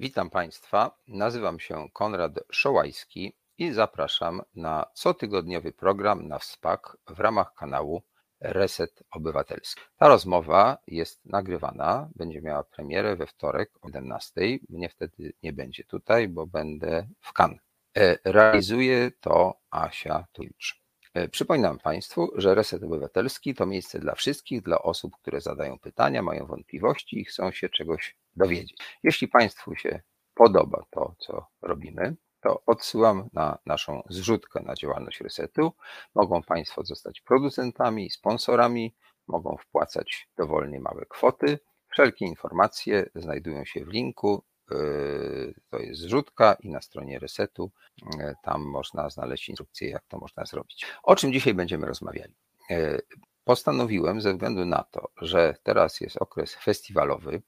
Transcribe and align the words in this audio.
Witam 0.00 0.30
Państwa. 0.30 0.96
Nazywam 1.08 1.60
się 1.60 1.88
Konrad 1.92 2.32
Szołajski 2.50 3.32
i 3.58 3.72
zapraszam 3.72 4.42
na 4.54 4.86
cotygodniowy 4.94 5.72
program 5.72 6.28
na 6.28 6.38
WSPAK 6.38 6.96
w 7.06 7.20
ramach 7.20 7.54
kanału 7.54 8.02
Reset 8.40 9.02
Obywatelski. 9.10 9.82
Ta 9.96 10.08
rozmowa 10.08 10.78
jest 10.86 11.24
nagrywana, 11.24 12.10
będzie 12.16 12.42
miała 12.42 12.64
premierę 12.64 13.16
we 13.16 13.26
wtorek 13.26 13.70
o 13.82 13.88
11. 13.88 14.30
Mnie 14.68 14.88
wtedy 14.88 15.32
nie 15.42 15.52
będzie 15.52 15.84
tutaj, 15.84 16.28
bo 16.28 16.46
będę 16.46 17.08
w 17.20 17.32
Cannes. 17.32 17.60
E, 17.96 18.18
realizuje 18.24 19.10
to 19.20 19.54
Asia 19.70 20.26
Tulicz. 20.32 20.82
E, 21.14 21.28
przypominam 21.28 21.78
Państwu, 21.78 22.30
że 22.34 22.54
Reset 22.54 22.82
Obywatelski 22.82 23.54
to 23.54 23.66
miejsce 23.66 23.98
dla 23.98 24.14
wszystkich, 24.14 24.62
dla 24.62 24.82
osób, 24.82 25.16
które 25.16 25.40
zadają 25.40 25.78
pytania, 25.78 26.22
mają 26.22 26.46
wątpliwości 26.46 27.20
i 27.20 27.24
chcą 27.24 27.50
się 27.50 27.68
czegoś 27.68 28.16
dowiedzieć. 28.38 28.74
Jeśli 29.02 29.28
Państwu 29.28 29.74
się 29.74 30.00
podoba 30.34 30.84
to, 30.90 31.14
co 31.18 31.46
robimy, 31.62 32.16
to 32.40 32.62
odsyłam 32.66 33.28
na 33.32 33.58
naszą 33.66 34.02
zrzutkę 34.10 34.62
na 34.62 34.74
działalność 34.74 35.20
Resetu. 35.20 35.72
Mogą 36.14 36.42
Państwo 36.42 36.84
zostać 36.84 37.20
producentami, 37.20 38.10
sponsorami, 38.10 38.94
mogą 39.28 39.56
wpłacać 39.56 40.28
dowolnie 40.36 40.80
małe 40.80 41.06
kwoty. 41.06 41.58
Wszelkie 41.90 42.24
informacje 42.24 43.10
znajdują 43.14 43.64
się 43.64 43.84
w 43.84 43.88
linku. 43.88 44.44
Yy, 44.70 45.54
to 45.70 45.78
jest 45.78 46.00
zrzutka 46.00 46.56
i 46.60 46.70
na 46.70 46.80
stronie 46.80 47.18
Resetu 47.18 47.70
yy, 48.18 48.34
tam 48.42 48.62
można 48.62 49.10
znaleźć 49.10 49.48
instrukcję, 49.48 49.90
jak 49.90 50.04
to 50.08 50.18
można 50.18 50.44
zrobić. 50.44 50.86
O 51.02 51.16
czym 51.16 51.32
dzisiaj 51.32 51.54
będziemy 51.54 51.86
rozmawiali? 51.86 52.34
Postanowiłem 53.48 54.20
ze 54.20 54.32
względu 54.32 54.64
na 54.64 54.82
to, 54.82 55.10
że 55.22 55.54
teraz 55.62 56.00
jest 56.00 56.16
okres 56.16 56.54
festiwalowy, 56.54 57.42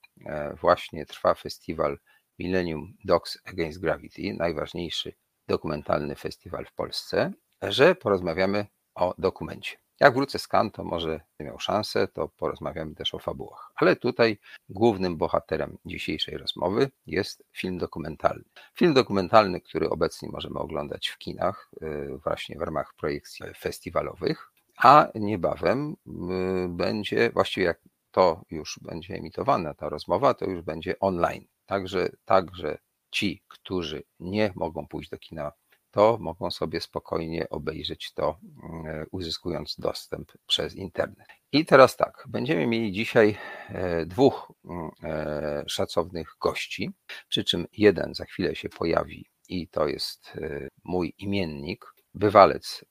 właśnie 0.61 1.05
trwa 1.05 1.33
festiwal 1.33 1.97
Millennium 2.39 2.93
Dogs 3.05 3.37
Against 3.45 3.81
Gravity, 3.81 4.33
najważniejszy 4.33 5.13
dokumentalny 5.47 6.15
festiwal 6.15 6.65
w 6.65 6.73
Polsce, 6.73 7.33
że 7.61 7.95
porozmawiamy 7.95 8.65
o 8.95 9.13
dokumencie. 9.17 9.77
Jak 9.99 10.13
wrócę 10.13 10.39
z 10.39 10.47
Cannes, 10.47 10.73
to 10.73 10.83
może 10.83 11.21
miał 11.39 11.59
szansę, 11.59 12.07
to 12.07 12.27
porozmawiamy 12.27 12.95
też 12.95 13.13
o 13.13 13.19
fabułach. 13.19 13.71
Ale 13.75 13.95
tutaj 13.95 14.37
głównym 14.69 15.17
bohaterem 15.17 15.77
dzisiejszej 15.85 16.37
rozmowy 16.37 16.91
jest 17.05 17.43
film 17.51 17.77
dokumentalny. 17.77 18.43
Film 18.75 18.93
dokumentalny, 18.93 19.61
który 19.61 19.89
obecnie 19.89 20.29
możemy 20.29 20.59
oglądać 20.59 21.07
w 21.07 21.17
kinach, 21.17 21.71
y, 21.83 22.17
właśnie 22.23 22.57
w 22.57 22.61
ramach 22.61 22.93
projekcji 22.93 23.45
festiwalowych, 23.57 24.50
a 24.83 25.07
niebawem 25.15 25.95
y, 26.07 26.69
będzie, 26.69 27.29
właściwie 27.29 27.65
jak 27.65 27.81
to 28.11 28.41
już 28.49 28.79
będzie 28.81 29.15
emitowana, 29.15 29.73
ta 29.73 29.89
rozmowa, 29.89 30.33
to 30.33 30.45
już 30.45 30.61
będzie 30.61 30.99
online. 30.99 31.45
Także, 31.65 32.09
także 32.25 32.77
ci, 33.11 33.43
którzy 33.47 34.03
nie 34.19 34.51
mogą 34.55 34.87
pójść 34.87 35.09
do 35.09 35.17
kina, 35.17 35.51
to 35.91 36.17
mogą 36.21 36.51
sobie 36.51 36.81
spokojnie 36.81 37.49
obejrzeć 37.49 38.13
to, 38.13 38.37
mm, 38.63 39.05
uzyskując 39.11 39.75
dostęp 39.79 40.31
przez 40.47 40.75
internet. 40.75 41.27
I 41.51 41.65
teraz 41.65 41.97
tak, 41.97 42.25
będziemy 42.27 42.67
mieli 42.67 42.91
dzisiaj 42.91 43.37
e, 43.69 44.05
dwóch 44.05 44.51
mm, 44.65 44.89
e, 45.03 45.63
szacownych 45.67 46.35
gości, 46.41 46.91
przy 47.27 47.43
czym 47.43 47.67
jeden 47.77 48.13
za 48.13 48.25
chwilę 48.25 48.55
się 48.55 48.69
pojawi 48.69 49.25
i 49.49 49.67
to 49.67 49.87
jest 49.87 50.33
e, 50.35 50.67
mój 50.83 51.13
imiennik, 51.17 51.85
bywalec 52.13 52.85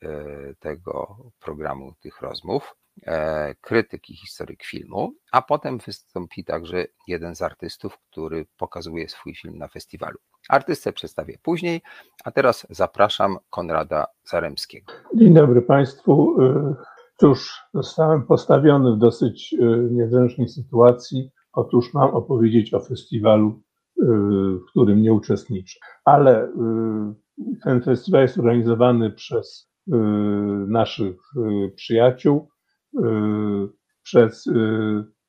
tego 0.60 1.16
programu, 1.40 1.94
tych 2.00 2.20
rozmów. 2.20 2.74
E, 3.06 3.54
krytyk 3.60 4.10
i 4.10 4.16
historyk 4.16 4.64
filmu, 4.64 5.12
a 5.32 5.42
potem 5.42 5.78
wystąpi 5.86 6.44
także 6.44 6.84
jeden 7.08 7.34
z 7.34 7.42
artystów, 7.42 7.98
który 7.98 8.46
pokazuje 8.58 9.08
swój 9.08 9.34
film 9.34 9.58
na 9.58 9.68
festiwalu. 9.68 10.18
Artystę 10.48 10.92
przedstawię 10.92 11.38
później, 11.42 11.82
a 12.24 12.30
teraz 12.30 12.66
zapraszam 12.70 13.36
Konrada 13.50 14.06
Zaremskiego. 14.24 14.92
Dzień 15.14 15.34
dobry 15.34 15.62
Państwu. 15.62 16.42
E, 16.42 16.74
cóż, 17.16 17.60
zostałem 17.74 18.26
postawiony 18.26 18.96
w 18.96 18.98
dosyć 18.98 19.54
e, 19.54 19.66
niezręcznej 19.90 20.48
sytuacji. 20.48 21.30
Otóż 21.52 21.94
mam 21.94 22.10
opowiedzieć 22.10 22.74
o 22.74 22.80
festiwalu, 22.80 23.62
w 24.00 24.70
którym 24.70 25.02
nie 25.02 25.12
uczestniczę. 25.12 25.78
Ale 26.04 26.52
ten 27.64 27.82
festiwal 27.82 28.22
jest 28.22 28.38
organizowany 28.38 29.10
przez 29.10 29.70
naszych 30.66 31.16
przyjaciół, 31.76 32.48
Y, 32.98 33.68
przez 34.02 34.46
y, 34.46 34.52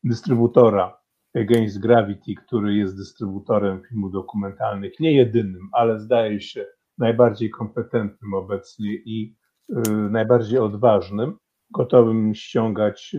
dystrybutora 0.03 0.97
Against 1.35 1.79
Gravity, 1.79 2.35
który 2.45 2.75
jest 2.75 2.97
dystrybutorem 2.97 3.81
filmów 3.89 4.11
dokumentalnych, 4.11 4.99
nie 4.99 5.11
jedynym, 5.11 5.69
ale 5.71 5.99
zdaje 5.99 6.41
się 6.41 6.65
najbardziej 6.97 7.49
kompetentnym 7.49 8.33
obecnie 8.33 8.93
i 8.93 9.35
y, 9.69 9.91
najbardziej 9.91 10.59
odważnym, 10.59 11.37
gotowym 11.71 12.35
ściągać 12.35 13.15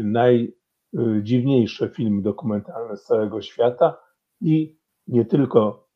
najdziwniejsze 0.93 1.89
filmy 1.89 2.23
dokumentalne 2.23 2.97
z 2.97 3.05
całego 3.05 3.43
świata 3.43 3.97
i 4.41 4.79
nie 5.13 5.25
tylko 5.25 5.89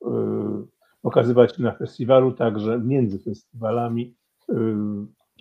pokazywać 1.02 1.58
na 1.58 1.72
festiwalu, 1.72 2.32
także 2.32 2.78
między 2.78 3.18
festiwalami 3.18 4.16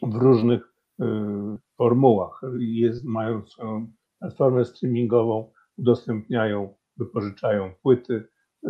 w 0.03 0.16
różnych 0.16 0.75
Y, 1.02 1.58
formułach. 1.78 2.41
Jest, 2.59 3.03
mają 3.06 3.46
swoją 3.46 3.91
platformę 4.19 4.66
streamingową, 4.66 5.52
udostępniają, 5.78 6.74
wypożyczają 6.97 7.72
płyty, 7.81 8.28
y, 8.64 8.69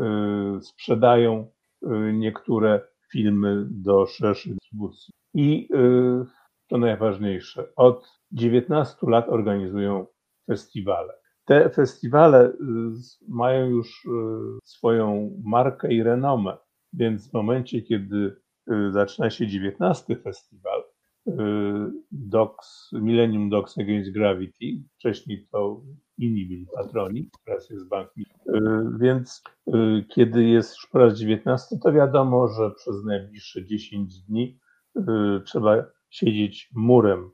sprzedają 0.62 1.52
y, 1.84 2.14
niektóre 2.14 2.82
filmy 3.12 3.66
do 3.70 4.06
szerszej 4.06 4.54
dystrybucji. 4.54 5.14
I 5.34 5.70
to 6.68 6.78
najważniejsze, 6.78 7.76
od 7.76 8.20
19 8.32 8.98
lat 9.10 9.30
organizują 9.30 10.06
festiwale. 10.48 11.14
Te 11.46 11.70
festiwale 11.70 12.54
mają 13.28 13.70
już 13.70 14.08
swoją 14.64 15.32
markę 15.44 15.94
i 15.94 16.04
renomę, 16.04 16.58
więc 16.94 17.30
w 17.30 17.34
momencie, 17.34 17.82
kiedy 17.82 18.36
zaczyna 18.92 19.30
się 19.30 19.48
19 19.48 20.16
festiwal, 20.16 20.84
Y, 21.28 21.32
Docs, 22.12 22.90
Millennium 22.94 23.50
Docs 23.50 23.78
Against 23.78 24.12
Gravity. 24.12 24.84
Wcześniej 24.96 25.48
to 25.52 25.82
inni 26.18 26.46
byli 26.46 26.68
patroni, 26.76 27.30
teraz 27.46 27.70
jest 27.70 27.90
bank. 27.90 28.10
Y, 28.18 28.24
więc 29.00 29.44
y, 29.68 30.06
kiedy 30.10 30.44
jest 30.44 30.76
już 30.76 30.88
po 30.92 31.00
raz 31.00 31.20
19, 31.20 31.76
to 31.84 31.94
wiadomo, 31.94 32.48
że 32.48 32.72
przez 32.72 33.04
najbliższe 33.04 33.66
10 33.66 34.22
dni 34.22 34.60
trzeba 35.46 35.86
siedzieć 36.10 36.70
murem 36.76 37.32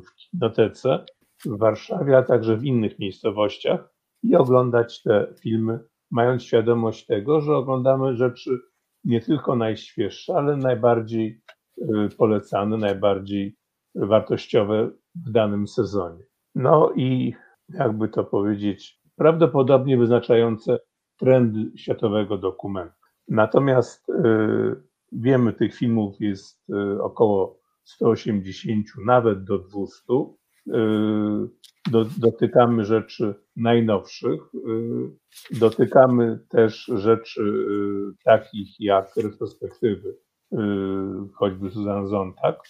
w 0.00 0.14
kinotece 0.16 1.04
w 1.44 1.58
Warszawie, 1.58 2.18
a 2.18 2.22
także 2.22 2.56
w 2.56 2.64
innych 2.64 2.98
miejscowościach 2.98 3.94
i 4.22 4.36
oglądać 4.36 5.02
te 5.02 5.34
filmy, 5.40 5.80
mając 6.10 6.42
świadomość 6.42 7.06
tego, 7.06 7.40
że 7.40 7.56
oglądamy 7.56 8.16
rzeczy 8.16 8.58
nie 9.04 9.20
tylko 9.20 9.56
najświeższe, 9.56 10.34
ale 10.34 10.56
najbardziej 10.56 11.40
Y, 11.78 12.16
polecane, 12.16 12.76
najbardziej 12.76 13.56
wartościowe 13.94 14.90
w 15.14 15.30
danym 15.30 15.68
sezonie. 15.68 16.24
No 16.54 16.92
i 16.96 17.34
jakby 17.68 18.08
to 18.08 18.24
powiedzieć, 18.24 19.00
prawdopodobnie 19.16 19.98
wyznaczające 19.98 20.78
trendy 21.18 21.78
światowego 21.78 22.38
dokumentu. 22.38 22.94
Natomiast 23.28 24.08
y, 24.08 24.12
wiemy, 25.12 25.52
tych 25.52 25.74
filmów 25.74 26.20
jest 26.20 26.70
y, 26.70 27.02
około 27.02 27.58
180, 27.84 28.86
nawet 29.04 29.44
do 29.44 29.58
200. 29.58 30.02
Do, 31.90 32.04
dotykamy 32.18 32.84
rzeczy 32.84 33.34
najnowszych, 33.56 34.40
dotykamy 35.50 36.38
też 36.48 36.90
rzeczy 36.94 37.66
takich 38.24 38.80
jak 38.80 39.16
retrospektywy 39.16 40.16
Y, 40.52 40.56
choćby 41.34 41.70
Susan 41.70 42.06
Zontag, 42.06 42.62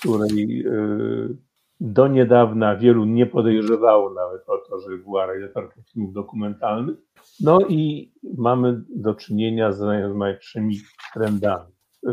której 0.00 0.66
y, 0.66 1.36
do 1.80 2.08
niedawna 2.08 2.76
wielu 2.76 3.04
nie 3.04 3.26
podejrzewało 3.26 4.14
nawet 4.14 4.48
o 4.48 4.58
to, 4.58 4.78
że 4.78 4.98
była 4.98 5.26
realizatorką 5.26 5.82
filmów 5.92 6.12
dokumentalnych. 6.12 6.96
No 7.40 7.58
i 7.68 8.12
mamy 8.38 8.84
do 8.88 9.14
czynienia 9.14 9.72
z 9.72 9.80
najrozmaitszymi 9.80 10.76
trendami. 11.14 11.72
Y, 12.06 12.10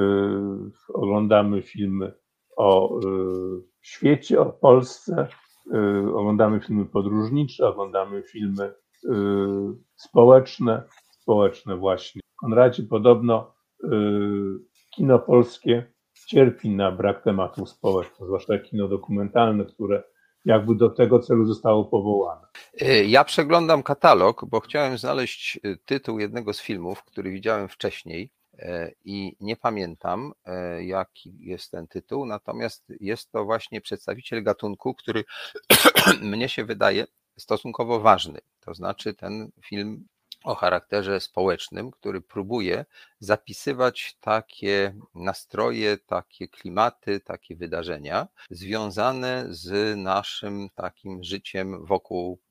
oglądamy 0.93 1.61
filmy 1.61 2.13
o 2.57 2.99
świecie, 3.81 4.39
o 4.41 4.45
Polsce, 4.45 5.27
oglądamy 6.15 6.59
filmy 6.59 6.85
podróżnicze, 6.85 7.67
oglądamy 7.67 8.23
filmy 8.23 8.73
społeczne, 9.95 10.83
społeczne 11.11 11.77
właśnie. 11.77 12.21
Konradzie 12.41 12.83
podobno 12.83 13.53
kino 14.95 15.19
polskie 15.19 15.93
cierpi 16.27 16.69
na 16.69 16.91
brak 16.91 17.23
tematów 17.23 17.69
społecznych, 17.69 18.27
zwłaszcza 18.27 18.59
kino 18.59 18.87
dokumentalne, 18.87 19.65
które 19.65 20.03
jakby 20.45 20.75
do 20.75 20.89
tego 20.89 21.19
celu 21.19 21.45
zostało 21.45 21.85
powołane. 21.85 22.47
Ja 23.05 23.23
przeglądam 23.23 23.83
katalog, 23.83 24.45
bo 24.45 24.59
chciałem 24.59 24.97
znaleźć 24.97 25.59
tytuł 25.85 26.19
jednego 26.19 26.53
z 26.53 26.61
filmów, 26.61 27.03
który 27.03 27.31
widziałem 27.31 27.67
wcześniej 27.67 28.31
i 29.05 29.35
nie 29.39 29.55
pamiętam, 29.55 30.33
jaki 30.79 31.33
jest 31.39 31.71
ten 31.71 31.87
tytuł, 31.87 32.25
natomiast 32.25 32.83
jest 32.99 33.31
to 33.31 33.45
właśnie 33.45 33.81
przedstawiciel 33.81 34.43
gatunku, 34.43 34.93
który 34.93 35.23
mnie 36.21 36.49
się 36.49 36.65
wydaje 36.65 37.07
stosunkowo 37.37 37.99
ważny. 37.99 38.39
To 38.59 38.73
znaczy, 38.73 39.13
ten 39.13 39.51
film 39.65 40.07
o 40.43 40.55
charakterze 40.55 41.19
społecznym, 41.19 41.91
który 41.91 42.21
próbuje 42.21 42.85
zapisywać 43.19 44.17
takie 44.21 44.95
nastroje, 45.15 45.97
takie 45.97 46.47
klimaty, 46.47 47.19
takie 47.19 47.55
wydarzenia 47.55 48.27
związane 48.49 49.45
z 49.49 49.97
naszym 49.97 50.69
takim 50.75 51.23
życiem 51.23 51.85
wokół, 51.85 52.39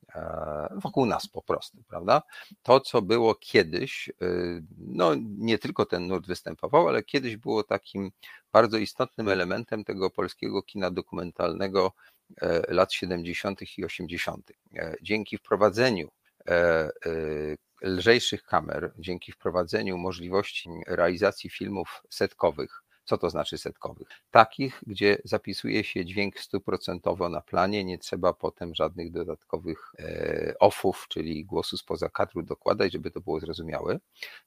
wokół 0.75 1.05
nas 1.05 1.27
po 1.27 1.41
prostu, 1.41 1.83
prawda? 1.87 2.21
To, 2.63 2.79
co 2.79 3.01
było 3.01 3.35
kiedyś, 3.35 4.09
e, 4.09 4.13
no 4.77 5.15
nie 5.37 5.57
tylko 5.57 5.85
ten 5.85 6.07
nurt 6.07 6.27
występował, 6.27 6.87
ale 6.87 7.03
kiedyś 7.03 7.37
było 7.37 7.63
takim 7.63 8.11
bardzo 8.51 8.77
istotnym 8.77 9.29
elementem 9.29 9.83
tego 9.83 10.09
polskiego 10.09 10.63
kina 10.63 10.91
dokumentalnego 10.91 11.91
e, 12.41 12.73
lat 12.73 12.93
70. 12.93 13.77
i 13.77 13.85
80. 13.85 14.51
Dzięki 15.01 15.37
wprowadzeniu 15.37 16.09
lżejszych 17.81 18.43
kamer, 18.43 18.93
dzięki 18.99 19.31
wprowadzeniu 19.31 19.97
możliwości 19.97 20.69
realizacji 20.87 21.49
filmów 21.49 22.03
setkowych, 22.09 22.83
co 23.03 23.17
to 23.17 23.29
znaczy 23.29 23.57
setkowych? 23.57 24.07
Takich, 24.31 24.83
gdzie 24.87 25.17
zapisuje 25.23 25.83
się 25.83 26.05
dźwięk 26.05 26.39
stuprocentowo 26.39 27.29
na 27.29 27.41
planie, 27.41 27.83
nie 27.83 27.97
trzeba 27.97 28.33
potem 28.33 28.75
żadnych 28.75 29.11
dodatkowych 29.11 29.91
e, 29.99 30.53
offów, 30.59 31.05
czyli 31.09 31.45
głosu 31.45 31.77
spoza 31.77 32.09
kadru 32.09 32.43
dokładać, 32.43 32.93
żeby 32.93 33.11
to 33.11 33.21
było 33.21 33.39
zrozumiałe, 33.39 33.99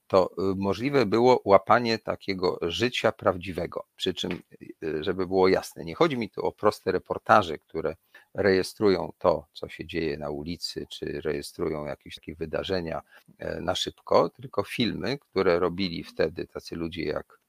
to 0.07 0.31
y, 0.33 0.55
możliwe 0.57 1.07
było 1.07 1.41
łapanie 1.45 1.99
takiego 1.99 2.59
życia 2.63 3.13
prawdziwego. 3.13 3.85
Przy 3.97 4.15
czym, 4.15 4.43
y, 4.85 5.05
żeby 5.05 5.27
było 5.27 5.49
jasne, 5.49 5.85
nie 5.85 5.95
chodzi 5.95 6.17
mi 6.17 6.31
tu 6.31 6.47
o 6.47 6.53
proste 6.53 6.93
reportaże, 6.93 7.59
które 7.59 7.97
rejestrują 8.35 9.13
to, 9.19 9.47
co 9.53 9.69
się 9.69 9.87
dzieje 9.87 10.19
na 10.19 10.31
ulicy, 10.31 10.87
czy 10.91 11.21
rejestrują 11.21 11.85
jakieś 11.85 12.15
takie 12.15 12.35
wydarzenia 12.35 13.03
e, 13.39 13.61
na 13.61 13.75
szybko, 13.75 14.29
tylko 14.29 14.65
filmy, 14.65 15.19
które 15.19 15.59
robili 15.59 16.05
wtedy 16.05 16.47
tacy 16.47 16.77
ludzie 16.77 17.05
jak 17.05 17.27
e, 17.33 17.44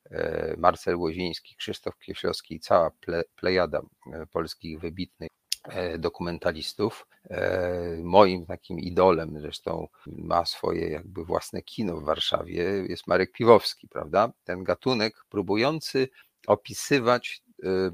Marcel 0.58 0.96
Łoziński, 0.96 1.56
Krzysztof 1.56 1.98
Kieszowski 2.00 2.56
i 2.56 2.60
cała 2.60 2.92
plejada 3.36 3.82
e, 4.14 4.26
polskich 4.26 4.80
wybitnych 4.80 5.30
dokumentalistów. 6.00 7.08
Moim 8.04 8.46
takim 8.46 8.80
idolem, 8.80 9.40
zresztą 9.42 9.88
ma 10.08 10.46
swoje 10.46 10.90
jakby 10.90 11.26
własne 11.26 11.62
kino 11.62 11.98
w 11.98 12.04
Warszawie, 12.04 12.64
jest 12.64 13.08
Marek 13.08 13.32
Piwowski, 13.32 13.88
prawda? 13.88 14.32
Ten 14.44 14.64
gatunek 14.64 15.26
próbujący 15.30 16.10
opisywać 16.48 17.44
Y, 17.64 17.92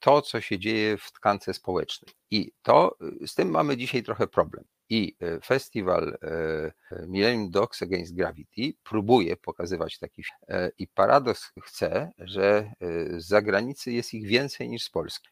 to, 0.00 0.22
co 0.22 0.40
się 0.40 0.58
dzieje 0.58 0.98
w 0.98 1.12
tkance 1.12 1.54
społecznej. 1.54 2.14
I 2.30 2.52
to 2.62 2.96
z 3.26 3.34
tym 3.34 3.50
mamy 3.50 3.76
dzisiaj 3.76 4.02
trochę 4.02 4.26
problem. 4.26 4.64
I 4.88 5.16
y, 5.22 5.40
festiwal 5.44 6.18
y, 6.92 7.06
Millennium 7.06 7.50
Dogs 7.50 7.82
Against 7.82 8.14
Gravity 8.14 8.72
próbuje 8.82 9.36
pokazywać 9.36 9.98
taki 9.98 10.22
film. 10.22 10.36
I 10.78 10.88
Paradox 10.88 11.52
chce, 11.62 12.12
że 12.18 12.72
z 13.16 13.26
zagranicy 13.26 13.92
jest 13.92 14.14
ich 14.14 14.26
więcej 14.26 14.68
niż 14.68 14.84
z 14.84 14.90
Polski. 14.90 15.28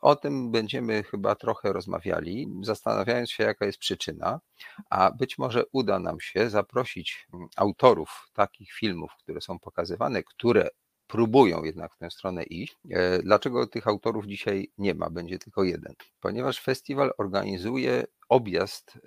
O 0.00 0.16
tym 0.16 0.50
będziemy 0.50 1.02
chyba 1.02 1.34
trochę 1.34 1.72
rozmawiali, 1.72 2.48
zastanawiając 2.62 3.30
się, 3.30 3.44
jaka 3.44 3.66
jest 3.66 3.78
przyczyna, 3.78 4.40
a 4.90 5.10
być 5.10 5.38
może 5.38 5.64
uda 5.72 5.98
nam 5.98 6.20
się 6.20 6.50
zaprosić 6.50 7.26
mm, 7.34 7.48
autorów 7.56 8.30
takich 8.32 8.72
filmów, 8.72 9.10
które 9.18 9.40
są 9.40 9.58
pokazywane, 9.58 10.22
które 10.22 10.68
próbują 11.12 11.64
jednak 11.64 11.94
w 11.94 11.98
tę 11.98 12.10
stronę 12.10 12.42
iść. 12.42 12.76
E, 12.90 13.22
dlaczego 13.22 13.66
tych 13.66 13.86
autorów 13.86 14.26
dzisiaj 14.26 14.72
nie 14.78 14.94
ma, 14.94 15.10
będzie 15.10 15.38
tylko 15.38 15.64
jeden? 15.64 15.94
Ponieważ 16.20 16.60
festiwal 16.60 17.12
organizuje 17.18 18.04
objazd 18.32 18.92
e, 18.96 19.00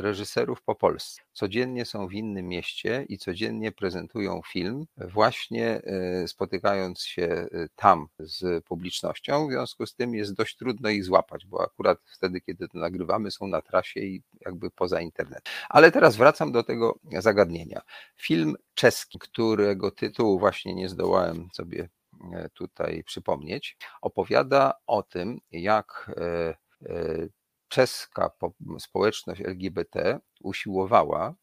reżyserów 0.00 0.62
po 0.62 0.74
Polsce. 0.74 1.22
Codziennie 1.32 1.84
są 1.84 2.06
w 2.06 2.12
innym 2.12 2.48
mieście 2.48 3.06
i 3.08 3.18
codziennie 3.18 3.72
prezentują 3.72 4.40
film, 4.52 4.86
właśnie 4.96 5.82
e, 5.84 6.28
spotykając 6.28 7.02
się 7.02 7.46
tam 7.76 8.06
z 8.18 8.64
publicznością. 8.64 9.48
W 9.48 9.50
związku 9.50 9.86
z 9.86 9.94
tym 9.94 10.14
jest 10.14 10.34
dość 10.34 10.56
trudno 10.56 10.88
ich 10.88 11.04
złapać, 11.04 11.46
bo 11.46 11.62
akurat 11.62 11.98
wtedy, 12.04 12.40
kiedy 12.40 12.68
to 12.68 12.78
nagrywamy, 12.78 13.30
są 13.30 13.46
na 13.46 13.62
trasie 13.62 14.00
i 14.00 14.22
jakby 14.40 14.70
poza 14.70 15.00
internetem. 15.00 15.52
Ale 15.68 15.92
teraz 15.92 16.16
wracam 16.16 16.52
do 16.52 16.62
tego 16.62 16.98
zagadnienia. 17.18 17.80
Film 18.16 18.56
czeski, 18.74 19.18
którego 19.18 19.90
tytułu 19.90 20.38
właśnie 20.38 20.74
nie 20.74 20.88
zdołałem 20.88 21.48
sobie 21.52 21.88
e, 22.32 22.48
tutaj 22.48 23.04
przypomnieć, 23.04 23.76
opowiada 24.00 24.74
o 24.86 25.02
tym, 25.02 25.40
jak 25.50 26.10
e, 26.16 26.56
e, 26.90 27.28
czeska 27.68 28.30
społeczność 28.78 29.40
LGBT 29.40 30.20
usiłowała 30.40 31.34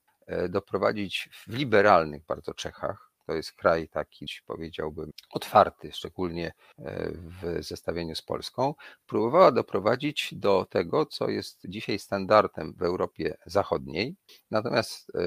doprowadzić 0.50 1.30
w 1.48 1.54
liberalnych 1.54 2.26
bardzo 2.26 2.54
Czechach 2.54 3.14
to 3.26 3.34
jest 3.34 3.52
kraj 3.54 3.90
taki, 3.90 4.26
powiedziałbym, 4.46 5.12
otwarty, 5.32 5.92
szczególnie 5.92 6.48
e, 6.80 7.12
w 7.12 7.64
zestawieniu 7.64 8.16
z 8.16 8.22
Polską. 8.22 8.74
Próbowała 9.06 9.52
doprowadzić 9.52 10.30
do 10.36 10.66
tego, 10.70 11.06
co 11.06 11.30
jest 11.30 11.60
dzisiaj 11.66 12.00
standardem 12.00 12.74
w 12.74 12.84
Europie 12.84 13.38
Zachodniej. 13.46 14.16
Natomiast 14.52 15.10
e, 15.10 15.20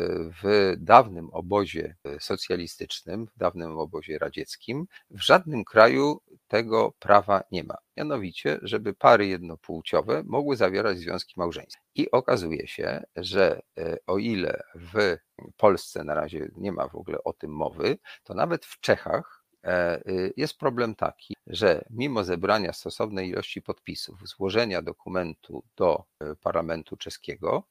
w 0.42 0.74
dawnym 0.78 1.30
obozie 1.32 1.96
socjalistycznym, 2.20 3.26
w 3.26 3.38
dawnym 3.38 3.78
obozie 3.78 4.18
radzieckim, 4.18 4.86
w 5.10 5.20
żadnym 5.20 5.64
kraju 5.64 6.20
tego 6.48 6.92
prawa 6.98 7.42
nie 7.50 7.64
ma. 7.64 7.76
Mianowicie, 7.96 8.58
żeby 8.62 8.94
pary 8.94 9.26
jednopłciowe 9.26 10.22
mogły 10.26 10.56
zawierać 10.56 10.98
związki 10.98 11.34
małżeńskie. 11.36 11.80
I 11.94 12.10
okazuje 12.10 12.66
się, 12.66 13.02
że 13.16 13.62
e, 13.78 13.96
o 14.06 14.18
ile 14.18 14.62
w 14.74 15.16
Polsce 15.56 16.04
na 16.04 16.14
razie 16.14 16.48
nie 16.56 16.72
ma 16.72 16.88
w 16.88 16.94
ogóle 16.94 17.24
o 17.24 17.32
tym 17.32 17.50
mowy, 17.50 17.98
to 18.24 18.34
nawet 18.34 18.64
w 18.64 18.80
Czechach 18.80 19.44
e, 19.64 20.00
y, 20.08 20.32
jest 20.36 20.58
problem 20.58 20.94
taki, 20.94 21.36
że 21.46 21.84
mimo 21.90 22.24
zebrania 22.24 22.72
stosownej 22.72 23.28
ilości 23.28 23.62
podpisów, 23.62 24.28
złożenia 24.28 24.82
dokumentu 24.82 25.64
do 25.76 26.04
e, 26.20 26.36
parlamentu 26.36 26.96
czeskiego, 26.96 27.62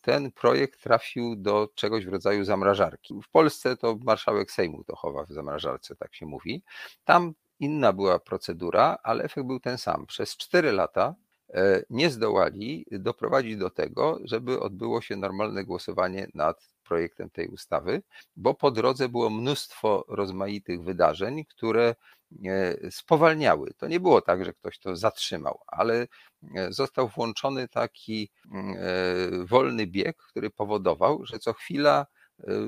ten 0.00 0.32
projekt 0.32 0.82
trafił 0.82 1.36
do 1.36 1.68
czegoś 1.74 2.06
w 2.06 2.08
rodzaju 2.08 2.44
zamrażarki. 2.44 3.14
W 3.24 3.28
Polsce 3.30 3.76
to 3.76 3.98
marszałek 4.04 4.50
Sejmu 4.50 4.84
to 4.84 4.96
chowa 4.96 5.24
w 5.24 5.32
zamrażarce, 5.32 5.96
tak 5.96 6.14
się 6.14 6.26
mówi. 6.26 6.62
Tam 7.04 7.34
inna 7.60 7.92
była 7.92 8.18
procedura, 8.18 8.98
ale 9.02 9.24
efekt 9.24 9.46
był 9.46 9.60
ten 9.60 9.78
sam. 9.78 10.06
Przez 10.06 10.36
cztery 10.36 10.72
lata 10.72 11.14
E, 11.54 11.82
nie 11.90 12.10
zdołali 12.10 12.86
doprowadzić 12.90 13.56
do 13.56 13.70
tego, 13.70 14.18
żeby 14.24 14.60
odbyło 14.60 15.00
się 15.00 15.16
normalne 15.16 15.64
głosowanie 15.64 16.28
nad 16.34 16.68
projektem 16.84 17.30
tej 17.30 17.48
ustawy, 17.48 18.02
bo 18.36 18.54
po 18.54 18.70
drodze 18.70 19.08
było 19.08 19.30
mnóstwo 19.30 20.04
rozmaitych 20.08 20.82
wydarzeń, 20.82 21.44
które 21.44 21.94
e, 22.44 22.90
spowalniały. 22.90 23.74
To 23.76 23.88
nie 23.88 24.00
było 24.00 24.20
tak, 24.20 24.44
że 24.44 24.52
ktoś 24.52 24.78
to 24.78 24.96
zatrzymał, 24.96 25.60
ale 25.66 26.06
e, 26.56 26.72
został 26.72 27.08
włączony 27.08 27.68
taki 27.68 28.30
mm, 28.52 29.46
wolny 29.46 29.86
bieg, 29.86 30.16
który 30.16 30.50
powodował, 30.50 31.26
że 31.26 31.38
co 31.38 31.52
chwila 31.52 32.06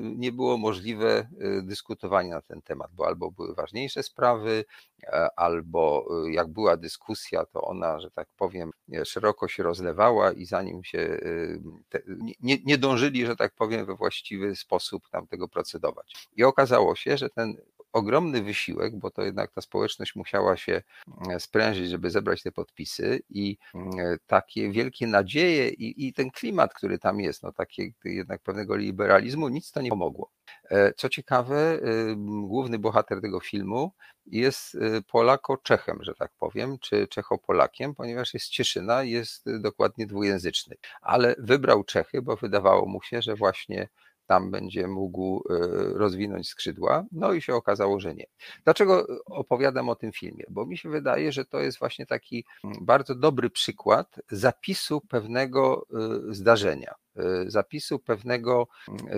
nie 0.01 0.31
było 0.31 0.57
możliwe 0.57 1.27
y, 1.41 1.61
dyskutowanie 1.63 2.29
na 2.29 2.41
ten 2.41 2.61
temat, 2.61 2.91
bo 2.93 3.07
albo 3.07 3.31
były 3.31 3.55
ważniejsze 3.55 4.03
sprawy, 4.03 4.65
e, 5.03 5.39
albo 5.39 6.07
y, 6.27 6.31
jak 6.31 6.47
była 6.47 6.77
dyskusja, 6.77 7.45
to 7.45 7.61
ona, 7.61 7.99
że 7.99 8.11
tak 8.11 8.27
powiem, 8.37 8.71
szeroko 9.05 9.47
się 9.47 9.63
rozlewała 9.63 10.31
i 10.31 10.45
zanim 10.45 10.83
się 10.83 10.99
y, 10.99 11.61
te, 11.89 12.01
nie, 12.39 12.57
nie 12.65 12.77
dążyli, 12.77 13.25
że 13.25 13.35
tak 13.35 13.53
powiem, 13.53 13.85
we 13.85 13.95
właściwy 13.95 14.55
sposób 14.55 15.09
tam 15.09 15.27
tego 15.27 15.47
procedować. 15.47 16.27
I 16.35 16.43
okazało 16.43 16.95
się, 16.95 17.17
że 17.17 17.29
ten 17.29 17.57
ogromny 17.93 18.43
wysiłek, 18.43 18.95
bo 18.95 19.11
to 19.11 19.21
jednak 19.21 19.51
ta 19.51 19.61
społeczność 19.61 20.15
musiała 20.15 20.57
się 20.57 20.81
mm, 21.27 21.39
sprężyć, 21.39 21.89
żeby 21.89 22.09
zebrać 22.09 22.43
te 22.43 22.51
podpisy 22.51 23.19
i 23.29 23.57
mm, 23.75 24.17
takie 24.27 24.71
wielkie 24.71 25.07
nadzieje 25.07 25.69
i, 25.69 26.07
i 26.07 26.13
ten 26.13 26.31
klimat, 26.31 26.73
który 26.73 26.99
tam 26.99 27.19
jest, 27.19 27.43
no 27.43 27.51
takie 27.51 27.91
jednak 28.05 28.41
pewnego 28.41 28.75
liberalizmu, 28.75 29.49
nic 29.49 29.71
to 29.71 29.81
nie 29.81 29.89
pomogło. 29.89 30.31
E, 30.69 30.93
co 30.93 31.09
ciekawe, 31.09 31.79
główny 32.41 32.79
bohater 32.79 33.21
tego 33.21 33.39
filmu 33.39 33.91
jest 34.25 34.75
y, 34.75 35.01
Polako-Czechem, 35.07 35.97
że 36.01 36.13
tak 36.13 36.31
powiem, 36.39 36.77
czy 36.79 37.07
Czecho-Polakiem, 37.07 37.93
ponieważ 37.95 38.33
jest 38.33 38.49
Cieszyna, 38.49 39.03
jest 39.03 39.45
dokładnie 39.61 40.07
dwujęzyczny. 40.07 40.75
Ale 41.01 41.35
wybrał 41.39 41.83
Czechy, 41.83 42.21
bo 42.21 42.35
wydawało 42.35 42.85
mu 42.85 43.01
się, 43.01 43.21
że 43.21 43.35
właśnie 43.35 43.87
tam 44.27 44.51
będzie 44.51 44.87
mógł 44.87 45.43
rozwinąć 45.93 46.49
skrzydła. 46.49 47.05
No 47.11 47.33
i 47.33 47.41
się 47.41 47.55
okazało, 47.55 47.99
że 47.99 48.15
nie. 48.15 48.25
Dlaczego 48.63 49.07
opowiadam 49.25 49.89
o 49.89 49.95
tym 49.95 50.11
filmie? 50.11 50.43
Bo 50.49 50.65
mi 50.65 50.77
się 50.77 50.89
wydaje, 50.89 51.31
że 51.31 51.45
to 51.45 51.59
jest 51.59 51.79
właśnie 51.79 52.05
taki 52.05 52.45
bardzo 52.81 53.15
dobry 53.15 53.49
przykład 53.49 54.15
zapisu 54.31 55.01
pewnego 55.01 55.87
zdarzenia. 56.29 56.95
Y, 57.19 57.51
zapisu 57.51 57.99
pewnego 57.99 58.67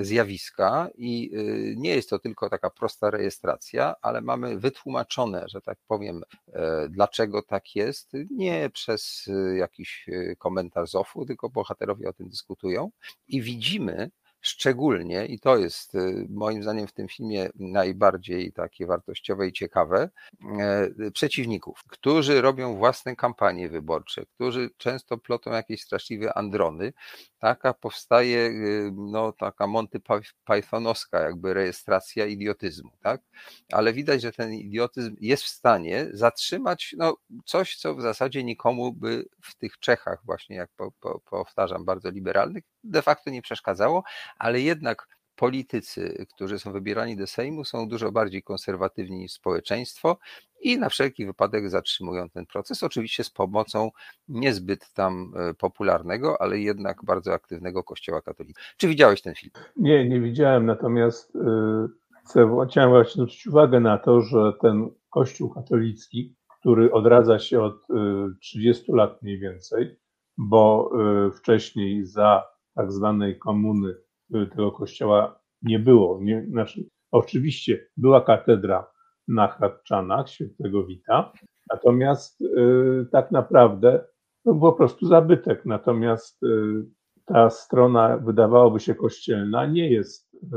zjawiska 0.02 0.90
i 0.98 1.32
nie 1.78 1.96
jest 1.96 2.10
to 2.10 2.20
tylko 2.20 2.50
taka 2.50 2.70
prosta 2.70 3.10
rejestracja, 3.10 3.96
ale 4.02 4.22
mamy 4.22 4.60
wytłumaczone, 4.60 5.44
że 5.48 5.62
tak 5.62 5.78
powiem, 5.88 6.24
e, 6.54 6.88
dlaczego 6.90 7.42
tak 7.42 7.76
jest, 7.76 8.12
nie 8.32 8.70
przez 8.70 9.30
jakiś 9.58 10.10
komentarz 10.38 10.90
ZOF-u, 10.90 11.26
tylko 11.26 11.50
bohaterowie 11.50 12.10
o 12.10 12.14
tym 12.14 12.30
dyskutują 12.30 12.92
i 13.28 13.42
widzimy, 13.42 14.12
szczególnie, 14.42 15.26
i 15.26 15.40
to 15.40 15.58
jest 15.58 15.96
y, 15.96 16.28
moim 16.30 16.64
zdaniem 16.64 16.88
w 16.88 16.92
tym 16.92 17.08
filmie 17.08 17.50
najbardziej 17.56 18.52
takie 18.54 18.86
wartościowe 18.86 19.48
i 19.48 19.54
ciekawe, 19.54 20.10
e, 20.60 21.12
przeciwników, 21.12 21.84
którzy 21.88 22.42
robią 22.42 22.76
własne 22.76 23.16
kampanie 23.16 23.70
wyborcze, 23.70 24.26
którzy 24.26 24.70
często 24.78 25.18
plotą 25.18 25.52
jakieś 25.52 25.82
straszliwe 25.82 26.38
androny. 26.38 26.94
Taka 27.40 27.74
powstaje 27.74 28.38
y, 28.38 28.92
no, 28.96 29.32
taka 29.32 29.68
Monty 29.68 30.02
Pythonowska 30.46 31.20
jakby 31.20 31.54
rejestracja 31.54 32.26
idiotyzmu, 32.26 32.92
tak? 33.04 33.22
Ale 33.72 33.94
widać, 33.94 34.22
że 34.22 34.32
ten 34.32 34.54
idiotyzm 34.54 35.16
jest 35.20 35.44
w 35.44 35.48
stanie 35.48 36.08
zatrzymać 36.14 36.96
no, 36.98 37.18
coś, 37.46 37.78
co 37.78 37.96
w 37.96 38.02
zasadzie 38.02 38.44
nikomu 38.44 38.94
by 38.94 39.26
w 39.44 39.56
tych 39.56 39.80
Czechach 39.80 40.22
właśnie, 40.26 40.56
jak 40.56 40.70
po, 40.76 40.92
po, 40.92 41.20
powtarzam, 41.20 41.86
bardzo 41.86 42.10
liberalnych, 42.10 42.64
de 42.84 43.02
facto 43.02 43.30
nie 43.30 43.42
przeszkadzało, 43.42 44.04
ale 44.38 44.62
jednak 44.62 45.08
politycy, 45.40 46.26
którzy 46.34 46.60
są 46.60 46.72
wybierani 46.72 47.18
do 47.18 47.28
Sejmu, 47.28 47.64
są 47.64 47.88
dużo 47.88 48.12
bardziej 48.12 48.44
konserwatywni 48.44 49.18
niż 49.18 49.32
społeczeństwo 49.32 50.18
i 50.62 50.78
na 50.78 50.90
wszelki 50.90 51.26
wypadek 51.26 51.70
zatrzymują 51.70 52.30
ten 52.30 52.46
proces, 52.46 52.84
oczywiście 52.84 53.24
z 53.24 53.30
pomocą 53.30 53.90
niezbyt 54.28 54.94
tam 54.94 55.32
e, 55.36 55.54
popularnego, 55.54 56.42
ale 56.42 56.60
jednak 56.60 57.06
bardzo 57.06 57.34
aktywnego 57.34 57.84
Kościoła 57.84 58.22
katolickiego. 58.22 58.68
Czy 58.78 58.88
widziałeś 58.88 59.22
ten 59.22 59.36
film? 59.36 59.52
Nie, 59.76 60.10
nie 60.10 60.22
widziałem, 60.22 60.66
natomiast 60.66 61.36
e, 61.36 61.88
chcę, 62.24 62.50
chciałem 62.70 62.90
właśnie 62.90 63.14
zwrócić 63.14 63.48
uwagę 63.48 63.80
na 63.80 63.98
to, 63.98 64.22
że 64.22 64.54
ten 64.62 64.90
Kościół 65.10 65.50
katolicki, 65.50 66.36
który 66.60 66.92
odradza 66.92 67.40
się 67.40 67.62
od 67.62 67.88
30 68.42 68.92
e, 68.92 68.96
lat 68.96 69.22
mniej 69.22 69.40
więcej, 69.40 70.00
bo 70.38 70.92
wcześniej 71.38 72.06
za 72.06 72.44
tak 72.76 72.92
zwanej 72.92 73.40
komuny 73.40 73.96
tego 74.32 74.72
kościoła 74.72 75.40
nie 75.62 75.80
było. 75.80 76.20
Nie, 76.22 76.46
znaczy, 76.50 76.86
oczywiście 77.12 77.88
była 77.98 78.22
katedra 78.22 78.92
na 79.28 79.48
Hradczanach 79.48 80.30
świętego 80.30 80.84
Wita, 80.84 81.34
natomiast 81.72 82.42
y, 82.42 83.08
tak 83.12 83.32
naprawdę 83.32 84.06
to 84.44 84.54
był 84.54 84.62
po 84.62 84.74
prostu 84.74 85.08
zabytek. 85.08 85.66
Natomiast 85.66 86.44
y, 86.44 86.86
ta 87.26 87.50
strona 87.50 88.18
wydawałoby 88.18 88.80
się 88.80 88.96
kościelna 88.96 89.66
nie 89.66 89.92
jest, 89.92 90.34
y, 90.34 90.48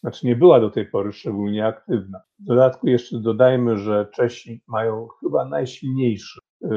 znaczy 0.00 0.26
nie 0.26 0.36
była 0.36 0.60
do 0.60 0.70
tej 0.70 0.86
pory 0.86 1.12
szczególnie 1.12 1.66
aktywna. 1.66 2.20
W 2.38 2.44
dodatku 2.44 2.88
jeszcze 2.88 3.18
dodajmy, 3.18 3.78
że 3.78 4.08
Czesi 4.14 4.62
mają 4.68 5.08
chyba 5.20 5.44
najsilniejszy 5.44 6.40
y, 6.64 6.68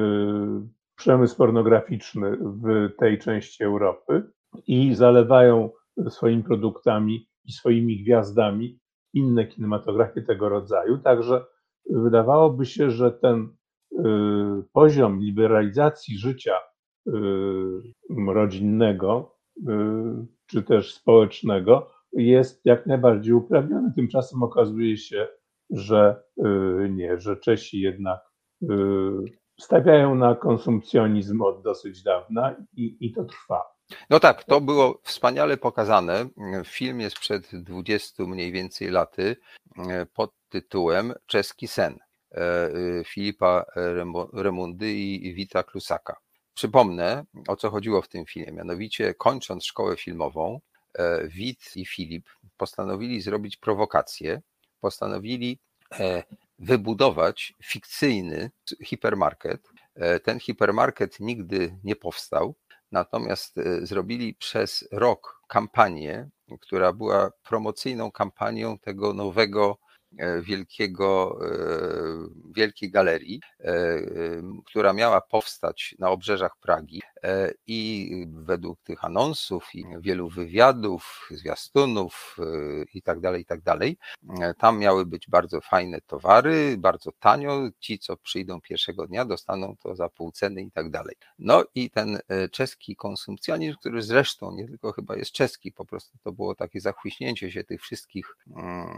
przemysł 0.96 1.38
pornograficzny 1.38 2.38
w 2.42 2.90
tej 3.00 3.20
części 3.20 3.64
Europy 3.64 4.32
i 4.68 4.96
zalewają 4.96 5.70
swoimi 6.10 6.44
produktami 6.44 7.28
i 7.46 7.52
swoimi 7.52 8.04
gwiazdami 8.04 8.80
inne 9.14 9.48
kinematografie 9.48 10.22
tego 10.22 10.50
rodzaju. 10.50 10.98
Także 10.98 11.46
wydawałoby 11.90 12.66
się, 12.66 12.90
że 12.90 13.12
ten 13.12 13.50
y, 13.92 14.04
poziom 14.74 15.20
liberalizacji 15.20 16.18
życia 16.18 16.56
y, 17.08 17.12
rodzinnego 18.28 19.36
y, 19.58 19.64
czy 20.46 20.64
też 20.64 20.94
społecznego 20.94 21.92
jest 22.14 22.66
jak 22.66 22.86
najbardziej 22.86 23.34
uprawniony. 23.34 23.94
Tymczasem 23.96 24.44
okazuje 24.44 24.98
się, 24.98 25.28
że 25.70 26.24
nie, 26.90 27.20
że 27.20 27.38
Czesi 27.38 27.80
jednak 27.80 28.20
stawiają 29.60 30.16
na 30.16 30.36
konsumpcjonizm 30.36 31.42
od 31.42 31.64
dosyć 31.64 32.04
dawna 32.04 32.56
i, 32.74 32.98
i 33.00 33.14
to 33.14 33.24
trwa. 33.24 33.62
No 34.10 34.20
tak, 34.20 34.44
to 34.44 34.62
było 34.62 35.02
wspaniale 35.04 35.58
pokazane. 35.58 36.26
Film 36.66 37.02
jest 37.02 37.20
przed 37.20 37.50
20 37.54 38.24
mniej 38.24 38.52
więcej 38.52 38.90
laty 38.90 39.36
e, 39.78 40.06
pod 40.06 40.34
tytułem 40.50 41.14
Czeski 41.26 41.68
sen 41.68 42.00
e, 42.32 42.70
Filipa 43.06 43.66
Remundy 44.34 44.94
i 44.94 45.34
Wita 45.34 45.64
Klusaka. 45.64 46.18
Przypomnę, 46.54 47.24
o 47.48 47.56
co 47.56 47.70
chodziło 47.70 48.02
w 48.02 48.08
tym 48.08 48.26
filmie. 48.26 48.52
Mianowicie, 48.52 49.14
kończąc 49.14 49.66
szkołę 49.66 49.98
filmową, 49.98 50.60
e, 50.94 51.28
Wit 51.28 51.72
i 51.76 51.86
Filip 51.86 52.30
postanowili 52.58 53.22
zrobić 53.22 53.58
prowokację, 53.58 54.42
postanowili 54.80 55.60
wybudować 56.60 57.54
fikcyjny 57.64 58.52
hipermarket. 58.84 59.70
Ten 60.24 60.40
hipermarket 60.40 61.20
nigdy 61.20 61.76
nie 61.84 61.96
powstał, 61.96 62.56
Natomiast 62.92 63.58
e, 63.58 63.86
zrobili 63.86 64.34
przez 64.34 64.88
rok 64.92 65.42
kampanię, 65.48 66.30
która 66.62 66.94
była 66.94 67.32
promocyjną 67.44 68.12
kampanią 68.12 68.78
tego 68.80 69.14
nowego 69.14 69.78
E, 70.18 70.42
wielkiego, 70.42 71.40
e, 71.46 71.52
wielkiej 72.56 72.92
galerii, 72.92 73.42
która 74.66 74.94
miała 74.94 75.22
powstać 75.22 75.96
na 76.00 76.10
obrzeżach 76.10 76.52
Pragi 76.62 77.02
i 77.68 78.12
według 78.34 78.80
tych 78.84 79.06
anonsów 79.06 79.76
i 79.76 79.86
wielu 80.00 80.30
wywiadów, 80.30 81.30
zwiastunów 81.32 82.38
i 82.94 83.02
tak 83.02 83.20
dalej, 83.20 83.42
i 83.42 83.46
tak 83.46 83.62
dalej, 83.62 83.98
tam 84.58 84.80
miały 84.80 85.06
być 85.06 85.30
bardzo 85.30 85.62
fajne 85.62 86.02
towary, 86.02 86.76
bardzo 86.78 87.12
tanio, 87.20 87.70
ci 87.80 88.00
co 88.00 88.18
przyjdą 88.18 88.62
pierwszego 88.62 89.08
dnia 89.08 89.26
dostaną 89.26 89.76
to 89.84 89.96
za 89.96 90.10
pół 90.10 90.32
ceny 90.32 90.62
i 90.62 90.72
tak. 90.72 90.92
No 91.40 91.64
i 91.76 91.90
ten 91.90 92.20
czeski 92.52 92.96
konsumpcjonizm, 92.96 93.78
który 93.78 94.02
zresztą 94.02 94.52
nie 94.56 94.68
tylko 94.68 94.92
chyba 94.92 95.16
jest 95.16 95.32
czeski, 95.32 95.72
po 95.72 95.86
prostu 95.86 96.18
to 96.24 96.32
było 96.32 96.56
takie 96.56 96.82
zachłyśnięcie 96.82 97.52
się 97.52 97.64
tych 97.64 97.82
wszystkich 97.82 98.36
mm, 98.56 98.98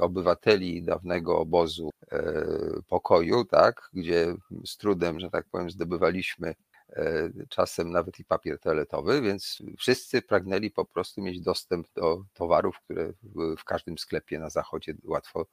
obywateli, 0.00 0.82
dawnego 0.82 1.38
obozu 1.38 1.90
e, 2.12 2.46
pokoju, 2.88 3.44
tak, 3.44 3.90
gdzie 3.92 4.34
z 4.66 4.76
trudem, 4.76 5.20
że 5.20 5.30
tak 5.30 5.46
powiem, 5.50 5.70
zdobywaliśmy 5.70 6.48
e, 6.48 6.54
czasem 7.48 7.90
nawet 7.90 8.18
i 8.18 8.24
papier 8.24 8.58
toaletowy, 8.58 9.22
więc 9.22 9.62
wszyscy 9.78 10.22
pragnęli 10.22 10.70
po 10.70 10.84
prostu 10.84 11.22
mieć 11.22 11.40
dostęp 11.40 11.88
do 11.94 12.24
towarów, 12.34 12.80
które 12.80 13.12
w 13.58 13.64
każdym 13.64 13.98
sklepie 13.98 14.38
na 14.38 14.50
zachodzie 14.50 14.94
łatwo, 15.04 15.46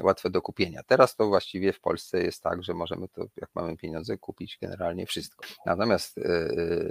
łatwe 0.00 0.30
do 0.30 0.42
kupienia. 0.42 0.82
Teraz 0.82 1.16
to 1.16 1.26
właściwie 1.26 1.72
w 1.72 1.80
Polsce 1.80 2.22
jest 2.22 2.42
tak, 2.42 2.62
że 2.62 2.74
możemy 2.74 3.08
to, 3.08 3.26
jak 3.36 3.50
mamy 3.54 3.76
pieniądze, 3.76 4.18
kupić 4.18 4.58
generalnie 4.62 5.06
wszystko. 5.06 5.46
Natomiast 5.66 6.18
e, 6.18 6.48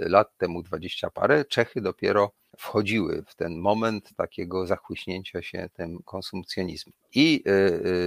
lat 0.08 0.36
temu 0.36 0.62
dwadzieścia 0.62 1.10
parę 1.10 1.44
Czechy 1.44 1.80
dopiero 1.80 2.32
wchodziły 2.58 3.24
w 3.26 3.34
ten 3.34 3.58
moment 3.58 4.10
takiego 4.16 4.66
zachłyśnięcia 4.66 5.42
się 5.42 5.68
tym 5.74 6.02
konsumpcjonizmem. 6.04 6.92
I 7.14 7.42
y, 7.46 7.50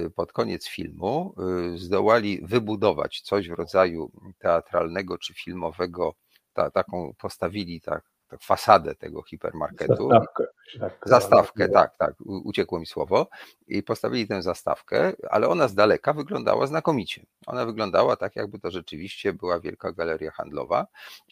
y, 0.04 0.10
pod 0.10 0.32
koniec 0.32 0.68
filmu 0.68 1.34
y, 1.74 1.78
zdołali 1.78 2.40
wybudować 2.42 3.20
coś 3.20 3.48
w 3.48 3.52
rodzaju 3.52 4.10
teatralnego 4.38 5.18
czy 5.18 5.34
filmowego, 5.34 6.14
ta, 6.52 6.70
taką 6.70 7.14
postawili 7.18 7.80
tak, 7.80 8.11
tak, 8.32 8.42
fasadę 8.42 8.94
tego 8.94 9.22
hipermarketu. 9.22 10.08
Zastawkę. 10.08 10.44
Tak, 10.80 10.98
zastawkę, 11.06 11.68
tak, 11.68 11.96
tak, 11.96 12.14
uciekło 12.20 12.80
mi 12.80 12.86
słowo. 12.86 13.28
I 13.68 13.82
postawili 13.82 14.28
tę 14.28 14.42
zastawkę, 14.42 15.12
ale 15.30 15.48
ona 15.48 15.68
z 15.68 15.74
daleka 15.74 16.12
wyglądała 16.12 16.66
znakomicie. 16.66 17.26
Ona 17.46 17.66
wyglądała 17.66 18.16
tak, 18.16 18.36
jakby 18.36 18.58
to 18.58 18.70
rzeczywiście 18.70 19.32
była 19.32 19.60
wielka 19.60 19.92
galeria 19.92 20.30
handlowa 20.30 20.86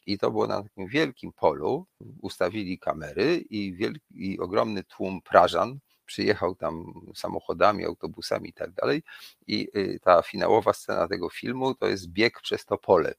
i 0.07 0.19
to 0.19 0.31
było 0.31 0.47
na 0.47 0.63
takim 0.63 0.87
wielkim 0.87 1.33
polu. 1.33 1.87
Ustawili 2.23 2.79
kamery 2.79 3.37
i, 3.37 3.75
wielki, 3.75 4.33
i 4.33 4.39
ogromny 4.39 4.85
tłum 4.85 5.21
Prażan 5.23 5.79
przyjechał 6.07 6.55
tam 6.55 6.93
samochodami, 7.15 7.85
autobusami 7.85 8.49
i 8.49 8.53
tak 8.53 8.73
dalej. 8.73 9.03
I 9.47 9.69
y, 9.77 10.01
ta 10.03 10.23
finałowa 10.23 10.73
scena 10.73 11.09
tego 11.09 11.29
filmu 11.29 11.75
to 11.75 11.87
jest 11.87 12.09
bieg 12.09 12.41
przez 12.41 12.65
to 12.65 12.79
pole 12.79 13.15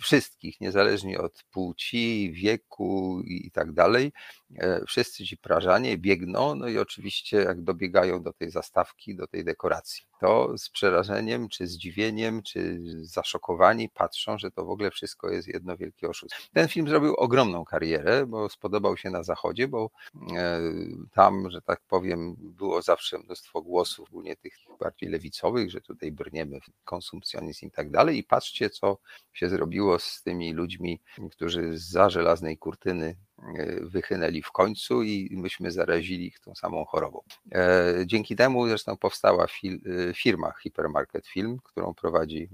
wszystkich, 0.00 0.60
niezależnie 0.60 1.20
od 1.20 1.42
płci, 1.50 2.32
wieku 2.32 3.22
i 3.24 3.50
tak 3.50 3.72
dalej. 3.72 4.12
Wszyscy 4.86 5.24
ci 5.24 5.36
Prażanie 5.36 5.98
biegną, 5.98 6.54
no 6.54 6.68
i 6.68 6.78
oczywiście 6.78 7.36
jak 7.36 7.62
dobiegają 7.62 8.22
do 8.22 8.32
tej 8.32 8.50
zastawki, 8.50 9.16
do 9.16 9.26
tej 9.26 9.44
dekoracji, 9.44 10.04
to 10.20 10.58
z 10.58 10.70
przerażeniem, 10.70 11.48
czy 11.48 11.66
zdziwieniem, 11.66 12.42
czy 12.42 12.80
zaszokowani 13.02 13.88
patrzą, 13.88 14.38
że 14.38 14.50
to 14.50 14.64
w 14.64 14.70
ogóle 14.70 14.90
wszystko 14.90 15.30
jest 15.30 15.48
jedno 15.48 15.76
wielkie 15.76 16.08
oszustwo. 16.08 16.42
Ten 16.52 16.68
film 16.68 16.88
zrobił 16.88 17.14
ogromną 17.14 17.64
karierę, 17.64 18.26
bo 18.26 18.48
spodobał 18.48 18.96
się 18.96 19.10
na 19.10 19.22
zachodzie, 19.22 19.68
bo 19.68 19.90
tam, 21.12 21.50
że 21.50 21.62
tak 21.62 21.80
powiem, 21.88 22.36
było 22.38 22.82
zawsze 22.82 23.18
mnóstwo 23.18 23.62
głosów, 23.62 24.10
głównie 24.10 24.36
tych 24.36 24.54
bardziej 24.80 25.08
lewicowych, 25.08 25.70
że 25.70 25.80
tutaj 25.80 26.12
brniemy 26.12 26.60
w 26.60 26.84
konsumpcjonizm 26.84 27.66
i 27.66 27.70
tak 27.70 27.90
dalej. 27.90 28.18
I 28.18 28.24
patrzcie, 28.24 28.70
co 28.70 28.98
się 29.32 29.48
zrobiło 29.50 29.98
z 29.98 30.22
tymi 30.22 30.52
ludźmi, 30.52 31.00
którzy 31.30 31.78
za 31.78 32.10
żelaznej 32.10 32.58
kurtyny 32.58 33.16
e, 33.56 33.80
wychynęli 33.80 34.42
w 34.42 34.52
końcu 34.52 35.02
i 35.02 35.36
myśmy 35.36 35.70
zarazili 35.70 36.26
ich 36.26 36.40
tą 36.40 36.54
samą 36.54 36.84
chorobą. 36.84 37.20
E, 37.52 37.94
dzięki 38.06 38.36
temu 38.36 38.68
zresztą 38.68 38.96
powstała 38.96 39.44
e, 39.44 39.48
firma 40.14 40.52
Hypermarket 40.52 41.26
Film, 41.26 41.58
którą 41.64 41.94
prowadzi 41.94 42.48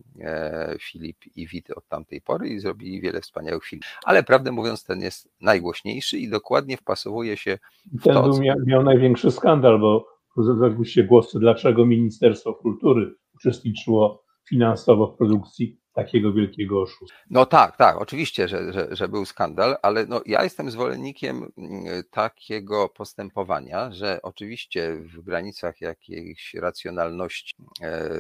Filip 0.81 1.17
i 1.37 1.47
Wit 1.47 1.71
od 1.71 1.89
tamtej 1.89 2.21
pory 2.21 2.49
i 2.49 2.59
zrobili 2.59 3.01
wiele 3.01 3.21
wspaniałych 3.21 3.65
filmów. 3.65 3.87
Ale 4.05 4.23
prawdę 4.23 4.53
mówiąc, 4.53 4.85
ten 4.85 5.01
jest 5.01 5.29
najgłośniejszy 5.41 6.19
i 6.19 6.31
dokładnie 6.31 6.77
wpasowuje 6.77 7.37
się 7.37 7.59
w 7.93 8.03
ten 8.03 8.15
to, 8.15 8.39
miał, 8.41 8.57
miał 8.67 8.83
największy 8.83 9.31
skandal, 9.31 9.81
bo 9.81 10.07
zadał 10.37 10.85
się 10.85 11.05
głos, 11.05 11.33
dlaczego 11.35 11.87
Ministerstwo 11.87 12.55
Kultury 12.55 13.15
uczestniczyło 13.35 14.25
finansowo 14.49 15.07
w 15.07 15.17
produkcji 15.17 15.79
takiego 15.97 16.33
wielkiego 16.33 16.83
oszustwa. 16.83 17.19
No 17.31 17.47
tak, 17.47 17.77
tak, 17.77 17.97
oczywiście, 17.97 18.49
że, 18.49 18.73
że, 18.73 18.89
że, 18.91 19.09
był 19.09 19.25
skandal, 19.25 19.77
ale 19.83 20.07
no, 20.07 20.21
ja 20.27 20.45
jestem 20.45 20.71
zwolennikiem 20.71 21.53
mm, 21.59 22.03
takiego 22.11 22.89
postępowania, 22.89 23.93
że 23.93 24.23
oczywiście 24.23 24.97
w 24.97 25.23
granicach 25.23 25.81
jakiejś 25.81 26.55
racjonalności 26.55 27.55
e, 27.83 28.11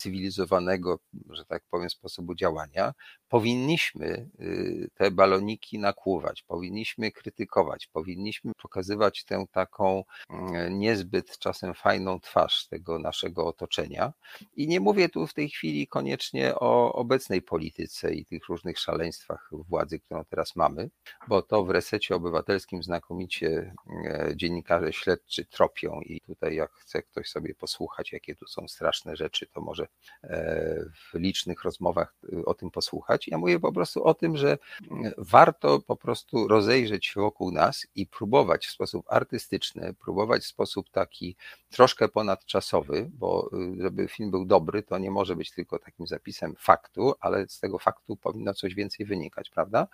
cywilizowanego, 0.00 0.98
że 1.30 1.44
tak 1.44 1.62
powiem, 1.70 1.90
sposobu 1.90 2.34
działania, 2.34 2.92
powinniśmy 3.28 4.30
y, 4.40 4.90
te 4.94 5.10
baloniki 5.10 5.78
nakłuwać, 5.78 6.42
powinniśmy 6.42 7.12
krytykować, 7.12 7.86
powinniśmy 7.86 8.52
pokazywać 8.62 9.24
tę 9.24 9.44
taką 9.52 10.04
mm, 10.30 10.78
niezbyt 10.78 11.38
czasem 11.38 11.74
fajną 11.74 12.20
twarz 12.20 12.66
tego 12.66 12.98
naszego 12.98 13.46
otoczenia. 13.46 14.12
I 14.56 14.68
nie 14.68 14.80
mówię 14.80 15.08
tu 15.08 15.26
w 15.26 15.34
tej 15.34 15.48
chwili 15.48 15.86
koniecznie 15.86 16.54
o 16.54 16.94
obecnej 17.24 17.42
polityce 17.42 18.14
i 18.14 18.24
tych 18.24 18.48
różnych 18.48 18.78
szaleństwach 18.78 19.50
władzy, 19.68 20.00
którą 20.00 20.24
teraz 20.24 20.56
mamy, 20.56 20.90
bo 21.28 21.42
to 21.42 21.64
w 21.64 21.70
resecie 21.70 22.14
obywatelskim 22.14 22.82
znakomicie 22.82 23.74
e, 24.06 24.32
dziennikarze 24.36 24.92
śledczy 24.92 25.44
tropią 25.44 26.00
i 26.00 26.20
tutaj 26.20 26.54
jak 26.54 26.72
chce 26.72 27.02
ktoś 27.02 27.28
sobie 27.28 27.54
posłuchać, 27.54 28.12
jakie 28.12 28.34
tu 28.34 28.46
są 28.46 28.68
straszne 28.68 29.16
rzeczy, 29.16 29.46
to 29.46 29.60
może 29.60 29.86
e, 30.24 30.84
w 30.94 31.14
licznych 31.14 31.64
rozmowach 31.64 32.14
y, 32.32 32.44
o 32.44 32.54
tym 32.54 32.70
posłuchać. 32.70 33.28
Ja 33.28 33.38
mówię 33.38 33.60
po 33.60 33.72
prostu 33.72 34.04
o 34.04 34.14
tym, 34.14 34.36
że 34.36 34.58
mm, 34.90 35.12
warto 35.18 35.80
po 35.80 35.96
prostu 35.96 36.48
rozejrzeć 36.48 37.06
się 37.06 37.20
wokół 37.20 37.50
nas 37.52 37.86
i 37.94 38.06
próbować 38.06 38.66
w 38.66 38.70
sposób 38.70 39.06
artystyczny, 39.08 39.94
próbować 39.94 40.42
w 40.42 40.46
sposób 40.46 40.90
taki 40.90 41.36
troszkę 41.70 42.08
ponadczasowy, 42.08 43.10
bo 43.14 43.50
y, 43.78 43.82
żeby 43.82 44.08
film 44.08 44.30
był 44.30 44.44
dobry, 44.44 44.82
to 44.82 44.98
nie 44.98 45.10
może 45.10 45.36
być 45.36 45.50
tylko 45.50 45.78
takim 45.78 46.06
zapisem 46.06 46.54
faktu, 46.58 47.13
ale 47.20 47.48
z 47.48 47.60
tego 47.60 47.78
faktu 47.78 48.16
powinno 48.16 48.54
coś 48.54 48.74
więcej 48.74 49.06
wynikać, 49.06 49.50
prawda? 49.50 49.88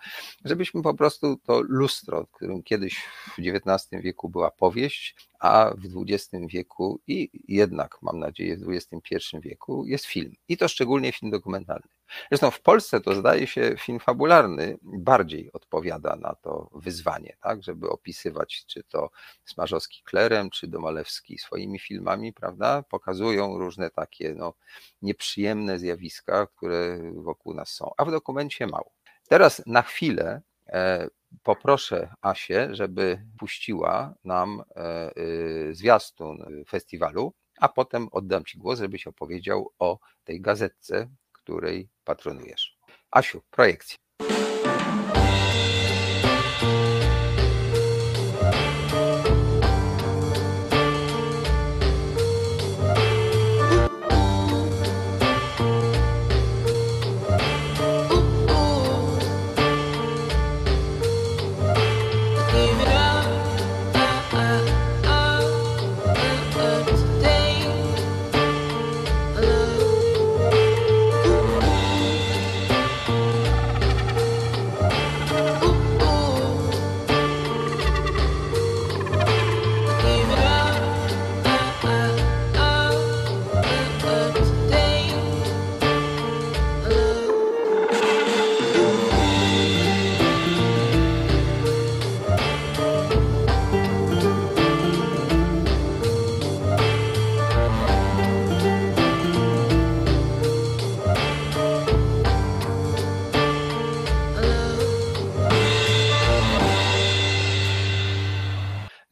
Żebyśmy 0.45 0.81
po 0.81 0.93
prostu 0.93 1.37
to 1.37 1.61
lustro, 1.61 2.27
którym 2.31 2.63
kiedyś 2.63 2.95
w 3.37 3.39
XIX 3.39 4.03
wieku 4.03 4.29
była 4.29 4.51
powieść, 4.51 5.15
a 5.39 5.73
w 5.77 6.03
XX 6.09 6.45
wieku 6.47 6.99
i 7.07 7.29
jednak, 7.47 7.97
mam 8.01 8.19
nadzieję, 8.19 8.57
w 8.57 8.69
XXI 8.69 9.37
wieku 9.41 9.85
jest 9.85 10.05
film. 10.05 10.33
I 10.47 10.57
to 10.57 10.67
szczególnie 10.67 11.11
film 11.11 11.31
dokumentalny. 11.31 11.87
Zresztą 12.31 12.51
w 12.51 12.61
Polsce 12.61 13.01
to 13.01 13.15
zdaje 13.15 13.47
się 13.47 13.75
film 13.79 13.99
fabularny 13.99 14.77
bardziej 14.81 15.51
odpowiada 15.51 16.15
na 16.15 16.35
to 16.35 16.69
wyzwanie, 16.73 17.37
tak, 17.41 17.63
żeby 17.63 17.89
opisywać, 17.89 18.65
czy 18.65 18.83
to 18.83 19.09
Smarzowski 19.45 20.01
klerem, 20.03 20.49
czy 20.49 20.67
Domalewski 20.67 21.37
swoimi 21.37 21.79
filmami, 21.79 22.33
prawda, 22.33 22.83
pokazują 22.83 23.57
różne 23.57 23.89
takie 23.89 24.33
no, 24.33 24.53
nieprzyjemne 25.01 25.79
zjawiska, 25.79 26.47
które 26.47 26.99
wokół 27.13 27.53
nas 27.53 27.69
są, 27.69 27.91
a 27.97 28.05
w 28.05 28.11
dokumencie 28.11 28.67
mało. 28.67 28.91
Teraz 29.27 29.63
na 29.65 29.81
chwilę 29.81 30.41
e, 30.67 31.07
poproszę 31.43 32.13
Asię, 32.21 32.69
żeby 32.71 33.21
puściła 33.39 34.13
nam 34.23 34.63
e, 34.75 35.17
y, 35.17 35.75
zwiastun 35.75 36.63
festiwalu, 36.69 37.33
a 37.59 37.69
potem 37.69 38.07
oddam 38.11 38.45
Ci 38.45 38.57
głos, 38.57 38.79
żebyś 38.79 39.07
opowiedział 39.07 39.71
o 39.79 39.99
tej 40.23 40.41
gazetce, 40.41 41.07
której 41.43 41.89
patronujesz. 42.03 42.77
Asiu, 43.11 43.41
projekcja. 43.49 43.97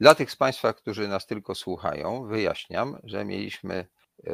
Dla 0.00 0.14
tych 0.14 0.30
z 0.30 0.36
Państwa, 0.36 0.72
którzy 0.72 1.08
nas 1.08 1.26
tylko 1.26 1.54
słuchają, 1.54 2.26
wyjaśniam, 2.26 2.98
że 3.04 3.24
mieliśmy 3.24 3.86
e, 4.26 4.32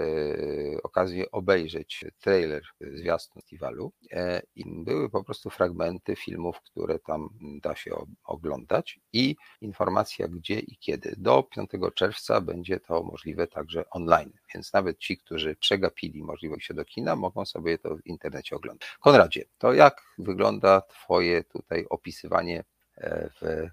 okazję 0.83 1.31
obejrzeć 1.31 2.05
trailer 2.21 2.63
zwiastun 2.81 3.43
festiwalu 3.43 3.93
e, 4.13 4.43
i 4.55 4.65
były 4.85 5.11
po 5.11 5.25
prostu 5.25 5.51
fragmenty 5.51 6.17
filmów, 6.17 6.61
które 6.61 6.99
tam 6.99 7.29
da 7.63 7.77
się 7.77 8.07
oglądać 8.25 9.01
i 9.13 9.37
informacja 9.61 10.29
gdzie 10.29 10.59
i 10.59 10.77
kiedy. 10.77 11.15
Do 11.19 11.43
5 11.43 11.71
czerwca 11.95 12.41
będzie 12.41 12.81
to 12.81 13.03
możliwe 13.03 13.47
także 13.47 13.91
online, 13.91 14.33
więc 14.55 14.73
nawet 14.73 14.99
ci, 14.99 15.19
którzy 15.19 15.57
przegapili 15.57 16.23
możliwość 16.23 16.67
się 16.67 16.75
do 16.75 16.85
kina, 16.85 17.17
mogą 17.17 17.47
sobie 17.47 17.79
to 17.79 17.97
w 17.97 18.07
internecie 18.07 18.57
oglądać. 18.57 18.97
Konradzie, 19.01 19.45
to 19.59 19.73
jak 19.73 20.03
wygląda 20.19 20.81
Twoje 20.81 21.45
tutaj 21.45 21.87
opisywanie 21.91 22.65
w, 23.01 23.43
e, 23.43 23.71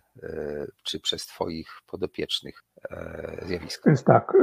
czy 0.83 0.99
przez 0.99 1.25
Twoich 1.25 1.67
podopiecznych 1.87 2.63
e, 2.91 3.45
zjawiska? 3.47 3.89
Więc 3.89 4.03
tak, 4.03 4.33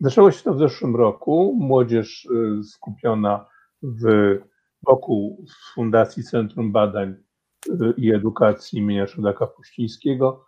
zaczęło 0.00 0.30
się 0.30 0.44
to 0.44 0.54
w 0.54 0.58
zeszłym 0.58 0.96
roku. 0.96 1.56
Młodzież 1.60 2.28
skupiona 2.64 3.46
w, 3.82 4.38
wokół 4.86 5.44
Fundacji 5.74 6.24
Centrum 6.24 6.72
Badań 6.72 7.14
i 7.96 8.12
Edukacji 8.12 8.78
imienia 8.78 9.06
Szydaka 9.06 9.46
Puścińskiego, 9.46 10.44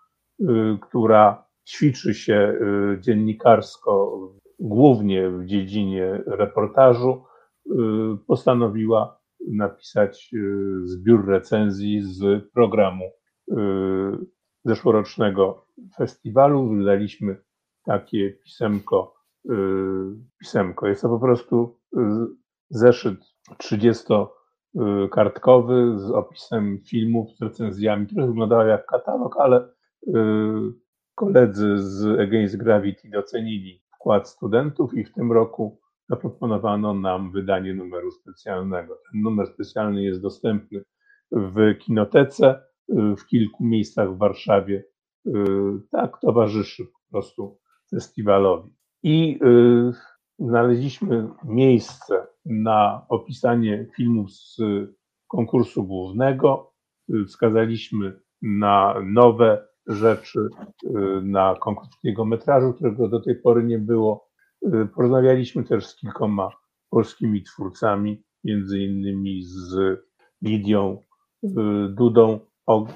która 0.81 1.45
ćwiczy 1.69 2.15
się 2.15 2.59
dziennikarsko, 3.01 4.19
głównie 4.59 5.31
w 5.31 5.45
dziedzinie 5.45 6.23
reportażu, 6.27 7.25
postanowiła 8.27 9.18
napisać 9.53 10.31
zbiór 10.85 11.27
recenzji 11.27 12.03
z 12.03 12.53
programu 12.53 13.05
Y, 13.53 14.27
zeszłorocznego 14.65 15.67
festiwalu 15.97 16.69
wydaliśmy 16.69 17.37
takie 17.85 18.31
pisemko. 18.31 19.15
Y, 19.51 19.55
pisemko. 20.39 20.89
Jest 20.89 21.03
to 21.03 21.09
po 21.09 21.19
prostu 21.19 21.79
y, 21.97 22.01
zeszyt 22.71 23.19
kartkowy 25.11 25.99
z 25.99 26.11
opisem 26.11 26.79
filmów, 26.87 27.37
z 27.37 27.43
recenzjami, 27.43 28.07
które 28.07 28.27
wyglądały 28.27 28.69
jak 28.69 28.87
katalog, 28.87 29.37
ale 29.41 29.69
koledzy 31.15 31.79
z 31.79 32.21
Against 32.21 32.57
Gravity 32.57 33.09
docenili 33.11 33.83
wkład 33.95 34.29
studentów 34.29 34.95
i 34.95 35.05
w 35.05 35.13
tym 35.13 35.33
roku 35.33 35.81
zaproponowano 36.09 36.95
nam 36.95 37.33
wydanie 37.33 37.75
numeru 37.75 38.11
specjalnego. 38.11 38.99
Ten 39.13 39.23
numer 39.23 39.47
specjalny 39.47 40.03
jest 40.03 40.23
dostępny 40.23 40.85
w 41.33 41.79
kinotece, 41.79 42.63
w 42.89 43.27
kilku 43.27 43.65
miejscach 43.65 44.15
w 44.15 44.19
Warszawie. 44.19 44.85
Tak 45.91 46.21
towarzyszy 46.21 46.85
po 46.85 47.11
prostu 47.11 47.59
festiwalowi. 47.91 48.71
I 49.03 49.39
y, 49.43 49.93
znaleźliśmy 50.39 51.29
miejsce 51.45 52.27
na 52.45 53.07
opisanie 53.09 53.87
filmów 53.97 54.33
z 54.33 54.57
konkursu 55.29 55.85
głównego. 55.85 56.73
Wskazaliśmy 57.27 58.21
na 58.43 58.95
nowe 59.05 59.69
rzeczy, 59.87 60.49
na 61.23 61.55
konkurs 61.61 61.89
metrażu, 62.27 62.73
którego 62.73 63.09
do 63.09 63.21
tej 63.21 63.35
pory 63.37 63.65
nie 63.65 63.79
było. 63.79 64.28
Y, 64.67 64.87
porozmawialiśmy 64.95 65.65
też 65.65 65.87
z 65.87 65.97
kilkoma 65.97 66.51
polskimi 66.91 67.43
twórcami, 67.43 68.23
między 68.45 68.79
innymi 68.79 69.43
z 69.43 69.77
Lidią 70.43 71.03
Dudą, 71.89 72.41
o 72.67 72.87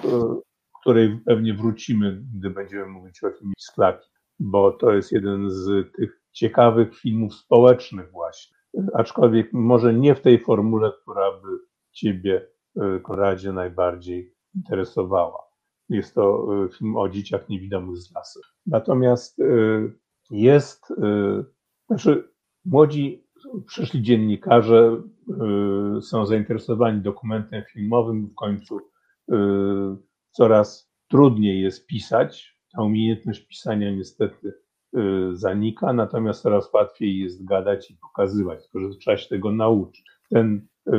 której 0.81 1.19
pewnie 1.25 1.53
wrócimy, 1.53 2.23
gdy 2.35 2.49
będziemy 2.49 2.85
mówić 2.85 3.23
o 3.23 3.31
filmie 3.31 3.53
Sklaki 3.59 4.13
bo 4.39 4.71
to 4.71 4.91
jest 4.91 5.11
jeden 5.11 5.49
z 5.49 5.91
tych 5.95 6.21
ciekawych 6.31 6.99
filmów 6.99 7.33
społecznych 7.33 8.11
właśnie. 8.11 8.57
Aczkolwiek 8.93 9.53
może 9.53 9.93
nie 9.93 10.15
w 10.15 10.21
tej 10.21 10.39
formule, 10.39 10.91
która 11.01 11.31
by 11.31 11.47
Ciebie, 11.91 12.47
Konradzie, 13.03 13.51
najbardziej 13.51 14.33
interesowała. 14.55 15.39
Jest 15.89 16.15
to 16.15 16.47
film 16.77 16.97
o 16.97 17.09
dzieciach 17.09 17.49
niewidomych 17.49 17.97
z 17.97 18.15
lasu. 18.15 18.39
Natomiast 18.65 19.37
jest, 20.31 20.93
znaczy 21.93 22.29
młodzi 22.65 23.23
przyszli 23.65 24.01
dziennikarze 24.01 25.01
są 26.01 26.25
zainteresowani 26.25 27.01
dokumentem 27.01 27.63
filmowym, 27.73 28.27
w 28.27 28.35
końcu 28.35 28.79
coraz 30.31 30.93
trudniej 31.07 31.61
jest 31.61 31.87
pisać, 31.87 32.57
ta 32.75 32.81
umiejętność 32.81 33.47
pisania 33.47 33.91
niestety 33.91 34.53
y, 34.97 35.35
zanika, 35.35 35.93
natomiast 35.93 36.41
coraz 36.41 36.73
łatwiej 36.73 37.19
jest 37.19 37.45
gadać 37.45 37.91
i 37.91 37.97
pokazywać, 37.97 38.63
tylko 38.63 38.91
że 38.91 38.97
trzeba 38.97 39.17
się 39.17 39.29
tego 39.29 39.51
nauczyć. 39.51 40.05
Ten 40.29 40.67
y, 40.87 40.91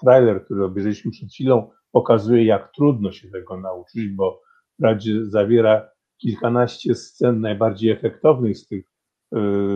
trailer, 0.00 0.44
który 0.44 0.64
obejrzeliśmy 0.64 1.10
przed 1.10 1.28
chwilą, 1.28 1.70
pokazuje, 1.92 2.44
jak 2.44 2.72
trudno 2.72 3.12
się 3.12 3.30
tego 3.30 3.60
nauczyć, 3.60 4.08
bo 4.08 4.40
wprawdzie 4.74 5.26
zawiera 5.26 5.88
kilkanaście 6.18 6.94
scen 6.94 7.40
najbardziej 7.40 7.90
efektownych 7.90 8.58
z 8.58 8.66
tych 8.66 8.84
y, 8.84 8.97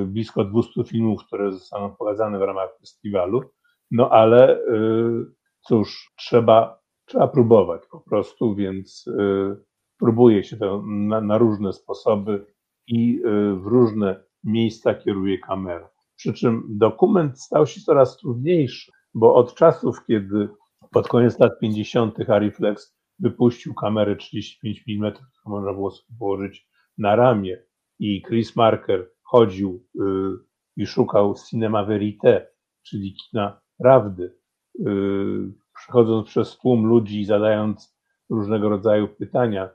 blisko 0.07 0.45
200 0.45 0.85
filmów, 0.85 1.27
które 1.27 1.53
zostaną 1.53 1.97
pokazane 1.97 2.39
w 2.39 2.43
ramach 2.43 2.79
festiwalu, 2.81 3.41
no 3.91 4.11
ale 4.11 4.61
cóż, 5.61 6.13
trzeba, 6.17 6.81
trzeba 7.07 7.29
próbować 7.29 7.83
po 7.91 8.01
prostu, 8.01 8.55
więc 8.55 9.05
próbuje 10.03 10.45
się 10.45 10.57
to 10.57 10.83
na, 10.87 11.21
na 11.21 11.39
różne 11.39 11.73
sposoby 11.73 12.47
i 12.87 13.21
y, 13.27 13.57
w 13.57 13.67
różne 13.67 14.25
miejsca 14.45 14.95
kieruje 14.95 15.39
kamerę. 15.39 15.89
Przy 16.17 16.33
czym 16.33 16.65
dokument 16.69 17.41
stał 17.41 17.67
się 17.67 17.81
coraz 17.81 18.17
trudniejszy, 18.17 18.93
bo 19.15 19.35
od 19.35 19.55
czasów, 19.55 19.97
kiedy 20.07 20.49
pod 20.91 21.09
koniec 21.09 21.39
lat 21.39 21.53
50. 21.61 22.31
Ariflex 22.31 22.97
wypuścił 23.19 23.75
kamerę 23.75 24.17
35 24.17 24.85
mm, 24.89 25.13
którą 25.13 25.27
można 25.47 25.73
było 25.73 25.91
sobie 25.91 26.19
położyć 26.19 26.69
na 26.99 27.17
ramię 27.17 27.63
i 27.99 28.23
Chris 28.23 28.57
Marker 28.57 29.11
chodził 29.33 29.87
y, 29.95 30.01
i 30.77 30.87
szukał 30.87 31.35
cinema 31.51 31.85
verite, 31.85 32.47
czyli 32.83 33.15
kina 33.15 33.61
prawdy, 33.79 34.37
y, 34.81 34.85
przechodząc 35.75 36.29
przez 36.29 36.59
tłum 36.59 36.87
ludzi 36.87 37.21
i 37.21 37.25
zadając 37.25 37.97
różnego 38.31 38.69
rodzaju 38.69 39.09
pytania, 39.09 39.71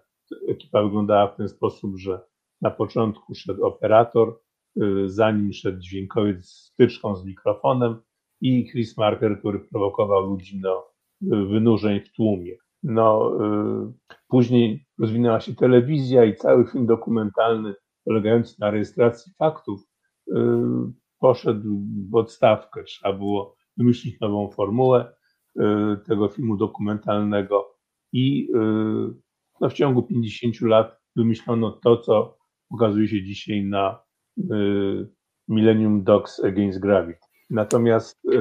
ekipa 0.47 0.83
wyglądała 0.83 1.27
w 1.27 1.35
ten 1.35 1.49
sposób, 1.49 1.97
że 1.97 2.21
na 2.61 2.71
początku 2.71 3.35
szedł 3.35 3.65
operator, 3.65 4.39
y, 4.81 5.09
zanim 5.09 5.53
szedł 5.53 5.79
dźwiękowiec 5.79 6.45
z 6.45 6.65
styczką 6.65 7.15
z 7.15 7.25
mikrofonem 7.25 8.01
i 8.41 8.69
Chris 8.71 8.97
Marker, 8.97 9.39
który 9.39 9.59
prowokował 9.59 10.25
ludzi 10.25 10.61
do 10.61 10.87
wynurzeń 11.21 11.99
w 11.99 12.11
tłumie. 12.11 12.55
No, 12.83 13.37
później 14.27 14.85
rozwinęła 14.99 15.39
się 15.39 15.55
telewizja 15.55 16.25
i 16.25 16.35
cały 16.35 16.67
film 16.67 16.85
dokumentalny 16.85 17.73
polegający 18.07 18.55
na 18.59 18.71
rejestracji 18.71 19.33
faktów 19.33 19.81
poszedł 21.19 21.81
w 22.09 22.15
odstawkę. 22.15 22.83
Trzeba 22.83 23.13
było 23.13 23.55
wymyślić 23.77 24.19
nową 24.19 24.49
formułę 24.49 25.13
tego 26.05 26.27
filmu 26.27 26.57
dokumentalnego 26.57 27.75
i 28.13 28.49
no 29.61 29.69
w 29.69 29.73
ciągu 29.73 30.03
50 30.03 30.61
lat 30.61 31.01
wymyślono 31.15 31.71
to, 31.71 31.97
co 31.97 32.37
pokazuje 32.69 33.07
się 33.07 33.23
dzisiaj 33.23 33.63
na 33.63 33.99
y, 34.37 34.43
Millennium 35.47 36.03
Dogs 36.03 36.43
Against 36.43 36.79
Gravity. 36.79 37.19
Natomiast 37.49 38.25
y, 38.25 38.37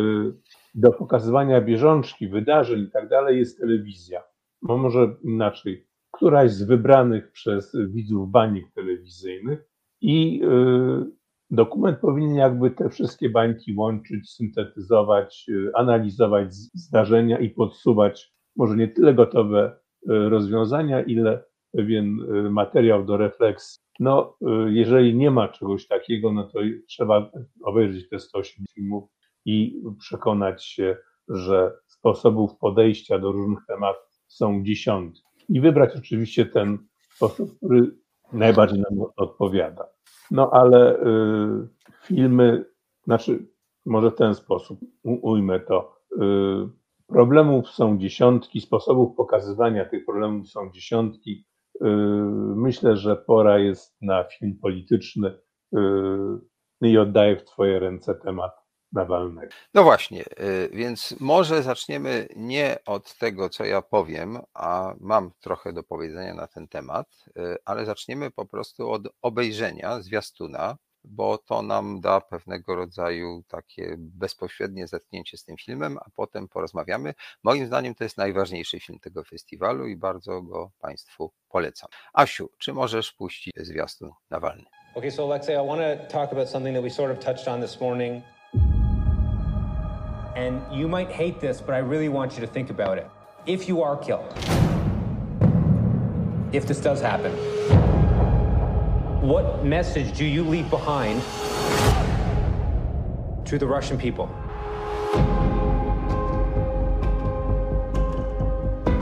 do 0.75 0.93
pokazywania 0.93 1.61
bieżączki, 1.61 2.29
wydarzeń 2.29 2.81
i 2.81 2.91
tak 2.91 3.09
dalej 3.09 3.39
jest 3.39 3.59
telewizja. 3.59 4.23
No 4.63 4.77
może 4.77 5.17
inaczej. 5.23 5.87
Któraś 6.17 6.51
z 6.51 6.63
wybranych 6.63 7.33
przez 7.33 7.77
widzów 7.89 8.31
bańek 8.31 8.65
telewizyjnych 8.75 9.69
i 10.01 10.43
y, 10.45 11.11
dokument 11.51 11.99
powinien 11.99 12.35
jakby 12.35 12.71
te 12.71 12.89
wszystkie 12.89 13.31
bańki 13.31 13.75
łączyć, 13.77 14.31
syntetyzować, 14.31 15.47
y, 15.49 15.71
analizować 15.75 16.55
zdarzenia 16.55 17.39
i 17.39 17.51
podsuwać 17.51 18.33
może 18.57 18.77
nie 18.77 18.89
tyle 18.89 19.15
gotowe 19.15 19.77
E, 20.09 20.29
rozwiązania, 20.29 21.03
ile 21.03 21.45
pewien 21.73 22.17
materiał 22.51 23.05
do 23.05 23.17
refleksji. 23.17 23.83
No, 24.01 24.37
jeżeli 24.67 25.15
nie 25.15 25.31
ma 25.31 25.49
czegoś 25.49 25.87
takiego, 25.87 26.33
no 26.33 26.45
to 26.45 26.59
trzeba 26.89 27.31
obejrzeć 27.65 28.09
te 28.09 28.19
108 28.19 28.65
filmów 28.75 29.11
i 29.45 29.83
przekonać 29.99 30.65
się, 30.65 30.97
że 31.29 31.73
sposobów 31.87 32.59
podejścia 32.59 33.19
do 33.19 33.33
różnych 33.33 33.59
tematów 33.69 34.11
są 34.27 34.65
dziesiątki. 34.65 35.26
I 35.49 35.61
wybrać 35.61 35.97
oczywiście 35.97 36.47
ten 36.47 36.79
sposób, 37.15 37.57
który 37.57 37.97
najbardziej 38.33 38.81
nam 38.81 39.07
odpowiada. 39.17 39.89
No 40.31 40.51
ale 40.53 41.01
y, 41.01 41.69
filmy, 42.03 42.65
znaczy 43.05 43.49
może 43.87 44.11
w 44.11 44.17
ten 44.17 44.35
sposób 44.35 44.81
ujmę 45.05 45.61
to. 45.61 45.97
Y, 46.13 46.87
Problemów 47.07 47.71
są 47.71 47.99
dziesiątki, 47.99 48.61
sposobów 48.61 49.17
pokazywania 49.17 49.85
tych 49.85 50.05
problemów 50.05 50.49
są 50.49 50.71
dziesiątki. 50.71 51.47
Yy, 51.81 51.91
myślę, 52.57 52.97
że 52.97 53.17
pora 53.17 53.59
jest 53.59 54.03
na 54.03 54.25
film 54.25 54.59
polityczny 54.63 55.39
i 56.81 56.99
oddaję 56.99 57.37
w 57.37 57.45
Twoje 57.45 57.79
ręce 57.79 58.15
temat 58.15 58.66
Nawalnego. 58.97 59.53
No 59.75 59.83
właśnie, 59.83 60.25
yy, 60.39 60.69
więc 60.73 61.15
może 61.21 61.63
zaczniemy 61.63 62.29
nie 62.37 62.79
od 62.87 63.19
tego, 63.19 63.49
co 63.49 63.65
ja 63.65 63.83
powiem, 63.83 64.39
a 64.55 64.95
mam 65.01 65.31
trochę 65.41 65.73
do 65.73 65.83
powiedzenia 65.83 66.35
na 66.35 66.47
ten 66.47 66.69
temat, 66.69 67.25
ale 67.65 67.85
zaczniemy 67.85 68.31
po 68.31 68.47
prostu 68.47 68.91
od 68.91 69.03
obejrzenia 69.23 70.01
zwiastuna 70.03 70.77
bo 71.07 71.39
to 71.39 71.63
nam 71.63 72.01
da 72.01 72.21
pewnego 72.21 72.77
rodzaju 72.77 73.43
takie 73.49 73.95
bezpośrednie 73.99 74.87
zetknięcie 74.87 75.37
z 75.37 75.45
tym 75.45 75.57
filmem, 75.57 75.99
a 75.99 76.11
potem 76.15 76.49
porozmawiamy. 76.49 77.15
Moim 77.43 77.67
zdaniem 77.67 77.95
to 77.95 78.05
jest 78.05 78.17
najważniejszy 78.17 78.81
film 78.81 78.99
tego 78.99 79.25
festiwalu 79.25 79.87
i 79.87 79.97
bardzo 79.97 80.43
go 80.43 80.71
Państwu 80.79 81.33
polecam. 81.49 81.91
Asiu, 82.13 82.51
czy 82.59 82.73
możesz 82.73 83.13
puścić 83.13 83.53
zwiastun 83.57 84.11
Nawalny? 84.31 84.65
Okay, 84.95 85.11
so 85.11 85.25
Alexei, 85.25 85.55
I 85.55 85.67
want 85.69 85.81
to 85.81 86.13
talk 86.13 86.33
about 86.33 86.49
something 86.49 86.77
that 86.77 86.85
we 86.85 86.91
sort 86.91 87.19
of 87.19 87.25
touched 87.25 87.49
on 87.49 87.61
this 87.61 87.81
morning. 87.81 88.36
And 90.37 90.63
you 90.71 90.87
might 90.87 91.11
hate 91.11 91.41
this, 91.41 91.63
but 91.63 91.75
I 91.75 91.79
really 91.79 92.11
want 92.11 92.35
you 92.35 92.43
to 92.43 92.47
think 92.47 92.69
about 92.69 92.99
it. 92.99 93.11
If 93.47 93.69
you 93.69 93.83
are 93.83 93.97
killed, 93.97 94.31
if 96.53 96.67
this 96.67 96.79
does 96.79 97.01
happen, 97.01 97.33
What 99.27 99.65
message 99.65 100.17
do 100.17 100.25
you 100.25 100.45
leave 100.45 100.71
behind 100.71 101.21
to 103.45 103.59
the 103.59 103.67
Russian 103.67 103.99
people? 103.99 104.27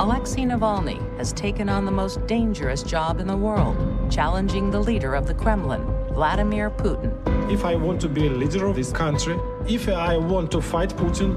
Alexei 0.01 0.43
Navalny 0.43 0.99
has 1.19 1.35
taken 1.35 1.69
on 1.69 1.85
the 1.85 1.91
most 1.91 2.27
dangerous 2.27 2.83
job 2.83 3.21
in 3.21 3.27
the 3.27 3.37
world, 3.37 3.77
challenging 4.11 4.71
the 4.71 4.81
leader 4.81 5.15
of 5.15 5.27
the 5.27 5.35
Kremlin, 5.35 5.85
Vladimir 6.15 6.71
Putin. 6.71 7.34
If 7.50 7.66
I 7.66 7.76
want 7.76 8.00
to 8.02 8.10
be 8.10 8.28
a 8.28 8.30
leader 8.30 8.68
of 8.68 8.76
this 8.76 8.92
country, 8.92 9.36
if 9.68 9.90
I 9.90 10.18
want 10.18 10.52
to 10.52 10.62
fight 10.62 10.96
Putin, 10.96 11.36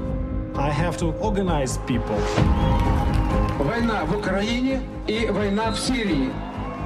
I 0.55 0.69
have 0.69 0.97
to 0.97 1.13
organize 1.19 1.79
people. 1.87 2.19
Война 3.59 4.05
в 4.05 4.17
Украине 4.17 4.81
и 5.07 5.27
война 5.31 5.71
в 5.71 5.79
Сирии. 5.79 6.29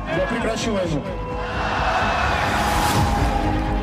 Я 0.08 0.26
прекращу 0.28 0.72
войну. 0.74 1.02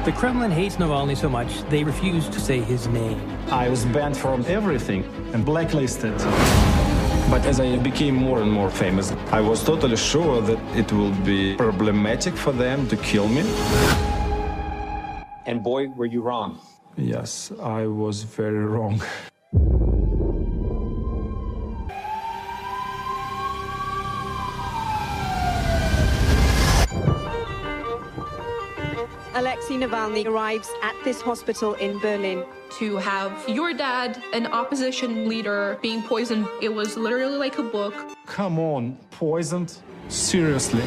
The 0.04 0.12
Kremlin 0.12 0.50
hates 0.50 0.76
Navalny 0.76 1.16
so 1.16 1.28
much, 1.28 1.62
they 1.70 1.82
refuse 1.82 2.28
to 2.28 2.38
say 2.38 2.60
his 2.60 2.86
name. 2.88 3.18
I 3.50 3.68
was 3.68 3.84
banned 3.86 4.16
from 4.16 4.44
everything 4.46 5.04
and 5.32 5.44
blacklisted. 5.44 6.14
But 7.30 7.46
as 7.46 7.58
I 7.58 7.76
became 7.78 8.14
more 8.14 8.42
and 8.42 8.52
more 8.52 8.70
famous, 8.70 9.14
I 9.32 9.40
was 9.40 9.64
totally 9.64 9.96
sure 9.96 10.42
that 10.42 10.58
it 10.76 10.92
will 10.92 11.14
be 11.24 11.56
problematic 11.56 12.34
for 12.36 12.52
them 12.52 12.86
to 12.88 12.96
kill 12.96 13.28
me. 13.28 13.44
And 15.49 15.63
boy, 15.63 15.87
were 15.87 16.05
you 16.05 16.21
wrong. 16.21 16.59
Yes, 16.95 17.51
I 17.59 17.87
was 17.87 18.21
very 18.21 18.63
wrong. 18.65 19.01
Alexei 29.33 29.77
Navalny 29.77 30.27
arrives 30.27 30.69
at 30.83 30.93
this 31.03 31.19
hospital 31.19 31.73
in 31.73 31.97
Berlin. 31.97 32.45
To 32.77 32.97
have 32.97 33.33
your 33.49 33.73
dad, 33.73 34.21
an 34.33 34.45
opposition 34.45 35.27
leader, 35.27 35.79
being 35.81 36.03
poisoned, 36.03 36.47
it 36.61 36.69
was 36.69 36.95
literally 36.95 37.37
like 37.37 37.57
a 37.57 37.63
book. 37.63 37.95
Come 38.27 38.59
on, 38.59 38.99
poisoned? 39.09 39.73
Seriously? 40.09 40.83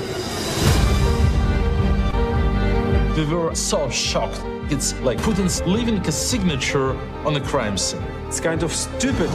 We 3.16 3.26
were 3.26 3.56
so 3.56 3.90
shocked. 3.90 4.42
It's 4.70 4.94
like 5.02 5.18
Putin's 5.20 5.62
leaving 5.66 5.98
a 6.08 6.12
signature 6.12 6.96
on 7.26 7.36
a 7.36 7.42
crime 7.42 7.78
scene. 7.78 8.02
It's 8.28 8.40
kind 8.40 8.64
of 8.64 8.72
stupid. 8.74 9.30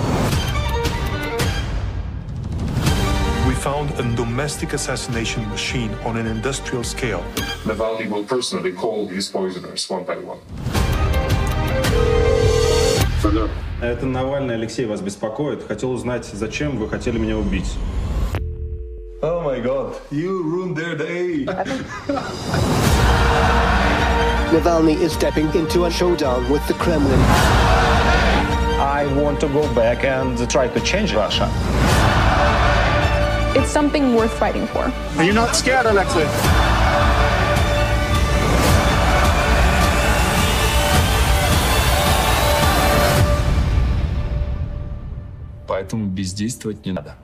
We 3.47 3.55
found 3.55 3.91
a 3.99 4.03
domestic 4.17 4.73
assassination 4.73 5.49
machine 5.49 5.93
on 6.05 6.17
an 6.17 6.27
industrial 6.27 6.85
scale. 6.85 7.23
Navalny 7.65 8.09
will 8.09 8.25
personally 8.25 8.73
call 8.73 9.09
his 9.09 9.29
poisoners 9.29 9.88
one 9.91 10.05
by 10.05 10.17
one. 10.17 10.38
Федор. 13.23 13.51
Это 13.81 14.07
Навальный 14.07 14.55
Алексей 14.55 14.87
вас 14.87 15.01
беспокоит. 15.01 15.67
Хотел 15.67 15.91
узнать, 15.93 16.25
зачем 16.25 16.79
вы 16.79 16.88
хотели 16.88 17.19
меня 17.19 17.37
убить. 17.37 17.77
Oh 19.23 19.41
my 19.43 19.61
god, 19.61 20.01
you 20.11 20.43
ruined 20.43 20.77
their 20.77 20.97
day. 20.97 21.45
Navalny 24.53 24.97
is 25.01 25.12
stepping 25.12 25.53
into 25.55 25.85
a 25.85 25.91
showdown 25.91 26.51
with 26.51 26.67
the 26.67 26.75
Kremlin. 26.75 27.21
I 28.81 29.07
want 29.17 29.41
to 29.41 29.49
go 29.49 29.73
back 29.75 30.05
and 30.05 30.37
try 30.51 30.69
to 30.69 30.81
change 30.81 31.15
Russia. 31.15 31.49
It's 33.55 33.71
something 33.71 34.15
worth 34.15 34.33
fighting 34.38 34.67
for. 34.67 34.91
Are 35.17 35.25
you 35.25 35.33
not 35.33 35.55
scared, 35.55 35.87
Alexei? 35.87 36.27
Поэтому 45.67 46.07
бездействовать 46.07 46.85
не 46.85 46.93
надо. 46.93 47.15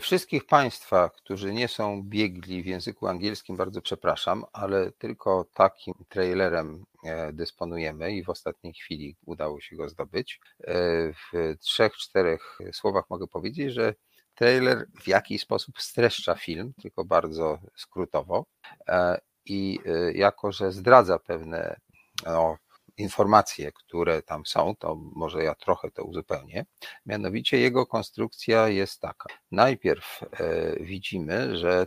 Wszystkich 0.00 0.46
Państwa, 0.46 1.10
którzy 1.10 1.54
nie 1.54 1.68
są 1.68 2.02
biegli 2.02 2.62
w 2.62 2.66
języku 2.66 3.06
angielskim, 3.06 3.56
bardzo 3.56 3.82
przepraszam, 3.82 4.44
ale 4.52 4.92
tylko 4.92 5.46
takim 5.54 5.94
trailerem 6.08 6.84
dysponujemy 7.32 8.12
i 8.12 8.24
w 8.24 8.30
ostatniej 8.30 8.74
chwili 8.74 9.16
udało 9.24 9.60
się 9.60 9.76
go 9.76 9.88
zdobyć. 9.88 10.40
W 11.32 11.54
trzech, 11.60 11.92
czterech 11.92 12.58
słowach 12.72 13.04
mogę 13.10 13.26
powiedzieć, 13.26 13.72
że 13.72 13.94
trailer 14.34 14.86
w 15.00 15.08
jakiś 15.08 15.42
sposób 15.42 15.80
streszcza 15.80 16.34
film, 16.34 16.72
tylko 16.82 17.04
bardzo 17.04 17.58
skrótowo. 17.76 18.46
I 19.44 19.78
jako, 20.14 20.52
że 20.52 20.72
zdradza 20.72 21.18
pewne 21.18 21.76
no, 22.24 22.56
informacje, 22.98 23.72
które 23.72 24.22
tam 24.22 24.46
są, 24.46 24.76
to 24.76 24.94
może 24.94 25.44
ja 25.44 25.54
trochę 25.54 25.90
to 25.90 26.04
uzupełnię. 26.04 26.66
Mianowicie 27.06 27.58
jego 27.58 27.86
konstrukcja 27.86 28.68
jest 28.68 29.00
taka. 29.00 29.34
Najpierw 29.50 30.20
widzimy, 30.80 31.56
że 31.56 31.86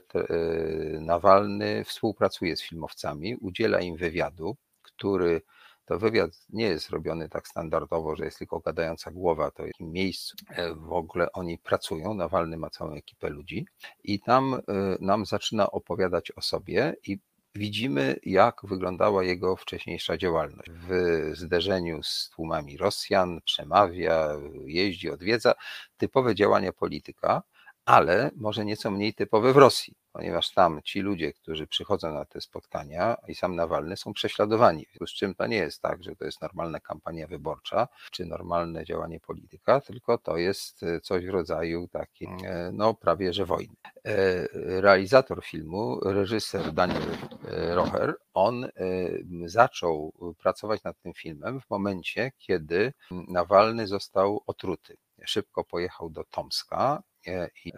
Nawalny 0.99 1.83
współpracuje 1.83 2.55
z 2.57 2.63
filmowcami, 2.63 3.35
udziela 3.35 3.79
im 3.79 3.95
wywiadu, 3.95 4.57
który 4.81 5.41
to 5.85 5.99
wywiad 5.99 6.31
nie 6.49 6.65
jest 6.65 6.89
robiony 6.89 7.29
tak 7.29 7.47
standardowo, 7.47 8.15
że 8.15 8.25
jest 8.25 8.37
tylko 8.37 8.59
gadająca 8.59 9.11
głowa, 9.11 9.51
to 9.51 9.63
w 9.79 9.83
miejscu 9.83 10.35
w 10.75 10.93
ogóle 10.93 11.31
oni 11.31 11.57
pracują. 11.57 12.13
Nawalny 12.13 12.57
ma 12.57 12.69
całą 12.69 12.93
ekipę 12.93 13.29
ludzi 13.29 13.65
i 14.03 14.19
tam 14.19 14.61
nam 14.99 15.25
zaczyna 15.25 15.71
opowiadać 15.71 16.31
o 16.31 16.41
sobie 16.41 16.95
i 17.07 17.19
widzimy, 17.55 18.19
jak 18.23 18.61
wyglądała 18.63 19.23
jego 19.23 19.55
wcześniejsza 19.55 20.17
działalność. 20.17 20.71
W 20.71 20.91
zderzeniu 21.33 22.03
z 22.03 22.29
tłumami 22.35 22.77
Rosjan 22.77 23.41
przemawia, 23.45 24.29
jeździ, 24.65 25.09
odwiedza, 25.09 25.53
typowe 25.97 26.35
działania 26.35 26.73
polityka, 26.73 27.43
ale 27.85 28.31
może 28.35 28.65
nieco 28.65 28.91
mniej 28.91 29.13
typowe 29.13 29.53
w 29.53 29.57
Rosji, 29.57 29.95
ponieważ 30.11 30.53
tam 30.53 30.81
ci 30.83 30.99
ludzie, 30.99 31.33
którzy 31.33 31.67
przychodzą 31.67 32.13
na 32.13 32.25
te 32.25 32.41
spotkania 32.41 33.17
i 33.27 33.35
sam 33.35 33.55
Nawalny 33.55 33.97
są 33.97 34.13
prześladowani. 34.13 34.85
Z 35.07 35.09
czym 35.09 35.35
to 35.35 35.47
nie 35.47 35.57
jest 35.57 35.81
tak, 35.81 36.03
że 36.03 36.15
to 36.15 36.25
jest 36.25 36.41
normalna 36.41 36.79
kampania 36.79 37.27
wyborcza 37.27 37.87
czy 38.11 38.25
normalne 38.25 38.85
działanie 38.85 39.19
polityka, 39.19 39.81
tylko 39.81 40.17
to 40.17 40.37
jest 40.37 40.81
coś 41.03 41.25
w 41.25 41.29
rodzaju 41.29 41.87
takiej, 41.87 42.29
no 42.73 42.93
prawie 42.93 43.33
że 43.33 43.45
wojny. 43.45 43.75
Realizator 44.53 45.45
filmu, 45.45 45.99
reżyser 46.03 46.73
Daniel 46.73 47.17
Rocher, 47.69 48.15
on 48.33 48.69
zaczął 49.45 50.13
pracować 50.37 50.83
nad 50.83 50.99
tym 50.99 51.13
filmem 51.13 51.61
w 51.61 51.69
momencie, 51.69 52.31
kiedy 52.37 52.93
Nawalny 53.11 53.87
został 53.87 54.43
otruty. 54.47 54.97
Szybko 55.25 55.63
pojechał 55.63 56.09
do 56.09 56.23
Tomska 56.23 57.03
i 57.65 57.71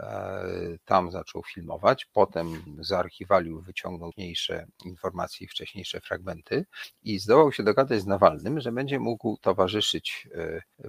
tam 0.85 1.11
zaczął 1.11 1.43
filmować. 1.43 2.05
Potem 2.13 2.63
z 2.79 2.91
archiwaliów 2.91 3.65
wyciągnął 3.65 4.11
mniejsze 4.17 4.65
informacje 4.85 5.45
i 5.45 5.47
wcześniejsze 5.47 6.01
fragmenty 6.01 6.65
i 7.03 7.19
zdołał 7.19 7.51
się 7.51 7.63
dogadać 7.63 8.01
z 8.01 8.05
Nawalnym, 8.05 8.61
że 8.61 8.71
będzie 8.71 8.99
mógł 8.99 9.37
towarzyszyć 9.37 10.27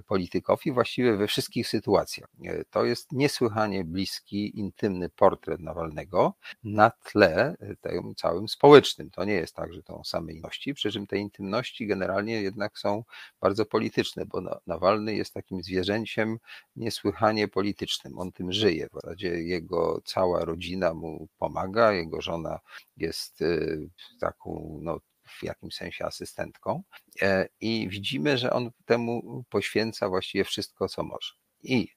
politykowi 0.05 0.71
właściwie 0.71 1.17
we 1.17 1.27
wszystkich 1.27 1.67
sytuacjach. 1.67 2.29
To 2.69 2.85
jest 2.85 3.11
niesłychanie 3.11 3.83
bliski, 3.83 4.59
intymny 4.59 5.09
portret 5.09 5.59
Nawalnego 5.59 6.33
na 6.63 6.91
tle 6.91 7.55
tym 7.81 8.15
całym 8.15 8.47
społecznym. 8.47 9.09
To 9.09 9.25
nie 9.25 9.33
jest 9.33 9.55
tak, 9.55 9.73
że 9.73 9.83
to 9.83 10.03
same 10.03 10.33
inności, 10.33 10.73
przy 10.73 10.91
czym 10.91 11.07
te 11.07 11.17
intymności 11.17 11.87
generalnie 11.87 12.41
jednak 12.41 12.79
są 12.79 13.03
bardzo 13.41 13.65
polityczne, 13.65 14.25
bo 14.25 14.61
Nawalny 14.67 15.15
jest 15.15 15.33
takim 15.33 15.63
zwierzęciem 15.63 16.37
niesłychanie 16.75 17.47
politycznym. 17.47 18.19
On 18.19 18.31
tym 18.31 18.52
żyje. 18.53 18.87
W 18.87 18.93
zasadzie 18.93 19.29
jego 19.29 20.01
cała 20.05 20.45
rodzina 20.45 20.93
mu 20.93 21.27
pomaga, 21.37 21.93
jego 21.93 22.21
żona 22.21 22.59
jest 22.97 23.39
taką, 24.19 24.79
no, 24.81 24.99
w 25.23 25.43
jakimś 25.43 25.75
sensie 25.75 26.05
asystentką 26.05 26.83
i 27.61 27.89
widzimy, 27.89 28.37
że 28.37 28.53
on 28.53 28.71
temu 28.85 29.43
poświęca 29.49 30.09
właściwie 30.09 30.43
wszystko, 30.43 30.89
co 30.89 31.03
może. 31.03 31.33
I 31.63 31.87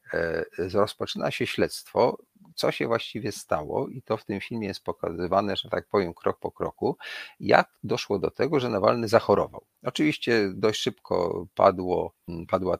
rozpoczyna 0.59 1.31
się 1.31 1.47
śledztwo, 1.47 2.19
co 2.57 2.71
się 2.73 2.87
właściwie 2.87 3.33
stało, 3.33 3.88
i 3.88 4.03
to 4.03 4.16
w 4.16 4.25
tym 4.25 4.40
filmie 4.40 4.69
jest 4.69 4.85
pokazywane, 4.85 5.57
że 5.57 5.69
tak 5.69 5.88
powiem, 5.88 6.14
krok 6.14 6.38
po 6.40 6.51
kroku, 6.51 6.97
jak 7.40 7.69
doszło 7.85 8.19
do 8.19 8.31
tego, 8.31 8.61
że 8.61 8.69
Nawalny 8.69 9.09
zachorował. 9.09 9.64
Oczywiście 9.83 10.51
dość 10.55 10.81
szybko 10.81 11.47
padło, 11.55 12.12
padła, 12.49 12.79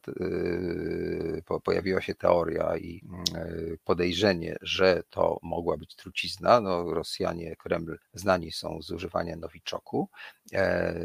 pojawiła 1.65 2.01
się 2.01 2.15
teoria 2.15 2.77
i 2.77 3.03
podejrzenie, 3.85 4.57
że 4.61 5.03
to 5.11 5.39
mogła 5.43 5.77
być 5.77 5.97
trucizna. 5.97 6.61
No, 6.61 6.95
Rosjanie, 6.95 7.57
Kreml 7.57 7.99
znani 8.15 8.53
są 8.53 8.83
z 8.83 8.91
używania 8.91 9.37
nowiczoku. 9.37 10.09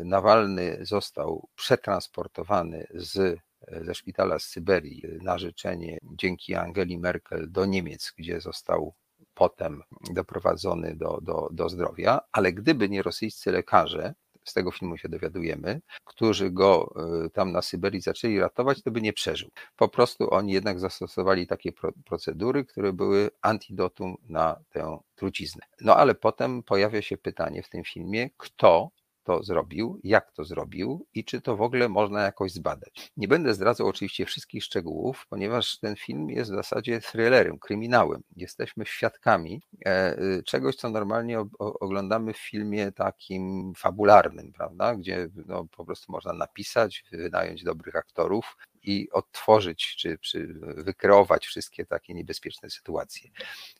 Nawalny 0.03 0.77
został 0.81 1.47
przetransportowany 1.55 2.87
z 2.93 3.39
ze 3.81 3.95
szpitala 3.95 4.39
z 4.39 4.43
Syberii 4.43 5.03
na 5.21 5.37
życzenie 5.37 5.97
dzięki 6.03 6.55
Angeli 6.55 6.97
Merkel 6.97 7.51
do 7.51 7.65
Niemiec, 7.65 8.13
gdzie 8.17 8.41
został 8.41 8.93
potem 9.33 9.81
doprowadzony 10.13 10.95
do, 10.95 11.19
do, 11.21 11.49
do 11.51 11.69
zdrowia, 11.69 12.21
ale 12.31 12.53
gdyby 12.53 12.89
nie 12.89 13.01
rosyjscy 13.01 13.51
lekarze, 13.51 14.13
z 14.45 14.53
tego 14.53 14.71
filmu 14.71 14.97
się 14.97 15.09
dowiadujemy, 15.09 15.81
którzy 16.05 16.51
go 16.51 16.93
tam 17.33 17.51
na 17.51 17.61
Syberii 17.61 18.01
zaczęli 18.01 18.39
ratować, 18.39 18.83
to 18.83 18.91
by 18.91 19.01
nie 19.01 19.13
przeżył. 19.13 19.49
Po 19.75 19.87
prostu 19.89 20.33
oni 20.33 20.53
jednak 20.53 20.79
zastosowali 20.79 21.47
takie 21.47 21.71
procedury, 22.05 22.65
które 22.65 22.93
były 22.93 23.29
antidotum 23.41 24.15
na 24.29 24.59
tę 24.69 24.99
truciznę. 25.15 25.61
No 25.81 25.95
ale 25.97 26.15
potem 26.15 26.63
pojawia 26.63 27.01
się 27.01 27.17
pytanie 27.17 27.63
w 27.63 27.69
tym 27.69 27.83
filmie, 27.83 28.29
kto 28.37 28.89
to 29.23 29.43
zrobił, 29.43 29.99
jak 30.03 30.31
to 30.31 30.43
zrobił 30.43 31.05
i 31.13 31.25
czy 31.25 31.41
to 31.41 31.57
w 31.57 31.61
ogóle 31.61 31.89
można 31.89 32.21
jakoś 32.21 32.51
zbadać. 32.51 33.11
Nie 33.17 33.27
będę 33.27 33.53
zdradzał 33.53 33.87
oczywiście 33.87 34.25
wszystkich 34.25 34.63
szczegółów, 34.63 35.25
ponieważ 35.29 35.79
ten 35.79 35.95
film 35.95 36.29
jest 36.29 36.51
w 36.51 36.55
zasadzie 36.55 37.01
thrillerem, 37.01 37.59
kryminałem. 37.59 38.23
Jesteśmy 38.35 38.85
świadkami 38.85 39.61
e, 39.85 40.19
y, 40.19 40.43
czegoś, 40.43 40.75
co 40.75 40.89
normalnie 40.89 41.45
oglądamy 41.59 42.33
w 42.33 42.37
filmie 42.37 42.91
takim 42.91 43.73
fabularnym, 43.77 44.51
prawda, 44.53 44.95
gdzie 44.95 45.27
no, 45.45 45.65
po 45.77 45.85
prostu 45.85 46.11
można 46.11 46.33
napisać, 46.33 47.03
wynająć 47.11 47.63
dobrych 47.63 47.95
aktorów, 47.95 48.57
i 48.83 49.09
odtworzyć 49.11 49.95
czy, 49.97 50.17
czy 50.21 50.47
wykreować 50.61 51.45
wszystkie 51.45 51.85
takie 51.85 52.13
niebezpieczne 52.13 52.69
sytuacje. 52.69 53.29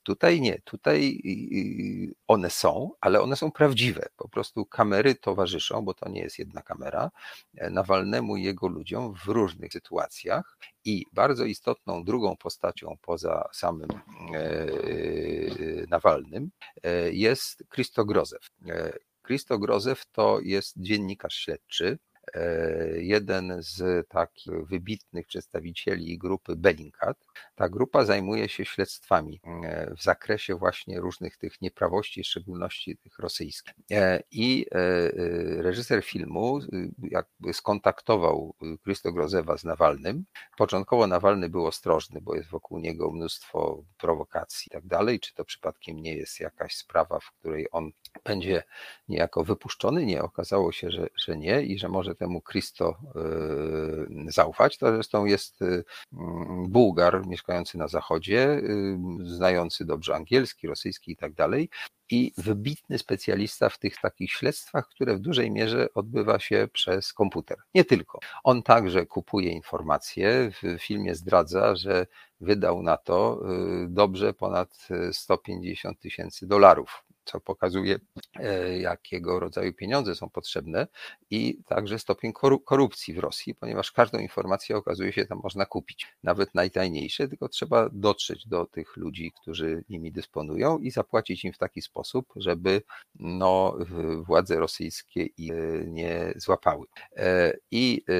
Tutaj 0.03 0.41
nie, 0.41 0.61
tutaj 0.63 1.21
one 2.27 2.49
są, 2.49 2.91
ale 3.01 3.21
one 3.21 3.35
są 3.35 3.51
prawdziwe. 3.51 4.09
Po 4.15 4.29
prostu 4.29 4.65
kamery 4.65 5.15
towarzyszą, 5.15 5.81
bo 5.81 5.93
to 5.93 6.09
nie 6.09 6.21
jest 6.21 6.39
jedna 6.39 6.61
kamera, 6.61 7.11
e, 7.57 7.69
Nawalnemu 7.69 8.37
i 8.37 8.43
jego 8.43 8.67
ludziom 8.67 9.13
w 9.13 9.25
różnych 9.25 9.73
sytuacjach. 9.73 10.57
I 10.85 11.05
bardzo 11.13 11.45
istotną 11.45 12.03
drugą 12.03 12.37
postacią 12.37 12.97
poza 13.01 13.49
samym 13.53 13.89
e, 13.91 13.97
Nawalnym 15.89 16.51
e, 16.83 17.11
jest 17.11 17.63
Christo 17.73 18.05
Grozew. 18.05 18.49
Christo 19.27 19.59
Grozew 19.59 20.05
to 20.11 20.39
jest 20.39 20.73
dziennikarz 20.77 21.35
śledczy, 21.35 21.99
jeden 22.95 23.55
z 23.59 24.07
takich 24.07 24.53
wybitnych 24.67 25.27
przedstawicieli 25.27 26.17
grupy 26.17 26.55
Bellingcat. 26.55 27.17
Ta 27.55 27.69
grupa 27.69 28.05
zajmuje 28.05 28.49
się 28.49 28.65
śledztwami 28.65 29.41
e, 29.63 29.93
w 29.95 30.03
zakresie 30.03 30.55
właśnie 30.55 30.99
różnych 30.99 31.37
tych 31.37 31.61
nieprawości, 31.61 32.23
w 32.23 32.27
szczególności 32.27 32.97
tych 32.97 33.19
rosyjskich. 33.19 33.73
E, 33.91 34.23
I 34.31 34.65
reżyser 35.57 36.03
filmu 36.03 36.59
jakby 37.03 37.53
skontaktował 37.53 38.55
Krysto 38.83 39.11
Grozewa 39.11 39.57
z 39.57 39.63
Nawalnym. 39.63 40.25
Początkowo 40.57 41.07
Nawalny 41.07 41.49
był 41.49 41.65
ostrożny, 41.65 42.21
bo 42.21 42.35
jest 42.35 42.49
wokół 42.49 42.79
niego 42.79 43.11
mnóstwo 43.11 43.83
prowokacji 43.97 44.67
i 44.67 44.71
tak 44.71 44.87
dalej. 44.87 45.19
Czy 45.19 45.33
to 45.33 45.45
przypadkiem 45.45 45.99
nie 45.99 46.15
jest 46.15 46.39
jakaś 46.39 46.75
sprawa, 46.75 47.19
w 47.19 47.31
której 47.31 47.67
on 47.71 47.91
będzie 48.23 48.63
niejako 49.09 49.43
wypuszczony? 49.43 50.05
Nie, 50.05 50.23
okazało 50.23 50.71
się, 50.71 50.91
że, 50.91 51.07
że 51.15 51.37
nie 51.37 51.61
i 51.61 51.79
że 51.79 51.89
może 51.89 52.15
temu 52.21 52.41
Christo 52.41 52.97
y, 54.27 54.31
zaufać. 54.31 54.77
To 54.77 54.93
zresztą 54.93 55.25
jest 55.25 55.61
mm, 55.61 55.83
Bułgar 56.69 57.27
mieszkający 57.27 57.77
na 57.77 57.87
zachodzie, 57.87 58.49
y, 58.49 58.97
znający 59.23 59.85
dobrze 59.85 60.15
angielski, 60.15 60.67
rosyjski 60.67 61.11
i 61.11 61.15
tak 61.15 61.33
dalej. 61.33 61.69
I 62.09 62.33
wybitny 62.37 62.97
specjalista 62.97 63.69
w 63.69 63.79
tych 63.79 63.97
takich 63.97 64.31
śledztwach, 64.31 64.89
które 64.89 65.15
w 65.15 65.19
dużej 65.19 65.51
mierze 65.51 65.87
odbywa 65.93 66.39
się 66.39 66.67
przez 66.73 67.13
komputer. 67.13 67.57
Nie 67.75 67.85
tylko. 67.85 68.19
On 68.43 68.63
także 68.63 69.05
kupuje 69.05 69.51
informacje. 69.51 70.51
W 70.51 70.79
filmie 70.79 71.15
zdradza, 71.15 71.75
że 71.75 72.07
wydał 72.41 72.83
na 72.83 72.97
to 72.97 73.43
dobrze 73.87 74.33
ponad 74.33 74.87
150 75.11 75.99
tysięcy 75.99 76.47
dolarów 76.47 77.03
co 77.31 77.39
pokazuje, 77.39 77.99
e, 78.39 78.79
jakiego 78.79 79.39
rodzaju 79.39 79.73
pieniądze 79.73 80.15
są 80.15 80.29
potrzebne 80.29 80.87
i 81.29 81.63
także 81.65 81.99
stopień 81.99 82.33
korupcji 82.65 83.13
w 83.13 83.19
Rosji, 83.19 83.55
ponieważ 83.55 83.91
każdą 83.91 84.19
informację 84.19 84.77
okazuje 84.77 85.13
się 85.13 85.25
tam 85.25 85.39
można 85.43 85.65
kupić, 85.65 86.07
nawet 86.23 86.55
najtajniejsze, 86.55 87.27
tylko 87.27 87.49
trzeba 87.49 87.89
dotrzeć 87.93 88.47
do 88.47 88.65
tych 88.65 88.97
ludzi, 88.97 89.31
którzy 89.41 89.83
nimi 89.89 90.11
dysponują 90.11 90.77
i 90.77 90.91
zapłacić 90.91 91.45
im 91.45 91.53
w 91.53 91.57
taki 91.57 91.81
sposób, 91.81 92.33
żeby 92.35 92.81
no, 93.15 93.77
władze 94.21 94.59
rosyjskie 94.59 95.25
ich 95.25 95.51
nie 95.87 96.33
złapały. 96.35 96.85
E, 97.15 97.53
I 97.71 98.03
e, 98.09 98.13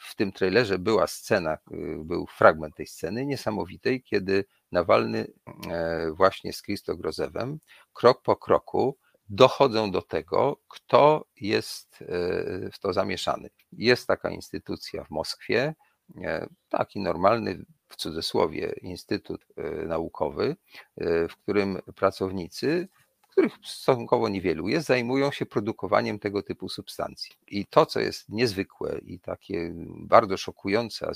w 0.00 0.14
tym 0.16 0.32
trailerze 0.32 0.78
była 0.78 1.06
scena, 1.06 1.58
był 2.04 2.26
fragment 2.26 2.76
tej 2.76 2.86
sceny 2.86 3.26
niesamowitej, 3.26 4.02
kiedy 4.02 4.44
Nawalny 4.72 5.32
e, 5.70 6.10
właśnie 6.12 6.52
z 6.52 6.62
Kristogrozewem 6.62 7.58
krok 7.92 8.22
po 8.22 8.36
kroku 8.36 8.96
dochodzą 9.28 9.90
do 9.90 10.02
tego, 10.02 10.60
kto 10.68 11.24
jest 11.40 12.02
e, 12.02 12.06
w 12.70 12.78
to 12.80 12.92
zamieszany. 12.92 13.50
Jest 13.72 14.06
taka 14.06 14.30
instytucja 14.30 15.04
w 15.04 15.10
Moskwie, 15.10 15.74
e, 16.22 16.46
taki 16.68 17.00
normalny 17.00 17.64
w 17.88 17.96
cudzysłowie 17.96 18.74
instytut 18.82 19.46
naukowy, 19.86 20.56
w 21.28 21.36
którym 21.42 21.78
pracownicy 21.96 22.88
których 23.28 23.52
stosunkowo 23.64 24.28
niewielu 24.28 24.68
jest, 24.68 24.86
zajmują 24.86 25.30
się 25.30 25.46
produkowaniem 25.46 26.18
tego 26.18 26.42
typu 26.42 26.68
substancji. 26.68 27.36
I 27.48 27.66
to, 27.66 27.86
co 27.86 28.00
jest 28.00 28.28
niezwykłe 28.28 28.98
i 28.98 29.20
takie 29.20 29.72
bardzo 29.98 30.36
szokujące, 30.36 31.12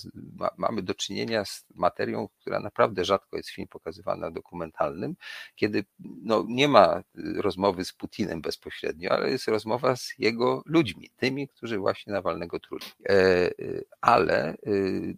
mamy 0.56 0.82
do 0.82 0.94
czynienia 0.94 1.44
z 1.44 1.64
materią, 1.74 2.28
która 2.40 2.60
naprawdę 2.60 3.04
rzadko 3.04 3.36
jest 3.36 3.48
w 3.48 3.54
filmie 3.54 3.68
pokazywana 3.68 4.30
dokumentalnym, 4.30 5.16
kiedy 5.54 5.84
no, 5.98 6.44
nie 6.48 6.68
ma 6.68 7.02
rozmowy 7.36 7.84
z 7.84 7.92
Putinem 7.92 8.42
bezpośrednio, 8.42 9.10
ale 9.10 9.30
jest 9.30 9.48
rozmowa 9.48 9.96
z 9.96 10.12
jego 10.18 10.62
ludźmi, 10.66 11.10
tymi, 11.16 11.48
którzy 11.48 11.78
właśnie 11.78 12.12
Nawalnego 12.12 12.60
truli. 12.60 12.84
E, 13.08 13.12
e, 13.12 13.50
ale 14.00 14.48
e, 14.48 14.56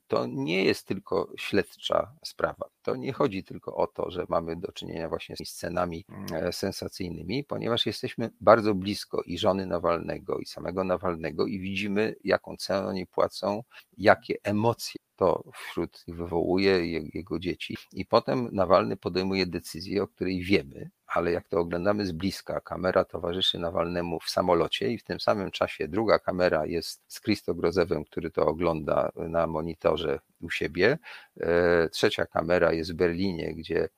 to 0.07 0.27
nie 0.27 0.65
jest 0.65 0.87
tylko 0.87 1.33
śledcza 1.37 2.13
sprawa. 2.25 2.74
To 2.85 2.97
nie 2.97 3.13
chodzi 3.13 3.45
tylko 3.45 3.77
o 3.77 3.87
to, 3.87 4.11
że 4.11 4.27
mamy 4.29 4.57
do 4.57 4.73
czynienia 4.73 5.09
właśnie 5.09 5.37
z 5.37 5.49
scenami 5.49 6.05
sensacyjnymi, 6.51 7.45
ponieważ 7.45 7.87
jesteśmy 7.87 8.31
bardzo 8.41 8.75
blisko 8.75 9.23
i 9.23 9.39
żony 9.39 9.67
Nawalnego, 9.67 10.39
i 10.39 10.47
samego 10.47 10.85
Nawalnego, 10.85 11.47
i 11.47 11.59
widzimy, 11.61 12.15
jaką 12.25 12.57
cenę 12.57 12.87
oni 12.87 13.07
płacą, 13.07 13.63
jakie 13.99 14.35
emocje 14.43 15.04
to 15.17 15.45
wśród 15.53 16.05
wywołuje 16.09 16.87
jego 17.15 17.39
dzieci. 17.39 17.77
I 17.93 18.07
potem 18.07 18.49
Nawalny 18.53 18.97
podejmuje 18.97 19.47
decyzję, 19.47 20.03
o 20.03 20.09
której 20.09 20.43
wiemy, 20.43 20.91
ale 21.07 21.33
jak 21.33 21.49
to 21.49 21.59
oglądamy 21.59 22.07
z 22.07 22.13
bliska, 22.13 22.61
kamera 22.61 23.05
towarzyszy 23.05 23.59
Nawalnemu 23.59 24.21
w 24.21 24.31
samolocie 24.31 24.93
i 24.93 24.99
w 24.99 25.05
tym 25.05 25.21
samym 25.21 25.51
czasie 25.51 25.89
druga 25.89 26.19
kamera 26.19 26.67
jest 26.67 27.03
z 27.09 27.21
Christo 27.21 27.55
Grozewem, 27.55 28.05
który 28.05 28.31
to 28.31 28.47
ogląda 28.47 29.13
na 29.17 29.47
monitorze 29.47 30.19
u 30.41 30.51
siebie. 30.51 30.99
E, 31.41 31.89
trzecia 31.89 32.27
kamera 32.27 32.73
jest 32.73 32.93
w 32.93 32.97
Berlinie, 32.97 33.55
gdzie 33.55 33.89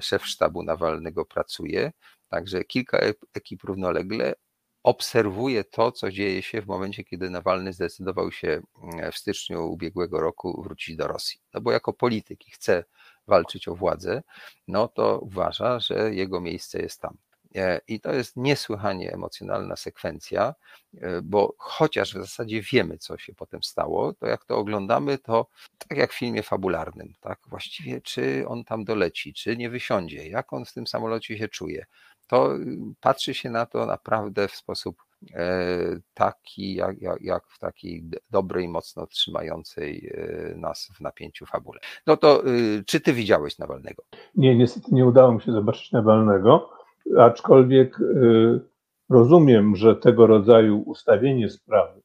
szef 0.00 0.26
sztabu 0.26 0.62
Nawalnego 0.62 1.24
pracuje. 1.24 1.92
Także 2.28 2.64
kilka 2.64 2.98
ekip 3.34 3.62
równolegle 3.64 4.34
obserwuje 4.82 5.64
to, 5.64 5.92
co 5.92 6.10
dzieje 6.10 6.42
się 6.42 6.62
w 6.62 6.66
momencie, 6.66 7.04
kiedy 7.04 7.30
Nawalny 7.30 7.72
zdecydował 7.72 8.32
się 8.32 8.60
mm, 8.82 9.12
w 9.12 9.18
styczniu 9.18 9.66
ubiegłego 9.66 10.20
roku 10.20 10.62
wrócić 10.62 10.96
do 10.96 11.06
Rosji. 11.06 11.40
No 11.54 11.60
bo 11.60 11.72
jako 11.72 11.92
polityk 11.92 12.48
i 12.48 12.50
chce 12.50 12.84
walczyć 13.26 13.68
o 13.68 13.74
władzę, 13.74 14.22
no 14.68 14.88
to 14.88 15.18
uważa, 15.18 15.80
że 15.80 16.14
jego 16.14 16.40
miejsce 16.40 16.78
jest 16.78 17.00
tam. 17.00 17.16
E, 17.56 17.80
I 17.88 18.00
to 18.00 18.12
jest 18.12 18.36
niesłychanie 18.36 19.12
emocjonalna 19.12 19.76
sekwencja, 19.76 20.54
e, 21.00 21.22
bo 21.22 21.54
chociaż 21.58 22.14
w 22.14 22.20
zasadzie 22.20 22.62
wiemy, 22.62 22.98
co 22.98 23.18
się 23.18 23.34
potem 23.34 23.62
stało, 23.62 24.12
to 24.12 24.26
jak 24.26 24.44
to 24.44 24.56
oglądamy, 24.56 25.18
to 25.18 25.46
tak 25.88 25.98
jak 25.98 26.12
w 26.12 26.18
filmie 26.18 26.42
fabularnym, 26.42 27.14
tak 27.20 27.38
właściwie 27.46 28.00
czy 28.00 28.44
on 28.48 28.64
tam 28.64 28.84
doleci, 28.84 29.34
czy 29.34 29.56
nie 29.56 29.70
wysiądzie, 29.70 30.28
jak 30.28 30.52
on 30.52 30.64
w 30.64 30.72
tym 30.72 30.86
samolocie 30.86 31.38
się 31.38 31.48
czuje, 31.48 31.86
to 32.30 32.56
y, 32.56 32.76
patrzy 33.00 33.34
się 33.34 33.50
na 33.50 33.66
to 33.66 33.86
naprawdę 33.86 34.48
w 34.48 34.54
sposób 34.54 34.96
e, 35.34 35.78
taki, 36.14 36.74
jak, 36.74 37.02
jak, 37.02 37.22
jak, 37.22 37.46
w 37.48 37.58
takiej 37.58 38.04
dobrej, 38.30 38.68
mocno 38.68 39.06
trzymającej 39.06 40.10
e, 40.14 40.54
nas 40.56 40.88
w 40.94 41.00
napięciu 41.00 41.46
fabule. 41.46 41.80
No 42.06 42.16
to 42.16 42.46
y, 42.46 42.84
czy 42.86 43.00
ty 43.00 43.12
widziałeś 43.12 43.58
Nawalnego? 43.58 44.02
Nie, 44.34 44.56
niestety 44.56 44.94
nie 44.94 45.06
udało 45.06 45.34
mi 45.34 45.40
się 45.40 45.52
zobaczyć 45.52 45.92
Nawalnego, 45.92 46.70
aczkolwiek 47.18 48.00
y, 48.00 48.60
rozumiem, 49.08 49.76
że 49.76 49.96
tego 49.96 50.26
rodzaju 50.26 50.78
ustawienie 50.78 51.50
sprawy, 51.50 52.00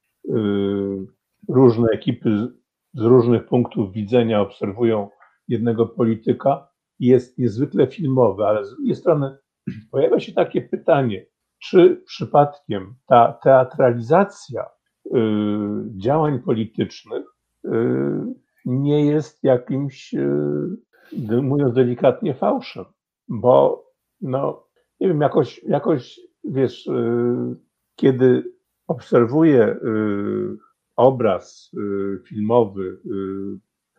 różne 1.49 1.87
ekipy 1.93 2.29
z 2.93 3.01
różnych 3.01 3.45
punktów 3.45 3.91
widzenia 3.91 4.41
obserwują 4.41 5.09
jednego 5.47 5.85
polityka, 5.85 6.67
jest 6.99 7.37
niezwykle 7.37 7.87
filmowe, 7.87 8.47
ale 8.47 8.65
z 8.65 8.75
drugiej 8.75 8.95
strony 8.95 9.37
pojawia 9.91 10.19
się 10.19 10.33
takie 10.33 10.61
pytanie, 10.61 11.25
czy 11.59 12.01
przypadkiem 12.05 12.95
ta 13.07 13.33
teatralizacja 13.43 14.65
y, 14.65 15.09
działań 15.97 16.39
politycznych 16.39 17.25
y, 17.65 17.69
nie 18.65 19.05
jest 19.05 19.43
jakimś, 19.43 20.13
y, 20.13 21.41
mówiąc 21.41 21.73
delikatnie, 21.73 22.33
fałszem, 22.33 22.85
bo 23.27 23.85
no, 24.21 24.67
nie 24.99 25.07
wiem, 25.07 25.21
jakoś, 25.21 25.63
jakoś 25.63 26.19
wiesz, 26.43 26.89
kiedy 27.95 28.53
obserwuję 28.87 29.79
obraz 30.95 31.71
filmowy, 32.27 32.99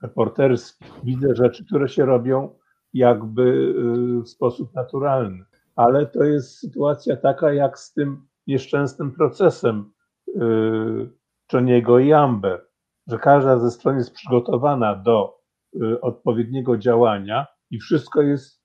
reporterski, 0.02 0.84
widzę 1.04 1.34
rzeczy, 1.34 1.66
które 1.66 1.88
się 1.88 2.04
robią 2.04 2.58
jakby 2.92 3.74
w 4.24 4.28
sposób 4.28 4.74
naturalny 4.74 5.44
ale 5.76 6.06
to 6.06 6.24
jest 6.24 6.58
sytuacja 6.58 7.16
taka 7.16 7.52
jak 7.52 7.78
z 7.78 7.92
tym 7.92 8.26
nieszczęsnym 8.46 9.12
procesem 9.12 9.92
Johniego 11.52 11.98
i 11.98 12.12
Amber, 12.12 12.66
że 13.06 13.18
każda 13.18 13.58
ze 13.58 13.70
stron 13.70 13.96
jest 13.96 14.12
przygotowana 14.14 14.94
do 14.94 15.36
odpowiedniego 16.02 16.78
działania 16.78 17.46
i 17.70 17.78
wszystko 17.78 18.22
jest 18.22 18.62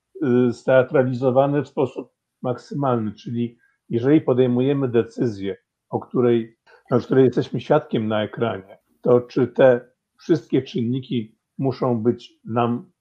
steatralizowane 0.52 1.64
w 1.64 1.68
sposób 1.68 2.12
maksymalny, 2.42 3.12
czyli 3.12 3.58
jeżeli 3.90 4.22
podejmujemy 4.22 4.88
decyzję, 4.88 5.58
o 5.90 6.00
której, 6.00 6.58
o 6.92 7.00
której 7.00 7.26
jesteśmy 7.26 7.60
świadkiem 7.60 8.08
na 8.08 8.24
ekranie, 8.24 8.80
to 9.02 9.22
czy 9.22 9.48
te 9.48 9.92
wszystkie 10.20 10.62
czynniki 10.62 11.38
muszą 11.58 12.04
być 12.04 12.34
nam 12.46 12.92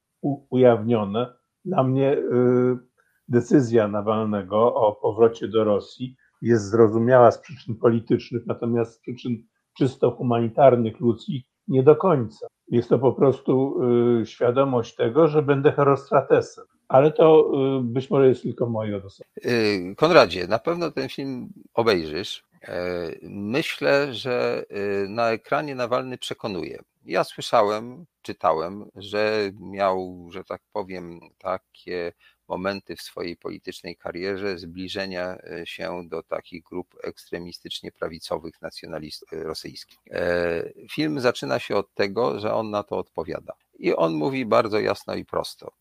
ujawnione? 0.51 1.35
Dla 1.65 1.83
mnie 1.83 2.13
y, 2.13 2.89
decyzja 3.31 3.89
Nawalnego 3.89 4.74
o 4.74 4.93
powrocie 4.93 5.49
do 5.49 5.64
Rosji 5.64 6.16
jest 6.43 6.64
zrozumiała 6.70 7.31
z 7.31 7.39
przyczyn 7.39 7.76
politycznych, 7.76 8.47
natomiast 8.47 8.95
z 8.95 8.99
przyczyn 8.99 9.43
czysto 9.78 10.11
humanitarnych, 10.11 11.01
ludzkich 11.01 11.45
nie 11.68 11.83
do 11.83 11.97
końca. 11.97 12.47
Jest 12.68 12.89
to 12.89 12.99
po 12.99 13.12
prostu 13.12 13.83
y, 14.20 14.26
świadomość 14.26 14.95
tego, 14.95 15.28
że 15.28 15.43
będę 15.43 15.72
herostratesem. 15.72 16.64
Ale 16.89 17.12
to 17.12 17.53
y, 17.78 17.83
być 17.83 18.11
może 18.11 18.28
jest 18.28 18.43
tylko 18.43 18.66
moje 18.66 18.97
odosobnienie. 18.97 19.91
Y, 19.91 19.95
Konradzie, 19.97 20.47
na 20.47 20.59
pewno 20.59 20.91
ten 20.91 21.09
film 21.09 21.53
obejrzysz. 21.74 22.45
E, 22.68 23.11
myślę, 23.31 24.14
że 24.14 24.64
na 25.09 25.31
ekranie 25.31 25.74
Nawalny 25.74 26.18
przekonuje. 26.18 26.78
Ja 27.05 27.24
słyszałem, 27.24 28.05
czytałem, 28.22 28.85
że 28.95 29.51
miał, 29.61 30.28
że 30.31 30.45
tak 30.45 30.62
powiem, 30.72 31.20
takie 31.39 32.12
momenty 32.51 32.96
w 32.96 33.03
swojej 33.03 33.36
politycznej 33.36 33.96
karierze 33.96 34.59
zbliżenia 34.59 35.36
e, 35.36 35.66
się 35.66 36.09
do 36.09 36.22
takich 36.22 36.62
grup 36.62 36.94
ekstremistycznie 37.03 37.92
prawicowych 37.92 38.62
nacjonalistów 38.62 39.32
e, 39.32 39.42
rosyjskich. 39.42 39.98
E, 40.11 40.62
film 40.92 41.20
zaczyna 41.20 41.59
się 41.59 41.76
od 41.76 41.94
tego, 41.94 42.40
że 42.40 42.55
on 42.55 42.70
na 42.70 42.82
to 42.82 42.98
odpowiada. 42.98 43.53
I 43.78 43.94
on 43.94 44.14
mówi 44.14 44.46
bardzo 44.46 44.80
jasno 44.80 45.14
i 45.14 45.24
prosto. 45.24 45.72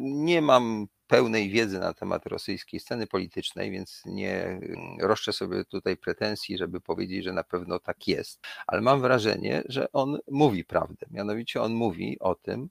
Nie 0.00 0.42
mam 0.42 0.86
pełnej 1.06 1.50
wiedzy 1.50 1.78
na 1.78 1.94
temat 1.94 2.26
rosyjskiej 2.26 2.80
sceny 2.80 3.06
politycznej, 3.06 3.70
więc 3.70 4.02
nie 4.06 4.42
mm, 4.42 4.96
roszczę 5.00 5.32
sobie 5.32 5.64
tutaj 5.64 5.96
pretensji, 5.96 6.58
żeby 6.58 6.80
powiedzieć, 6.80 7.24
że 7.24 7.32
na 7.32 7.44
pewno 7.44 7.78
tak 7.78 8.08
jest, 8.08 8.40
ale 8.66 8.80
mam 8.80 9.00
wrażenie, 9.00 9.62
że 9.66 9.92
on 9.92 10.18
mówi 10.30 10.64
prawdę. 10.64 11.06
Mianowicie 11.10 11.62
on 11.62 11.74
mówi 11.74 12.16
o 12.20 12.34
tym, 12.34 12.68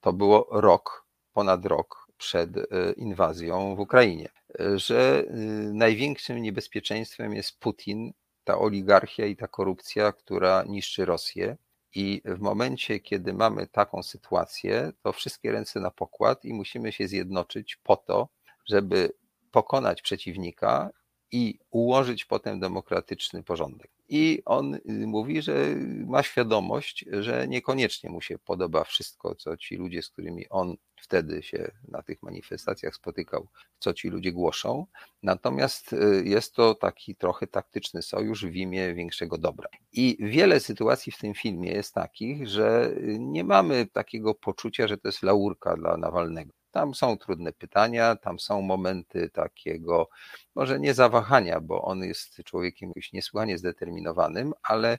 to 0.00 0.12
było 0.12 0.48
rok, 0.50 1.06
ponad 1.32 1.66
rok 1.66 2.07
przed 2.18 2.56
e, 2.56 2.62
inwazją 2.96 3.76
w 3.76 3.80
Ukrainie, 3.80 4.28
e, 4.60 4.78
że 4.78 5.24
e, 5.28 5.34
największym 5.72 6.42
niebezpieczeństwem 6.42 7.34
jest 7.34 7.60
Putin, 7.60 8.12
ta 8.44 8.58
oligarchia 8.58 9.26
i 9.26 9.36
ta 9.36 9.48
korupcja, 9.48 10.12
która 10.12 10.64
niszczy 10.68 11.04
Rosję. 11.04 11.56
I 11.94 12.22
w 12.24 12.40
momencie, 12.40 13.00
kiedy 13.00 13.32
mamy 13.32 13.66
taką 13.66 14.02
sytuację, 14.02 14.92
to 15.02 15.12
wszystkie 15.12 15.52
ręce 15.52 15.80
na 15.80 15.90
pokład 15.90 16.44
i 16.44 16.52
musimy 16.52 16.92
się 16.92 17.08
zjednoczyć 17.08 17.76
po 17.76 17.96
to, 17.96 18.28
żeby 18.66 19.12
pokonać 19.50 20.02
przeciwnika 20.02 20.90
i 21.32 21.58
ułożyć 21.70 22.24
potem 22.24 22.60
demokratyczny 22.60 23.42
porządek. 23.42 23.97
I 24.08 24.42
on 24.44 24.74
y, 24.74 24.80
mówi, 24.86 25.42
że 25.42 25.74
ma 26.06 26.22
świadomość, 26.22 27.04
że 27.12 27.48
niekoniecznie 27.48 28.10
mu 28.10 28.20
się 28.20 28.38
podoba 28.38 28.84
wszystko, 28.84 29.34
co 29.34 29.56
ci 29.56 29.76
ludzie, 29.76 30.02
z 30.02 30.10
którymi 30.10 30.48
on 30.48 30.76
wtedy 30.96 31.42
się 31.42 31.70
na 31.88 32.02
tych 32.02 32.22
manifestacjach 32.22 32.94
spotykał, 32.94 33.48
co 33.78 33.94
ci 33.94 34.08
ludzie 34.08 34.32
głoszą. 34.32 34.86
Natomiast 35.22 35.92
y, 35.92 36.22
jest 36.24 36.54
to 36.54 36.74
taki 36.74 37.16
trochę 37.16 37.46
taktyczny 37.46 38.02
sojusz 38.02 38.46
w 38.46 38.56
imię 38.56 38.94
większego 38.94 39.38
dobra. 39.38 39.68
I 39.92 40.16
wiele 40.20 40.60
sytuacji 40.60 41.12
w 41.12 41.18
tym 41.18 41.34
filmie 41.34 41.70
jest 41.70 41.94
takich, 41.94 42.48
że 42.48 42.90
y, 42.96 43.18
nie 43.18 43.44
mamy 43.44 43.86
takiego 43.86 44.34
poczucia, 44.34 44.88
że 44.88 44.98
to 44.98 45.08
jest 45.08 45.22
laurka 45.22 45.76
dla 45.76 45.96
Nawalnego. 45.96 46.57
Tam 46.70 46.94
są 46.94 47.18
trudne 47.18 47.52
pytania, 47.52 48.16
tam 48.16 48.38
są 48.38 48.62
momenty 48.62 49.30
takiego, 49.30 50.08
może 50.54 50.80
nie 50.80 50.94
zawahania, 50.94 51.60
bo 51.60 51.82
on 51.82 52.04
jest 52.04 52.42
człowiekiem 52.44 52.88
jakoś 52.88 53.12
niesłychanie 53.12 53.58
zdeterminowanym, 53.58 54.52
ale 54.62 54.98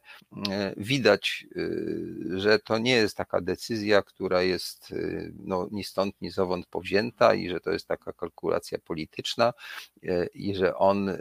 e, 0.50 0.74
widać, 0.78 1.46
e, 1.56 2.40
że 2.40 2.60
to 2.60 2.78
nie 2.78 2.94
jest 2.94 3.18
taka 3.18 3.42
decyzja, 3.42 4.02
która 4.02 4.42
jest 4.42 4.92
e, 4.92 4.96
no, 5.40 5.68
ni 5.72 5.84
stąd, 5.84 6.22
ni 6.22 6.32
zowąd 6.32 6.66
powzięta 6.66 7.34
i 7.34 7.50
że 7.50 7.60
to 7.60 7.72
jest 7.72 7.88
taka 7.88 8.14
kalkulacja 8.14 8.80
polityczna 8.80 9.54
i 10.34 10.56
że 10.56 10.76
on 10.76 11.12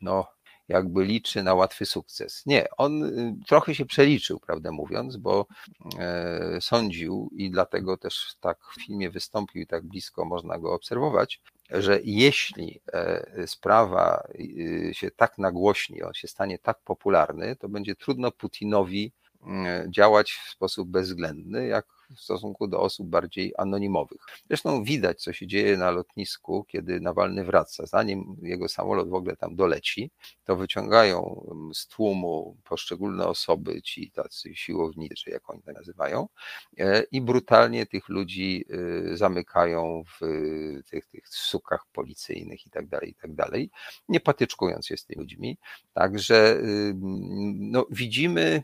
no, 0.00 0.26
jakby 0.72 1.04
liczy 1.04 1.42
na 1.42 1.54
łatwy 1.54 1.86
sukces. 1.86 2.42
Nie, 2.46 2.66
on 2.76 3.04
y, 3.04 3.36
trochę 3.46 3.74
się 3.74 3.86
przeliczył, 3.86 4.40
prawdę 4.40 4.70
mówiąc, 4.70 5.16
bo 5.16 5.46
e, 5.98 6.58
sądził 6.60 7.30
i 7.32 7.50
dlatego 7.50 7.96
też 7.96 8.34
tak 8.40 8.58
w 8.64 8.84
filmie 8.84 9.10
wystąpił 9.10 9.62
i 9.62 9.66
tak 9.66 9.84
blisko 9.84 10.24
można 10.24 10.58
go 10.58 10.72
obserwować, 10.72 11.40
że 11.70 12.00
jeśli 12.04 12.80
e, 12.92 13.46
sprawa 13.46 14.28
y, 14.40 14.90
się 14.94 15.10
tak 15.10 15.38
nagłośni, 15.38 16.02
on 16.02 16.14
się 16.14 16.28
stanie 16.28 16.58
tak 16.58 16.78
popularny, 16.84 17.56
to 17.56 17.68
będzie 17.68 17.94
trudno 17.94 18.30
Putinowi 18.30 19.12
mm, 19.42 19.92
działać 19.92 20.32
w 20.32 20.50
sposób 20.50 20.88
bezwzględny, 20.88 21.66
jak 21.66 21.86
w 22.16 22.20
stosunku 22.20 22.68
do 22.68 22.80
osób 22.80 23.08
bardziej 23.08 23.52
anonimowych. 23.58 24.20
Zresztą 24.48 24.84
widać, 24.84 25.22
co 25.22 25.32
się 25.32 25.46
dzieje 25.46 25.76
na 25.76 25.90
lotnisku, 25.90 26.64
kiedy 26.64 27.00
Nawalny 27.00 27.44
wraca. 27.44 27.86
Zanim 27.86 28.36
jego 28.42 28.68
samolot 28.68 29.08
w 29.08 29.14
ogóle 29.14 29.36
tam 29.36 29.56
doleci, 29.56 30.10
to 30.44 30.56
wyciągają 30.56 31.46
mm, 31.50 31.74
z 31.74 31.86
tłumu 31.86 32.56
poszczególne 32.64 33.26
osoby, 33.26 33.82
ci 33.82 34.10
tacy 34.10 34.54
siłownicy, 34.54 35.30
jak 35.30 35.50
oni 35.50 35.62
to 35.62 35.72
nazywają, 35.72 36.28
e, 36.78 37.02
i 37.02 37.20
brutalnie 37.20 37.86
tych 37.86 38.08
ludzi 38.08 38.64
e, 39.12 39.16
zamykają 39.16 40.02
w 40.20 40.26
tych, 40.90 41.06
tych 41.06 41.28
sukach 41.28 41.86
policyjnych 41.92 42.66
i 42.66 42.70
tak 42.70 42.86
dalej, 42.88 43.10
i 43.10 43.14
tak 43.14 43.34
dalej, 43.34 43.70
nie 44.08 44.20
patyczkując 44.20 44.86
się 44.86 44.96
z 44.96 45.04
tymi 45.04 45.20
ludźmi. 45.20 45.58
Także 45.92 46.62
no, 47.54 47.86
widzimy 47.90 48.62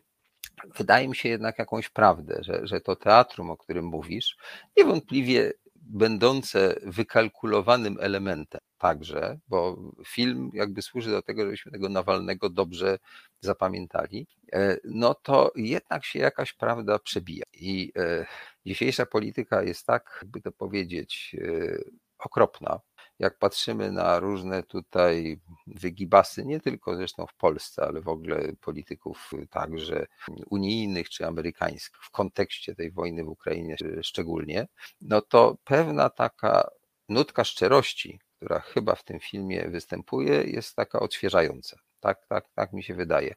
wydaje 0.77 1.09
mi 1.09 1.17
się 1.17 1.29
jednak 1.29 1.59
jakąś 1.59 1.89
prawdę, 1.89 2.39
że, 2.41 2.67
że 2.67 2.81
to 2.81 2.97
teatrum, 2.97 3.51
o 3.51 3.57
którym 3.57 3.85
mówisz, 3.85 4.37
niewątpliwie 4.77 5.53
będące 5.77 6.75
wykalkulowanym 6.83 7.97
elementem 8.01 8.61
także, 8.79 9.39
bo 9.49 9.79
film 10.07 10.51
jakby 10.55 10.83
służy 10.83 11.11
do 11.11 11.23
tego, 11.23 11.45
żebyśmy 11.45 11.73
tego 11.73 11.89
Nawalnego 11.89 12.51
dobrze 12.51 12.99
zapamiętali, 13.41 14.27
e, 14.53 14.77
no 14.85 15.15
to 15.15 15.53
jednak 15.57 16.05
się 16.05 16.19
jakaś 16.19 16.53
prawda 16.53 16.99
przebija. 16.99 17.45
I 17.53 17.93
e, 17.97 18.27
dzisiejsza 18.67 19.07
polityka 19.07 19.63
jest 19.63 19.87
tak, 19.87 20.19
jakby 20.23 20.41
to 20.41 20.53
powiedzieć, 20.53 21.37
e, 21.41 21.79
okropna, 22.19 22.81
jak 23.19 23.39
patrzymy 23.39 23.93
na 23.93 24.21
różne 24.21 24.63
tutaj 24.63 25.41
wygibasy, 25.67 26.45
nie 26.45 26.61
tylko 26.61 26.97
zresztą 26.97 27.27
w 27.27 27.35
Polsce, 27.35 27.83
ale 27.83 28.01
w 28.01 28.09
ogóle 28.09 28.53
polityków 28.61 29.31
także 29.51 30.07
unijnych 30.51 31.11
czy 31.11 31.27
amerykańskich, 31.27 32.01
w 32.03 32.11
kontekście 32.11 32.75
tej 32.75 32.91
wojny 32.91 33.25
w 33.25 33.29
Ukrainie 33.29 33.77
szczególnie, 34.03 34.69
no 35.01 35.21
to 35.21 35.57
pewna 35.65 36.11
taka 36.11 36.71
nutka 37.09 37.45
szczerości, 37.45 38.21
która 38.37 38.61
chyba 38.61 38.95
w 38.95 39.05
tym 39.05 39.21
filmie 39.21 39.69
występuje, 39.69 40.43
jest 40.45 40.77
taka 40.77 41.01
odświeżająca. 41.01 41.77
Tak, 42.01 42.27
tak, 42.27 42.49
tak 42.55 42.73
mi 42.73 42.83
się 42.83 42.95
wydaje. 42.95 43.35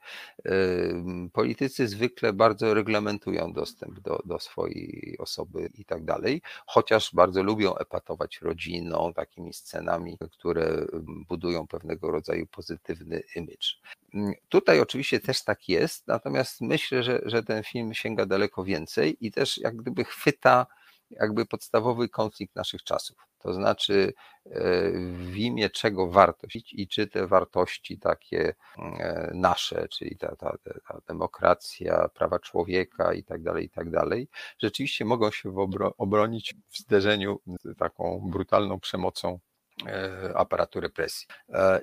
Politycy 1.33 1.87
zwykle 1.87 2.33
bardzo 2.33 2.73
reglamentują 2.73 3.53
dostęp 3.53 3.99
do, 3.99 4.21
do 4.25 4.39
swojej 4.39 5.15
osoby 5.19 5.69
i 5.73 5.85
tak 5.85 6.05
dalej, 6.05 6.41
chociaż 6.65 7.11
bardzo 7.13 7.43
lubią 7.43 7.75
epatować 7.75 8.41
rodziną, 8.41 9.13
takimi 9.13 9.53
scenami, 9.53 10.17
które 10.31 10.85
budują 11.27 11.67
pewnego 11.67 12.11
rodzaju 12.11 12.47
pozytywny 12.47 13.23
image. 13.35 13.67
Tutaj 14.49 14.79
oczywiście 14.79 15.19
też 15.19 15.43
tak 15.43 15.69
jest, 15.69 16.07
natomiast 16.07 16.61
myślę, 16.61 17.03
że, 17.03 17.21
że 17.25 17.43
ten 17.43 17.63
film 17.63 17.93
sięga 17.93 18.25
daleko 18.25 18.63
więcej 18.63 19.17
i 19.25 19.31
też 19.31 19.57
jak 19.57 19.75
gdyby 19.75 20.03
chwyta 20.03 20.65
jakby 21.09 21.45
podstawowy 21.45 22.09
konflikt 22.09 22.55
naszych 22.55 22.83
czasów. 22.83 23.30
To 23.43 23.53
znaczy, 23.53 24.13
e, 24.45 24.51
w 25.05 25.37
imię 25.37 25.69
czego 25.69 26.07
wartość 26.07 26.73
i 26.73 26.87
czy 26.87 27.07
te 27.07 27.27
wartości 27.27 27.99
takie 27.99 28.53
e, 28.77 29.31
nasze, 29.33 29.87
czyli 29.87 30.17
ta, 30.17 30.35
ta, 30.35 30.57
ta 30.87 31.01
demokracja, 31.07 32.09
prawa 32.13 32.39
człowieka 32.39 33.13
i 33.13 33.23
tak 33.23 33.43
dalej, 33.43 33.65
i 33.65 33.69
tak 33.69 33.89
dalej, 33.89 34.27
rzeczywiście 34.59 35.05
mogą 35.05 35.31
się 35.31 35.55
obronić 35.97 36.55
w 36.69 36.77
zderzeniu 36.77 37.39
z 37.63 37.77
taką 37.77 38.29
brutalną 38.31 38.79
przemocą 38.79 39.39
e, 39.85 40.31
aparatu 40.35 40.79
represji. 40.79 41.27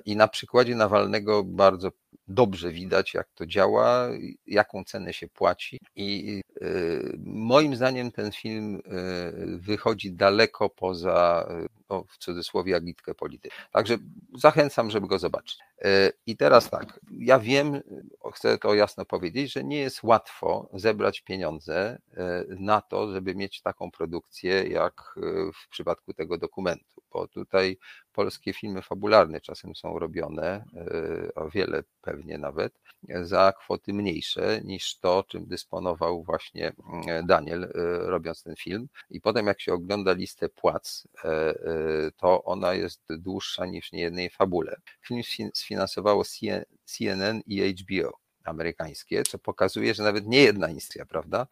I 0.05 0.15
na 0.15 0.27
przykładzie 0.27 0.75
Nawalnego 0.75 1.43
bardzo 1.43 1.91
dobrze 2.27 2.71
widać, 2.71 3.13
jak 3.13 3.27
to 3.35 3.45
działa, 3.45 4.09
jaką 4.47 4.83
cenę 4.83 5.13
się 5.13 5.27
płaci. 5.27 5.79
I 5.95 6.41
moim 7.25 7.75
zdaniem 7.75 8.11
ten 8.11 8.31
film 8.31 8.81
wychodzi 9.45 10.11
daleko 10.11 10.69
poza, 10.69 11.49
no, 11.89 12.03
w 12.09 12.17
cudzysłowie, 12.17 12.75
agitkę 12.75 13.15
polityczną. 13.15 13.65
Także 13.71 13.97
zachęcam, 14.37 14.91
żeby 14.91 15.07
go 15.07 15.19
zobaczyć. 15.19 15.59
I 16.25 16.37
teraz 16.37 16.69
tak, 16.69 16.99
ja 17.11 17.39
wiem, 17.39 17.81
chcę 18.33 18.57
to 18.57 18.73
jasno 18.73 19.05
powiedzieć, 19.05 19.53
że 19.53 19.63
nie 19.63 19.77
jest 19.77 20.03
łatwo 20.03 20.69
zebrać 20.73 21.21
pieniądze 21.21 22.01
na 22.47 22.81
to, 22.81 23.13
żeby 23.13 23.35
mieć 23.35 23.61
taką 23.61 23.91
produkcję, 23.91 24.63
jak 24.63 25.15
w 25.53 25.69
przypadku 25.69 26.13
tego 26.13 26.37
dokumentu, 26.37 27.01
bo 27.11 27.27
tutaj 27.27 27.77
polskie 28.13 28.53
filmy 28.53 28.81
fabularne 28.81 29.41
czasem 29.41 29.75
są 29.75 29.99
robione, 29.99 30.65
o 31.35 31.49
wiele 31.49 31.83
pewnie 32.01 32.37
nawet, 32.37 32.73
za 33.21 33.53
kwoty 33.59 33.93
mniejsze 33.93 34.61
niż 34.63 34.99
to, 34.99 35.23
czym 35.27 35.45
dysponował 35.45 36.23
właśnie 36.23 36.73
Daniel, 37.23 37.71
robiąc 37.99 38.43
ten 38.43 38.55
film. 38.55 38.89
I 39.09 39.21
potem, 39.21 39.47
jak 39.47 39.61
się 39.61 39.73
ogląda 39.73 40.13
listę 40.13 40.49
płac, 40.49 41.07
to 42.17 42.43
ona 42.43 42.73
jest 42.73 43.01
dłuższa 43.09 43.65
niż 43.65 43.91
niejednej 43.91 44.29
fabule. 44.29 44.75
Film 45.01 45.21
sfinansowało 45.53 46.23
CNN 46.85 47.41
i 47.47 47.73
HBO 47.73 48.17
amerykańskie, 48.43 49.23
co 49.23 49.39
pokazuje, 49.39 49.93
że 49.93 50.03
nawet 50.03 50.27
nie 50.27 50.41
jedna 50.41 50.69
instytucja, 50.69 51.05
prawda? 51.05 51.47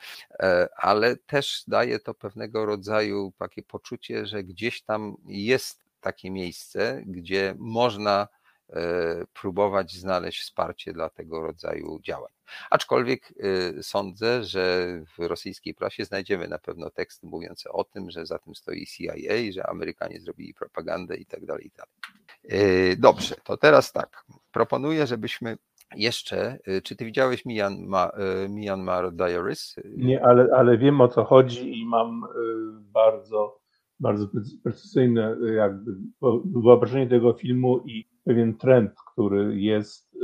Ale 0.77 1.15
też 1.15 1.63
daje 1.67 1.99
to 1.99 2.13
pewnego 2.13 2.65
rodzaju 2.65 3.33
takie 3.39 3.63
poczucie, 3.63 4.25
że 4.25 4.43
gdzieś 4.43 4.81
tam 4.81 5.15
jest 5.27 5.86
takie 6.07 6.31
miejsce, 6.31 7.03
gdzie 7.05 7.55
można 7.57 8.27
próbować 9.41 9.93
znaleźć 9.93 10.41
wsparcie 10.41 10.93
dla 10.93 11.09
tego 11.09 11.41
rodzaju 11.41 11.99
działań. 12.03 12.31
Aczkolwiek 12.69 13.33
sądzę, 13.81 14.43
że 14.43 14.87
w 15.17 15.19
rosyjskiej 15.19 15.73
prasie 15.73 16.05
znajdziemy 16.05 16.47
na 16.47 16.59
pewno 16.59 16.89
teksty 16.89 17.27
mówiące 17.27 17.71
o 17.71 17.83
tym, 17.83 18.11
że 18.11 18.25
za 18.25 18.39
tym 18.39 18.55
stoi 18.55 18.85
CIA, 18.85 19.51
że 19.51 19.69
Amerykanie 19.69 20.19
zrobili 20.19 20.53
propagandę 20.53 21.15
i 21.15 21.25
tak 21.25 21.45
dalej, 21.45 21.71
tak 21.75 21.87
dalej. 21.87 22.97
Dobrze, 22.97 23.35
to 23.43 23.57
teraz 23.57 23.91
tak. 23.91 24.25
Proponuję, 24.51 25.07
żebyśmy 25.07 25.57
jeszcze, 25.95 26.59
czy 26.83 26.95
ty 26.95 27.05
widziałeś 27.05 27.45
Myanmar, 27.45 28.11
Myanmar 28.49 29.11
Diaries? 29.13 29.75
Nie, 29.85 30.25
ale, 30.25 30.47
ale 30.55 30.77
wiem 30.77 31.01
o 31.01 31.07
co 31.07 31.23
chodzi 31.23 31.81
i 31.81 31.85
mam 31.85 32.21
bardzo, 32.81 33.59
bardzo 33.99 34.27
precyzyjne 34.63 35.37
jakby 35.55 35.91
wyobrażenie 36.45 37.07
tego 37.07 37.33
filmu 37.33 37.79
i 37.85 38.05
pewien 38.23 38.57
trend, 38.57 38.91
który 39.13 39.61
jest 39.61 40.17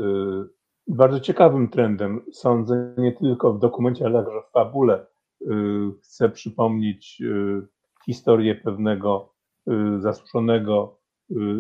bardzo 0.88 1.20
ciekawym 1.20 1.70
trendem. 1.70 2.22
Sądzę 2.32 2.96
nie 2.98 3.12
tylko 3.12 3.54
w 3.54 3.60
dokumencie, 3.60 4.06
ale 4.06 4.24
także 4.24 4.42
w 4.50 4.52
fabule. 4.52 5.06
Chcę 6.04 6.30
przypomnieć 6.30 7.22
historię 8.06 8.56
pewnego 8.56 9.34
zasuszonego 10.00 11.00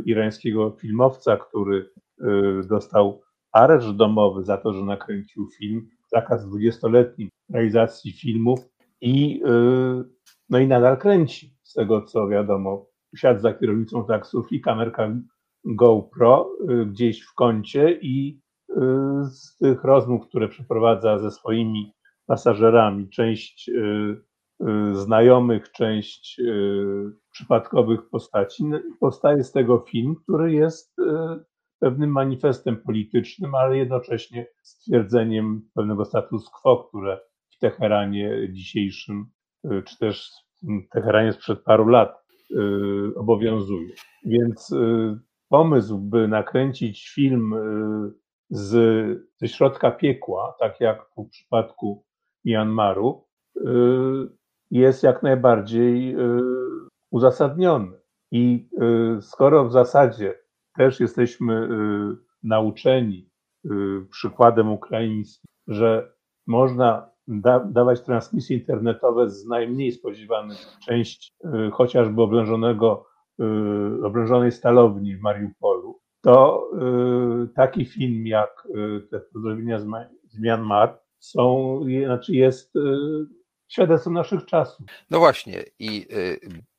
irańskiego 0.05 0.71
filmowca, 0.71 1.37
który 1.37 1.89
dostał 2.69 3.21
areszt 3.51 3.95
domowy 3.95 4.43
za 4.43 4.57
to, 4.57 4.73
że 4.73 4.85
nakręcił 4.85 5.47
film, 5.47 5.89
zakaz 6.07 6.47
dwudziestoletni 6.47 7.29
realizacji 7.53 8.11
filmów 8.11 8.59
i, 9.05 9.41
no 10.49 10.59
i 10.59 10.67
nadal 10.67 10.97
kręci. 10.97 11.57
Z 11.63 11.73
tego 11.73 12.01
co 12.01 12.27
wiadomo, 12.27 12.85
siadł 13.15 13.39
za 13.39 13.53
kierownicą 13.53 14.05
taksówki, 14.05 14.61
kamerka 14.61 15.15
GoPro 15.65 16.49
gdzieś 16.87 17.21
w 17.21 17.33
kącie 17.33 17.99
i 18.01 18.41
z 19.23 19.57
tych 19.57 19.83
rozmów, 19.83 20.27
które 20.27 20.47
przeprowadza 20.47 21.19
ze 21.19 21.31
swoimi 21.31 21.93
pasażerami, 22.25 23.09
część 23.09 23.71
znajomych, 24.93 25.71
część 25.71 26.41
przypadkowych 27.31 28.09
postaci, 28.09 28.65
no 28.65 28.79
powstaje 28.99 29.43
z 29.43 29.51
tego 29.51 29.85
film, 29.89 30.15
który 30.23 30.53
jest 30.53 30.95
pewnym 31.79 32.09
manifestem 32.09 32.77
politycznym, 32.77 33.55
ale 33.55 33.77
jednocześnie 33.77 34.47
stwierdzeniem 34.61 35.61
pewnego 35.73 36.05
status 36.05 36.49
quo, 36.49 36.77
które 36.77 37.19
Teheranie 37.63 38.49
dzisiejszym, 38.51 39.25
czy 39.85 39.97
też 39.99 40.31
Teheranie 40.91 41.33
sprzed 41.33 41.63
paru 41.63 41.87
lat 41.87 42.23
obowiązuje. 43.15 43.93
Więc 44.25 44.75
pomysł, 45.49 45.97
by 45.97 46.27
nakręcić 46.27 47.09
film 47.09 47.53
z, 48.49 48.71
ze 49.37 49.47
środka 49.47 49.91
piekła, 49.91 50.55
tak 50.59 50.79
jak 50.79 51.05
w 51.17 51.29
przypadku 51.29 52.05
Myanmaru, 52.45 53.27
jest 54.71 55.03
jak 55.03 55.23
najbardziej 55.23 56.15
uzasadniony. 57.11 57.99
I 58.31 58.69
skoro 59.21 59.65
w 59.65 59.71
zasadzie 59.71 60.39
też 60.77 60.99
jesteśmy 60.99 61.69
nauczeni 62.43 63.29
przykładem 64.11 64.71
ukraińskim, 64.71 65.45
że 65.67 66.13
można 66.47 67.12
da, 67.27 67.59
dawać 67.59 68.01
transmisje 68.01 68.57
internetowe 68.57 69.29
z 69.29 69.45
najmniej 69.45 69.91
spodziewanych 69.91 70.57
części, 70.85 71.31
chociażby 71.71 72.21
oblężonego, 72.21 73.05
oblężonej 74.03 74.51
stalowni 74.51 75.15
w 75.15 75.21
Mariupolu, 75.21 75.99
to 76.21 76.69
taki 77.55 77.85
film 77.85 78.27
jak 78.27 78.67
te 79.11 79.19
pozdrowienia 79.19 79.79
z, 79.79 79.87
z 80.29 80.39
Myanmar 80.39 80.99
są, 81.19 81.79
znaczy 82.05 82.35
jest 82.35 82.73
świadectwem 83.67 84.13
naszych 84.13 84.45
czasów. 84.45 84.85
No 85.09 85.19
właśnie 85.19 85.63
i 85.79 86.07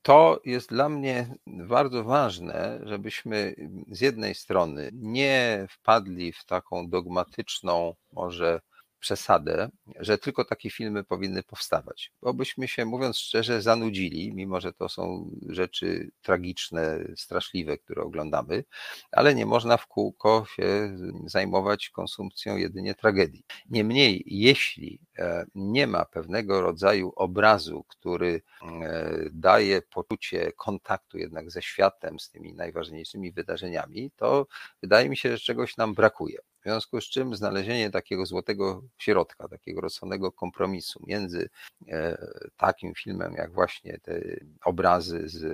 to 0.03 0.40
jest 0.45 0.70
dla 0.70 0.88
mnie 0.88 1.26
bardzo 1.47 2.05
ważne, 2.05 2.80
żebyśmy 2.82 3.55
z 3.88 4.01
jednej 4.01 4.34
strony 4.34 4.90
nie 4.92 5.66
wpadli 5.70 6.32
w 6.32 6.45
taką 6.45 6.88
dogmatyczną, 6.88 7.95
może 8.12 8.61
przesadę, 9.05 9.68
że 10.00 10.18
tylko 10.18 10.44
takie 10.44 10.70
filmy 10.70 11.05
powinny 11.05 11.42
powstawać. 11.42 12.12
Bo 12.22 12.34
byśmy 12.34 12.68
się, 12.68 12.84
mówiąc 12.84 13.18
szczerze, 13.18 13.62
zanudzili, 13.62 14.32
mimo 14.34 14.61
że 14.61 14.72
to 14.72 14.88
są 14.88 15.30
rzeczy 15.48 16.11
tragiczne, 16.22 16.98
straszliwe, 17.16 17.78
które 17.78 18.02
oglądamy, 18.02 18.64
ale 19.12 19.34
nie 19.34 19.46
można 19.46 19.76
w 19.76 19.86
kółko 19.86 20.46
się 20.57 20.96
zajmować 21.26 21.90
konsumpcją 21.90 22.57
jedynie 22.57 22.94
tragedii. 22.94 23.44
Niemniej, 23.70 24.22
jeśli 24.26 25.00
e, 25.18 25.46
nie 25.55 25.86
ma 25.86 26.05
pewnego 26.05 26.61
rodzaju 26.61 27.12
obrazu, 27.16 27.84
który 27.88 28.42
e, 28.62 29.14
daje 29.32 29.82
poczucie 29.82 30.52
kontaktu 30.57 31.18
jednak 31.18 31.50
ze 31.50 31.62
światem, 31.62 32.18
z 32.20 32.30
tymi 32.30 32.55
najważniejszymi 32.55 33.32
wydarzeniami, 33.32 34.11
to 34.16 34.46
wydaje 34.82 35.09
mi 35.09 35.16
się, 35.16 35.30
że 35.30 35.38
czegoś 35.38 35.76
nam 35.76 35.94
brakuje. 35.94 36.38
W 36.65 36.67
związku 36.67 37.01
z 37.01 37.05
czym 37.05 37.37
znalezienie 37.37 37.91
takiego 37.91 38.27
złotego 38.27 38.83
środka, 38.99 39.49
takiego 39.49 39.81
rozsądnego 39.81 40.33
kompromisu 40.33 41.03
między 41.07 41.49
e, 41.89 42.27
takim 42.57 42.95
filmem, 42.95 43.35
jak 43.35 43.53
właśnie 43.53 43.99
te 43.99 44.21
obrazy 44.65 45.29
z 45.29 45.45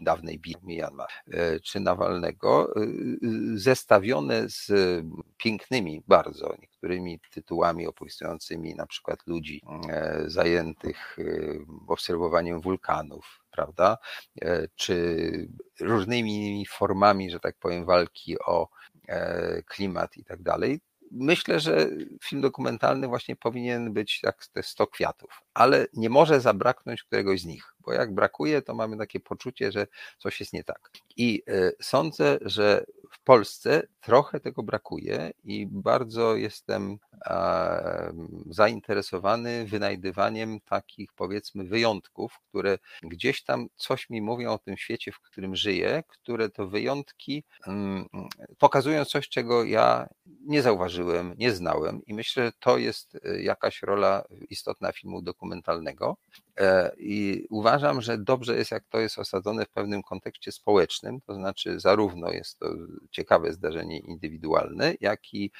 dawnej 0.00 0.38
bitwy 0.38 0.66
Myanmar 0.66 1.08
e, 1.30 1.60
czy 1.60 1.80
Nawalnego, 1.80 2.76
e, 2.76 2.86
zestawione 3.54 4.48
z 4.48 4.70
pięknymi 5.36 6.02
bardzo 6.08 6.54
niektórymi 6.60 7.20
tytułami 7.30 7.86
opisującymi 7.86 8.74
na 8.74 8.86
przykład 8.86 9.26
ludzi 9.26 9.62
zajętych 10.26 11.16
obserwowaniem 11.86 12.60
wulkanów, 12.60 13.44
prawda, 13.50 13.98
czy 14.76 15.48
różnymi 15.80 16.66
formami, 16.66 17.30
że 17.30 17.40
tak 17.40 17.56
powiem, 17.58 17.84
walki 17.84 18.38
o 18.38 18.68
klimat 19.66 20.16
i 20.16 20.24
tak 20.24 20.42
dalej. 20.42 20.80
Myślę, 21.10 21.60
że 21.60 21.86
film 22.24 22.42
dokumentalny 22.42 23.08
właśnie 23.08 23.36
powinien 23.36 23.92
być 23.92 24.22
jak 24.22 24.46
te 24.46 24.62
100 24.62 24.86
kwiatów, 24.86 25.42
ale 25.54 25.86
nie 25.94 26.10
może 26.10 26.40
zabraknąć 26.40 27.02
któregoś 27.02 27.40
z 27.40 27.44
nich, 27.44 27.74
bo 27.88 27.92
jak 27.92 28.14
brakuje, 28.14 28.62
to 28.62 28.74
mamy 28.74 28.96
takie 28.96 29.20
poczucie, 29.20 29.72
że 29.72 29.86
coś 30.18 30.40
jest 30.40 30.52
nie 30.52 30.64
tak. 30.64 30.90
I 31.16 31.42
e, 31.46 31.72
sądzę, 31.80 32.38
że 32.40 32.84
w 33.10 33.20
Polsce 33.24 33.82
trochę 34.00 34.40
tego 34.40 34.62
brakuje 34.62 35.30
i 35.44 35.66
bardzo 35.66 36.36
jestem 36.36 36.98
zainteresowany 38.50 39.66
wynajdywaniem 39.66 40.60
takich 40.60 41.12
powiedzmy 41.12 41.64
wyjątków, 41.64 42.38
które 42.48 42.78
gdzieś 43.02 43.44
tam 43.44 43.66
coś 43.76 44.10
mi 44.10 44.22
mówią 44.22 44.52
o 44.52 44.58
tym 44.58 44.76
świecie, 44.76 45.12
w 45.12 45.20
którym 45.20 45.56
żyję, 45.56 46.02
które 46.08 46.50
to 46.50 46.68
wyjątki 46.68 47.44
mm, 47.66 48.06
pokazują 48.58 49.04
coś, 49.04 49.28
czego 49.28 49.64
ja 49.64 50.08
nie 50.26 50.62
zauważyłem, 50.62 51.34
nie 51.38 51.52
znałem 51.52 52.02
i 52.06 52.14
myślę, 52.14 52.44
że 52.44 52.52
to 52.60 52.78
jest 52.78 53.18
e, 53.24 53.42
jakaś 53.42 53.82
rola 53.82 54.24
istotna 54.50 54.92
filmu 54.92 55.22
dokumentalnego. 55.22 56.16
E, 56.58 56.92
I 56.98 57.46
uważam, 57.50 58.02
że 58.02 58.18
dobrze 58.18 58.56
jest, 58.56 58.70
jak 58.70 58.84
to 58.88 58.98
jest 58.98 59.18
osadzone 59.18 59.64
w 59.64 59.68
pewnym 59.68 60.02
kontekście 60.02 60.52
społecznym, 60.52 61.20
to 61.20 61.34
znaczy 61.34 61.80
zarówno 61.80 62.30
jest 62.30 62.58
to 62.58 62.66
ciekawe 63.10 63.52
zdarzenie 63.52 63.98
indywidualne, 63.98 64.94
jak 65.00 65.34
i 65.34 65.50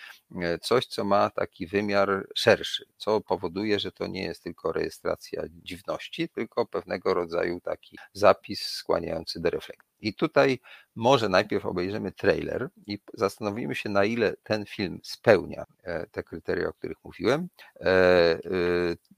e, 0.43 0.59
coś, 0.59 0.87
co 0.87 1.05
ma 1.05 1.31
taki 1.31 1.67
wymiar 1.67 2.27
szerszy, 2.35 2.85
co 2.97 3.21
powoduje, 3.21 3.81
że 3.81 3.93
to 3.93 4.07
nie 4.07 4.23
jest 4.23 4.43
tylko 4.43 4.73
rejestracja 4.73 5.43
dziwności, 5.49 6.29
tylko 6.29 6.67
pewnego 6.67 7.15
rodzaju 7.15 7.61
taki 7.61 7.99
zapis 8.13 8.63
skłaniający 8.63 9.41
do 9.41 9.51
refleksji. 9.51 9.89
I 10.01 10.15
tutaj 10.15 10.59
może 10.97 11.29
najpierw 11.29 11.67
obejrzymy 11.67 12.13
trailer 12.13 12.69
i 12.87 12.99
zastanowimy 13.15 13.75
się, 13.75 13.89
na 13.89 14.05
ile 14.05 14.37
ten 14.43 14.67
film 14.67 15.01
spełnia 15.03 15.65
e, 15.83 16.07
te 16.07 16.23
kryteria, 16.23 16.69
o 16.69 16.73
których 16.73 16.97
mówiłem. 17.05 17.49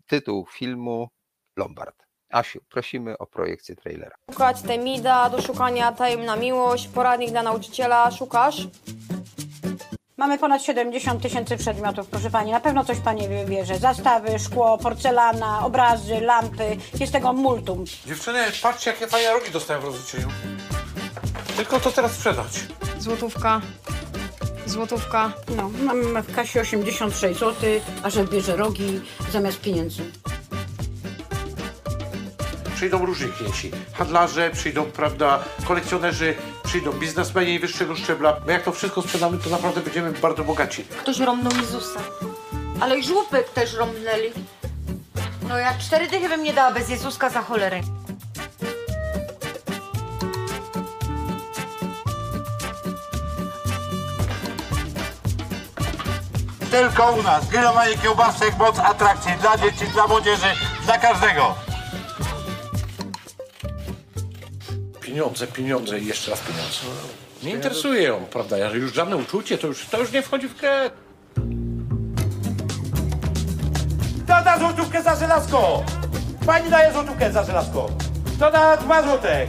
Tytuł 0.07 0.47
filmu 0.53 1.09
Lombard. 1.57 2.11
Asiu, 2.31 2.61
prosimy 2.69 3.19
o 3.19 3.27
projekcję 3.27 3.77
trailera. 3.77 4.17
Szukać 4.31 4.63
Temida, 4.63 5.31
do 5.31 5.43
szukania 5.43 5.93
tajemna 5.93 6.37
miłość, 6.37 6.89
poradnik 6.89 7.31
dla 7.31 7.43
nauczyciela. 7.43 8.11
Szukasz? 8.11 8.69
Mamy 10.17 10.39
ponad 10.39 10.63
70 10.63 11.23
tysięcy 11.23 11.57
przedmiotów, 11.57 12.07
proszę 12.07 12.31
Pani. 12.31 12.53
Na 12.53 12.61
pewno 12.61 12.85
coś 12.85 12.99
Pani 12.99 13.29
wybierze. 13.29 13.79
Zastawy, 13.79 14.39
szkło, 14.39 14.79
porcelana, 14.79 15.65
obrazy, 15.67 16.21
lampy. 16.21 16.77
Jest 17.01 17.13
tego 17.13 17.33
multum. 17.33 17.85
Dziewczyny, 18.07 18.39
patrzcie 18.63 18.91
jakie 18.91 19.07
fajne 19.07 19.33
rogi 19.33 19.51
dostałem 19.51 19.83
w 19.83 19.85
rozliczeniu. 19.85 20.29
Tylko 21.57 21.81
to 21.81 21.93
teraz 21.93 22.13
sprzedać. 22.13 22.53
Złotówka. 22.99 23.61
Złotówka. 24.67 25.33
No, 25.57 25.71
mam 25.85 26.23
w 26.23 26.35
kasie 26.35 26.61
86 26.61 27.41
zł, 27.41 27.71
a 28.03 28.11
że 28.11 28.25
bierze 28.25 28.57
rogi 28.57 29.01
zamiast 29.33 29.61
pieniędzy 29.61 30.03
przyjdą 32.81 33.07
różni 33.07 33.33
klienci. 33.33 33.71
Handlarze, 33.93 34.51
przyjdą, 34.51 34.85
prawda, 34.85 35.45
kolekcjonerzy, 35.65 36.35
przyjdą 36.65 36.93
biznesmeni 36.93 37.59
wyższego 37.59 37.97
szczebla. 37.97 38.37
My 38.47 38.53
jak 38.53 38.63
to 38.63 38.73
wszystko 38.73 39.03
sprzedamy, 39.03 39.39
to 39.39 39.51
naprawdę 39.51 39.81
będziemy 39.81 40.13
bardzo 40.13 40.45
bogaci. 40.45 40.85
Ktoś 40.85 41.19
romnął 41.19 41.53
Jezusa. 41.61 42.01
Ale 42.81 42.99
i 42.99 43.05
żłóbek 43.05 43.49
też 43.49 43.75
romnęli. 43.75 44.33
No 45.49 45.59
jak 45.59 45.79
cztery 45.79 46.09
dychy 46.09 46.29
bym 46.29 46.43
nie 46.43 46.53
dała 46.53 46.73
bez 46.73 46.89
Jezuska 46.89 47.31
za 47.31 47.43
cholerę. 47.43 47.81
Tylko 56.71 57.13
u 57.13 57.23
nas. 57.23 57.49
Grillowanie 57.49 57.99
kiełbasek, 57.99 58.59
moc 58.59 58.79
atrakcji 58.79 59.33
dla 59.41 59.59
dzieci, 59.59 59.87
dla 59.93 60.07
młodzieży, 60.07 60.53
dla 60.85 60.99
każdego. 60.99 61.70
Pieniądze, 65.11 65.47
pieniądze 65.47 65.99
i 65.99 66.07
jeszcze 66.07 66.31
raz 66.31 66.41
pieniądze. 66.41 66.79
Nie 67.43 67.51
interesuje 67.51 68.03
ją, 68.03 68.25
prawda? 68.31 68.59
Już 68.59 68.95
żadne 68.95 69.17
uczucie, 69.17 69.59
to 69.59 69.67
już, 69.67 69.87
to 69.87 69.99
już 70.01 70.13
nie 70.13 70.23
wchodzi 70.23 70.49
w 70.49 70.57
grę. 70.57 70.91
Kto 74.25 74.45
da 74.45 74.59
złotówkę 74.59 75.03
za 75.03 75.17
żelazko? 75.17 75.83
Pani 76.47 76.71
daje 76.71 76.93
złotówkę 76.93 77.33
za 77.33 77.45
żelazko. 77.45 77.91
Kto 78.37 78.51
da 78.51 78.77
dwa 78.77 79.03
złotek? 79.03 79.49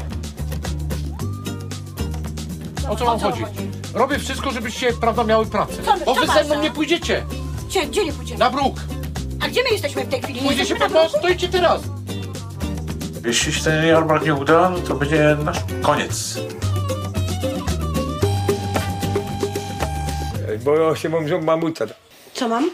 O 2.90 2.96
co 2.96 3.06
wam 3.06 3.20
chodzi? 3.20 3.44
Robię 3.94 4.20
wszystko, 4.20 4.52
żebyście, 4.52 4.94
prawda, 4.94 5.24
miały 5.24 5.46
pracę. 5.46 5.74
Co- 5.86 6.06
Bo 6.06 6.16
co 6.16 6.22
wy 6.22 6.28
ze 6.28 6.34
masz, 6.34 6.46
mną 6.46 6.56
a? 6.60 6.62
nie 6.64 6.72
pójdziecie. 6.72 7.26
Gdzie, 7.68 7.86
gdzie 7.86 8.06
nie 8.06 8.14
pójdziemy? 8.14 8.40
Na 8.40 8.50
bruk. 8.50 8.76
A 9.42 9.48
gdzie 9.48 9.64
my 9.64 9.70
jesteśmy 9.70 10.04
w 10.06 10.10
tej 10.10 10.22
chwili? 10.22 10.42
Nie 10.42 10.48
Pójdziecie 10.48 10.70
jesteśmy 10.74 10.88
po 10.90 10.94
na 10.94 11.00
prostu, 11.00 11.20
to 11.22 11.30
idźcie 11.30 11.50
teraz. 11.50 11.82
Jeśli 13.26 13.54
się 13.54 13.64
ten 13.64 13.88
jarmark 13.88 14.26
nie 14.26 14.36
uda, 14.36 14.70
no 14.70 14.78
to 14.78 14.96
będzie 14.96 15.38
nasz 15.46 15.60
koniec. 15.82 16.40
Bo 20.66 20.96
się 20.96 21.10
mówią 21.10 21.42
mamuta. 21.42 21.86
Co 22.34 22.48
mam? 22.48 22.70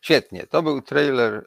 Świetnie. 0.00 0.46
To 0.46 0.62
był 0.62 0.82
trailer 0.82 1.34
e, 1.34 1.42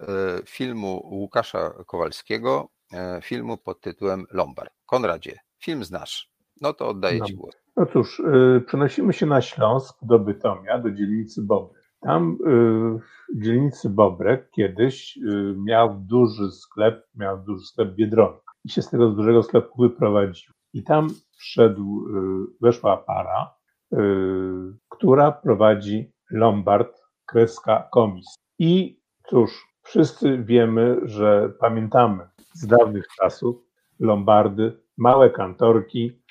filmu 0.46 1.02
Łukasza 1.12 1.70
Kowalskiego, 1.86 2.70
e, 2.94 3.20
filmu 3.22 3.58
pod 3.58 3.82
tytułem 3.82 4.26
Lombard. 4.32 4.74
Konradzie, 4.86 5.40
film 5.60 5.84
znasz. 5.84 6.30
No 6.62 6.74
to 6.74 6.88
oddaję 6.88 7.22
Ci 7.22 7.36
głos. 7.36 7.56
No 7.78 7.86
cóż, 7.86 8.20
y, 8.20 8.64
przenosimy 8.68 9.14
się 9.14 9.26
na 9.26 9.42
Śląsk 9.42 9.98
do 10.02 10.20
Bytomia, 10.20 10.80
do 10.80 10.92
dzielnicy 10.92 11.42
Bobrek. 11.42 11.84
Tam 12.02 12.38
w 13.00 13.17
dzielnicy 13.36 13.90
Bobrek 13.90 14.52
kiedyś 14.52 15.18
y, 15.18 15.56
miał 15.58 16.00
duży 16.00 16.52
sklep, 16.52 17.08
miał 17.16 17.44
duży 17.44 17.66
sklep 17.66 17.96
Biedronka 17.96 18.52
i 18.66 18.70
się 18.70 18.82
z 18.82 18.90
tego 18.90 19.10
dużego 19.10 19.44
sklepu 19.44 19.82
wyprowadził. 19.82 20.54
I 20.74 20.84
tam 20.84 21.08
wszedł, 21.38 22.06
weszła 22.62 22.98
para, 22.98 23.56
która 24.90 25.32
prowadzi 25.32 26.12
Lombard, 26.32 27.02
kreska 27.26 27.88
komis. 27.92 28.26
I 28.60 29.00
cóż, 29.30 29.68
wszyscy 29.84 30.44
wiemy, 30.44 31.00
że 31.04 31.54
pamiętamy 31.60 32.28
z 32.54 32.68
dawnych 32.68 33.08
czasów 33.22 33.56
Lombardy, 34.00 34.80
małe 34.98 35.30
kantorki, 35.30 36.22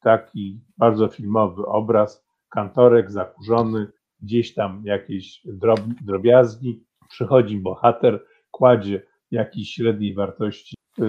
taki 0.00 0.60
bardzo 0.78 1.08
filmowy 1.08 1.66
obraz, 1.66 2.26
kantorek 2.50 3.10
zakurzony, 3.10 3.92
gdzieś 4.24 4.54
tam 4.54 4.82
jakieś 4.84 5.40
drob, 5.44 5.80
drobiazgi, 6.04 6.84
przychodzi 7.08 7.58
bohater, 7.58 8.24
kładzie 8.50 9.02
jakiś 9.30 9.74
średniej 9.74 10.14
wartości 10.14 10.76
yy, 10.98 11.08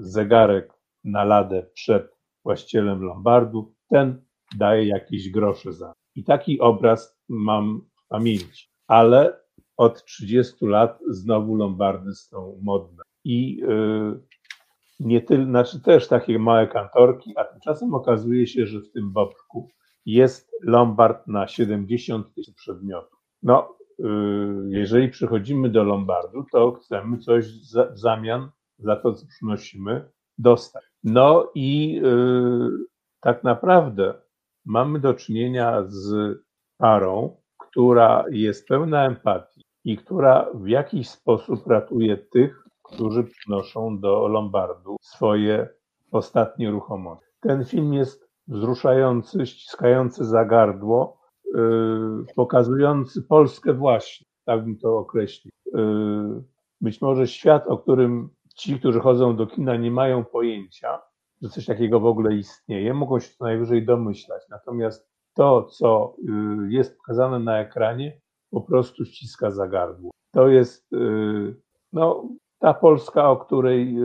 zegarek 0.00 0.72
na 1.04 1.24
ladę 1.24 1.66
przed 1.74 2.16
właścicielem 2.44 3.02
lombardu, 3.02 3.74
ten 3.88 4.22
daje 4.56 4.86
jakieś 4.86 5.30
grosze 5.30 5.72
za. 5.72 5.92
I 6.14 6.24
taki 6.24 6.60
obraz 6.60 7.18
mam 7.28 7.82
w 8.04 8.08
pamięci. 8.08 8.68
Ale 8.86 9.40
od 9.76 10.04
30 10.04 10.66
lat 10.66 10.98
znowu 11.08 11.54
lombardy 11.54 12.14
są 12.14 12.58
modne. 12.62 13.02
I 13.24 13.56
yy, 13.56 14.20
nie 15.00 15.20
tyle, 15.20 15.44
znaczy 15.44 15.80
też 15.80 16.08
takie 16.08 16.38
małe 16.38 16.66
kantorki, 16.66 17.32
a 17.36 17.44
tymczasem 17.44 17.94
okazuje 17.94 18.46
się, 18.46 18.66
że 18.66 18.80
w 18.80 18.90
tym 18.90 19.12
boczku 19.12 19.68
jest 20.06 20.50
lombard 20.62 21.26
na 21.26 21.48
70 21.48 22.34
tysięcy 22.34 22.54
przedmiotów. 22.54 23.18
No, 23.42 23.76
yy, 23.98 24.68
jeżeli 24.68 25.08
przychodzimy 25.08 25.68
do 25.68 25.84
lombardu, 25.84 26.44
to 26.52 26.72
chcemy 26.72 27.18
coś 27.18 27.46
w 27.46 27.98
zamian 27.98 28.50
za 28.78 28.96
to, 28.96 29.12
co 29.12 29.26
przynosimy, 29.26 30.10
dostać. 30.38 30.84
No 31.04 31.50
i 31.54 31.92
yy, 31.92 32.70
tak 33.20 33.44
naprawdę 33.44 34.14
mamy 34.64 35.00
do 35.00 35.14
czynienia 35.14 35.84
z 35.86 36.38
parą, 36.76 37.36
która 37.58 38.24
jest 38.30 38.68
pełna 38.68 39.06
empatii 39.06 39.62
i 39.84 39.96
która 39.96 40.46
w 40.54 40.68
jakiś 40.68 41.08
sposób 41.08 41.66
ratuje 41.66 42.16
tych, 42.16 42.64
którzy 42.82 43.24
przynoszą 43.24 44.00
do 44.00 44.28
Lombardu 44.28 44.96
swoje 45.02 45.68
ostatnie 46.10 46.70
ruchomości. 46.70 47.26
Ten 47.40 47.64
film 47.64 47.94
jest 47.94 48.25
wzruszający, 48.48 49.46
ściskający 49.46 50.24
za 50.24 50.44
gardło, 50.44 51.20
yy, 51.54 52.24
pokazujący 52.36 53.22
Polskę 53.22 53.74
właśnie, 53.74 54.26
tak 54.44 54.64
bym 54.64 54.78
to 54.78 54.98
określił. 54.98 55.52
Yy, 55.74 56.42
być 56.80 57.00
może 57.00 57.26
świat, 57.26 57.66
o 57.66 57.78
którym 57.78 58.28
ci, 58.56 58.78
którzy 58.78 59.00
chodzą 59.00 59.36
do 59.36 59.46
kina, 59.46 59.76
nie 59.76 59.90
mają 59.90 60.24
pojęcia, 60.24 61.02
że 61.42 61.48
coś 61.48 61.66
takiego 61.66 62.00
w 62.00 62.06
ogóle 62.06 62.34
istnieje, 62.34 62.94
mogą 62.94 63.20
się 63.20 63.28
co 63.38 63.44
najwyżej 63.44 63.86
domyślać. 63.86 64.42
Natomiast 64.50 65.10
to, 65.34 65.62
co 65.62 66.16
yy, 66.22 66.72
jest 66.72 66.96
pokazane 66.96 67.38
na 67.38 67.58
ekranie, 67.58 68.20
po 68.50 68.60
prostu 68.60 69.04
ściska 69.04 69.50
za 69.50 69.68
gardło. 69.68 70.10
To 70.30 70.48
jest 70.48 70.88
no, 71.92 72.28
ta 72.58 72.74
Polska, 72.74 73.30
o 73.30 73.36
której, 73.36 73.96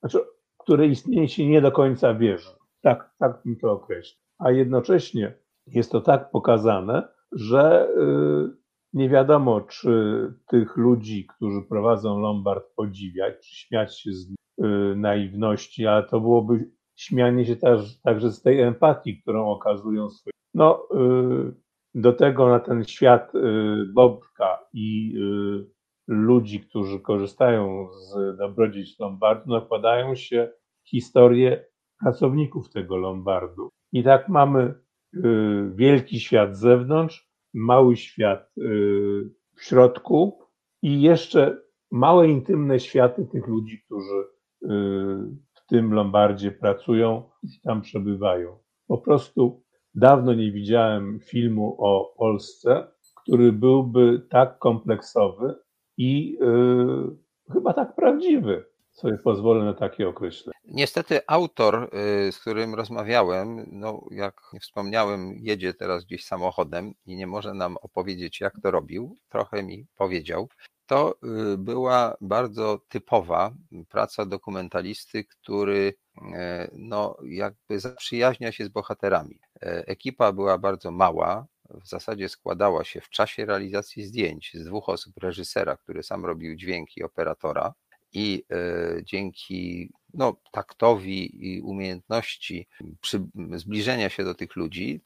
znaczy, 0.00 0.18
której 0.58 0.90
istnienie 0.90 1.28
się 1.28 1.46
nie 1.46 1.60
do 1.60 1.72
końca 1.72 2.14
wierzy. 2.14 2.50
Tak, 2.82 3.14
tak 3.18 3.42
bym 3.44 3.56
to 3.56 3.72
określił. 3.72 4.22
A 4.38 4.50
jednocześnie 4.50 5.34
jest 5.66 5.92
to 5.92 6.00
tak 6.00 6.30
pokazane, 6.30 7.08
że 7.32 7.88
yy, 7.96 8.56
nie 8.92 9.08
wiadomo, 9.08 9.60
czy 9.60 9.92
tych 10.48 10.76
ludzi, 10.76 11.26
którzy 11.36 11.62
prowadzą 11.68 12.20
Lombard, 12.20 12.64
podziwiać, 12.76 13.34
czy 13.34 13.56
śmiać 13.56 14.00
się 14.00 14.12
z 14.12 14.30
yy, 14.30 14.96
naiwności, 14.96 15.86
ale 15.86 16.02
to 16.02 16.20
byłoby 16.20 16.70
śmianie 16.96 17.44
się 17.46 17.56
też, 17.56 18.00
także 18.00 18.30
z 18.30 18.42
tej 18.42 18.60
empatii, 18.60 19.22
którą 19.22 19.50
okazują 19.50 20.10
swoje. 20.10 20.32
No, 20.54 20.88
yy, 20.94 21.54
do 21.94 22.12
tego 22.12 22.48
na 22.48 22.60
ten 22.60 22.84
świat 22.84 23.32
Bobka 23.94 24.58
i 24.72 25.14
ludzi, 26.08 26.60
którzy 26.60 27.00
korzystają 27.00 27.88
z 27.92 28.36
dobrodziejstw 28.38 29.00
Lombardu, 29.00 29.50
nakładają 29.50 30.14
się 30.14 30.52
historie 30.88 31.64
pracowników 32.02 32.70
tego 32.70 32.96
Lombardu. 32.96 33.68
I 33.92 34.04
tak 34.04 34.28
mamy 34.28 34.74
y, 35.14 35.20
wielki 35.74 36.20
świat 36.20 36.56
z 36.56 36.60
zewnątrz, 36.60 37.28
mały 37.54 37.96
świat 37.96 38.52
y, 38.58 38.62
w 39.56 39.62
środku 39.62 40.38
i 40.82 41.02
jeszcze 41.02 41.62
małe, 41.90 42.28
intymne 42.28 42.80
światy 42.80 43.26
tych 43.26 43.46
ludzi, 43.46 43.82
którzy 43.86 44.24
w 45.54 45.66
tym 45.66 45.92
Lombardzie 45.92 46.52
pracują 46.52 47.30
i 47.42 47.60
tam 47.62 47.82
przebywają. 47.82 48.58
Po 48.86 48.98
prostu 48.98 49.62
dawno 49.94 50.34
nie 50.34 50.52
widziałem 50.52 51.20
filmu 51.20 51.76
o 51.78 52.14
Polsce, 52.18 52.86
który 53.22 53.52
byłby 53.52 54.26
tak 54.30 54.58
kompleksowy 54.58 55.54
i 55.96 56.38
chyba 57.52 57.72
tak 57.72 57.94
prawdziwy. 57.94 58.64
Sobie 58.92 59.18
pozwolę 59.18 59.64
na 59.64 59.74
takie 59.74 60.08
określenie. 60.08 60.58
Niestety 60.64 61.20
autor, 61.26 61.90
z 62.30 62.38
którym 62.38 62.74
rozmawiałem, 62.74 63.66
no 63.72 64.06
jak 64.10 64.40
wspomniałem, 64.60 65.34
jedzie 65.36 65.74
teraz 65.74 66.04
gdzieś 66.04 66.24
samochodem 66.24 66.92
i 67.06 67.16
nie 67.16 67.26
może 67.26 67.54
nam 67.54 67.76
opowiedzieć, 67.76 68.40
jak 68.40 68.54
to 68.62 68.70
robił. 68.70 69.18
Trochę 69.28 69.62
mi 69.62 69.86
powiedział. 69.96 70.48
To 70.86 71.14
była 71.58 72.16
bardzo 72.20 72.80
typowa 72.88 73.54
praca 73.88 74.26
dokumentalisty, 74.26 75.24
który 75.24 75.94
no, 76.72 77.16
jakby 77.24 77.80
zaprzyjaźnia 77.80 78.52
się 78.52 78.64
z 78.64 78.68
bohaterami. 78.68 79.40
Ekipa 79.60 80.32
była 80.32 80.58
bardzo 80.58 80.90
mała, 80.90 81.46
w 81.70 81.88
zasadzie 81.88 82.28
składała 82.28 82.84
się 82.84 83.00
w 83.00 83.08
czasie 83.08 83.44
realizacji 83.46 84.04
zdjęć 84.04 84.50
z 84.54 84.64
dwóch 84.64 84.88
osób, 84.88 85.12
reżysera, 85.22 85.76
który 85.76 86.02
sam 86.02 86.24
robił 86.24 86.56
dźwięki, 86.56 87.02
operatora 87.02 87.74
i 88.12 88.44
dzięki 89.02 89.90
no, 90.14 90.36
taktowi 90.52 91.46
i 91.48 91.62
umiejętności 91.62 92.68
przy, 93.00 93.22
zbliżenia 93.56 94.08
się 94.08 94.24
do 94.24 94.34
tych 94.34 94.56
ludzi, 94.56 95.00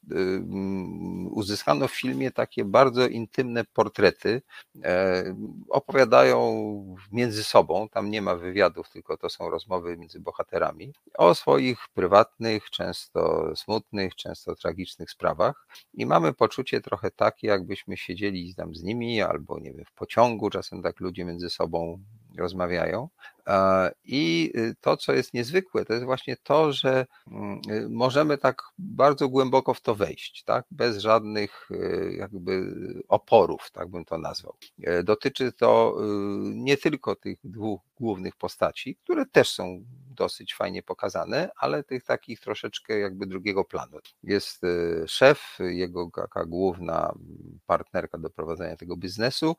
uzyskano 1.30 1.88
w 1.88 1.94
filmie 1.94 2.30
takie 2.30 2.64
bardzo 2.64 3.08
intymne 3.08 3.64
portrety. 3.64 4.42
Opowiadają 5.68 6.96
między 7.12 7.44
sobą, 7.44 7.88
tam 7.88 8.10
nie 8.10 8.22
ma 8.22 8.36
wywiadów, 8.36 8.90
tylko 8.90 9.16
to 9.16 9.30
są 9.30 9.50
rozmowy 9.50 9.96
między 9.96 10.20
bohaterami, 10.20 10.92
o 11.14 11.34
swoich 11.34 11.78
prywatnych, 11.94 12.70
często 12.70 13.52
smutnych, 13.56 14.14
często 14.14 14.54
tragicznych 14.54 15.10
sprawach. 15.10 15.66
I 15.94 16.06
mamy 16.06 16.32
poczucie 16.32 16.80
trochę 16.80 17.10
takie, 17.10 17.48
jakbyśmy 17.48 17.96
siedzieli 17.96 18.54
tam 18.54 18.74
z 18.74 18.82
nimi, 18.82 19.20
albo 19.20 19.58
nie 19.58 19.72
wiem, 19.72 19.84
w 19.84 19.92
pociągu, 19.92 20.50
czasem 20.50 20.82
tak 20.82 21.00
ludzie 21.00 21.24
między 21.24 21.50
sobą 21.50 22.02
rozmawiają. 22.36 23.08
I 24.04 24.52
to, 24.80 24.96
co 24.96 25.12
jest 25.12 25.34
niezwykłe, 25.34 25.84
to 25.84 25.92
jest 25.92 26.04
właśnie 26.04 26.36
to, 26.36 26.72
że 26.72 27.06
możemy 27.88 28.38
tak 28.38 28.62
bardzo 28.78 29.28
głęboko 29.28 29.74
w 29.74 29.80
to 29.80 29.94
wejść, 29.94 30.44
tak? 30.44 30.64
bez 30.70 30.98
żadnych 30.98 31.68
jakby 32.18 32.74
oporów, 33.08 33.70
tak 33.72 33.88
bym 33.88 34.04
to 34.04 34.18
nazwał. 34.18 34.54
Dotyczy 35.04 35.52
to 35.52 35.96
nie 36.42 36.76
tylko 36.76 37.16
tych 37.16 37.38
dwóch 37.44 37.80
głównych 38.00 38.36
postaci, 38.36 38.96
które 38.96 39.26
też 39.26 39.50
są 39.50 39.84
dosyć 40.10 40.54
fajnie 40.54 40.82
pokazane, 40.82 41.50
ale 41.56 41.84
tych 41.84 42.04
takich 42.04 42.40
troszeczkę 42.40 42.98
jakby 42.98 43.26
drugiego 43.26 43.64
planu. 43.64 43.98
Jest 44.22 44.62
szef, 45.06 45.58
jego 45.60 46.10
taka 46.14 46.44
główna 46.44 47.14
partnerka 47.66 48.18
do 48.18 48.30
prowadzenia 48.30 48.76
tego 48.76 48.96
biznesu, 48.96 49.56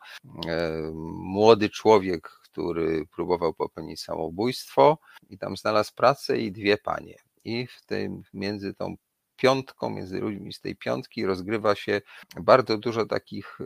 młody 1.13 1.69
człowiek, 1.69 2.31
który 2.57 3.05
próbował 3.15 3.53
popełnić 3.53 4.01
samobójstwo 4.01 4.97
i 5.29 5.37
tam 5.37 5.57
znalazł 5.57 5.91
pracę 5.95 6.37
i 6.37 6.51
dwie 6.51 6.77
panie. 6.77 7.15
I 7.45 7.67
w 7.67 7.85
tym 7.85 8.21
między 8.33 8.73
tą 8.73 8.95
piątką, 9.35 9.89
między 9.89 10.19
ludźmi 10.19 10.53
z 10.53 10.61
tej 10.61 10.75
piątki 10.75 11.25
rozgrywa 11.25 11.75
się 11.75 12.01
bardzo 12.41 12.77
dużo 12.77 13.05
takich 13.05 13.59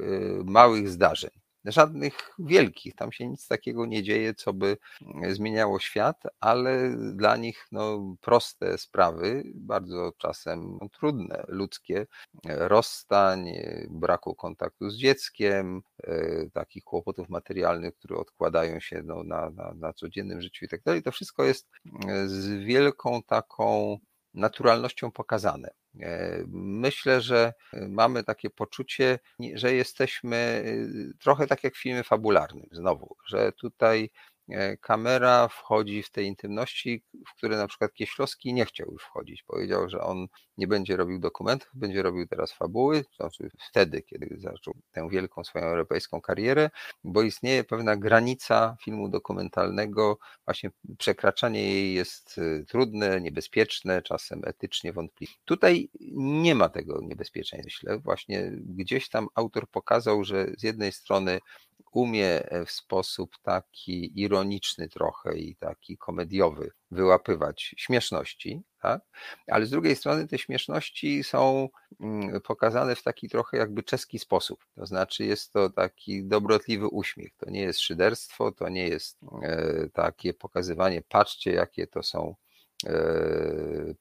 małych 0.46 0.90
zdarzeń 0.90 1.32
żadnych 1.66 2.14
wielkich, 2.40 2.96
tam 2.96 3.12
się 3.12 3.28
nic 3.28 3.48
takiego 3.48 3.86
nie 3.86 4.04
dzieje, 4.04 4.34
co 4.34 4.54
by 4.54 4.78
zmieniało 5.30 5.80
świat, 5.80 6.24
ale 6.40 6.96
dla 7.14 7.38
nich 7.38 7.68
no, 7.72 8.16
proste 8.22 8.78
sprawy, 8.78 9.44
bardzo 9.56 10.12
czasem 10.18 10.78
no, 10.82 10.90
trudne, 10.90 11.44
ludzkie, 11.48 12.08
rozstań, 12.46 13.50
braku 13.90 14.36
kontaktu 14.36 14.90
z 14.90 14.96
dzieckiem, 14.96 15.82
takich 16.54 16.84
kłopotów 16.84 17.30
materialnych, 17.30 17.96
które 17.96 18.18
odkładają 18.18 18.80
się 18.80 19.02
no, 19.06 19.24
na, 19.24 19.50
na, 19.50 19.74
na 19.74 19.94
codziennym 19.94 20.42
życiu 20.42 20.66
i 20.66 20.68
tak 20.68 20.84
dalej, 20.84 21.04
to 21.04 21.12
wszystko 21.12 21.44
jest 21.44 21.68
z 22.26 22.48
wielką 22.48 23.24
taką 23.24 23.98
naturalnością 24.34 25.12
pokazane. 25.12 25.81
Myślę, 26.54 27.22
że 27.22 27.54
mamy 27.74 28.24
takie 28.24 28.50
poczucie, 28.50 29.20
że 29.54 29.74
jesteśmy 29.74 30.64
trochę 31.20 31.48
tak 31.48 31.64
jak 31.64 31.76
w 31.76 31.82
filmie 31.82 32.04
fabularnym, 32.04 32.68
znowu, 32.72 33.16
że 33.28 33.52
tutaj 33.52 34.10
kamera 34.82 35.48
wchodzi 35.48 36.04
w 36.04 36.12
te 36.12 36.24
intymności, 36.24 37.04
w 37.28 37.38
które 37.38 37.58
na 37.58 37.68
przykład 37.68 37.94
Kieślowski 37.94 38.54
nie 38.54 38.66
chciał 38.66 38.96
wchodzić. 39.00 39.44
Powiedział, 39.44 39.90
że 39.90 40.02
on 40.02 40.28
nie 40.62 40.68
będzie 40.68 40.98
robił 40.98 41.20
dokumentów, 41.20 41.70
będzie 41.74 42.04
robił 42.04 42.28
teraz 42.28 42.52
fabuły, 42.52 43.04
to 43.04 43.16
znaczy 43.16 43.52
wtedy, 43.70 44.02
kiedy 44.02 44.36
zaczął 44.40 44.74
tę 44.92 45.10
wielką 45.10 45.44
swoją 45.44 45.66
europejską 45.66 46.22
karierę, 46.22 46.70
bo 47.04 47.22
istnieje 47.22 47.64
pewna 47.64 47.96
granica 47.98 48.78
filmu 48.84 49.10
dokumentalnego, 49.10 50.18
właśnie 50.46 50.72
przekraczanie 50.98 51.64
jej 51.74 51.94
jest 51.94 52.40
trudne, 52.68 53.22
niebezpieczne, 53.22 54.02
czasem 54.02 54.42
etycznie 54.46 54.94
wątpliwe. 54.94 55.34
Tutaj 55.46 55.90
nie 56.16 56.56
ma 56.56 56.70
tego 56.70 57.02
niebezpieczeństwa, 57.02 57.62
myślę. 57.66 58.00
Właśnie 58.00 58.52
gdzieś 58.54 59.10
tam 59.10 59.28
autor 59.36 59.68
pokazał, 59.70 60.24
że 60.24 60.48
z 60.58 60.64
jednej 60.64 60.92
strony 60.92 61.40
umie 61.92 62.42
w 62.66 62.72
sposób 62.72 63.38
taki 63.44 64.22
ironiczny 64.22 64.90
trochę 64.90 65.38
i 65.38 65.56
taki 65.56 65.98
komediowy 65.98 66.72
wyłapywać 66.92 67.76
śmieszności, 67.78 68.62
tak? 68.82 69.02
ale 69.48 69.66
z 69.66 69.70
drugiej 69.70 69.96
strony 69.96 70.28
te 70.28 70.38
śmieszności 70.38 71.24
są 71.24 71.70
pokazane 72.44 72.96
w 72.96 73.04
taki 73.04 73.30
trochę 73.30 73.58
jakby 73.58 73.84
czeski 73.84 74.20
sposób. 74.20 74.66
To 74.76 74.86
znaczy 74.86 75.26
jest 75.26 75.54
to 75.54 75.70
taki 75.70 76.24
dobrotliwy 76.24 76.88
uśmiech. 76.88 77.36
To 77.38 77.50
nie 77.50 77.62
jest 77.62 77.80
szyderstwo, 77.80 78.52
to 78.52 78.70
nie 78.70 78.88
jest 78.88 79.20
takie 79.94 80.34
pokazywanie, 80.34 81.02
patrzcie 81.10 81.52
jakie 81.52 81.88
to 81.88 82.04
są 82.04 82.36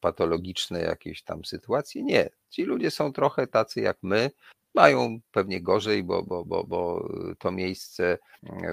patologiczne 0.01 0.81
jakieś 0.81 1.23
tam 1.23 1.45
sytuacje. 1.45 2.03
Nie. 2.03 2.31
Ci 2.49 2.65
ludzie 2.65 2.91
są 2.91 3.13
trochę 3.13 3.47
tacy 3.47 3.81
jak 3.81 3.99
my, 4.03 4.31
mają 4.75 5.19
pewnie 5.33 5.63
gorzej, 5.63 6.05
bo, 6.05 6.23
bo, 6.23 6.45
bo, 6.45 6.65
bo 6.65 7.09
to 7.39 7.51
miejsce, 7.51 8.19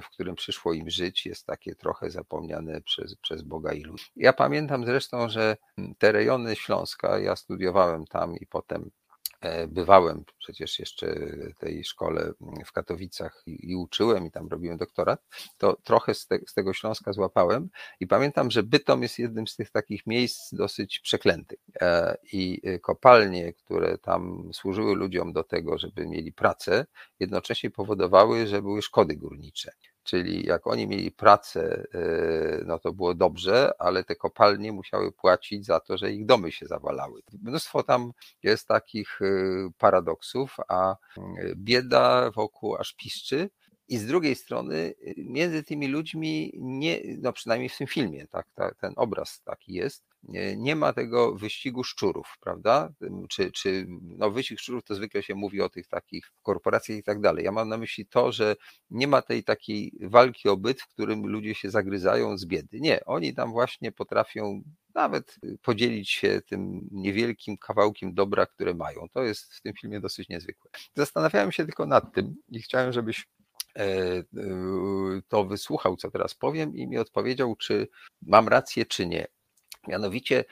w 0.04 0.10
którym 0.10 0.36
przyszło 0.36 0.74
im 0.74 0.89
żyć, 0.89 1.26
jest 1.26 1.45
takie 1.45 1.76
trochę 1.76 2.10
zapomniane 2.10 2.82
przez, 2.82 3.16
przez 3.16 3.41
Boga 3.41 3.74
i 3.74 3.84
ludzi. 3.84 4.06
Ja 4.16 4.34
pamiętam 4.34 4.86
zresztą, 4.86 5.30
że 5.30 5.58
te 5.98 6.12
rejony 6.12 6.56
Śląska, 6.56 7.20
ja 7.20 7.36
studiowałem 7.36 8.06
tam 8.06 8.36
i 8.36 8.45
potem 8.45 8.91
bywałem 9.67 10.23
przecież 10.38 10.79
jeszcze 10.79 11.15
tej 11.59 11.83
szkole 11.83 12.33
w 12.65 12.71
Katowicach 12.71 13.43
i, 13.45 13.71
i, 13.71 13.75
uczyłem 13.75 14.25
i 14.25 14.31
tam 14.31 14.47
robiłem 14.47 14.77
doktorat, 14.77 15.21
to 15.57 15.77
trochę 15.83 16.13
z, 16.13 16.27
te, 16.27 16.39
z, 16.47 16.53
tego 16.53 16.73
Śląska 16.73 17.13
złapałem 17.13 17.69
i 17.99 18.07
pamiętam, 18.07 18.51
że 18.51 18.63
Bytom 18.63 19.03
jest 19.03 19.19
jednym 19.19 19.47
z 19.47 19.55
tych 19.55 19.71
takich 19.71 20.07
miejsc 20.07 20.53
dosyć 20.53 20.99
przeklętych 20.99 21.59
i 22.33 22.61
kopalnie, 22.81 23.53
które 23.53 23.97
tam 23.97 24.49
służyły 24.53 24.95
ludziom 24.95 25.33
do 25.33 25.43
tego, 25.43 25.77
żeby 25.77 26.07
mieli 26.07 26.33
pracę, 26.33 26.85
jednocześnie 27.19 27.71
powodowały, 27.71 28.47
że 28.47 28.61
były 28.61 28.81
szkody 28.81 29.15
górnicze. 29.15 29.71
Czyli 30.08 30.45
jak 30.45 30.68
oni 30.68 30.88
mieli 30.88 31.12
pracę, 31.12 31.84
no 32.66 32.80
to 32.80 32.93
było 32.93 33.14
dobrze, 33.14 33.72
ale 33.80 34.03
te 34.03 34.16
kopalnie 34.16 34.72
musiały 34.72 35.12
płacić 35.12 35.66
za 35.66 35.80
to, 35.80 35.97
że 35.97 36.12
ich 36.12 36.26
domy 36.26 36.51
się 36.51 36.66
zawalały. 36.66 37.22
Mnóstwo 37.41 37.84
tam 37.84 38.12
jest 38.43 38.68
takich 38.68 39.20
paradoksów, 39.78 40.58
a 40.68 40.95
bieda 41.55 42.32
wokół 42.32 42.76
aż 42.76 42.93
piszczy. 42.93 43.49
I 43.89 43.97
z 43.97 44.05
drugiej 44.05 44.36
strony 44.36 44.93
między 45.18 45.64
tymi 45.64 45.88
ludźmi, 45.88 46.51
nie, 46.58 46.99
no 47.22 47.34
przynajmniej 47.34 47.70
w 47.70 47.78
tym 47.78 47.88
filmie, 47.88 48.28
tak, 48.28 48.47
ten 48.80 48.93
obraz 48.95 49.41
taki 49.41 49.74
jest, 49.74 50.03
nie, 50.28 50.75
ma 50.75 50.93
tego 50.93 51.36
wyścigu 51.36 51.84
szczurów, 51.84 52.38
prawda? 52.39 52.89
Czy, 53.30 53.51
czy 53.51 53.86
no 54.01 54.32
wyścig 54.32 54.59
szczurów 54.59 54.84
to 54.84 54.95
zwykle 54.95 55.23
się 55.23 55.36
mówi 55.36 55.61
o 55.61 55.69
tych 55.69 55.88
takich 55.88 56.32
korporacjach 56.43 56.97
i 56.97 57.03
tak 57.03 57.21
dalej. 57.21 57.45
Ja 57.45 57.51
mam 57.51 57.69
na 57.69 57.78
myśli 57.78 58.05
to, 58.05 58.32
że 58.32 58.55
nie 58.89 59.07
ma 59.07 59.21
tej 59.21 59.43
takiej 59.43 59.91
walki 60.01 60.49
o 60.49 60.57
byt, 60.57 60.82
w 60.82 60.88
którym 60.88 61.28
ludzie 61.28 61.55
się 61.55 61.69
zagryzają 61.69 62.38
z 62.38 62.45
biedy. 62.45 62.80
Nie, 62.80 63.05
oni 63.05 63.34
tam 63.34 63.51
właśnie 63.51 63.91
potrafią 63.91 64.61
nawet 64.95 65.36
podzielić 65.61 66.09
się 66.09 66.41
tym 66.49 66.88
niewielkim 66.91 67.57
kawałkiem 67.57 68.13
dobra, 68.13 68.45
które 68.45 68.73
mają. 68.73 69.09
To 69.13 69.23
jest 69.23 69.53
w 69.53 69.61
tym 69.61 69.73
filmie 69.73 69.99
dosyć 69.99 70.30
niezwykłe. 70.30 70.71
Zastanawiałem 70.95 71.51
się 71.51 71.65
tylko 71.65 71.86
nad 71.86 72.13
tym 72.13 72.36
i 72.49 72.61
chciałem, 72.61 72.93
żebyś 72.93 73.28
to 75.28 75.45
wysłuchał, 75.45 75.97
co 75.97 76.11
teraz 76.11 76.36
powiem, 76.36 76.75
i 76.75 76.88
mi 76.88 76.97
odpowiedział, 76.97 77.55
czy 77.55 77.88
mam 78.21 78.47
rację, 78.47 78.86
czy 78.86 79.07
nie. 79.07 79.28
Mianowicie 79.88 80.45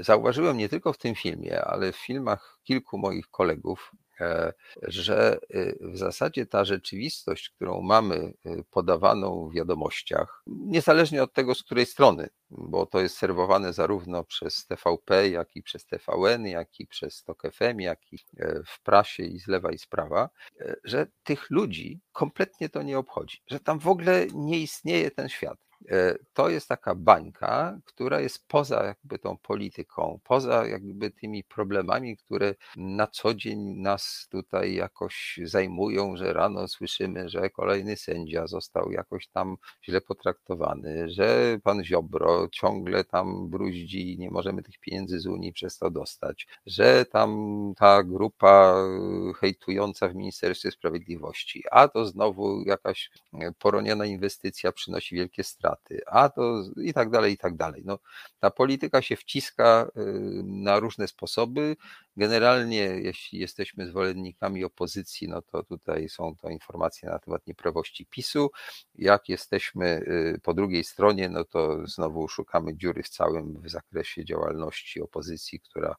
zauważyłem 0.00 0.56
nie 0.56 0.68
tylko 0.68 0.92
w 0.92 0.98
tym 0.98 1.14
filmie, 1.14 1.64
ale 1.64 1.92
w 1.92 1.96
filmach 1.96 2.58
kilku 2.64 2.98
moich 2.98 3.28
kolegów, 3.30 3.92
e, 4.20 4.52
że 4.82 5.38
w 5.80 5.98
zasadzie 5.98 6.46
ta 6.46 6.64
rzeczywistość, 6.64 7.50
którą 7.50 7.80
mamy 7.82 8.32
podawaną 8.70 9.48
w 9.48 9.54
wiadomościach, 9.54 10.42
niezależnie 10.46 11.22
od 11.22 11.32
tego, 11.32 11.54
z 11.54 11.62
której 11.62 11.86
strony, 11.86 12.28
bo 12.50 12.86
to 12.86 13.00
jest 13.00 13.16
serwowane 13.16 13.72
zarówno 13.72 14.24
przez 14.24 14.66
TVP, 14.66 15.28
jak 15.28 15.56
i 15.56 15.62
przez 15.62 15.86
TVN, 15.86 16.46
jak 16.46 16.80
i 16.80 16.86
przez 16.86 17.24
TOK 17.24 17.42
FM, 17.52 17.80
jak 17.80 18.12
i 18.12 18.18
e, 18.38 18.62
w 18.66 18.82
prasie 18.82 19.22
i 19.22 19.40
z 19.40 19.46
lewa 19.46 19.72
i 19.72 19.78
z 19.78 19.86
prawa, 19.86 20.30
e, 20.60 20.76
że 20.84 21.06
tych 21.24 21.50
ludzi 21.50 22.00
kompletnie 22.12 22.68
to 22.68 22.82
nie 22.82 22.98
obchodzi, 22.98 23.42
że 23.46 23.60
tam 23.60 23.78
w 23.78 23.88
ogóle 23.88 24.26
nie 24.34 24.58
istnieje 24.58 25.10
ten 25.10 25.28
świat. 25.28 25.58
E, 25.90 26.18
to 26.32 26.48
jest 26.48 26.68
taka 26.68 26.94
bańka, 26.94 27.78
która 27.84 28.20
jest 28.20 28.48
poza 28.48 28.84
jakby 28.84 29.18
tą 29.18 29.38
polityką, 29.38 30.20
poza 30.24 30.66
jakby 30.66 31.10
tymi 31.10 31.44
problemami, 31.44 32.16
które 32.16 32.54
na 32.76 33.06
co 33.06 33.34
dzień 33.34 33.58
nas 33.60 34.28
tutaj 34.30 34.74
jakoś 34.74 35.40
zajmują, 35.44 36.16
że 36.16 36.32
rano 36.32 36.68
słyszymy, 36.68 37.28
że 37.28 37.50
kolejny 37.50 37.96
sędzia 37.96 38.46
został 38.46 38.92
jakoś 38.92 39.28
tam 39.28 39.56
źle 39.84 40.00
potraktowany, 40.00 41.10
że 41.10 41.58
pan 41.62 41.84
Ziobro 41.84 42.48
ciągle 42.52 43.04
tam 43.04 43.48
bruździ 43.48 44.12
i 44.14 44.18
nie 44.18 44.30
możemy 44.30 44.62
tych 44.62 44.78
pieniędzy 44.78 45.20
z 45.20 45.26
Unii 45.26 45.52
przez 45.52 45.78
to 45.78 45.90
dostać, 45.90 46.46
że 46.66 47.04
tam 47.04 47.32
ta 47.76 48.02
grupa 48.02 48.74
hejtująca 49.40 50.08
w 50.08 50.14
Ministerstwie 50.14 50.70
Sprawiedliwości, 50.70 51.62
a 51.70 51.88
to 51.88 52.06
znowu 52.06 52.62
jakaś 52.66 53.10
poroniona 53.58 54.06
inwestycja 54.06 54.72
przynosi 54.72 55.14
wielkie 55.16 55.44
straty 55.44 55.71
a 56.06 56.28
to 56.28 56.62
i 56.82 56.92
tak 56.92 57.10
dalej, 57.10 57.32
i 57.32 57.36
tak 57.36 57.56
dalej. 57.56 57.82
No, 57.84 57.98
ta 58.40 58.50
polityka 58.50 59.02
się 59.02 59.16
wciska 59.16 59.90
y, 59.96 60.42
na 60.44 60.80
różne 60.80 61.08
sposoby. 61.08 61.76
Generalnie, 62.16 62.78
jeśli 62.78 63.38
jesteśmy 63.38 63.86
zwolennikami 63.86 64.64
opozycji, 64.64 65.28
no 65.28 65.42
to 65.42 65.62
tutaj 65.62 66.08
są 66.08 66.36
to 66.36 66.48
informacje 66.48 67.08
na 67.08 67.18
temat 67.18 67.46
nieprawości 67.46 68.06
PiSu. 68.06 68.50
Jak 68.94 69.28
jesteśmy 69.28 69.86
y, 69.86 70.40
po 70.42 70.54
drugiej 70.54 70.84
stronie, 70.84 71.28
no 71.28 71.44
to 71.44 71.86
znowu 71.86 72.28
szukamy 72.28 72.76
dziury 72.76 73.02
w 73.02 73.08
całym 73.08 73.60
w 73.60 73.70
zakresie 73.70 74.24
działalności 74.24 75.00
opozycji, 75.00 75.60
która 75.60 75.94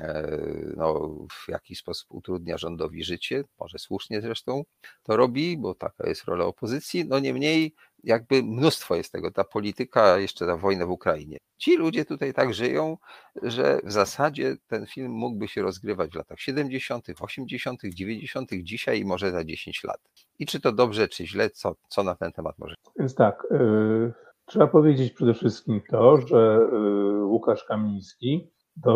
e, 0.00 0.38
no, 0.76 1.10
w 1.30 1.48
jakiś 1.48 1.78
sposób 1.78 2.06
utrudnia 2.10 2.58
rządowi 2.58 3.04
życie, 3.04 3.44
może 3.60 3.78
słusznie 3.78 4.20
zresztą 4.20 4.64
to 5.02 5.16
robi, 5.16 5.56
bo 5.56 5.74
taka 5.74 6.08
jest 6.08 6.24
rola 6.24 6.44
opozycji. 6.44 7.04
No 7.04 7.18
niemniej 7.18 7.74
jakby 8.04 8.42
mnóstwo 8.42 8.94
jest 8.94 9.12
tego, 9.12 9.30
ta 9.30 9.44
polityka, 9.44 10.18
jeszcze 10.18 10.46
ta 10.46 10.56
wojna 10.56 10.86
w 10.86 10.90
Ukrainie. 10.90 11.38
Ci 11.58 11.76
ludzie 11.76 12.04
tutaj 12.04 12.34
tak 12.34 12.54
żyją, 12.54 12.96
że 13.42 13.80
w 13.84 13.92
zasadzie 13.92 14.56
ten 14.66 14.86
film 14.86 15.12
mógłby 15.12 15.48
się 15.48 15.62
rozgrywać 15.62 16.10
w 16.10 16.14
latach 16.14 16.40
70., 16.40 17.06
80., 17.20 17.80
90., 17.84 18.50
dzisiaj 18.62 19.00
i 19.00 19.04
może 19.04 19.30
za 19.30 19.44
10 19.44 19.84
lat. 19.84 20.00
I 20.38 20.46
czy 20.46 20.60
to 20.60 20.72
dobrze, 20.72 21.08
czy 21.08 21.26
źle, 21.26 21.50
co, 21.50 21.74
co 21.88 22.02
na 22.02 22.14
ten 22.14 22.32
temat 22.32 22.58
może? 22.58 22.74
Więc 22.98 23.14
tak, 23.14 23.46
yy, 23.50 24.12
trzeba 24.44 24.66
powiedzieć 24.66 25.12
przede 25.12 25.34
wszystkim 25.34 25.80
to, 25.90 26.20
że 26.20 26.58
yy, 26.72 27.24
Łukasz 27.24 27.64
Kamiński 27.64 28.50
yy, 28.86 28.92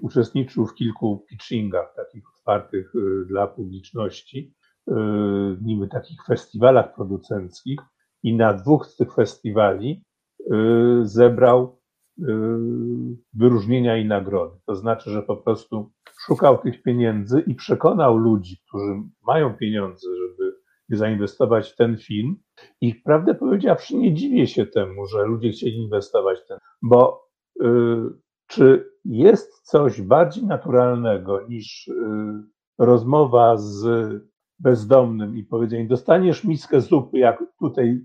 uczestniczył 0.00 0.66
w 0.66 0.74
kilku 0.74 1.24
pitchingach 1.28 1.94
takich 1.96 2.24
otwartych 2.38 2.92
dla 3.26 3.46
publiczności, 3.46 4.54
niby 5.62 5.88
takich 5.88 6.24
festiwalach 6.26 6.94
producenckich, 6.94 7.80
i 8.22 8.36
na 8.36 8.54
dwóch 8.54 8.86
z 8.86 8.96
tych 8.96 9.14
festiwali 9.14 10.04
y, 10.40 10.46
zebrał 11.02 11.80
y, 12.18 12.24
wyróżnienia 13.34 13.96
i 13.96 14.04
nagrody. 14.04 14.58
To 14.66 14.76
znaczy, 14.76 15.10
że 15.10 15.22
po 15.22 15.36
prostu 15.36 15.92
szukał 16.26 16.58
tych 16.58 16.82
pieniędzy 16.82 17.44
i 17.46 17.54
przekonał 17.54 18.16
ludzi, 18.16 18.56
którzy 18.68 19.02
mają 19.26 19.54
pieniądze, 19.54 20.08
żeby 20.16 20.56
zainwestować 20.88 21.70
w 21.70 21.76
ten 21.76 21.96
film. 21.98 22.36
I 22.80 22.94
prawdę 22.94 23.34
powiedziawszy, 23.34 23.96
nie 23.96 24.14
dziwię 24.14 24.46
się 24.46 24.66
temu, 24.66 25.06
że 25.06 25.24
ludzie 25.24 25.50
chcieli 25.50 25.76
inwestować 25.76 26.38
w 26.40 26.46
ten, 26.46 26.58
bo 26.82 27.28
y, 27.62 27.66
czy 28.46 28.92
jest 29.04 29.60
coś 29.60 30.02
bardziej 30.02 30.44
naturalnego 30.44 31.46
niż 31.48 31.88
y, 31.88 31.94
rozmowa 32.78 33.56
z 33.56 33.86
bezdomnym 34.58 35.36
i 35.36 35.44
powiedzenie, 35.44 35.86
dostaniesz 35.86 36.44
miskę 36.44 36.80
zupy, 36.80 37.18
jak 37.18 37.44
tutaj 37.58 38.00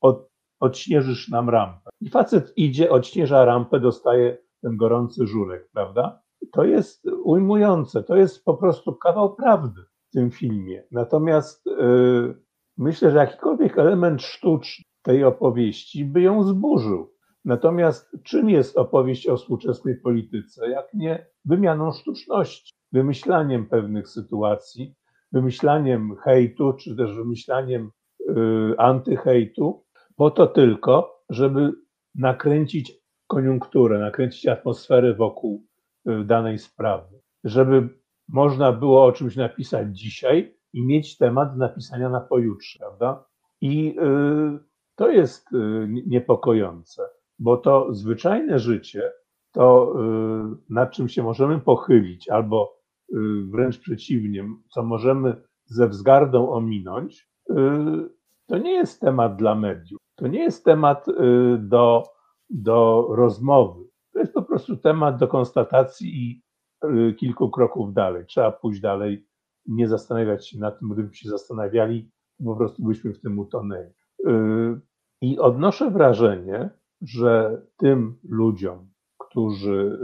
od, 0.00 0.30
odśnieżysz 0.60 1.28
nam 1.28 1.50
rampę. 1.50 1.90
I 2.00 2.10
facet 2.10 2.52
idzie, 2.56 2.90
odśnieża 2.90 3.44
rampę, 3.44 3.80
dostaje 3.80 4.38
ten 4.62 4.76
gorący 4.76 5.26
żurek, 5.26 5.70
prawda? 5.72 6.22
To 6.52 6.64
jest 6.64 7.06
ujmujące, 7.24 8.02
to 8.02 8.16
jest 8.16 8.44
po 8.44 8.54
prostu 8.54 8.94
kawał 8.94 9.36
prawdy 9.36 9.80
w 10.08 10.12
tym 10.12 10.30
filmie. 10.30 10.84
Natomiast 10.90 11.66
yy, 11.66 12.42
myślę, 12.78 13.10
że 13.10 13.18
jakikolwiek 13.18 13.78
element 13.78 14.22
sztuczny 14.22 14.84
tej 15.02 15.24
opowieści 15.24 16.04
by 16.04 16.20
ją 16.20 16.44
zburzył. 16.44 17.12
Natomiast 17.44 18.16
czym 18.24 18.50
jest 18.50 18.78
opowieść 18.78 19.28
o 19.28 19.36
współczesnej 19.36 19.96
polityce, 19.96 20.70
jak 20.70 20.94
nie 20.94 21.26
wymianą 21.44 21.92
sztuczności, 21.92 22.74
wymyślaniem 22.92 23.66
pewnych 23.66 24.08
sytuacji, 24.08 24.94
wymyślaniem 25.32 26.16
hejtu, 26.16 26.72
czy 26.72 26.96
też 26.96 27.14
wymyślaniem 27.16 27.90
Y, 27.90 27.99
antyhejtu, 28.78 29.84
po 30.16 30.30
to 30.30 30.46
tylko, 30.46 31.22
żeby 31.30 31.72
nakręcić 32.14 33.00
koniunkturę, 33.26 33.98
nakręcić 33.98 34.46
atmosferę 34.46 35.14
wokół 35.14 35.66
y, 36.08 36.24
danej 36.24 36.58
sprawy, 36.58 37.20
żeby 37.44 37.88
można 38.28 38.72
było 38.72 39.04
o 39.04 39.12
czymś 39.12 39.36
napisać 39.36 39.98
dzisiaj 39.98 40.54
i 40.72 40.86
mieć 40.86 41.18
temat 41.18 41.56
napisania 41.56 42.08
na 42.08 42.20
pojutrze, 42.20 42.78
prawda? 42.78 43.24
I 43.60 43.98
y, 43.98 44.58
to 44.96 45.10
jest 45.10 45.48
niepokojące, 46.06 47.02
bo 47.38 47.56
to 47.56 47.94
zwyczajne 47.94 48.58
życie, 48.58 49.12
to 49.52 49.94
nad 50.68 50.92
czym 50.92 51.08
się 51.08 51.22
możemy 51.22 51.60
pochylić, 51.60 52.28
albo 52.28 52.78
wręcz 53.50 53.78
przeciwnie, 53.78 54.44
co 54.70 54.82
możemy 54.82 55.42
ze 55.66 55.88
wzgardą 55.88 56.50
ominąć, 56.50 57.28
to 58.50 58.58
nie 58.58 58.72
jest 58.72 59.00
temat 59.00 59.36
dla 59.36 59.54
mediów. 59.54 60.00
To 60.16 60.26
nie 60.26 60.42
jest 60.42 60.64
temat 60.64 61.08
y, 61.08 61.12
do, 61.58 62.02
do 62.50 63.06
rozmowy. 63.10 63.84
To 64.12 64.18
jest 64.18 64.34
po 64.34 64.42
prostu 64.42 64.76
temat 64.76 65.16
do 65.16 65.28
konstatacji 65.28 66.08
i 66.08 66.42
y, 66.84 67.14
kilku 67.14 67.50
kroków 67.50 67.94
dalej. 67.94 68.26
Trzeba 68.26 68.52
pójść 68.52 68.80
dalej, 68.80 69.26
nie 69.66 69.88
zastanawiać 69.88 70.48
się 70.48 70.58
nad 70.58 70.78
tym, 70.78 70.88
gdybyśmy 70.88 71.16
się 71.16 71.28
zastanawiali, 71.28 72.10
po 72.44 72.56
prostu 72.56 72.82
byśmy 72.82 73.12
w 73.12 73.20
tym 73.20 73.38
utonęli. 73.38 73.90
Y, 74.28 74.80
I 75.20 75.38
odnoszę 75.38 75.90
wrażenie, 75.90 76.70
że 77.02 77.62
tym 77.76 78.18
ludziom, 78.28 78.90
którzy 79.18 79.98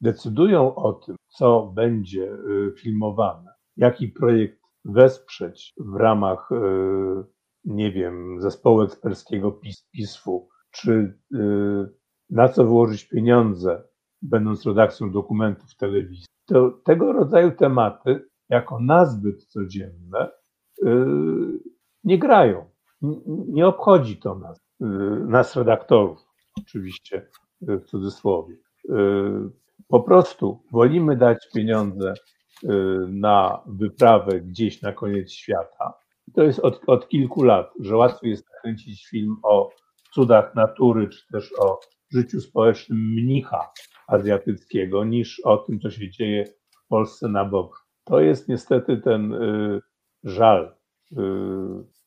decydują 0.00 0.74
o 0.74 0.92
tym, 0.92 1.16
co 1.28 1.72
będzie 1.74 2.38
filmowane, 2.78 3.50
jaki 3.76 4.08
projekt 4.08 4.60
wesprzeć 4.84 5.72
w 5.78 5.94
ramach 5.94 6.50
nie 7.64 7.92
wiem, 7.92 8.40
zespołu 8.40 8.82
eksperckiego 8.82 9.52
PIS, 9.52 9.88
PISF-u, 9.92 10.48
czy 10.70 11.18
y, 11.34 11.38
na 12.30 12.48
co 12.48 12.64
wyłożyć 12.64 13.04
pieniądze, 13.04 13.82
będąc 14.22 14.66
redakcją 14.66 15.12
dokumentów 15.12 15.76
telewizji, 15.76 16.26
to 16.46 16.70
tego 16.84 17.12
rodzaju 17.12 17.50
tematy, 17.50 18.28
jako 18.48 18.80
nazbyt 18.80 19.44
codzienne, 19.44 20.30
y, 20.82 20.86
nie 22.04 22.18
grają. 22.18 22.70
Nie 23.48 23.66
obchodzi 23.66 24.16
to 24.16 24.34
nas, 24.34 24.58
y, 24.82 24.84
nas 25.26 25.56
redaktorów, 25.56 26.18
oczywiście 26.58 27.28
w 27.60 27.84
cudzysłowie. 27.84 28.56
Po 29.88 30.00
prostu 30.00 30.62
wolimy 30.72 31.16
dać 31.16 31.48
pieniądze 31.54 32.14
na 33.08 33.62
wyprawę 33.66 34.40
gdzieś 34.40 34.82
na 34.82 34.92
koniec 34.92 35.30
świata, 35.30 35.94
to 36.34 36.42
jest 36.42 36.58
od, 36.58 36.80
od 36.86 37.08
kilku 37.08 37.42
lat, 37.42 37.72
że 37.80 37.96
łatwiej 37.96 38.30
jest 38.30 38.46
nakręcić 38.54 39.06
film 39.06 39.36
o 39.42 39.70
cudach 40.14 40.54
natury, 40.54 41.08
czy 41.08 41.26
też 41.32 41.52
o 41.58 41.80
życiu 42.12 42.40
społecznym 42.40 42.98
mnicha 42.98 43.72
azjatyckiego, 44.06 45.04
niż 45.04 45.40
o 45.40 45.56
tym, 45.56 45.80
co 45.80 45.90
się 45.90 46.10
dzieje 46.10 46.44
w 46.84 46.88
Polsce 46.88 47.28
na 47.28 47.44
bok. 47.44 47.86
To 48.04 48.20
jest 48.20 48.48
niestety 48.48 48.96
ten 48.96 49.32
y, 49.32 49.80
żal, 50.24 50.76
y, 51.12 51.16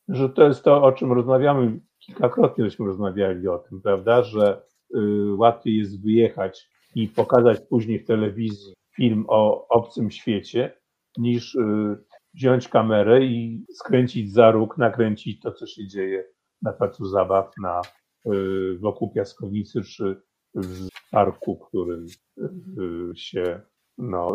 że 0.07 0.29
to 0.29 0.47
jest 0.47 0.63
to, 0.63 0.83
o 0.83 0.91
czym 0.91 1.11
rozmawiamy, 1.11 1.79
kilkakrotnie 1.99 2.63
żeśmy 2.63 2.85
rozmawiali 2.85 3.47
o 3.47 3.57
tym, 3.57 3.81
prawda, 3.81 4.23
że 4.23 4.61
y, 4.95 5.35
łatwiej 5.35 5.77
jest 5.77 6.03
wyjechać 6.03 6.69
i 6.95 7.07
pokazać 7.07 7.59
później 7.69 7.99
w 7.99 8.07
telewizji 8.07 8.73
film 8.95 9.25
o 9.27 9.67
obcym 9.67 10.11
świecie, 10.11 10.77
niż 11.17 11.55
y, 11.55 11.97
wziąć 12.33 12.67
kamerę 12.67 13.25
i 13.25 13.65
skręcić 13.73 14.33
za 14.33 14.51
róg, 14.51 14.77
nakręcić 14.77 15.41
to, 15.41 15.51
co 15.51 15.67
się 15.67 15.87
dzieje 15.87 16.25
na 16.61 16.73
placu 16.73 17.05
zabaw, 17.05 17.51
na, 17.61 17.81
y, 18.25 18.77
wokół 18.79 19.13
piaskownicy 19.13 19.81
czy 19.81 20.21
w 20.55 20.87
parku, 21.11 21.55
w 21.55 21.67
którym 21.67 22.05
y, 22.37 23.15
się 23.15 23.61
no, 23.97 24.29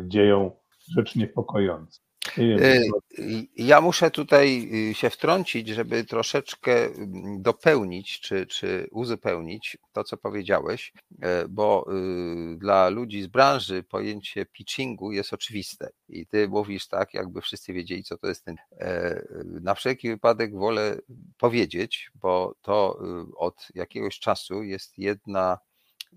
y, 0.00 0.08
dzieją 0.08 0.50
rzecz 0.96 1.16
niepokojąca. 1.16 2.00
Y, 2.38 2.82
y, 3.18 3.46
Ja 3.56 3.80
muszę 3.80 4.10
tutaj 4.10 4.68
y, 4.90 4.94
się 4.94 5.10
wtrącić, 5.10 5.68
żeby 5.68 6.04
troszeczkę 6.04 6.86
mm, 6.86 7.42
dopełnić 7.42 8.20
czy, 8.20 8.46
czy 8.46 8.88
uzupełnić 8.90 9.76
to, 9.92 10.04
co 10.04 10.16
powiedziałeś, 10.16 10.92
e, 11.22 11.48
bo 11.48 11.86
y, 12.54 12.56
dla 12.58 12.88
ludzi 12.88 13.22
z 13.22 13.26
branży 13.26 13.82
pojęcie 13.82 14.46
pitchingu 14.46 15.12
jest 15.12 15.32
oczywiste 15.32 15.90
i 16.08 16.26
ty 16.26 16.48
mówisz 16.48 16.88
tak, 16.88 17.14
jakby 17.14 17.40
wszyscy 17.40 17.72
wiedzieli, 17.72 18.04
co 18.04 18.18
to 18.18 18.26
jest 18.28 18.44
ten. 18.44 18.56
e, 18.80 19.22
Na 19.44 19.74
wszelki 19.74 20.08
wypadek 20.08 20.54
wolę 20.54 20.96
powiedzieć, 21.38 22.10
bo 22.14 22.54
to 22.62 22.98
y, 23.30 23.36
od 23.36 23.68
jakiegoś 23.74 24.18
czasu 24.18 24.62
jest 24.62 24.98
jedna 24.98 25.58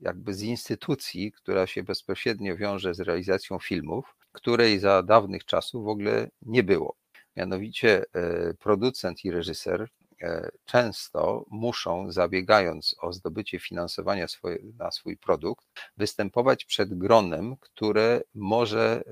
jakby 0.02 0.34
z 0.34 0.42
instytucji, 0.42 1.32
która 1.32 1.68
się 1.68 1.84
bezpośrednio 1.84 2.58
wiąże 2.58 2.94
z 2.94 3.00
realizacją 3.00 3.60
filmów, 3.60 4.16
której 4.36 4.80
za 4.80 5.04
dawnych 5.04 5.46
czasów 5.46 5.86
w 5.86 5.88
ogóle 5.88 6.30
nie 6.42 6.64
było. 6.64 6.96
Mianowicie 7.36 8.06
e, 8.14 8.54
producent 8.54 9.26
i 9.26 9.32
reżyser 9.32 9.88
e, 10.22 10.50
często 10.66 11.46
muszą, 11.50 12.12
zabiegając 12.12 12.96
o 13.02 13.14
zdobycie 13.14 13.60
finansowania 13.60 14.28
swoje, 14.28 14.58
na 14.80 14.92
swój 14.92 15.18
produkt, 15.18 15.66
występować 15.98 16.66
przed 16.66 16.98
gronem, 16.98 17.56
które 17.60 18.22
może 18.36 19.04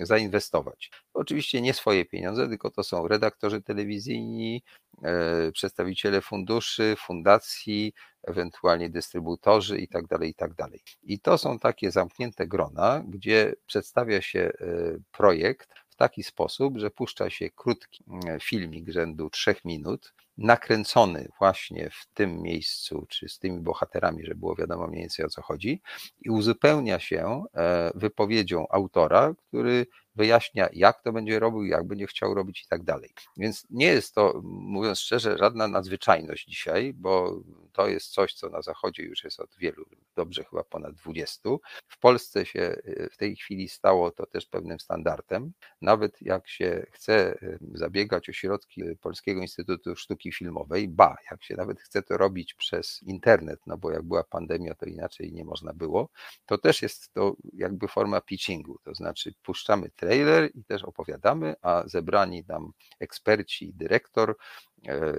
e, 0.00 0.04
zainwestować. 0.06 0.90
Oczywiście 1.14 1.60
nie 1.60 1.74
swoje 1.74 2.04
pieniądze, 2.04 2.48
tylko 2.48 2.70
to 2.70 2.84
są 2.84 3.08
redaktorzy 3.08 3.62
telewizyjni, 3.62 4.62
przedstawiciele 5.52 6.20
funduszy, 6.20 6.94
fundacji, 6.98 7.92
ewentualnie 8.26 8.90
dystrybutorzy 8.90 9.78
i 9.78 9.88
tak 9.88 10.06
dalej, 10.06 10.30
i 10.30 10.34
tak 10.34 10.54
dalej. 10.54 10.80
I 11.02 11.20
to 11.20 11.38
są 11.38 11.58
takie 11.58 11.90
zamknięte 11.90 12.46
grona, 12.46 13.02
gdzie 13.08 13.54
przedstawia 13.66 14.22
się 14.22 14.40
e, 14.40 14.52
projekt 15.12 15.74
w 15.88 15.96
taki 15.96 16.22
sposób, 16.22 16.78
że 16.78 16.90
puszcza 16.90 17.30
się 17.30 17.50
krótki 17.50 18.04
mm, 18.08 18.40
filmik 18.40 18.88
rzędu 18.88 19.30
trzech 19.30 19.64
minut, 19.64 20.14
nakręcony 20.38 21.28
właśnie 21.38 21.90
w 21.90 22.06
tym 22.14 22.42
miejscu, 22.42 23.06
czy 23.08 23.28
z 23.28 23.38
tymi 23.38 23.60
bohaterami, 23.60 24.24
żeby 24.24 24.40
było 24.40 24.54
wiadomo 24.56 24.86
mniej 24.86 25.00
więcej 25.00 25.24
o 25.24 25.28
co 25.28 25.42
chodzi, 25.42 25.82
i 26.22 26.30
uzupełnia 26.30 26.98
się 26.98 27.44
e, 27.54 27.90
wypowiedzią 27.94 28.66
autora, 28.70 29.34
który 29.48 29.86
wyjaśnia, 30.14 30.68
jak 30.72 31.02
to 31.02 31.12
będzie 31.12 31.38
robił, 31.38 31.64
jak 31.64 31.86
będzie 31.86 32.06
chciał 32.06 32.34
robić 32.34 32.62
i 32.62 32.66
tak 32.68 32.84
dalej. 32.84 33.10
Więc 33.36 33.66
nie 33.70 33.86
jest 33.86 34.14
to, 34.14 34.40
mówiąc 34.44 34.98
szczerze, 34.98 35.38
żadna 35.38 35.68
nadzwyczajność 35.68 36.46
dzisiaj, 36.46 36.92
bo 36.94 37.40
to 37.74 37.88
jest 37.88 38.12
coś, 38.12 38.34
co 38.34 38.48
na 38.48 38.62
Zachodzie 38.62 39.02
już 39.02 39.24
jest 39.24 39.40
od 39.40 39.56
wielu, 39.56 39.84
dobrze 40.16 40.44
chyba 40.44 40.64
ponad 40.64 40.94
20. 40.94 41.50
W 41.88 41.98
Polsce 41.98 42.46
się 42.46 42.60
e, 42.60 43.08
w 43.10 43.16
tej 43.16 43.36
chwili 43.36 43.68
stało 43.68 44.10
to 44.10 44.26
też 44.26 44.46
pewnym 44.46 44.80
standardem. 44.80 45.52
Nawet 45.82 46.22
jak 46.22 46.48
się 46.48 46.86
chce 46.90 47.14
e, 47.42 47.58
zabiegać 47.74 48.28
o 48.28 48.32
środki 48.32 48.82
Polskiego 49.00 49.40
Instytutu 49.40 49.96
Sztuki 49.96 50.32
Filmowej, 50.32 50.88
ba, 50.88 51.16
jak 51.30 51.42
się 51.42 51.54
nawet 51.56 51.80
chce 51.80 52.02
to 52.02 52.16
robić 52.16 52.54
przez 52.54 53.02
internet, 53.02 53.60
no 53.66 53.76
bo 53.76 53.90
jak 53.90 54.02
była 54.02 54.24
pandemia, 54.24 54.74
to 54.74 54.86
inaczej 54.86 55.32
nie 55.32 55.44
można 55.44 55.72
było, 55.72 56.08
to 56.46 56.58
też 56.58 56.82
jest 56.82 57.12
to 57.12 57.36
jakby 57.52 57.88
forma 57.88 58.20
pitchingu, 58.20 58.78
to 58.84 58.94
znaczy 58.94 59.34
puszczamy 59.42 59.90
trailer 59.90 60.50
i 60.54 60.64
też 60.64 60.84
opowiadamy, 60.84 61.54
a 61.62 61.82
zebrani 61.86 62.44
tam 62.44 62.72
eksperci, 63.00 63.72
dyrektor 63.74 64.36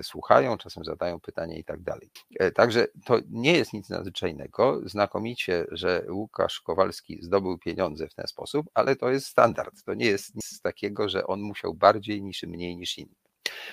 słuchają, 0.01 0.57
czasem 0.57 0.83
zadają 0.83 1.19
pytania 1.19 1.57
i 1.57 1.63
tak 1.63 1.81
dalej. 1.81 2.09
E, 2.39 2.51
Także 2.51 2.87
to 3.05 3.17
nie 3.29 3.53
jest 3.57 3.73
nic 3.73 3.89
nadzwyczajnego. 3.89 4.81
Znakomicie, 4.85 5.65
że 5.71 6.05
Łukasz 6.09 6.61
Kowalski 6.61 7.19
zdobył 7.23 7.57
pieniądze 7.57 8.07
w 8.07 8.13
ten 8.13 8.27
sposób, 8.27 8.67
ale 8.73 8.95
to 8.95 9.09
jest 9.09 9.25
standard. 9.27 9.83
To 9.85 9.93
nie 9.93 10.05
jest 10.05 10.35
nic 10.35 10.61
takiego, 10.61 11.09
że 11.09 11.27
on 11.27 11.41
musiał 11.41 11.73
bardziej 11.73 12.21
niż 12.21 12.43
mniej 12.43 12.77
niż 12.77 12.97
inni. 12.97 13.15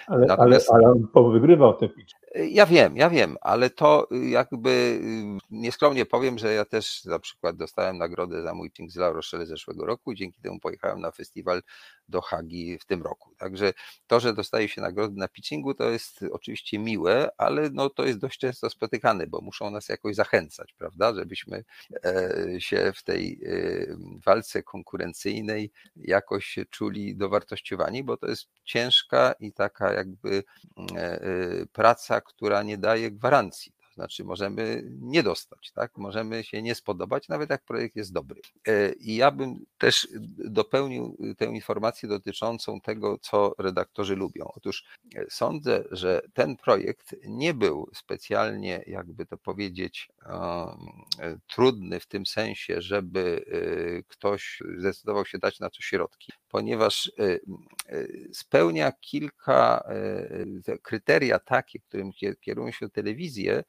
Ale, 0.07 0.17
ale, 0.17 0.27
Natomiast- 0.27 0.71
ale 0.73 0.91
on 0.91 1.09
powygrywał 1.09 1.75
te 1.75 1.89
pitch. 1.89 2.13
Ja 2.35 2.67
wiem, 2.67 2.97
ja 2.97 3.11
wiem, 3.11 3.37
ale 3.41 3.71
to 3.71 4.09
y, 4.13 4.29
jakby 4.29 4.71
y, 4.71 5.39
nieskromnie 5.51 6.07
powiem, 6.07 6.39
że 6.39 6.55
ja 6.55 6.65
też 6.65 7.05
na 7.05 7.19
przykład 7.19 7.57
dostałem 7.57 7.99
nagrodę 7.99 8.43
za 8.43 8.55
mój 8.55 8.71
Pink 8.71 8.91
z 8.91 8.97
La 8.97 9.13
Rochelle 9.13 9.47
zeszłego 9.47 9.87
roku 9.87 10.13
i 10.13 10.17
dzięki 10.17 10.41
temu 10.41 10.61
pojechałem 10.61 11.01
na 11.01 11.11
festiwal 11.11 11.63
do 12.09 12.21
Hagi 12.21 12.79
w 12.79 12.85
tym 12.85 13.03
roku. 13.03 13.35
Także 13.39 13.73
to, 14.07 14.21
że 14.21 14.35
dostaje 14.35 14.69
się 14.69 14.81
nagrody 14.81 15.17
na 15.17 15.29
pitchingu, 15.29 15.75
to 15.75 15.91
jest 15.91 16.25
oczywiście 16.31 16.79
miłe, 16.79 17.29
ale 17.39 17.71
no 17.73 17.91
to 17.91 18.05
jest 18.05 18.19
dość 18.19 18.39
często 18.39 18.71
spotykane, 18.71 19.27
bo 19.27 19.41
muszą 19.41 19.71
nas 19.71 19.89
jakoś 19.89 20.15
zachęcać, 20.15 20.75
prawda, 20.79 21.15
żebyśmy 21.15 21.65
e, 22.05 22.45
się 22.59 22.93
w 22.97 23.03
tej 23.03 23.41
e, 23.47 23.97
walce 24.27 24.63
konkurencyjnej 24.63 25.71
jakoś 25.97 26.59
czuli 26.71 27.17
dowartościowani, 27.17 28.05
bo 28.05 28.17
to 28.17 28.27
jest 28.27 28.49
ciężka 28.65 29.35
i 29.41 29.53
taka 29.53 29.93
jakby 29.93 30.45
e, 30.97 31.23
e, 31.23 31.67
praca, 31.73 32.22
która 32.23 32.63
nie 32.63 32.79
daje 32.79 33.11
gwarancji. 33.11 33.73
To 33.93 33.95
znaczy, 33.95 34.25
możemy 34.25 34.83
nie 35.01 35.23
dostać, 35.23 35.73
tak? 35.75 35.99
Możemy 35.99 36.45
się 36.45 36.63
nie 36.63 36.75
spodobać, 36.75 37.29
nawet 37.29 37.51
jak 37.51 37.65
projekt 37.65 37.97
jest 37.97 38.13
dobry. 38.13 38.41
E, 38.69 38.93
I 38.93 39.17
ja 39.17 39.31
bym 39.31 39.65
też 39.79 40.09
dopełnił 40.39 41.17
tę 41.39 41.45
informację 41.45 42.09
dotyczącą 42.09 42.81
tego, 42.81 43.19
co 43.19 43.55
redaktorzy 43.59 44.17
lubią. 44.17 44.45
Otóż 44.57 44.85
e, 45.15 45.25
sądzę, 45.31 45.85
że 45.91 46.23
ten 46.33 46.57
projekt 46.57 47.15
nie 47.29 47.55
był 47.55 47.91
specjalnie, 47.95 48.85
jakby 48.87 49.27
to 49.27 49.39
powiedzieć, 49.39 50.09
e, 50.27 51.39
trudny 51.47 52.01
w 52.01 52.07
tym 52.07 52.27
sensie, 52.27 52.81
żeby 52.83 53.45
e, 53.47 54.03
ktoś 54.03 54.63
zdecydował 54.79 55.27
się 55.27 55.39
dać 55.39 55.61
na 55.61 55.71
to 55.71 55.81
środki, 55.81 56.33
ponieważ 56.53 57.13
e, 57.19 57.25
e, 57.25 58.07
spełnia 58.33 58.93
kilka 58.93 59.85
te 60.65 60.79
kryteria 60.79 61.39
takie, 61.39 61.81
którym 61.81 62.11
kie- 62.13 62.37
kierują 62.41 62.73
się 62.73 62.89
telewizje, 62.89 63.65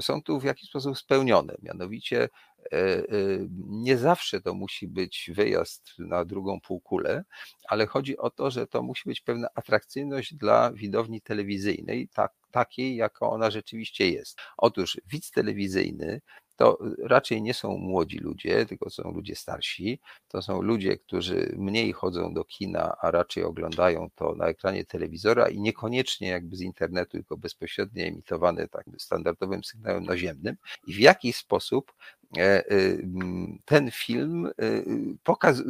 są 0.00 0.22
tu 0.22 0.40
w 0.40 0.44
jakiś 0.44 0.68
sposób 0.68 0.98
spełnione. 0.98 1.54
Mianowicie 1.62 2.22
e, 2.22 2.28
e, 2.72 3.02
nie 3.66 3.98
zawsze 3.98 4.40
to 4.40 4.54
musi 4.54 4.88
być 4.88 5.30
wyjazd 5.34 5.92
na 5.98 6.24
drugą 6.24 6.60
półkulę, 6.60 7.24
ale 7.68 7.86
chodzi 7.86 8.18
o 8.18 8.30
to, 8.30 8.50
że 8.50 8.66
to 8.66 8.82
musi 8.82 9.08
być 9.08 9.20
pewna 9.20 9.48
atrakcyjność 9.54 10.34
dla 10.34 10.72
widowni 10.72 11.20
telewizyjnej, 11.20 12.08
tak, 12.08 12.32
takiej, 12.50 12.96
jaka 12.96 13.28
ona 13.28 13.50
rzeczywiście 13.50 14.10
jest. 14.10 14.38
Otóż 14.56 15.00
widz 15.06 15.30
telewizyjny 15.30 16.20
to 16.56 16.78
raczej 17.02 17.42
nie 17.42 17.54
są 17.54 17.76
młodzi 17.76 18.18
ludzie, 18.18 18.66
tylko 18.66 18.90
są 18.90 19.12
ludzie 19.12 19.36
starsi. 19.36 20.00
To 20.28 20.42
są 20.42 20.62
ludzie, 20.62 20.96
którzy 20.96 21.54
mniej 21.56 21.92
chodzą 21.92 22.34
do 22.34 22.44
kina, 22.44 22.96
a 23.02 23.10
raczej 23.10 23.44
oglądają 23.44 24.08
to 24.14 24.34
na 24.34 24.46
ekranie 24.46 24.84
telewizora 24.84 25.48
i 25.48 25.60
niekoniecznie 25.60 26.28
jakby 26.28 26.56
z 26.56 26.60
internetu, 26.60 27.10
tylko 27.10 27.36
bezpośrednio 27.36 28.04
emitowane 28.04 28.68
tak 28.68 28.84
standardowym 28.98 29.64
sygnałem 29.64 30.04
naziemnym. 30.04 30.56
I 30.86 30.94
w 30.94 30.98
jaki 30.98 31.32
sposób 31.32 31.92
ten 33.64 33.90
film 33.90 34.46
e, 34.46 34.52
pokaz... 35.22 35.62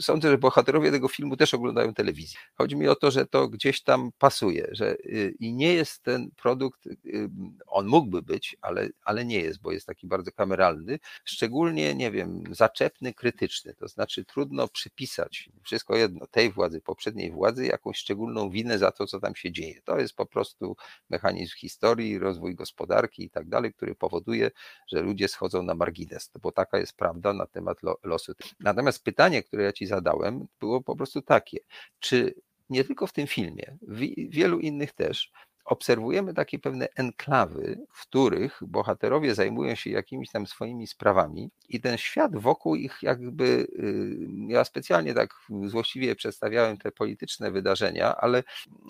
Sądzę, 0.00 0.30
że 0.30 0.38
bohaterowie 0.38 0.90
tego 0.90 1.08
filmu 1.08 1.36
też 1.36 1.54
oglądają 1.54 1.94
telewizję. 1.94 2.40
Chodzi 2.54 2.76
mi 2.76 2.88
o 2.88 2.94
to, 2.94 3.10
że 3.10 3.26
to 3.26 3.48
gdzieś 3.48 3.82
tam 3.82 4.10
pasuje, 4.18 4.68
że 4.72 4.94
i 5.40 5.52
nie 5.52 5.74
jest 5.74 6.02
ten 6.02 6.30
produkt, 6.30 6.88
on 7.66 7.86
mógłby 7.86 8.22
być, 8.22 8.56
ale, 8.60 8.88
ale 9.04 9.24
nie 9.24 9.40
jest, 9.40 9.60
bo 9.62 9.72
jest 9.72 9.86
taki 9.86 10.06
bardzo 10.06 10.32
kameralny, 10.32 10.98
szczególnie, 11.24 11.94
nie 11.94 12.10
wiem, 12.10 12.42
zaczepny, 12.50 13.14
krytyczny. 13.14 13.74
To 13.74 13.88
znaczy 13.88 14.24
trudno 14.24 14.68
przypisać 14.68 15.48
wszystko 15.62 15.96
jedno 15.96 16.26
tej 16.26 16.52
władzy, 16.52 16.80
poprzedniej 16.80 17.30
władzy, 17.30 17.66
jakąś 17.66 17.98
szczególną 17.98 18.50
winę 18.50 18.78
za 18.78 18.92
to, 18.92 19.06
co 19.06 19.20
tam 19.20 19.36
się 19.36 19.52
dzieje. 19.52 19.82
To 19.84 19.98
jest 19.98 20.14
po 20.14 20.26
prostu 20.26 20.76
mechanizm 21.10 21.56
historii, 21.56 22.18
rozwój 22.18 22.54
gospodarki 22.54 23.24
i 23.24 23.30
tak 23.30 23.48
dalej, 23.48 23.72
który 23.74 23.94
powoduje, 23.94 24.50
że 24.92 25.02
ludzie 25.02 25.28
schodzą 25.28 25.62
na 25.62 25.74
margines, 25.74 26.11
no 26.34 26.40
bo 26.42 26.52
taka 26.52 26.78
jest 26.78 26.96
prawda 26.96 27.32
na 27.32 27.46
temat 27.46 27.82
lo- 27.82 27.98
losu. 28.02 28.32
Natomiast 28.60 29.04
pytanie, 29.04 29.42
które 29.42 29.64
ja 29.64 29.72
ci 29.72 29.86
zadałem, 29.86 30.46
było 30.60 30.82
po 30.82 30.96
prostu 30.96 31.22
takie, 31.22 31.58
czy 31.98 32.34
nie 32.70 32.84
tylko 32.84 33.06
w 33.06 33.12
tym 33.12 33.26
filmie, 33.26 33.78
w 33.82 33.96
wi- 33.96 34.28
wielu 34.30 34.58
innych 34.58 34.92
też, 34.92 35.32
obserwujemy 35.64 36.34
takie 36.34 36.58
pewne 36.58 36.88
enklawy, 36.96 37.78
w 37.92 38.02
których 38.02 38.58
bohaterowie 38.66 39.34
zajmują 39.34 39.74
się 39.74 39.90
jakimiś 39.90 40.30
tam 40.30 40.46
swoimi 40.46 40.86
sprawami 40.86 41.50
i 41.68 41.80
ten 41.80 41.98
świat 41.98 42.36
wokół 42.36 42.74
ich 42.74 42.98
jakby, 43.02 43.44
y, 43.44 44.16
ja 44.48 44.64
specjalnie 44.64 45.14
tak 45.14 45.34
złośliwie 45.66 46.14
przedstawiałem 46.14 46.78
te 46.78 46.92
polityczne 46.92 47.50
wydarzenia, 47.50 48.16
ale 48.16 48.42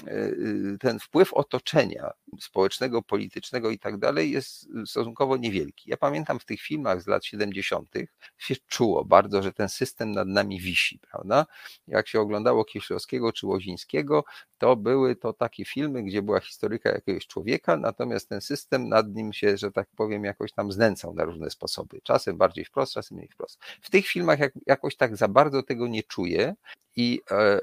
y, 0.08 0.76
ten 0.80 0.98
wpływ 0.98 1.34
otoczenia 1.34 2.10
społecznego, 2.40 3.02
politycznego 3.02 3.70
i 3.70 3.78
tak 3.78 3.98
dalej 3.98 4.30
jest 4.30 4.68
stosunkowo 4.86 5.36
niewielki. 5.36 5.90
Ja 5.90 5.96
pamiętam 5.96 6.38
w 6.38 6.44
tych 6.44 6.60
filmach 6.60 7.02
z 7.02 7.06
lat 7.06 7.24
70. 7.24 7.94
się 8.38 8.54
czuło 8.66 9.04
bardzo, 9.04 9.42
że 9.42 9.52
ten 9.52 9.68
system 9.68 10.12
nad 10.12 10.28
nami 10.28 10.60
wisi, 10.60 10.98
prawda? 10.98 11.46
Jak 11.86 12.08
się 12.08 12.20
oglądało 12.20 12.64
Kieślowskiego 12.64 13.32
czy 13.32 13.46
Łozińskiego, 13.46 14.24
to 14.58 14.76
były 14.76 15.16
to 15.16 15.32
takie 15.32 15.64
filmy, 15.64 16.02
gdzie 16.02 16.22
była 16.22 16.40
historyka 16.62 16.90
jakiegoś 16.90 17.26
człowieka, 17.26 17.76
natomiast 17.76 18.28
ten 18.28 18.40
system 18.40 18.88
nad 18.88 19.14
nim 19.14 19.32
się, 19.32 19.56
że 19.56 19.72
tak 19.72 19.88
powiem, 19.96 20.24
jakoś 20.24 20.52
tam 20.52 20.72
znęcał 20.72 21.14
na 21.14 21.24
różne 21.24 21.50
sposoby. 21.50 22.00
Czasem 22.02 22.36
bardziej 22.36 22.64
wprost, 22.64 22.92
czasem 22.92 23.16
mniej 23.16 23.28
wprost. 23.28 23.60
W 23.80 23.90
tych 23.90 24.06
filmach 24.06 24.38
jak, 24.38 24.52
jakoś 24.66 24.96
tak 24.96 25.16
za 25.16 25.28
bardzo 25.28 25.62
tego 25.62 25.88
nie 25.88 26.02
czuję 26.02 26.54
i 26.96 27.20
e, 27.30 27.34
e, 27.34 27.60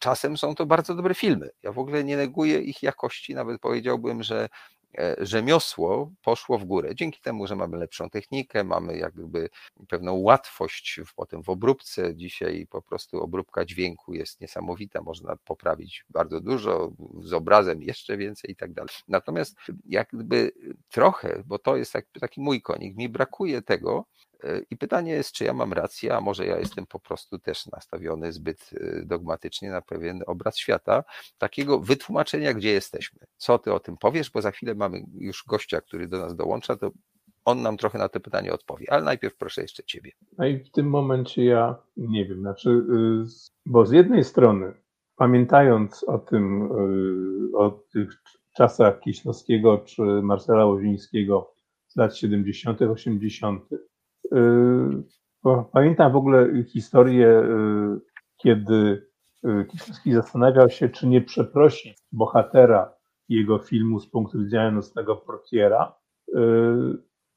czasem 0.00 0.36
są 0.36 0.54
to 0.54 0.66
bardzo 0.66 0.94
dobre 0.94 1.14
filmy. 1.14 1.50
Ja 1.62 1.72
w 1.72 1.78
ogóle 1.78 2.04
nie 2.04 2.16
neguję 2.16 2.58
ich 2.58 2.82
jakości, 2.82 3.34
nawet 3.34 3.60
powiedziałbym, 3.60 4.22
że 4.22 4.48
rzemiosło 5.18 6.12
poszło 6.22 6.58
w 6.58 6.64
górę. 6.64 6.94
Dzięki 6.94 7.20
temu, 7.20 7.46
że 7.46 7.56
mamy 7.56 7.76
lepszą 7.76 8.10
technikę, 8.10 8.64
mamy 8.64 8.96
jakby 8.96 9.48
pewną 9.88 10.14
łatwość 10.14 11.00
potem 11.16 11.42
w 11.42 11.48
obróbce. 11.48 12.16
Dzisiaj 12.16 12.66
po 12.70 12.82
prostu 12.82 13.22
obróbka 13.22 13.64
dźwięku 13.64 14.14
jest 14.14 14.40
niesamowita, 14.40 15.02
można 15.02 15.36
poprawić 15.36 16.04
bardzo 16.10 16.40
dużo, 16.40 16.92
z 17.20 17.32
obrazem 17.32 17.82
jeszcze 17.82 18.16
więcej 18.16 18.50
i 18.50 18.56
tak 18.56 18.72
dalej. 18.72 18.94
Natomiast 19.08 19.56
jakby 19.86 20.52
trochę, 20.90 21.42
bo 21.46 21.58
to 21.58 21.76
jest 21.76 21.92
taki 22.20 22.40
mój 22.40 22.62
konik, 22.62 22.96
mi 22.96 23.08
brakuje 23.08 23.62
tego, 23.62 24.06
E, 24.31 24.31
I 24.70 24.76
pytanie 24.76 25.12
jest, 25.12 25.32
czy 25.32 25.44
ja 25.44 25.52
mam 25.52 25.72
rację, 25.72 26.16
a 26.16 26.20
może 26.20 26.46
ja 26.46 26.58
jestem 26.58 26.86
po 26.86 27.00
prostu 27.00 27.38
też 27.38 27.66
nastawiony 27.66 28.32
zbyt 28.32 28.70
e, 28.74 29.02
dogmatycznie 29.06 29.70
na 29.70 29.82
pewien 29.82 30.22
obraz 30.26 30.56
świata, 30.56 31.04
takiego 31.38 31.78
wytłumaczenia, 31.78 32.54
gdzie 32.54 32.70
jesteśmy. 32.70 33.18
Co 33.36 33.58
ty 33.58 33.72
o 33.72 33.80
tym 33.80 33.96
powiesz, 33.96 34.30
bo 34.30 34.42
za 34.42 34.50
chwilę 34.50 34.74
mamy 34.74 35.04
już 35.14 35.44
gościa, 35.48 35.80
który 35.80 36.08
do 36.08 36.18
nas 36.18 36.36
dołącza, 36.36 36.76
to 36.76 36.90
on 37.44 37.62
nam 37.62 37.76
trochę 37.76 37.98
na 37.98 38.08
to 38.08 38.20
pytanie 38.20 38.52
odpowie, 38.52 38.86
ale 38.92 39.04
najpierw 39.04 39.36
proszę 39.36 39.62
jeszcze 39.62 39.82
ciebie. 39.82 40.10
No 40.38 40.46
i 40.46 40.58
w 40.58 40.70
tym 40.70 40.90
momencie 40.90 41.44
ja 41.44 41.76
nie 41.96 42.26
wiem, 42.26 42.40
znaczy, 42.40 42.70
y, 42.70 43.24
bo 43.66 43.86
z 43.86 43.92
jednej 43.92 44.24
strony, 44.24 44.72
pamiętając 45.16 46.04
o 46.04 46.18
tym, 46.18 46.62
y, 47.52 47.56
o 47.56 47.70
tych 47.70 48.22
czasach 48.56 49.00
Kiśnowskiego 49.00 49.78
czy 49.78 50.02
Marcela 50.02 50.66
Łozińskiego 50.66 51.54
z 51.86 51.96
lat 51.96 52.16
70., 52.16 52.82
80., 52.82 53.64
Pamiętam 55.72 56.12
w 56.12 56.16
ogóle 56.16 56.64
historię, 56.64 57.28
y, 57.28 58.00
kiedy 58.36 59.06
y, 59.44 59.64
Kieślowski 59.70 60.12
zastanawiał 60.12 60.70
się, 60.70 60.88
czy 60.88 61.08
nie 61.08 61.20
przeprosić 61.22 61.98
bohatera 62.12 62.94
jego 63.28 63.58
filmu 63.58 64.00
z 64.00 64.10
punktu 64.10 64.38
widzenia 64.38 64.70
nocnego 64.70 65.16
portiera 65.16 65.94
y, 66.28 66.40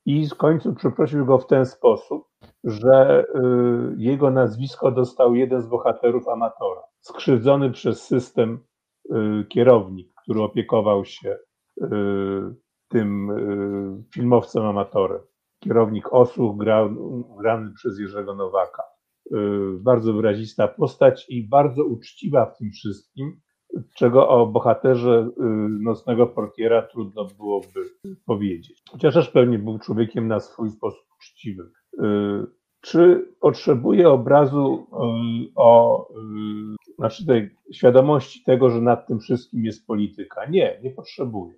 i 0.06 0.30
w 0.30 0.36
końcu 0.36 0.74
przeprosił 0.74 1.26
go 1.26 1.38
w 1.38 1.48
ten 1.48 1.66
sposób, 1.66 2.28
że 2.64 3.26
jego 3.98 4.32
nazwisko 4.32 4.92
dostał 4.92 5.36
jeden 5.36 5.62
z 5.62 5.68
bohaterów 5.68 6.28
amatora, 6.28 6.82
skrzywdzony 7.02 7.72
przez 7.72 8.04
system 8.04 8.60
kierownik, 9.50 10.14
który 10.24 10.42
opiekował 10.42 11.06
się 11.06 11.38
tym 12.90 13.30
filmowcem 14.14 14.66
amatorem 14.66 15.22
kierownik 15.66 16.13
Osłuch 16.13 16.57
gra, 16.57 16.89
grany 17.39 17.72
przez 17.76 17.99
Jerzego 17.99 18.36
Nowaka. 18.36 18.84
Y, 19.32 19.38
bardzo 19.80 20.13
wyrazista 20.13 20.68
postać 20.68 21.26
i 21.30 21.47
bardzo 21.47 21.86
uczciwa 21.86 22.45
w 22.45 22.57
tym 22.57 22.72
wszystkim, 22.72 23.41
czego 23.95 24.30
o 24.30 24.47
bohaterze 24.47 25.30
y, 25.39 25.43
Nocnego 25.84 26.28
Portiera 26.28 26.82
trudno 26.82 27.26
byłoby 27.38 27.89
powiedzieć. 28.26 28.84
Chociaż 28.91 29.13
też 29.13 29.30
pewnie 29.30 29.59
był 29.59 29.80
człowiekiem 29.80 30.28
na 30.28 30.39
swój 30.39 30.70
sposób 30.70 31.05
uczciwym. 31.18 31.72
Y, 31.93 32.45
czy 32.82 33.34
potrzebuje 33.39 34.09
obrazu 34.09 34.88
o 35.55 36.07
znaczy 36.97 37.26
tej 37.26 37.49
świadomości 37.72 38.43
tego, 38.43 38.70
że 38.70 38.82
nad 38.82 39.07
tym 39.07 39.20
wszystkim 39.20 39.66
jest 39.66 39.88
polityka? 39.88 40.45
Nie, 40.45 40.80
nie 40.84 40.91
potrzebuje 40.91 41.53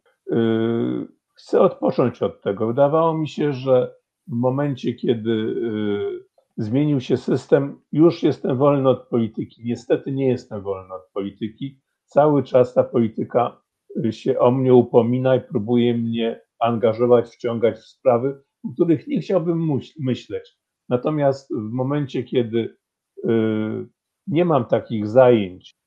chcę 1.38 1.62
odpocząć 1.62 2.22
od 2.22 2.42
tego. 2.42 2.68
Wydawało 2.68 3.18
mi 3.18 3.28
się, 3.28 3.54
że 3.54 3.96
w 4.28 4.34
momencie, 4.34 4.94
kiedy 4.94 5.32
y, 5.32 6.26
zmienił 6.58 7.00
się 7.00 7.18
system, 7.18 7.82
już 7.92 8.24
jestem 8.24 8.58
wolny 8.58 8.90
od 8.90 9.08
polityki. 9.08 9.62
Niestety 9.66 10.12
nie 10.12 10.28
jestem 10.28 10.62
wolny 10.62 10.94
od 10.94 11.12
polityki. 11.14 11.80
Cały 12.06 12.44
czas 12.44 12.74
ta 12.74 12.84
polityka 12.84 13.62
y, 14.06 14.12
się 14.12 14.40
o 14.40 14.52
mnie 14.52 14.74
upomina 14.74 15.36
i 15.36 15.42
próbuje 15.42 15.98
mnie 15.98 16.42
angażować, 16.60 17.30
wciągać 17.30 17.78
w 17.78 17.88
sprawy, 17.88 18.42
o 18.64 18.74
których 18.74 19.08
nie 19.08 19.20
chciałbym 19.20 19.80
myśleć. 20.00 20.58
Natomiast 20.90 21.54
w 21.54 21.72
momencie, 21.72 22.24
kiedy 22.24 22.78
y, 23.26 23.30
nie 24.28 24.46
mam 24.46 24.66
takich 24.66 25.08
zajęć, 25.08 25.78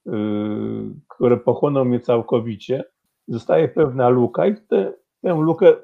które 1.08 1.36
pochłoną 1.36 1.84
mnie 1.84 2.00
całkowicie, 2.00 2.84
zostaje 3.28 3.68
pewna 3.68 4.08
luka 4.08 4.46
i 4.46 4.54
te, 4.68 4.94
tę 5.22 5.34
lukę 5.40 5.76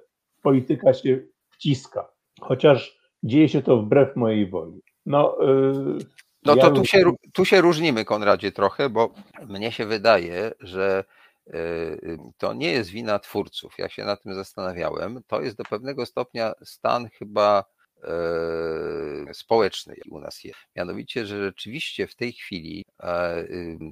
polityka 0.43 0.95
się 0.95 1.21
wciska, 1.51 2.09
chociaż 2.41 2.99
dzieje 3.23 3.49
się 3.49 3.63
to 3.63 3.77
wbrew 3.77 4.17
mojej 4.17 4.51
woli. 4.51 4.83
No, 5.07 5.37
yy, 5.41 5.99
no 6.45 6.57
to 6.57 6.67
ja 6.67 6.71
tu, 6.71 6.85
się, 6.85 7.13
tu 7.33 7.45
się 7.45 7.61
różnimy, 7.61 8.05
Konradzie, 8.05 8.53
trochę, 8.53 8.91
bo 8.91 9.15
mnie 9.49 9.73
się 9.73 9.87
wydaje, 9.87 10.53
że 10.61 11.05
yy, 11.47 12.19
to 12.39 12.55
nie 12.55 12.73
jest 12.73 12.91
wina 12.91 13.19
twórców. 13.19 13.75
Ja 13.79 13.89
się 13.89 14.05
na 14.05 14.17
tym 14.17 14.35
zastanawiałem. 14.35 15.23
To 15.27 15.41
jest 15.41 15.57
do 15.57 15.65
pewnego 15.65 16.07
stopnia 16.07 16.53
stan 16.65 17.09
chyba 17.09 17.65
E, 18.05 19.35
społeczny 19.35 19.95
u 20.11 20.21
nas 20.21 20.45
jest. 20.45 20.61
Mianowicie, 20.77 21.27
że 21.27 21.45
rzeczywiście 21.45 22.07
w 22.07 22.15
tej 22.15 22.33
chwili 22.33 22.85
e, 23.03 23.47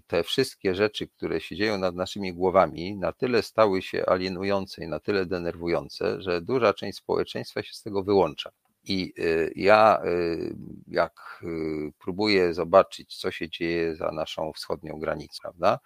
te 0.07 0.25
wszystkie 0.25 0.75
rzeczy, 0.75 1.09
które 1.09 1.41
się 1.41 1.57
dzieją 1.57 1.79
nad 1.79 1.95
naszymi 1.95 2.35
głowami, 2.35 2.97
na 2.97 3.13
tyle 3.13 3.43
stały 3.43 3.83
się 3.83 4.07
alienujące 4.07 4.85
i 4.85 4.89
na 4.89 5.01
tyle 5.01 5.27
denerwujące, 5.27 6.23
że 6.23 6.41
duża 6.43 6.75
część 6.75 6.99
społeczeństwa 6.99 7.63
się 7.63 7.73
z 7.73 7.83
tego 7.83 8.03
wyłącza. 8.03 8.51
I 8.85 9.13
e, 9.19 9.23
ja, 9.57 10.03
jak 10.89 11.45
próbuję 11.99 12.55
zobaczyć, 12.55 13.17
co 13.17 13.31
się 13.31 13.49
dzieje 13.49 13.97
za 13.97 14.11
naszą 14.13 14.53
wschodnią 14.53 14.99
granicą, 14.99 15.43
prawda? 15.43 15.79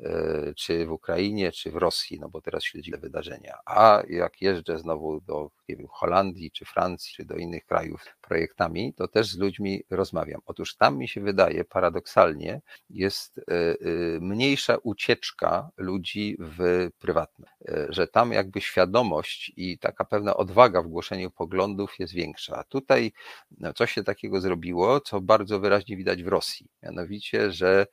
E, 0.00 0.54
czy 0.54 0.86
w 0.86 0.92
Ukrainie, 0.92 1.52
czy 1.52 1.70
w 1.70 1.76
Rosji, 1.76 2.20
no 2.20 2.28
bo 2.28 2.40
teraz 2.40 2.64
śledzi 2.64 2.92
te 2.92 2.98
wydarzenia. 2.98 3.58
A 3.66 4.02
jak 4.08 4.42
jeżdżę 4.42 4.78
znowu 4.78 5.20
do 5.20 5.50
nie 5.68 5.76
wiem, 5.76 5.86
Holandii, 5.90 6.50
czy 6.50 6.64
Francji, 6.64 7.12
czy 7.14 7.24
do 7.24 7.36
innych 7.36 7.66
krajów 7.66 8.04
projektami, 8.20 8.94
to 8.94 9.08
też 9.08 9.26
z 9.26 9.38
ludźmi 9.38 9.82
rozmawiam. 9.90 10.40
Otóż 10.46 10.76
tam 10.76 10.98
mi 10.98 11.08
się 11.08 11.20
wydaje, 11.20 11.64
paradoksalnie, 11.64 12.60
jest 12.90 13.38
e, 13.38 13.42
e, 13.42 13.74
mniejsza 14.20 14.76
ucieczka 14.82 15.70
ludzi 15.76 16.36
w 16.38 16.88
prywatne, 16.98 17.46
że 17.88 18.08
tam 18.08 18.32
jakby 18.32 18.60
świadomość 18.60 19.52
i 19.56 19.78
taka 19.78 20.04
pewna 20.04 20.36
odwaga 20.36 20.82
w 20.82 20.86
głoszeniu 20.86 21.30
poglądów 21.30 21.98
jest 21.98 22.12
większa. 22.12 22.56
A 22.56 22.64
tutaj 22.64 23.12
no, 23.58 23.72
coś 23.72 23.92
się 23.92 24.04
takiego 24.04 24.40
zrobiło, 24.40 25.00
co 25.00 25.20
bardzo 25.20 25.60
wyraźnie 25.60 25.96
widać 25.96 26.22
w 26.22 26.28
Rosji. 26.28 26.66
Mianowicie, 26.82 27.52
że 27.52 27.86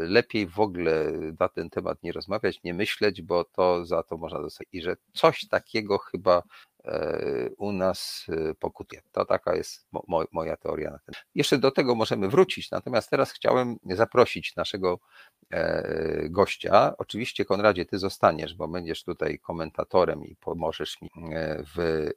lepiej 0.00 0.46
w 0.46 0.60
ogóle 0.60 1.12
na 1.40 1.48
ten 1.48 1.70
temat 1.70 2.02
nie 2.02 2.12
rozmawiać, 2.12 2.62
nie 2.64 2.74
myśleć, 2.74 3.22
bo 3.22 3.44
to 3.44 3.84
za 3.84 4.02
to 4.02 4.16
można 4.16 4.40
dostać. 4.40 4.68
I 4.72 4.82
że 4.82 4.96
coś 5.12 5.48
takiego 5.48 5.98
chyba 5.98 6.42
e, 6.84 7.50
u 7.58 7.72
nas 7.72 8.26
e, 8.28 8.54
pokutuje. 8.54 9.02
To 9.12 9.24
taka 9.24 9.56
jest 9.56 9.86
mo 9.92 10.24
moja 10.32 10.56
teoria 10.56 10.90
na 10.90 10.98
ten. 10.98 11.14
Jeszcze 11.34 11.58
do 11.58 11.70
tego 11.70 11.94
możemy 11.94 12.28
wrócić, 12.28 12.70
natomiast 12.70 13.10
teraz 13.10 13.32
chciałem 13.32 13.76
zaprosić 13.84 14.56
naszego 14.56 14.98
e, 15.50 16.28
gościa. 16.28 16.94
Oczywiście, 16.98 17.44
Konradzie, 17.44 17.86
ty 17.86 17.98
zostaniesz, 17.98 18.54
bo 18.54 18.68
będziesz 18.68 19.04
tutaj 19.04 19.38
komentatorem 19.38 20.24
i 20.24 20.36
pomożesz 20.36 21.00
mi 21.02 21.10
w 21.76 22.10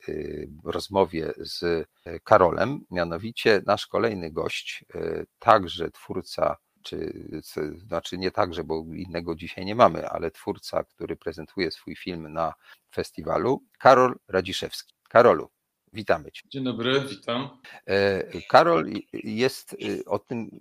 rozmowie 0.63 1.33
z 1.37 1.87
Karolem. 2.23 2.85
Mianowicie 2.91 3.61
nasz 3.65 3.87
kolejny 3.87 4.31
gość, 4.31 4.85
także 5.39 5.91
twórca 5.91 6.57
czy 6.87 7.13
znaczy 7.77 8.17
nie 8.17 8.31
także, 8.31 8.63
bo 8.63 8.85
innego 8.95 9.35
dzisiaj 9.35 9.65
nie 9.65 9.75
mamy, 9.75 10.09
ale 10.09 10.31
twórca, 10.31 10.83
który 10.83 11.15
prezentuje 11.15 11.71
swój 11.71 11.95
film 11.95 12.33
na 12.33 12.53
festiwalu, 12.93 13.63
Karol 13.79 14.15
Radziszewski. 14.27 14.93
Karolu, 15.09 15.49
witamy 15.93 16.31
Cię. 16.31 16.41
Dzień 16.49 16.63
dobry, 16.63 17.01
witam. 17.09 17.49
E, 17.85 18.23
Karol 18.49 18.85
jest 19.13 19.73
y, 19.73 20.05
o 20.05 20.19
tym, 20.19 20.59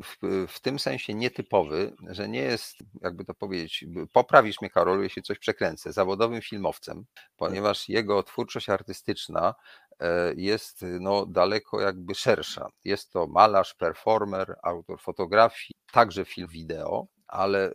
w, 0.48 0.60
tym 0.60 0.78
sensie 0.78 1.14
nietypowy, 1.14 1.96
że 2.10 2.28
nie 2.28 2.40
jest, 2.40 2.76
jakby 3.02 3.24
to 3.24 3.34
powiedzieć, 3.34 3.84
poprawisz 4.12 4.60
mnie 4.60 4.70
Karolu, 4.70 5.02
jeśli 5.02 5.22
coś 5.22 5.38
przekręcę, 5.38 5.92
zawodowym 5.92 6.42
filmowcem, 6.42 7.04
ponieważ 7.36 7.88
jego 7.88 8.22
twórczość 8.22 8.68
artystyczna 8.68 9.54
jest 10.36 10.84
no, 11.00 11.26
daleko 11.26 11.80
jakby 11.80 12.14
szersza. 12.14 12.68
Jest 12.84 13.12
to 13.12 13.26
malarz, 13.26 13.74
performer, 13.74 14.56
autor 14.62 15.00
fotografii, 15.00 15.74
także 15.92 16.24
film 16.24 16.48
wideo 16.48 17.06
ale 17.26 17.72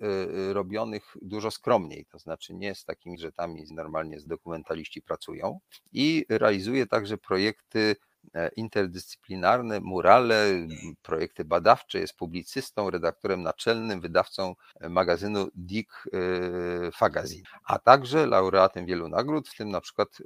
robionych 0.53 1.17
dużo 1.21 1.51
skromniej, 1.51 2.05
to 2.05 2.19
znaczy 2.19 2.53
nie 2.53 2.75
z 2.75 2.85
takimi 2.85 3.19
rzeczami 3.19 3.65
normalnie 3.71 4.19
z 4.19 4.27
dokumentaliści 4.27 5.01
pracują 5.01 5.59
i 5.91 6.25
realizuje 6.29 6.87
także 6.87 7.17
projekty 7.17 7.95
E, 8.35 8.49
interdyscyplinarne, 8.55 9.79
murale, 9.79 10.67
projekty 11.01 11.45
badawcze, 11.45 11.99
jest 11.99 12.17
publicystą, 12.17 12.89
redaktorem 12.89 13.43
naczelnym, 13.43 14.01
wydawcą 14.01 14.55
e, 14.79 14.89
magazynu 14.89 15.47
Dick 15.55 16.09
e, 16.13 16.91
Fagazine, 16.91 17.43
a 17.65 17.79
także 17.79 18.25
laureatem 18.25 18.85
wielu 18.85 19.09
nagród, 19.09 19.49
w 19.49 19.57
tym 19.57 19.69
na 19.69 19.81
przykład 19.81 20.17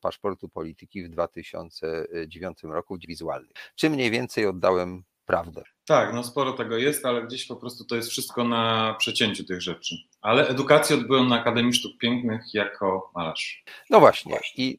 paszportu 0.00 0.48
polityki 0.48 1.04
w 1.04 1.08
2009 1.08 2.62
roku 2.62 2.98
wizualnych. 3.08 3.52
Czy 3.74 3.90
mniej 3.90 4.10
więcej 4.10 4.46
oddałem 4.46 5.04
prawdę? 5.26 5.62
Tak, 5.84 6.14
no 6.14 6.24
sporo 6.24 6.52
tego 6.52 6.76
jest, 6.76 7.06
ale 7.06 7.22
gdzieś 7.22 7.46
po 7.46 7.56
prostu 7.56 7.84
to 7.84 7.96
jest 7.96 8.08
wszystko 8.08 8.44
na 8.44 8.94
przecięciu 8.98 9.44
tych 9.44 9.62
rzeczy. 9.62 9.96
Ale 10.20 10.48
edukację 10.48 10.96
odbyłem 10.96 11.28
na 11.28 11.40
Akademii 11.40 11.74
Sztuk 11.74 11.98
Pięknych 11.98 12.54
jako 12.54 13.10
malarz. 13.14 13.64
No 13.90 14.00
właśnie 14.00 14.38
i 14.56 14.78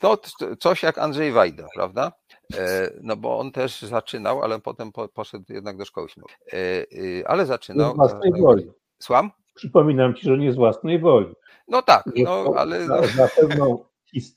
to 0.00 0.18
coś 0.58 0.82
jak 0.82 0.98
Andrzej 0.98 1.32
Wajda, 1.32 1.66
prawda? 1.74 2.12
E, 2.58 2.90
no 3.02 3.16
bo 3.16 3.38
on 3.38 3.52
też 3.52 3.82
zaczynał, 3.82 4.42
ale 4.42 4.60
potem 4.60 4.92
poszedł 5.14 5.44
jednak 5.48 5.76
do 5.76 5.84
szkoły 5.84 6.08
śmiałej. 6.08 6.34
E, 6.52 6.56
y, 6.92 7.24
ale 7.26 7.46
zaczynał. 7.46 7.92
Z 7.92 7.96
własnej 7.96 8.32
woli. 8.32 8.70
Słucham? 8.98 9.30
Przypominam 9.54 10.14
ci, 10.14 10.26
że 10.26 10.38
nie 10.38 10.52
z 10.52 10.56
własnej 10.56 10.98
woli. 10.98 11.34
No 11.68 11.82
tak, 11.82 12.04
no 12.16 12.44
ale. 12.56 12.86
Za, 12.86 13.02
za, 13.02 13.28
pewną, 13.40 13.84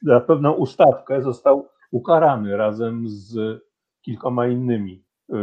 za 0.02 0.20
pewną 0.20 0.54
ustawkę 0.54 1.22
został 1.22 1.70
ukarany 1.92 2.58
razem 2.58 3.04
z 3.08 3.62
kilkoma 4.02 4.48
innymi 4.48 5.06
y, 5.30 5.36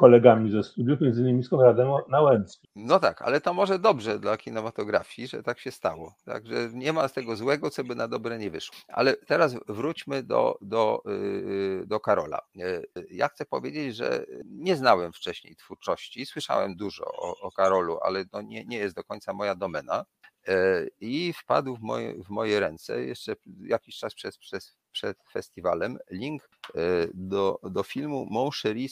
kolegami 0.00 0.50
ze 0.50 0.62
studiów, 0.62 1.00
między 1.00 1.20
innymi 1.20 1.42
z 1.44 1.48
Konradem 1.48 1.88
Nałęckim. 2.08 2.70
No 2.76 3.00
tak, 3.00 3.22
ale 3.22 3.40
to 3.40 3.54
może 3.54 3.78
dobrze 3.78 4.18
dla 4.18 4.36
kinematografii, 4.36 5.28
że 5.28 5.42
tak 5.42 5.58
się 5.58 5.70
stało. 5.70 6.14
Także 6.24 6.54
nie 6.72 6.92
ma 6.92 7.08
z 7.08 7.12
tego 7.12 7.36
złego, 7.36 7.70
co 7.70 7.84
by 7.84 7.94
na 7.94 8.08
dobre 8.08 8.38
nie 8.38 8.50
wyszło. 8.50 8.76
Ale 8.88 9.16
teraz 9.16 9.56
wróćmy 9.68 10.22
do, 10.22 10.58
do, 10.60 11.02
yy, 11.06 11.86
do 11.86 12.00
Karola. 12.00 12.38
Yy, 12.54 12.82
ja 13.10 13.28
chcę 13.28 13.44
powiedzieć, 13.44 13.96
że 13.96 14.24
nie 14.44 14.76
znałem 14.76 15.12
wcześniej 15.12 15.56
twórczości, 15.56 16.26
słyszałem 16.26 16.76
dużo 16.76 17.04
o, 17.04 17.40
o 17.40 17.50
Karolu, 17.50 17.98
ale 18.02 18.24
no 18.32 18.42
nie, 18.42 18.64
nie 18.64 18.78
jest 18.78 18.96
do 18.96 19.04
końca 19.04 19.32
moja 19.32 19.54
domena. 19.54 20.04
Yy, 20.48 20.90
I 21.00 21.32
wpadł 21.32 21.76
w 21.76 21.80
moje, 21.80 22.14
w 22.24 22.28
moje 22.28 22.60
ręce 22.60 23.04
jeszcze 23.04 23.34
jakiś 23.62 23.96
czas 23.96 24.14
przed, 24.14 24.36
przed, 24.36 24.74
przed 24.92 25.18
festiwalem 25.32 25.98
link 26.10 26.48
e, 26.74 26.80
do, 27.14 27.58
do 27.62 27.82
filmu 27.82 28.26
Mon 28.30 28.50
Chéri 28.50 28.88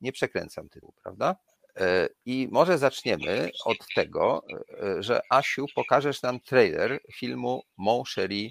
nie 0.00 0.12
przekręcam 0.12 0.68
tytułu, 0.68 0.94
prawda? 1.02 1.36
E, 1.76 2.08
I 2.26 2.48
może 2.52 2.78
zaczniemy 2.78 3.50
od 3.64 3.76
tego, 3.94 4.42
e, 4.82 5.02
że 5.02 5.20
Asiu, 5.30 5.66
pokażesz 5.74 6.22
nam 6.22 6.40
trailer 6.40 7.00
filmu 7.14 7.62
Mon 7.76 8.02
Chéri 8.02 8.50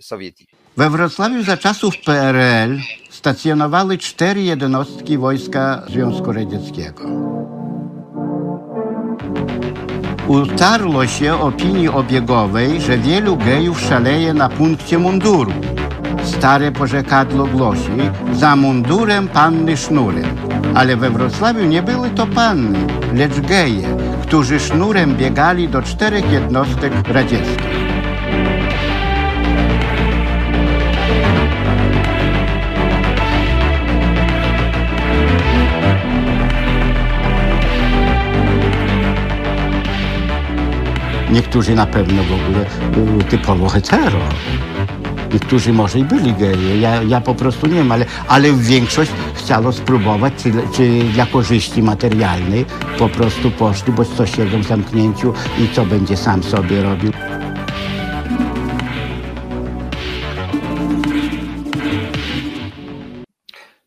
Sowieti. 0.00 0.46
We 0.76 0.90
Wrocławiu 0.90 1.42
za 1.42 1.56
czasów 1.56 1.94
PRL 2.04 2.78
stacjonowały 3.10 3.98
cztery 3.98 4.42
jednostki 4.42 5.18
wojska 5.18 5.82
Związku 5.88 6.32
Radzieckiego. 6.32 7.55
Utarło 10.28 11.06
się 11.06 11.40
opinii 11.40 11.88
obiegowej, 11.88 12.80
że 12.80 12.98
wielu 12.98 13.36
gejów 13.36 13.80
szaleje 13.80 14.34
na 14.34 14.48
punkcie 14.48 14.98
munduru. 14.98 15.52
Stare 16.24 16.72
porzekadło 16.72 17.46
głosi, 17.46 18.10
za 18.32 18.56
mundurem 18.56 19.28
panny 19.28 19.76
sznurem. 19.76 20.24
Ale 20.74 20.96
we 20.96 21.10
Wrocławiu 21.10 21.64
nie 21.64 21.82
były 21.82 22.10
to 22.10 22.26
panny, 22.26 22.78
lecz 23.14 23.40
geje, 23.40 23.88
którzy 24.22 24.60
sznurem 24.60 25.16
biegali 25.16 25.68
do 25.68 25.82
czterech 25.82 26.32
jednostek 26.32 26.92
radzieckich. 27.08 27.85
Niektórzy 41.30 41.74
na 41.74 41.86
pewno 41.86 42.22
w 42.22 42.32
ogóle 42.32 42.66
typowo 43.30 43.68
hetero. 43.68 44.18
Niektórzy 45.32 45.72
może 45.72 45.98
i 45.98 46.04
byli 46.04 46.32
geje, 46.32 46.80
ja, 46.80 47.02
ja 47.02 47.20
po 47.20 47.34
prostu 47.34 47.66
nie 47.66 47.74
wiem, 47.74 47.92
ale, 47.92 48.04
ale 48.28 48.52
większość 48.52 49.10
chciało 49.34 49.72
spróbować, 49.72 50.32
czy, 50.36 50.52
czy 50.72 50.98
dla 51.14 51.26
korzyści 51.26 51.82
materialnej 51.82 52.64
po 52.98 53.08
prostu 53.08 53.50
poszli, 53.50 53.92
bo 53.92 54.04
co 54.04 54.26
siedzą 54.26 54.60
w 54.60 54.66
zamknięciu 54.66 55.32
i 55.58 55.74
co 55.74 55.84
będzie 55.86 56.16
sam 56.16 56.42
sobie 56.42 56.82
robił. 56.82 57.12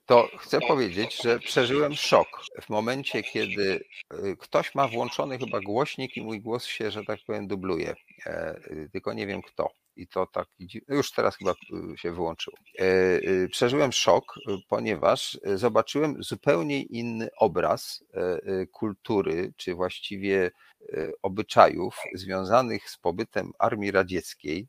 to 0.09 0.27
chcę 0.49 0.59
powiedzieć, 0.61 1.21
że 1.23 1.39
przeżyłem 1.39 1.93
szok 1.93 2.27
w 2.61 2.69
momencie, 2.69 3.23
kiedy 3.23 3.83
y, 4.13 4.37
ktoś 4.39 4.75
ma 4.75 4.87
włączony 4.87 5.37
chyba 5.37 5.59
głośnik 5.59 6.17
i 6.17 6.21
mój 6.21 6.41
głos 6.41 6.65
się, 6.65 6.91
że 6.91 7.03
tak 7.03 7.19
powiem, 7.27 7.47
dubluje. 7.47 7.95
E, 8.25 8.55
y, 8.71 8.89
tylko 8.91 9.13
nie 9.13 9.27
wiem 9.27 9.41
kto 9.41 9.71
i 9.95 10.07
to 10.07 10.27
tak, 10.27 10.47
już 10.87 11.11
teraz 11.11 11.37
chyba 11.37 11.51
y, 11.51 11.97
się 11.97 12.11
wyłączył. 12.11 12.53
E, 12.79 13.47
przeżyłem 13.47 13.91
szok, 13.91 14.35
ponieważ 14.69 15.39
zobaczyłem 15.55 16.23
zupełnie 16.23 16.81
inny 16.81 17.29
obraz 17.37 18.03
e, 18.13 18.65
kultury, 18.65 19.53
czy 19.57 19.75
właściwie 19.75 20.51
obyczajów 21.21 21.95
związanych 22.13 22.89
z 22.89 22.97
pobytem 22.97 23.51
Armii 23.59 23.91
Radzieckiej 23.91 24.67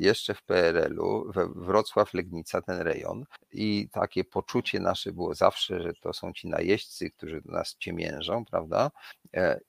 jeszcze 0.00 0.34
w 0.34 0.42
PRL-u, 0.42 1.32
Wrocław, 1.54 2.14
Legnica, 2.14 2.62
ten 2.62 2.80
rejon. 2.80 3.24
I 3.52 3.88
takie 3.92 4.24
poczucie 4.24 4.80
nasze 4.80 5.12
było 5.12 5.34
zawsze, 5.34 5.82
że 5.82 5.92
to 5.94 6.12
są 6.12 6.32
ci 6.32 6.48
najeźdźcy, 6.48 7.10
którzy 7.10 7.42
nas 7.44 7.76
ciemiężą, 7.78 8.44
prawda? 8.44 8.90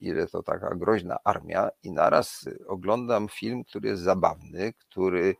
I 0.00 0.14
że 0.14 0.26
to 0.26 0.42
taka 0.42 0.74
groźna 0.74 1.16
armia. 1.24 1.70
I 1.82 1.92
naraz 1.92 2.48
oglądam 2.66 3.28
film, 3.28 3.64
który 3.64 3.88
jest 3.88 4.02
zabawny, 4.02 4.72
który 4.72 5.36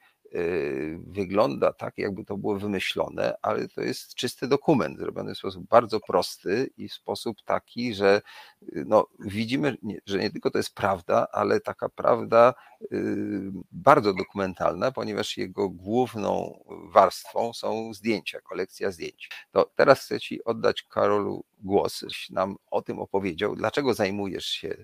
wygląda 1.07 1.73
tak, 1.73 1.99
jakby 1.99 2.25
to 2.25 2.37
było 2.37 2.59
wymyślone, 2.59 3.35
ale 3.43 3.69
to 3.69 3.81
jest 3.81 4.15
czysty 4.15 4.49
dokument, 4.49 4.99
zrobiony 4.99 5.35
w 5.35 5.39
sposób 5.39 5.69
bardzo 5.69 6.01
prosty 6.01 6.71
i 6.77 6.89
w 6.89 6.95
sposób 6.95 7.43
taki, 7.43 7.95
że 7.95 8.23
y, 8.63 8.85
no, 8.87 9.07
widzimy, 9.19 9.77
że 10.07 10.19
nie 10.19 10.31
tylko 10.31 10.51
to 10.51 10.59
jest 10.59 10.75
prawda, 10.75 11.27
ale 11.33 11.61
taka 11.61 11.89
prawda 11.89 12.55
y, 12.83 13.53
bardzo 13.73 14.15
dokumentalna, 14.15 14.93
ponieważ 14.93 15.37
jego 15.37 15.69
główną 15.69 16.65
warstwą 16.93 17.53
są 17.53 17.95
zdjęcia, 17.95 18.41
kolekcja 18.41 18.91
zdjęć. 18.91 19.31
To 19.53 19.71
teraz 19.77 20.01
chcę 20.01 20.21
Ci 20.21 20.45
oddać 20.45 20.83
Karolu 20.83 21.45
głos, 21.61 22.05
nam 22.31 22.57
o 22.71 22.83
tym 22.83 22.99
opowiedział, 22.99 23.57
dlaczego 23.57 23.95
zajmujesz 23.95 24.47
się 24.47 24.77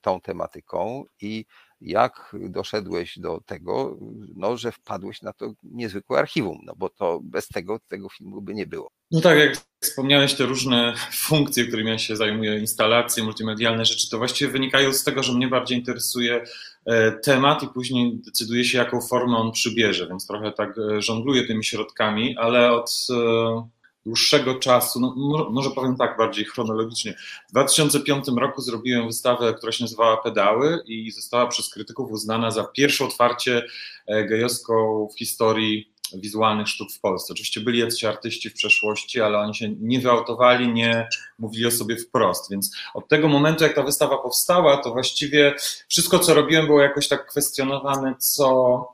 tą 0.00 0.20
tematyką 0.20 1.04
i 1.20 1.44
jak 1.80 2.36
doszedłeś 2.48 3.18
do 3.18 3.40
tego, 3.46 3.98
no, 4.36 4.56
że 4.56 4.72
wpadłeś 4.72 5.22
na 5.22 5.32
to 5.32 5.52
niezwykłe 5.62 6.18
archiwum, 6.18 6.58
no 6.66 6.74
bo 6.76 6.88
to 6.88 7.20
bez 7.22 7.48
tego 7.48 7.78
tego 7.88 8.08
filmu 8.08 8.42
by 8.42 8.54
nie 8.54 8.66
było. 8.66 8.90
No 9.10 9.20
tak, 9.20 9.38
jak 9.38 9.56
wspomniałeś, 9.80 10.34
te 10.34 10.46
różne 10.46 10.94
funkcje, 11.28 11.64
którymi 11.64 11.90
ja 11.90 11.98
się 11.98 12.16
zajmuję, 12.16 12.58
instalacje, 12.58 13.24
multimedialne 13.24 13.84
rzeczy, 13.84 14.10
to 14.10 14.18
właściwie 14.18 14.50
wynikają 14.50 14.92
z 14.92 15.04
tego, 15.04 15.22
że 15.22 15.32
mnie 15.32 15.48
bardziej 15.48 15.78
interesuje 15.78 16.44
e, 16.86 17.12
temat 17.12 17.62
i 17.62 17.68
później 17.68 18.20
decyduje 18.24 18.64
się, 18.64 18.78
jaką 18.78 19.00
formę 19.00 19.36
on 19.36 19.52
przybierze, 19.52 20.08
więc 20.08 20.26
trochę 20.26 20.52
tak 20.52 20.78
e, 20.78 21.02
żongluję 21.02 21.46
tymi 21.46 21.64
środkami, 21.64 22.36
ale 22.36 22.72
od 22.72 23.06
e, 23.10 23.68
dłuższego 24.06 24.54
czasu, 24.54 25.00
no, 25.00 25.14
może 25.50 25.70
powiem 25.70 25.96
tak 25.96 26.16
bardziej 26.16 26.44
chronologicznie. 26.44 27.14
W 27.48 27.50
2005 27.50 28.24
roku 28.36 28.60
zrobiłem 28.60 29.06
wystawę, 29.06 29.54
która 29.54 29.72
się 29.72 29.84
nazywała 29.84 30.16
Pedały 30.16 30.82
i 30.86 31.10
została 31.10 31.46
przez 31.46 31.70
krytyków 31.70 32.10
uznana 32.10 32.50
za 32.50 32.64
pierwsze 32.64 33.04
otwarcie 33.04 33.62
e, 34.06 34.24
gejowską 34.24 35.08
w 35.14 35.18
historii 35.18 35.94
wizualnych 36.12 36.68
sztuk 36.68 36.92
w 36.92 37.00
Polsce. 37.00 37.32
Oczywiście 37.32 37.60
byli 37.60 37.78
jacyś 37.78 38.04
artyści 38.04 38.50
w 38.50 38.54
przeszłości, 38.54 39.20
ale 39.20 39.38
oni 39.38 39.54
się 39.54 39.68
nie 39.80 40.00
wyautowali, 40.00 40.72
nie 40.72 41.08
mówili 41.38 41.66
o 41.66 41.70
sobie 41.70 41.96
wprost, 41.96 42.50
więc 42.50 42.76
od 42.94 43.08
tego 43.08 43.28
momentu, 43.28 43.64
jak 43.64 43.74
ta 43.74 43.82
wystawa 43.82 44.18
powstała, 44.18 44.76
to 44.76 44.90
właściwie 44.92 45.54
wszystko, 45.88 46.18
co 46.18 46.34
robiłem, 46.34 46.66
było 46.66 46.80
jakoś 46.80 47.08
tak 47.08 47.26
kwestionowane, 47.26 48.14
co 48.18 48.93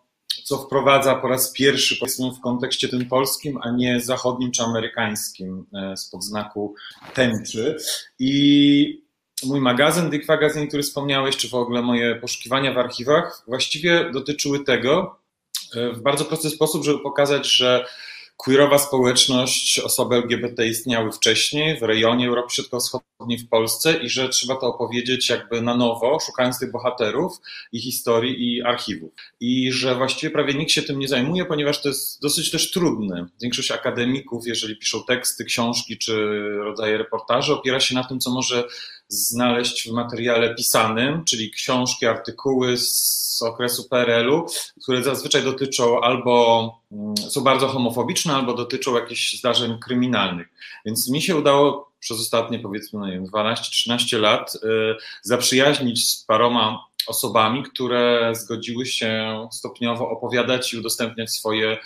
co 0.51 0.59
wprowadza 0.59 1.14
po 1.14 1.28
raz 1.28 1.52
pierwszy 1.52 1.97
powiedzmy 1.97 2.31
w 2.31 2.40
kontekście 2.40 2.89
tym 2.89 3.06
polskim, 3.06 3.59
a 3.62 3.70
nie 3.70 4.01
zachodnim 4.01 4.51
czy 4.51 4.62
amerykańskim 4.62 5.66
e, 5.74 5.97
spod 5.97 6.24
znaku 6.24 6.74
tęczy. 7.14 7.77
I 8.18 9.02
mój 9.44 9.60
magazyn, 9.60 10.10
Dick 10.10 10.28
Magazine, 10.28 10.66
który 10.66 10.82
wspomniałeś, 10.82 11.36
czy 11.36 11.48
w 11.48 11.55
ogóle 11.55 11.82
moje 11.82 12.14
poszukiwania 12.16 12.72
w 12.72 12.78
archiwach, 12.78 13.43
właściwie 13.47 14.10
dotyczyły 14.12 14.64
tego 14.64 15.20
e, 15.74 15.93
w 15.93 16.01
bardzo 16.01 16.24
prosty 16.24 16.51
sposób, 16.51 16.85
żeby 16.85 16.98
pokazać, 16.98 17.52
że 17.52 17.86
queerowa 18.44 18.78
społeczność, 18.78 19.78
osoby 19.78 20.16
LGBT 20.16 20.66
istniały 20.66 21.12
wcześniej 21.12 21.78
w 21.78 21.82
rejonie 21.82 22.28
Europy 22.28 22.54
Środkowo-Wschodniej 22.54 23.38
w 23.38 23.48
Polsce 23.48 23.96
i 23.96 24.08
że 24.08 24.28
trzeba 24.28 24.56
to 24.56 24.66
opowiedzieć 24.66 25.28
jakby 25.28 25.62
na 25.62 25.76
nowo, 25.76 26.18
szukając 26.26 26.58
tych 26.58 26.72
bohaterów 26.72 27.40
i 27.72 27.80
historii 27.80 28.56
i 28.56 28.62
archiwów. 28.62 29.12
I 29.40 29.72
że 29.72 29.94
właściwie 29.94 30.30
prawie 30.30 30.54
nikt 30.54 30.70
się 30.70 30.82
tym 30.82 30.98
nie 30.98 31.08
zajmuje, 31.08 31.44
ponieważ 31.44 31.82
to 31.82 31.88
jest 31.88 32.22
dosyć 32.22 32.50
też 32.50 32.70
trudne. 32.70 33.26
Większość 33.42 33.70
akademików, 33.70 34.46
jeżeli 34.46 34.76
piszą 34.76 35.04
teksty, 35.04 35.44
książki 35.44 35.98
czy 35.98 36.14
rodzaje 36.58 36.98
reportaży, 36.98 37.52
opiera 37.52 37.80
się 37.80 37.94
na 37.94 38.04
tym, 38.04 38.20
co 38.20 38.30
może 38.30 38.64
znaleźć 39.11 39.89
w 39.89 39.93
materiale 39.93 40.55
pisanym, 40.55 41.24
czyli 41.24 41.51
książki, 41.51 42.07
artykuły 42.07 42.77
z 42.77 43.43
okresu 43.43 43.89
PRL-u, 43.89 44.47
które 44.82 45.03
zazwyczaj 45.03 45.43
dotyczą 45.43 46.01
albo 46.01 46.74
mm, 46.93 47.16
są 47.16 47.41
bardzo 47.41 47.69
homofobiczne, 47.69 48.35
albo 48.35 48.55
dotyczą 48.55 48.95
jakichś 48.95 49.39
zdarzeń 49.39 49.78
kryminalnych. 49.78 50.49
Więc 50.85 51.11
mi 51.11 51.23
się 51.23 51.37
udało 51.37 51.91
przez 52.01 52.20
ostatnie 52.20 52.59
powiedzmy 52.59 53.01
no 53.01 53.07
nie 53.07 53.12
wiem, 53.12 53.27
12-13 53.27 54.20
lat 54.20 54.55
y, 54.55 54.59
zaprzyjaźnić 55.23 56.11
z 56.11 56.24
paroma 56.24 56.85
osobami, 57.07 57.62
które 57.62 58.32
zgodziły 58.35 58.87
się 58.87 59.49
stopniowo 59.53 60.11
opowiadać 60.11 60.73
i 60.73 60.78
udostępniać 60.78 61.31
swoje 61.31 61.78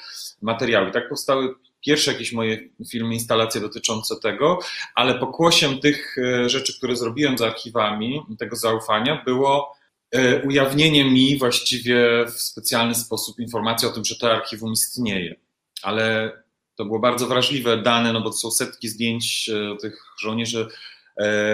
materiały. 0.42 0.90
Tak 0.90 1.08
powstały 1.08 1.54
pierwsze 1.84 2.12
jakieś 2.12 2.32
moje 2.32 2.68
filmy, 2.90 3.14
instalacje 3.14 3.60
dotyczące 3.60 4.16
tego, 4.16 4.58
ale 4.94 5.18
pokłosiem 5.18 5.80
tych 5.80 6.16
e, 6.18 6.48
rzeczy, 6.48 6.78
które 6.78 6.96
zrobiłem 6.96 7.38
z 7.38 7.42
archiwami, 7.42 8.20
tego 8.38 8.56
zaufania, 8.56 9.22
było 9.24 9.76
e, 10.10 10.42
ujawnienie 10.42 11.04
mi 11.04 11.38
właściwie 11.38 12.24
w 12.26 12.40
specjalny 12.40 12.94
sposób 12.94 13.38
informacji 13.38 13.88
o 13.88 13.92
tym, 13.92 14.04
że 14.04 14.16
to 14.16 14.32
archiwum 14.32 14.72
istnieje. 14.72 15.34
Ale 15.82 16.32
to 16.76 16.84
było 16.84 16.98
bardzo 16.98 17.26
wrażliwe 17.26 17.82
dane, 17.82 18.12
no 18.12 18.20
bo 18.20 18.30
to 18.30 18.36
są 18.36 18.50
setki 18.50 18.88
zdjęć 18.88 19.48
e, 19.48 19.76
tych 19.76 20.04
żołnierzy 20.20 20.68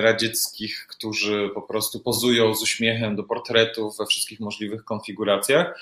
radzieckich, 0.00 0.86
którzy 0.88 1.50
po 1.54 1.62
prostu 1.62 2.00
pozują 2.00 2.54
z 2.54 2.62
uśmiechem 2.62 3.16
do 3.16 3.24
portretów 3.24 3.98
we 3.98 4.06
wszystkich 4.06 4.40
możliwych 4.40 4.84
konfiguracjach. 4.84 5.80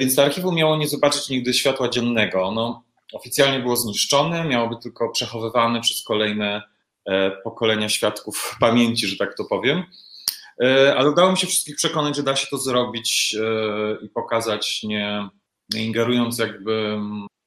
Więc 0.00 0.14
to 0.14 0.22
archiwum 0.22 0.54
miało 0.54 0.76
nie 0.76 0.88
zobaczyć 0.88 1.28
nigdy 1.28 1.54
światła 1.54 1.88
dziennego. 1.88 2.42
Ono 2.42 2.82
oficjalnie 3.12 3.60
było 3.60 3.76
zniszczone, 3.76 4.44
miało 4.44 4.68
być 4.68 4.82
tylko 4.82 5.10
przechowywane 5.10 5.80
przez 5.80 6.04
kolejne 6.04 6.62
e, 7.06 7.30
pokolenia 7.30 7.88
świadków 7.88 8.56
pamięci, 8.60 9.06
że 9.06 9.16
tak 9.16 9.36
to 9.36 9.44
powiem. 9.44 9.82
E, 10.62 10.96
ale 10.96 11.10
udało 11.10 11.32
mi 11.32 11.38
się 11.38 11.46
wszystkich 11.46 11.76
przekonać, 11.76 12.16
że 12.16 12.22
da 12.22 12.36
się 12.36 12.46
to 12.50 12.58
zrobić 12.58 13.36
e, 13.40 14.04
i 14.04 14.08
pokazać, 14.08 14.82
nie, 14.82 15.28
nie 15.74 15.84
ingerując 15.84 16.38
jakby, 16.38 16.98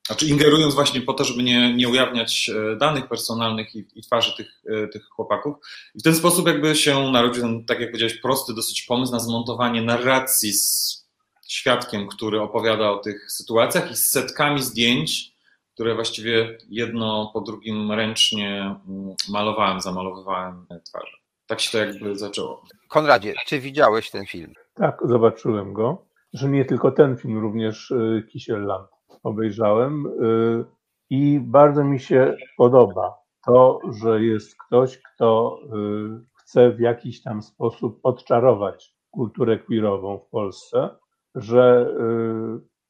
znaczy 0.08 0.28
ingerując 0.28 0.74
właśnie 0.74 1.02
po 1.02 1.14
to, 1.14 1.24
żeby 1.24 1.44
nie, 1.44 1.74
nie 1.74 1.90
ujawniać 1.90 2.52
danych 2.80 3.08
personalnych 3.08 3.76
i, 3.76 3.88
i 3.96 4.02
twarzy 4.02 4.36
tych, 4.38 4.64
tych 4.94 5.06
chłopaków. 5.06 5.56
I 5.96 6.00
w 6.00 6.04
ten 6.04 6.16
sposób 6.16 6.48
jakby 6.48 6.76
się 6.76 7.12
narodził 7.12 7.44
ten, 7.44 7.66
tak 7.66 7.80
jak 7.80 7.90
powiedziałeś, 7.90 8.22
prosty 8.22 8.54
dosyć 8.54 8.82
pomysł 8.82 9.12
na 9.12 9.20
zmontowanie 9.20 9.82
narracji 9.82 10.54
z 10.54 11.06
świadkiem, 11.48 12.08
który 12.08 12.42
opowiada 12.42 12.92
o 12.92 12.98
tych 12.98 13.32
sytuacjach 13.32 13.92
i 13.92 13.96
z 13.96 14.12
setkami 14.12 14.64
zdjęć, 14.64 15.35
które 15.76 15.96
właściwie 15.96 16.58
jedno 16.70 17.32
po 17.34 17.42
drugim 17.42 17.92
ręcznie 17.92 18.76
mm, 18.88 19.16
malowałem, 19.30 19.82
zamalowywałem 19.82 20.66
twarze. 20.84 21.18
Tak 21.48 21.60
się 21.60 21.72
to 21.72 21.78
jakby 21.78 22.16
zaczęło. 22.16 22.64
Konradzie, 22.88 23.34
czy 23.46 23.60
widziałeś 23.60 24.12
ten 24.12 24.26
film? 24.26 24.54
Tak, 24.74 25.00
zobaczyłem 25.06 25.74
go. 25.74 26.06
Że 26.34 26.50
nie 26.50 26.66
tylko 26.66 26.92
ten 26.92 27.18
film, 27.18 27.38
również 27.38 27.92
y, 27.92 28.28
Kisielland 28.32 28.90
obejrzałem 29.24 30.06
y, 30.06 30.66
i 31.10 31.40
bardzo 31.40 31.84
mi 31.84 32.00
się 32.00 32.38
podoba 32.58 33.16
to, 33.46 33.80
że 34.02 34.24
jest 34.24 34.56
ktoś, 34.58 35.02
kto 35.02 35.60
y, 35.64 36.26
chce 36.36 36.72
w 36.72 36.80
jakiś 36.80 37.22
tam 37.24 37.42
sposób 37.42 38.00
odczarować 38.04 38.96
kulturę 39.12 39.60
queerową 39.60 40.18
w 40.18 40.30
Polsce, 40.30 40.90
że 41.36 41.94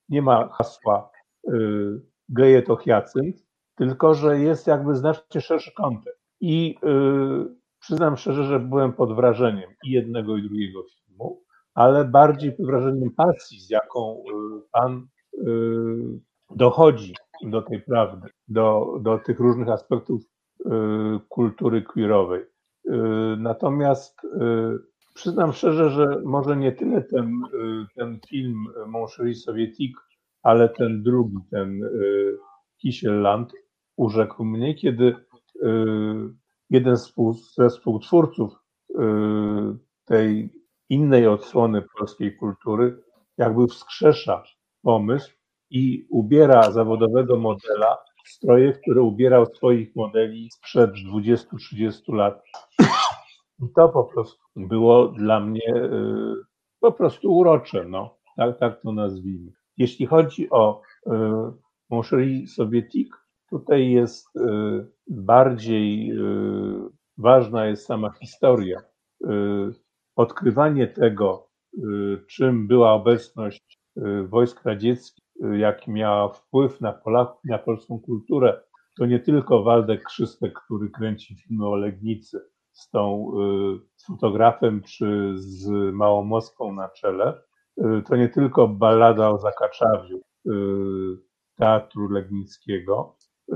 nie 0.10 0.22
ma 0.22 0.50
hasła 0.50 1.12
geje 2.30 2.62
to 2.62 2.76
Hyacynt, 2.76 3.46
tylko 3.76 4.14
że 4.14 4.40
jest 4.40 4.68
jakby 4.68 4.96
znacznie 4.96 5.42
szerszy 5.42 5.72
kontekst. 5.74 6.26
I 6.42 6.76
yy, 6.84 7.56
przyznam 7.80 8.18
szczerze, 8.18 8.44
że 8.44 8.60
byłem 8.60 8.94
pod 8.94 9.16
wrażeniem 9.16 9.70
i 9.86 9.92
jednego, 9.92 10.38
i 10.38 10.42
drugiego 10.42 10.84
filmu, 10.84 11.42
ale 11.74 12.06
bardziej 12.06 12.52
pod 12.52 12.66
wrażeniem 12.66 13.12
pasji, 13.12 13.60
z 13.60 13.70
jaką 13.70 14.24
yy, 14.26 14.62
pan 14.72 15.08
yy, 15.34 16.20
dochodzi 16.56 17.14
do 17.44 17.62
tej 17.62 17.82
prawdy, 17.82 18.28
do, 18.48 18.98
do 19.02 19.18
tych 19.18 19.40
różnych 19.40 19.70
aspektów 19.70 20.22
yy, 20.66 21.20
kultury 21.30 21.82
queerowej. 21.82 22.42
Yy, 22.86 23.38
natomiast 23.40 24.24
yy, 24.24 24.80
przyznam 25.14 25.54
szczerze, 25.54 25.90
że 25.90 26.22
może 26.26 26.58
nie 26.58 26.72
tyle 26.72 27.02
ten, 27.02 27.42
ten 27.96 28.20
film 28.30 28.66
Mon 28.88 29.08
Chéri 29.08 29.36
ale 30.46 30.70
ten 30.70 31.04
drugi, 31.04 31.38
ten 31.52 31.84
y, 31.84 32.38
Kisielland 32.78 33.54
urzekł 33.98 34.46
mnie, 34.46 34.76
kiedy 34.76 35.06
y, 35.06 35.16
jeden 36.70 36.96
ze 37.58 37.70
współtwórców 37.70 38.54
y, 38.90 38.96
tej 40.06 40.50
innej 40.90 41.28
odsłony 41.28 41.84
polskiej 41.98 42.38
kultury 42.38 43.04
jakby 43.38 43.68
wskrzesza 43.68 44.44
pomysł 44.82 45.32
i 45.70 46.08
ubiera 46.10 46.72
zawodowego 46.72 47.38
modela 47.38 47.98
w 48.26 48.30
stroje, 48.30 48.74
które 48.74 49.02
ubierał 49.02 49.46
swoich 49.46 49.96
modeli 49.96 50.50
sprzed 50.52 50.92
20-30 51.14 52.14
lat. 52.14 52.44
I 53.64 53.66
to 53.76 53.90
po 53.90 54.04
prostu 54.04 54.40
było 54.56 55.08
dla 55.08 55.40
mnie 55.40 55.74
po 56.80 56.92
prostu 56.92 57.38
urocze, 57.38 57.84
no. 57.84 58.18
Tak, 58.38 58.60
tak 58.60 58.82
to 58.82 58.92
nazwijmy. 58.92 59.52
Jeśli 59.78 60.06
chodzi 60.06 60.50
o 60.50 60.82
e, 61.08 61.52
Moncherie 61.90 62.48
Soviétique, 62.48 63.18
tutaj 63.50 63.90
jest 63.92 64.38
e, 64.38 64.42
bardziej 65.08 66.12
e, 66.12 66.16
ważna 67.18 67.66
jest 67.66 67.86
sama 67.86 68.12
historia. 68.12 68.80
Odkrywanie 70.16 70.88
tego, 70.88 71.50
czym 72.30 72.68
była 72.68 72.94
obecność 72.94 73.80
wojsk 74.30 74.66
radzieckich, 74.66 75.26
jaki 75.58 75.92
miała 75.92 76.30
wpływ 76.30 76.82
na 76.82 76.94
Polaków, 76.94 77.40
na 77.46 77.58
polską 77.58 78.00
kulturę, 78.00 78.62
to 78.98 79.06
nie 79.06 79.20
tylko 79.20 79.64
Waldek 79.64 80.04
Krzystek, 80.04 80.60
który 80.66 80.90
kręci 80.90 81.36
filmy 81.36 81.68
o 81.68 81.76
Legnicy 81.76 82.40
z 82.72 82.90
tą 82.90 83.32
z 83.96 84.06
fotografem 84.08 84.82
czy 84.82 85.34
z 85.36 85.70
Małą 85.94 86.24
Moskwą 86.24 86.74
na 86.74 86.90
czele, 86.90 87.42
to 87.78 88.16
nie 88.16 88.30
tylko 88.30 88.68
ballada 88.68 89.30
o 89.30 89.38
Zakaczawiu 89.38 90.18
y, 90.18 90.52
Teatru 91.56 92.10
Legnickiego, 92.10 93.16
y, 93.50 93.56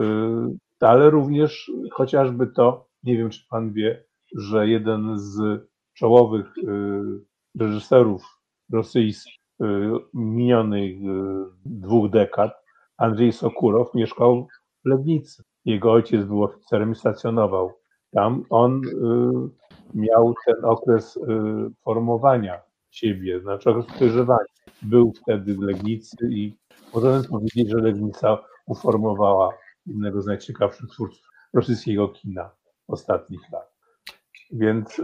ale 0.80 1.10
również 1.10 1.72
chociażby 1.92 2.48
to, 2.48 2.88
nie 3.04 3.18
wiem 3.18 3.30
czy 3.30 3.48
pan 3.50 3.74
wie, 3.74 4.04
że 4.36 4.68
jeden 4.68 5.20
z 5.20 5.62
czołowych 5.94 6.54
reżyserów 7.60 8.24
rosyjskich 8.74 9.40
minionych 10.14 10.96
dwóch 11.66 12.10
dekad, 12.10 12.52
Andrzej 12.98 13.32
Sokurow, 13.32 13.94
mieszkał 13.94 14.48
w 14.86 14.90
Legnicy. 14.90 15.44
Jego 15.66 15.92
ojciec 15.92 16.26
był 16.26 16.44
oficerem 16.44 16.92
i 16.92 16.96
stacjonował 16.96 17.74
tam. 18.12 18.44
On 18.50 18.82
miał 19.94 20.34
ten 20.46 20.66
okres 20.66 21.20
formowania 21.84 22.69
siebie, 22.92 23.40
znaczy 23.40 23.70
rozkrzyżowania. 23.74 24.46
Był 24.82 25.14
wtedy 25.22 25.56
w 25.56 25.60
Legnicy 25.60 26.18
i 26.30 26.54
możemy 26.94 27.24
powiedzieć, 27.24 27.70
że 27.70 27.78
Legnica 27.78 28.38
uformowała 28.66 29.54
jednego 29.86 30.22
z 30.22 30.26
najciekawszych 30.26 30.90
twórców 30.90 31.28
rosyjskiego 31.54 32.08
kina 32.08 32.52
ostatnich 32.88 33.42
lat. 33.52 33.74
Więc 34.52 35.00
y, 35.00 35.04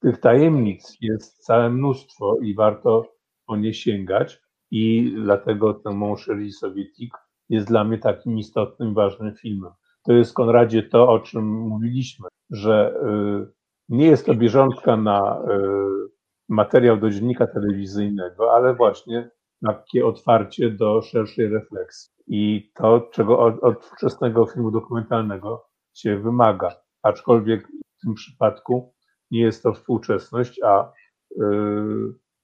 tych 0.00 0.20
tajemnic 0.20 0.96
jest 1.00 1.44
całe 1.44 1.70
mnóstwo 1.70 2.36
i 2.42 2.54
warto 2.54 3.12
po 3.46 3.56
nie 3.56 3.74
sięgać 3.74 4.42
i 4.70 5.14
dlatego 5.24 5.74
ten 5.74 5.94
Mon 5.94 6.16
Chéri 6.16 6.52
Soviétique 6.52 7.18
jest 7.48 7.66
dla 7.66 7.84
mnie 7.84 7.98
takim 7.98 8.38
istotnym, 8.38 8.94
ważnym 8.94 9.34
filmem. 9.34 9.72
To 10.02 10.12
jest 10.12 10.34
Konradzie 10.34 10.82
to, 10.82 11.08
o 11.08 11.20
czym 11.20 11.44
mówiliśmy, 11.44 12.28
że 12.50 12.94
y, 13.02 13.52
nie 13.88 14.06
jest 14.06 14.26
to 14.26 14.34
bieżątka 14.34 14.96
na 14.96 15.42
y, 15.48 16.19
materiał 16.50 16.96
do 16.96 17.10
dziennika 17.10 17.46
telewizyjnego, 17.46 18.54
ale 18.54 18.74
właśnie 18.74 19.30
takie 19.66 20.06
otwarcie 20.06 20.70
do 20.70 21.02
szerszej 21.02 21.48
refleksji. 21.48 22.12
I 22.26 22.72
to, 22.74 23.00
czego 23.12 23.38
od, 23.38 23.64
od 23.64 23.84
wczesnego 23.84 24.46
filmu 24.46 24.70
dokumentalnego 24.70 25.66
się 25.94 26.18
wymaga. 26.18 26.68
Aczkolwiek 27.02 27.68
w 27.68 28.00
tym 28.02 28.14
przypadku 28.14 28.94
nie 29.30 29.40
jest 29.40 29.62
to 29.62 29.72
współczesność, 29.72 30.60
a 30.62 30.92
y, 31.32 31.44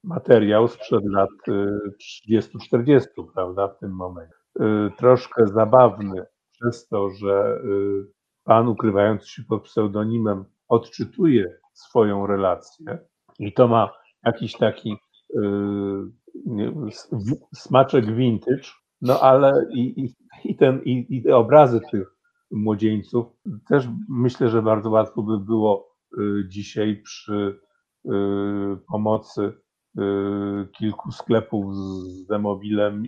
materiał 0.03 0.67
sprzed 0.67 1.05
lat 1.05 1.29
y, 1.47 2.41
30-40, 2.73 3.01
prawda, 3.33 3.67
w 3.67 3.79
tym 3.79 3.91
momencie. 3.91 4.33
troszkę 4.97 5.47
zabawny 5.47 6.25
przez 6.51 6.87
to, 6.87 7.09
że 7.09 7.61
pan 8.43 8.67
ukrywający 8.67 9.29
się 9.29 9.43
pod 9.49 9.63
pseudonimem 9.63 10.45
odczytuje 10.67 11.45
swoją 11.73 12.27
relację 12.27 12.99
i 13.39 13.53
to 13.53 13.67
ma 13.67 13.93
jakiś 14.25 14.53
taki 14.53 14.97
smaczek 17.53 18.15
vintage, 18.15 18.69
no 19.01 19.19
ale 19.19 19.67
i, 19.73 20.05
i, 20.05 20.15
i, 20.43 20.55
ten, 20.55 20.81
i, 20.85 21.05
i 21.09 21.23
te 21.23 21.37
obrazy 21.37 21.81
tych 21.91 22.15
młodzieńców 22.51 23.25
też 23.69 23.87
myślę, 24.09 24.49
że 24.49 24.61
bardzo 24.61 24.89
łatwo 24.89 25.23
by 25.23 25.39
było 25.39 25.95
dzisiaj 26.47 27.01
przy 27.01 27.59
pomocy 28.91 29.53
kilku 30.77 31.11
sklepów 31.11 31.75
z 31.75 32.25
demobilem, 32.25 33.03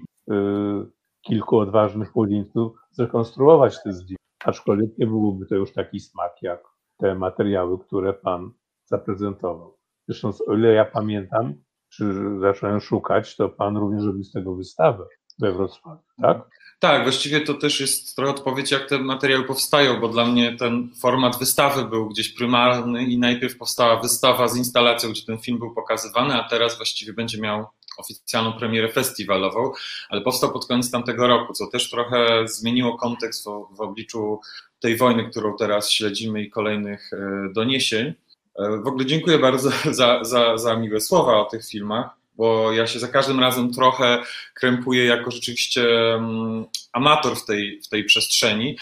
kilku 1.21 1.57
odważnych 1.57 2.15
młodzieńców 2.15 2.77
zrekonstruować 2.91 3.83
te 3.83 3.93
zdjęcia. 3.93 4.19
Aczkolwiek 4.45 4.97
nie 4.97 5.07
byłoby 5.07 5.45
to 5.45 5.55
już 5.55 5.73
taki 5.73 5.99
smak 5.99 6.31
jak 6.41 6.63
te 6.97 7.15
materiały, 7.15 7.79
które 7.79 8.13
pan 8.13 8.51
zaprezentował. 8.85 9.78
Zresztą, 10.09 10.31
o 10.47 10.55
ile 10.55 10.73
ja 10.73 10.85
pamiętam, 10.85 11.53
czy 11.89 12.13
zacząłem 12.39 12.81
szukać, 12.81 13.35
to 13.35 13.49
pan 13.49 13.77
również 13.77 14.05
robił 14.05 14.23
z 14.23 14.31
tego 14.31 14.55
wystawę 14.55 15.05
we 15.39 15.51
Wrocławiu, 15.51 16.01
tak? 16.21 16.37
Tak, 16.79 17.03
właściwie 17.03 17.41
to 17.41 17.53
też 17.53 17.81
jest 17.81 18.15
trochę 18.15 18.31
odpowiedź, 18.31 18.71
jak 18.71 18.89
te 18.89 18.99
materiały 18.99 19.43
powstają, 19.43 19.99
bo 19.99 20.07
dla 20.07 20.25
mnie 20.25 20.57
ten 20.57 20.89
format 21.01 21.39
wystawy 21.39 21.85
był 21.85 22.09
gdzieś 22.09 22.29
prymarny 22.29 23.03
i 23.03 23.17
najpierw 23.17 23.57
powstała 23.57 24.01
wystawa 24.01 24.47
z 24.47 24.57
instalacją, 24.57 25.09
gdzie 25.09 25.25
ten 25.25 25.37
film 25.37 25.59
był 25.59 25.73
pokazywany, 25.73 26.33
a 26.33 26.49
teraz 26.49 26.77
właściwie 26.77 27.13
będzie 27.13 27.41
miał 27.41 27.65
oficjalną 27.97 28.53
premierę 28.53 28.89
festiwalową, 28.89 29.71
ale 30.09 30.21
powstał 30.21 30.51
pod 30.51 30.67
koniec 30.67 30.91
tamtego 30.91 31.27
roku, 31.27 31.53
co 31.53 31.67
też 31.67 31.89
trochę 31.89 32.47
zmieniło 32.47 32.97
kontekst 32.97 33.45
w, 33.45 33.75
w 33.75 33.81
obliczu 33.81 34.39
tej 34.79 34.97
wojny, 34.97 35.29
którą 35.29 35.57
teraz 35.57 35.91
śledzimy 35.91 36.43
i 36.43 36.49
kolejnych 36.49 37.13
e, 37.13 37.17
doniesień. 37.53 38.13
E, 38.59 38.77
w 38.77 38.87
ogóle 38.87 39.05
dziękuję 39.05 39.39
bardzo 39.39 39.69
za, 39.99 40.23
za, 40.23 40.57
za 40.57 40.75
miłe 40.75 41.01
słowa 41.01 41.37
o 41.37 41.45
tych 41.45 41.67
filmach 41.67 42.19
bo 42.39 42.71
ja 42.71 42.87
się 42.87 42.99
za 42.99 43.07
każdym 43.07 43.39
razem 43.39 43.73
trochę 43.73 44.23
krępuję 44.53 45.05
jako 45.05 45.31
rzeczywiście 45.31 46.13
mm, 46.13 46.65
amator 46.93 47.35
w 47.35 47.45
tej, 47.45 47.81
w 47.81 47.87
tej 47.89 48.03
przestrzeni, 48.03 48.77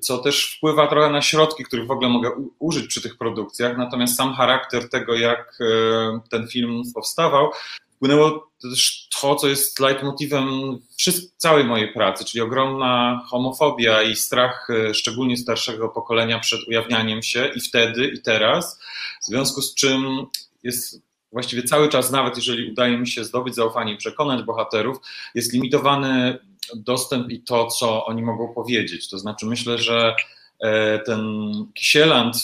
co 0.00 0.18
też 0.18 0.56
wpływa 0.56 0.86
trochę 0.86 1.10
na 1.10 1.22
środki, 1.22 1.64
których 1.64 1.86
w 1.86 1.90
ogóle 1.90 2.08
mogę 2.08 2.30
użyć 2.58 2.86
przy 2.86 3.02
tych 3.02 3.18
produkcjach. 3.18 3.76
Natomiast 3.76 4.16
sam 4.16 4.34
charakter 4.34 4.88
tego, 4.88 5.14
jak 5.14 5.58
e, 5.60 6.20
ten 6.30 6.48
film 6.48 6.82
powstawał, 6.94 7.50
wpłynęło 8.02 8.52
też 8.62 9.08
to, 9.20 9.34
co 9.34 9.48
jest 9.48 9.80
leitmotivem 9.80 10.78
całej 11.36 11.64
mojej 11.64 11.92
pracy, 11.92 12.24
czyli 12.24 12.42
ogromna 12.42 13.22
homofobia 13.26 14.02
i 14.02 14.16
strach, 14.16 14.68
e, 14.70 14.94
szczególnie 14.94 15.36
starszego 15.36 15.88
pokolenia, 15.88 16.38
przed 16.38 16.68
ujawnianiem 16.68 17.22
się 17.22 17.50
i 17.56 17.60
wtedy, 17.60 18.06
i 18.06 18.22
teraz. 18.22 18.80
W 19.22 19.26
związku 19.26 19.62
z 19.62 19.74
czym 19.74 20.26
jest 20.62 21.02
właściwie 21.32 21.62
cały 21.62 21.88
czas, 21.88 22.10
nawet 22.10 22.36
jeżeli 22.36 22.70
udaje 22.70 22.98
mi 22.98 23.08
się 23.08 23.24
zdobyć 23.24 23.54
zaufanie 23.54 23.92
i 23.92 23.96
przekonać 23.96 24.42
bohaterów, 24.42 24.96
jest 25.34 25.52
limitowany 25.52 26.38
dostęp 26.76 27.30
i 27.30 27.42
to, 27.42 27.66
co 27.66 28.06
oni 28.06 28.22
mogą 28.22 28.54
powiedzieć. 28.54 29.10
To 29.10 29.18
znaczy, 29.18 29.46
myślę, 29.46 29.78
że 29.78 30.14
e, 30.60 30.98
ten 30.98 31.52
Kisieland 31.74 32.36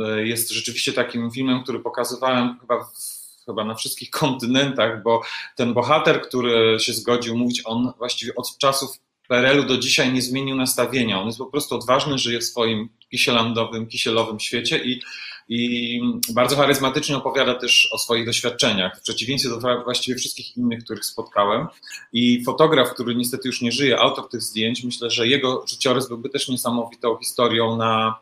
e, 0.00 0.26
jest 0.26 0.50
rzeczywiście 0.50 0.92
takim 0.92 1.30
filmem, 1.30 1.62
który 1.62 1.80
pokazywałem 1.80 2.58
chyba 2.60 2.84
w, 2.84 3.17
chyba 3.52 3.64
na 3.64 3.74
wszystkich 3.74 4.10
kontynentach, 4.10 5.02
bo 5.02 5.22
ten 5.56 5.74
bohater, 5.74 6.20
który 6.20 6.80
się 6.80 6.92
zgodził 6.92 7.36
mówić, 7.36 7.62
on 7.64 7.92
właściwie 7.98 8.34
od 8.34 8.58
czasów 8.58 8.90
PRL-u 9.28 9.64
do 9.64 9.78
dzisiaj 9.78 10.12
nie 10.12 10.22
zmienił 10.22 10.56
nastawienia. 10.56 11.20
On 11.20 11.26
jest 11.26 11.38
po 11.38 11.46
prostu 11.46 11.74
odważny, 11.74 12.18
żyje 12.18 12.40
w 12.40 12.44
swoim 12.44 12.88
kisielandowym, 13.10 13.86
kisielowym 13.86 14.40
świecie 14.40 14.78
i 14.84 15.00
i 15.48 16.00
bardzo 16.34 16.56
charyzmatycznie 16.56 17.16
opowiada 17.16 17.54
też 17.54 17.88
o 17.92 17.98
swoich 17.98 18.26
doświadczeniach, 18.26 18.98
w 18.98 19.02
przeciwieństwie 19.02 19.50
do 19.50 19.84
właściwie 19.84 20.18
wszystkich 20.18 20.56
innych, 20.56 20.84
których 20.84 21.04
spotkałem. 21.04 21.66
I 22.12 22.44
fotograf, 22.44 22.94
który 22.94 23.14
niestety 23.14 23.48
już 23.48 23.62
nie 23.62 23.72
żyje, 23.72 23.98
autor 23.98 24.28
tych 24.28 24.42
zdjęć, 24.42 24.84
myślę, 24.84 25.10
że 25.10 25.26
jego 25.26 25.64
życiorys 25.66 26.08
byłby 26.08 26.28
też 26.28 26.48
niesamowitą 26.48 27.16
historią 27.16 27.76
na, 27.76 28.18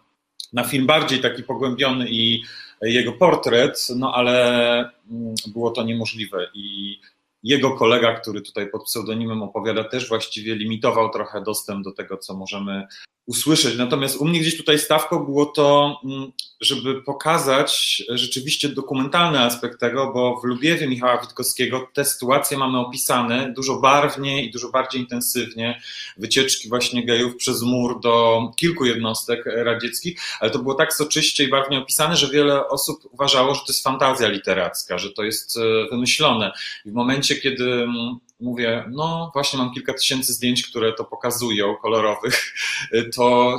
na 0.52 0.64
film 0.64 0.86
bardziej 0.86 1.20
taki 1.20 1.42
pogłębiony 1.42 2.10
i 2.10 2.42
jego 2.82 3.12
portret, 3.12 3.86
no 3.96 4.14
ale 4.14 4.78
mm, 5.10 5.34
było 5.46 5.70
to 5.70 5.82
niemożliwe. 5.82 6.46
I 6.54 6.96
jego 7.42 7.70
kolega, 7.70 8.14
który 8.14 8.42
tutaj 8.42 8.70
pod 8.70 8.84
pseudonimem 8.84 9.42
opowiada, 9.42 9.84
też 9.84 10.08
właściwie 10.08 10.54
limitował 10.54 11.10
trochę 11.10 11.42
dostęp 11.42 11.84
do 11.84 11.92
tego, 11.92 12.16
co 12.16 12.34
możemy 12.34 12.86
usłyszeć. 13.26 13.76
Natomiast 13.76 14.16
u 14.16 14.24
mnie 14.24 14.40
gdzieś 14.40 14.56
tutaj 14.56 14.78
stawką 14.78 15.24
było 15.24 15.46
to, 15.46 16.00
mm, 16.04 16.32
żeby 16.60 17.02
pokazać 17.02 18.02
rzeczywiście 18.08 18.68
dokumentalny 18.68 19.40
aspekt 19.40 19.80
tego, 19.80 20.12
bo 20.12 20.40
w 20.40 20.44
Lubiewie 20.44 20.88
Michała 20.88 21.20
Witkowskiego 21.20 21.88
te 21.92 22.04
sytuacje 22.04 22.58
mamy 22.58 22.78
opisane 22.78 23.52
dużo 23.52 23.80
barwniej 23.80 24.48
i 24.48 24.50
dużo 24.50 24.68
bardziej 24.68 25.00
intensywnie. 25.00 25.80
Wycieczki 26.16 26.68
właśnie 26.68 27.06
gejów 27.06 27.36
przez 27.36 27.62
mur 27.62 28.00
do 28.00 28.40
kilku 28.56 28.84
jednostek 28.84 29.44
radzieckich, 29.46 30.20
ale 30.40 30.50
to 30.50 30.58
było 30.58 30.74
tak 30.74 30.94
soczyście 30.94 31.44
i 31.44 31.48
barwnie 31.48 31.78
opisane, 31.78 32.16
że 32.16 32.28
wiele 32.28 32.68
osób 32.68 33.08
uważało, 33.10 33.54
że 33.54 33.60
to 33.60 33.66
jest 33.68 33.84
fantazja 33.84 34.28
literacka, 34.28 34.98
że 34.98 35.10
to 35.10 35.24
jest 35.24 35.56
e, 35.56 35.60
wymyślone. 35.90 36.52
I 36.84 36.90
w 36.90 36.94
momencie, 36.94 37.36
kiedy 37.36 37.72
mm, 37.72 38.18
mówię, 38.40 38.84
no 38.90 39.30
właśnie 39.34 39.58
mam 39.58 39.74
kilka 39.74 39.94
tysięcy 39.94 40.32
zdjęć, 40.32 40.66
które 40.66 40.92
to 40.92 41.04
pokazują, 41.04 41.76
kolorowych, 41.76 42.54
to 43.16 43.58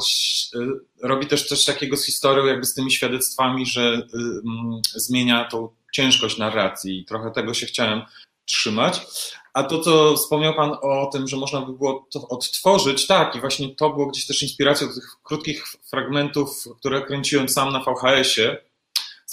e, 0.55 0.59
robi 1.07 1.27
też 1.27 1.47
coś 1.47 1.65
takiego 1.65 1.97
z 1.97 2.05
historią, 2.05 2.45
jakby 2.45 2.65
z 2.65 2.73
tymi 2.73 2.91
świadectwami, 2.91 3.65
że 3.65 3.81
e, 3.83 4.07
zmienia 4.95 5.45
tą 5.45 5.69
ciężkość 5.93 6.37
narracji. 6.37 6.99
I 6.99 7.05
trochę 7.05 7.31
tego 7.31 7.53
się 7.53 7.65
chciałem 7.65 8.01
trzymać. 8.45 9.01
A 9.53 9.63
to, 9.63 9.79
co 9.79 10.15
wspomniał 10.15 10.53
Pan 10.53 10.71
o 10.81 11.09
tym, 11.13 11.27
że 11.27 11.37
można 11.37 11.61
by 11.61 11.73
było 11.73 12.07
to 12.11 12.27
odtworzyć, 12.27 13.07
tak, 13.07 13.35
i 13.35 13.39
właśnie 13.39 13.75
to 13.75 13.89
było 13.89 14.05
gdzieś 14.07 14.27
też 14.27 14.43
inspiracją 14.43 14.87
tych 14.87 15.15
krótkich 15.23 15.65
fragmentów, 15.89 16.63
które 16.79 17.01
kręciłem 17.01 17.49
sam 17.49 17.73
na 17.73 17.79
VHS-ie, 17.79 18.57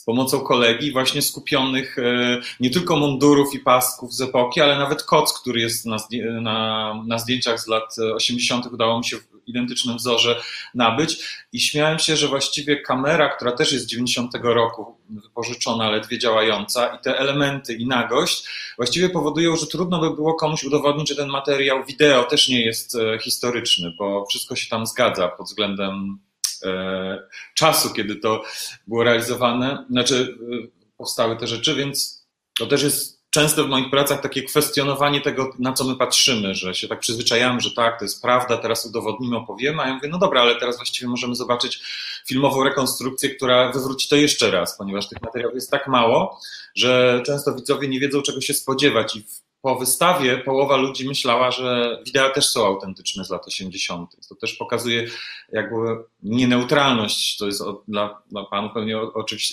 pomocą 0.05 0.40
kolegi 0.40 0.93
właśnie 0.93 1.22
skupionych 1.22 1.98
e, 1.98 2.40
nie 2.60 2.70
tylko 2.70 2.97
mundurów 2.97 3.55
i 3.55 3.59
pasków 3.59 4.14
z 4.14 4.20
epoki, 4.20 4.60
ale 4.60 4.78
nawet 4.78 5.02
koc, 5.02 5.40
który 5.40 5.60
jest 5.60 5.86
na, 5.86 5.97
na, 6.40 6.94
na 7.06 7.18
zdjęciach 7.18 7.60
z 7.60 7.66
lat 7.66 7.97
80. 8.14 8.66
udało 8.66 8.98
mi 8.98 9.05
się 9.05 9.16
w 9.16 9.35
identycznym 9.47 9.97
wzorze 9.97 10.40
nabyć 10.74 11.24
i 11.52 11.60
śmiałem 11.60 11.98
się, 11.98 12.16
że 12.16 12.28
właściwie 12.28 12.81
kamera, 12.81 13.28
która 13.28 13.52
też 13.52 13.72
jest 13.72 13.85
z 13.85 13.89
90 13.89 14.32
roku 14.43 14.97
wypożyczona, 15.10 15.90
ledwie 15.90 16.18
działająca 16.18 16.86
i 16.86 16.98
te 16.98 17.18
elementy 17.18 17.74
i 17.74 17.86
nagość 17.86 18.48
właściwie 18.76 19.09
powodują, 19.09 19.56
że 19.56 19.66
trudno 19.66 20.01
by 20.01 20.10
było 20.10 20.35
komuś 20.35 20.64
udowodnić, 20.64 21.09
że 21.09 21.16
ten 21.16 21.28
materiał 21.28 21.85
wideo 21.85 22.24
też 22.24 22.48
nie 22.48 22.64
jest 22.64 22.94
e, 22.94 23.18
historyczny, 23.18 23.93
bo 23.98 24.26
wszystko 24.26 24.56
się 24.56 24.70
tam 24.70 24.86
zgadza 24.86 25.28
pod 25.28 25.47
względem 25.47 26.18
E, 26.24 26.34
czasu, 27.55 27.93
kiedy 27.93 28.16
to 28.16 28.43
było 28.86 29.05
realizowane, 29.05 29.85
znaczy 29.91 30.39
e, 30.53 30.69
powstały 30.97 31.36
te 31.36 31.47
rzeczy, 31.47 31.74
więc 31.74 32.24
to 32.59 32.66
też 32.66 32.82
jest 32.82 33.24
często 33.31 33.65
w 33.65 33.69
moich 33.69 33.91
pracach 33.91 34.20
takie 34.20 34.43
kwestionowanie 34.43 35.20
tego, 35.20 35.53
na 35.59 35.73
co 35.73 35.85
my 35.85 35.97
patrzymy, 35.97 36.55
że 36.55 36.74
się 36.74 36.89
tak 36.89 37.01
przyzwyczajamy, 37.01 37.61
że 37.61 37.70
tak, 37.70 37.99
to 37.99 38.05
jest 38.05 38.23
prawda, 38.23 38.57
teraz 38.57 38.86
udowodnimy, 38.86 39.36
opowiemy, 39.36 39.82
a 39.82 39.89
ja 39.89 39.95
mówię, 39.95 40.09
no 40.09 40.19
dobra, 40.19 40.41
ale 40.41 40.57
teraz 40.57 40.77
właściwie 40.77 41.09
możemy 41.09 41.35
zobaczyć 41.35 41.82
filmową 42.27 42.65
rekonstrukcję, 42.65 43.31
która 43.31 43.73
wywróci 43.73 44.09
to 44.09 44.16
jeszcze 44.16 44.51
raz, 44.51 44.78
ponieważ 44.78 45.09
tych 45.09 45.23
materiałów 45.23 45.55
jest 45.55 45.70
tak 45.70 45.89
mało, 45.89 46.41
że 46.74 47.23
często 47.27 47.55
widzowie 47.55 47.89
nie 47.89 48.01
wiedzą, 48.01 48.23
czego 48.23 48.41
się 48.41 48.55
spodziewać 48.55 49.16
i 49.16 49.23
w 49.23 49.45
po 49.65 49.77
wystawie 49.77 50.39
połowa 50.39 50.77
ludzi 50.77 51.09
myślała, 51.09 51.51
że 51.51 51.99
wideo 52.07 52.31
też 52.31 52.49
są 52.49 52.66
autentyczne 52.66 53.24
z 53.24 53.31
lat 53.31 53.47
80. 53.47 54.28
To 54.28 54.35
też 54.35 54.55
pokazuje 54.55 55.07
jakby 55.53 55.77
nieneutralność, 56.23 57.39
to 57.39 57.47
jest 57.47 57.62
dla, 57.89 58.23
dla 58.31 58.45
panów 58.45 58.73
pewnie 58.74 58.97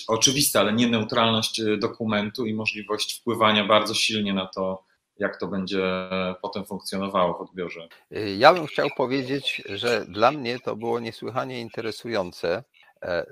oczywiste, 0.08 0.60
ale 0.60 0.72
nieneutralność 0.72 1.60
y, 1.60 1.76
dokumentu 1.76 2.46
i 2.46 2.54
możliwość 2.54 3.20
wpływania 3.20 3.64
bardzo 3.64 3.94
silnie 3.94 4.34
na 4.34 4.46
to, 4.46 4.84
jak 5.18 5.40
to 5.40 5.46
będzie 5.46 5.82
potem 6.42 6.64
funkcjonowało 6.64 7.38
w 7.38 7.40
odbiorze. 7.40 7.88
Ja 8.36 8.54
bym 8.54 8.66
chciał 8.66 8.88
powiedzieć, 8.96 9.62
że 9.68 10.04
dla 10.08 10.32
mnie 10.32 10.58
to 10.58 10.76
było 10.76 11.00
niesłychanie 11.00 11.60
interesujące, 11.60 12.64
E, 12.64 12.64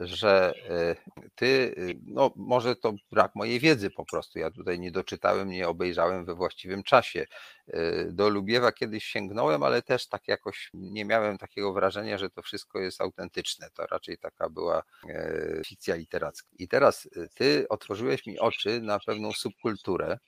że 0.01 0.52
e, 0.68 0.97
ty, 1.34 1.47
y, 1.78 1.98
no 2.06 2.32
może 2.36 2.76
to 2.76 2.92
brak 3.12 3.34
mojej 3.34 3.60
wiedzy 3.60 3.90
po 3.90 4.05
prostu, 4.05 4.38
ja 4.38 4.51
tutaj 4.51 4.78
nie 4.78 4.90
doczytałem, 4.90 5.48
nie 5.48 5.68
obejrzałem 5.68 6.24
we 6.24 6.34
właściwym 6.34 6.82
czasie. 6.82 7.26
E, 7.68 8.05
do 8.05 8.28
Lubiewa 8.28 8.72
kiedyś 8.72 9.05
sięgnąłem, 9.05 9.62
ale 9.62 9.82
też 9.82 10.09
tak 10.09 10.28
jakoś 10.28 10.70
nie 10.74 11.05
miałem 11.05 11.38
takiego 11.38 11.72
wrażenia, 11.72 12.18
że 12.18 12.30
to 12.30 12.42
wszystko 12.42 12.78
jest 12.78 13.01
autentyczne. 13.01 13.70
To 13.74 13.86
raczej 13.86 14.18
taka 14.18 14.48
była 14.48 14.82
fikcja 15.66 15.94
literacka. 15.94 16.48
I 16.59 16.68
teraz 16.68 17.09
ty 17.34 17.66
otworzyłeś 17.68 18.26
mi 18.26 18.38
oczy 18.38 18.80
na 18.80 18.98
pewną 19.06 19.32
subkulturę, 19.32 20.18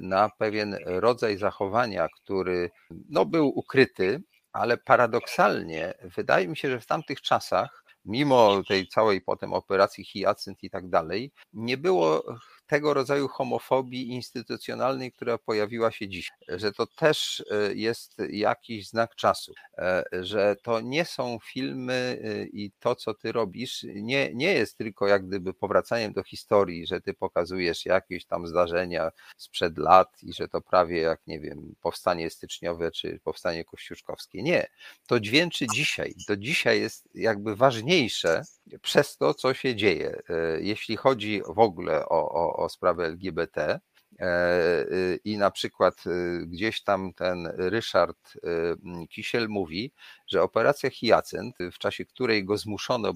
na 0.00 0.30
pewien 0.38 0.76
rodzaj 0.84 1.38
zachowania, 1.38 2.08
który 2.08 2.70
no, 3.08 3.24
był 3.24 3.48
ukryty, 3.58 4.22
ale 4.52 4.76
paradoksalnie 4.76 5.94
wydaje 6.16 6.48
mi 6.48 6.56
się, 6.56 6.70
że 6.70 6.80
w 6.80 6.86
tamtych 6.86 7.20
czasach, 7.20 7.79
mimo 8.04 8.62
tej 8.68 8.88
całej 8.88 9.20
potem 9.20 9.52
operacji 9.52 10.04
Hyacynt 10.04 10.62
i 10.62 10.70
tak 10.70 10.88
dalej, 10.88 11.32
nie 11.52 11.76
było 11.76 12.24
tego 12.70 12.94
rodzaju 12.94 13.28
homofobii 13.28 14.08
instytucjonalnej, 14.08 15.12
która 15.12 15.38
pojawiła 15.38 15.90
się 15.90 16.08
dziś, 16.08 16.30
że 16.48 16.72
to 16.72 16.86
też 16.86 17.44
e, 17.50 17.74
jest 17.74 18.16
jakiś 18.30 18.88
znak 18.88 19.14
czasu, 19.14 19.54
e, 19.78 20.04
że 20.12 20.56
to 20.62 20.80
nie 20.80 21.04
są 21.04 21.38
filmy 21.44 22.22
e, 22.24 22.44
i 22.44 22.70
to, 22.80 22.94
co 22.94 23.14
ty 23.14 23.32
robisz, 23.32 23.86
nie, 23.94 24.34
nie 24.34 24.52
jest 24.52 24.78
tylko 24.78 25.06
jak 25.06 25.26
gdyby 25.26 25.54
powracaniem 25.54 26.12
do 26.12 26.22
historii, 26.22 26.86
że 26.86 27.00
ty 27.00 27.14
pokazujesz 27.14 27.86
jakieś 27.86 28.24
tam 28.24 28.46
zdarzenia 28.46 29.10
sprzed 29.36 29.78
lat 29.78 30.22
i 30.22 30.32
że 30.32 30.48
to 30.48 30.60
prawie 30.60 31.00
jak, 31.00 31.20
nie 31.26 31.40
wiem, 31.40 31.74
powstanie 31.80 32.30
styczniowe 32.30 32.90
czy 32.90 33.20
powstanie 33.24 33.64
kościuszkowskie. 33.64 34.42
Nie, 34.42 34.66
to 35.06 35.20
dźwięczy 35.20 35.66
dzisiaj. 35.74 36.14
To 36.26 36.36
dzisiaj 36.36 36.80
jest 36.80 37.08
jakby 37.14 37.56
ważniejsze 37.56 38.42
przez 38.82 39.16
to, 39.16 39.34
co 39.34 39.54
się 39.54 39.76
dzieje. 39.76 40.22
Jeśli 40.60 40.96
chodzi 40.96 41.42
w 41.46 41.58
ogóle 41.58 42.08
o, 42.08 42.30
o, 42.32 42.59
o 42.60 42.68
sprawę 42.68 43.04
LGBT. 43.04 43.80
E, 44.20 44.86
y, 44.92 45.20
I 45.24 45.38
na 45.38 45.50
przykład 45.50 46.06
y, 46.06 46.46
gdzieś 46.46 46.82
tam 46.82 47.12
ten 47.14 47.46
Ryszard 47.56 48.34
y, 48.36 49.08
Kisiel 49.08 49.48
mówi, 49.48 49.92
że 50.26 50.42
operacja 50.42 50.90
Hyacynt, 51.00 51.56
w 51.72 51.78
czasie 51.78 52.04
której 52.04 52.44
go 52.44 52.58
zmuszono 52.58 53.12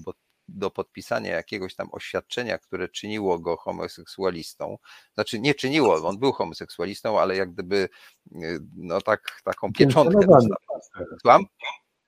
do 0.47 0.71
podpisania 0.71 1.35
jakiegoś 1.35 1.75
tam 1.75 1.89
oświadczenia, 1.91 2.57
które 2.57 2.89
czyniło 2.89 3.39
go 3.39 3.57
homoseksualistą. 3.57 4.77
Znaczy 5.13 5.39
nie 5.39 5.55
czyniło, 5.55 6.07
on 6.07 6.19
był 6.19 6.31
homoseksualistą, 6.31 7.19
ale 7.19 7.35
jak 7.35 7.53
gdyby 7.53 7.89
no 8.75 9.01
tak, 9.01 9.41
taką 9.43 9.73
pieczątkę 9.73 10.27
dostał. 10.27 10.57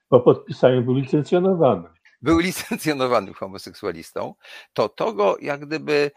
Po 0.08 0.20
podpisaniu 0.20 0.82
był 0.82 0.94
licencjonowany. 0.94 1.88
Był 2.22 2.38
licencjonowanym 2.48 3.34
homoseksualistą, 3.34 4.34
to 4.72 4.88
to 4.88 5.12
go 5.12 5.36
jak 5.40 5.66
gdyby 5.66 6.10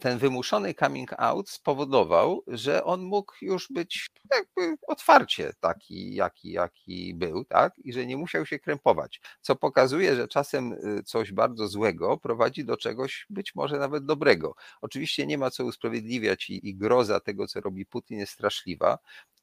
ten 0.00 0.18
wymuszony 0.18 0.74
coming 0.74 1.12
out 1.18 1.50
spowodował, 1.50 2.42
że 2.46 2.84
on 2.84 3.02
mógł 3.02 3.32
już 3.42 3.68
być 3.70 4.10
jakby 4.32 4.76
otwarcie 4.86 5.52
taki, 5.60 6.14
jaki, 6.14 6.52
jaki 6.52 7.14
był, 7.14 7.44
tak? 7.44 7.78
I 7.78 7.92
że 7.92 8.06
nie 8.06 8.16
musiał 8.16 8.46
się 8.46 8.58
krępować. 8.58 9.20
Co 9.40 9.56
pokazuje, 9.56 10.16
że 10.16 10.28
czasem 10.28 10.72
y, 10.72 11.02
coś 11.02 11.32
bardzo 11.32 11.68
złego 11.68 12.16
prowadzi 12.16 12.64
do 12.64 12.76
czegoś 12.76 13.26
być 13.30 13.54
może 13.54 13.78
nawet 13.78 14.04
dobrego. 14.04 14.54
Oczywiście 14.80 15.26
nie 15.26 15.38
ma 15.38 15.50
co 15.50 15.64
usprawiedliwiać 15.64 16.50
i, 16.50 16.68
i 16.68 16.76
groza 16.76 17.20
tego, 17.20 17.46
co 17.46 17.60
robi 17.60 17.86
Putin, 17.86 18.18
jest 18.18 18.32
straszliwa, 18.32 18.98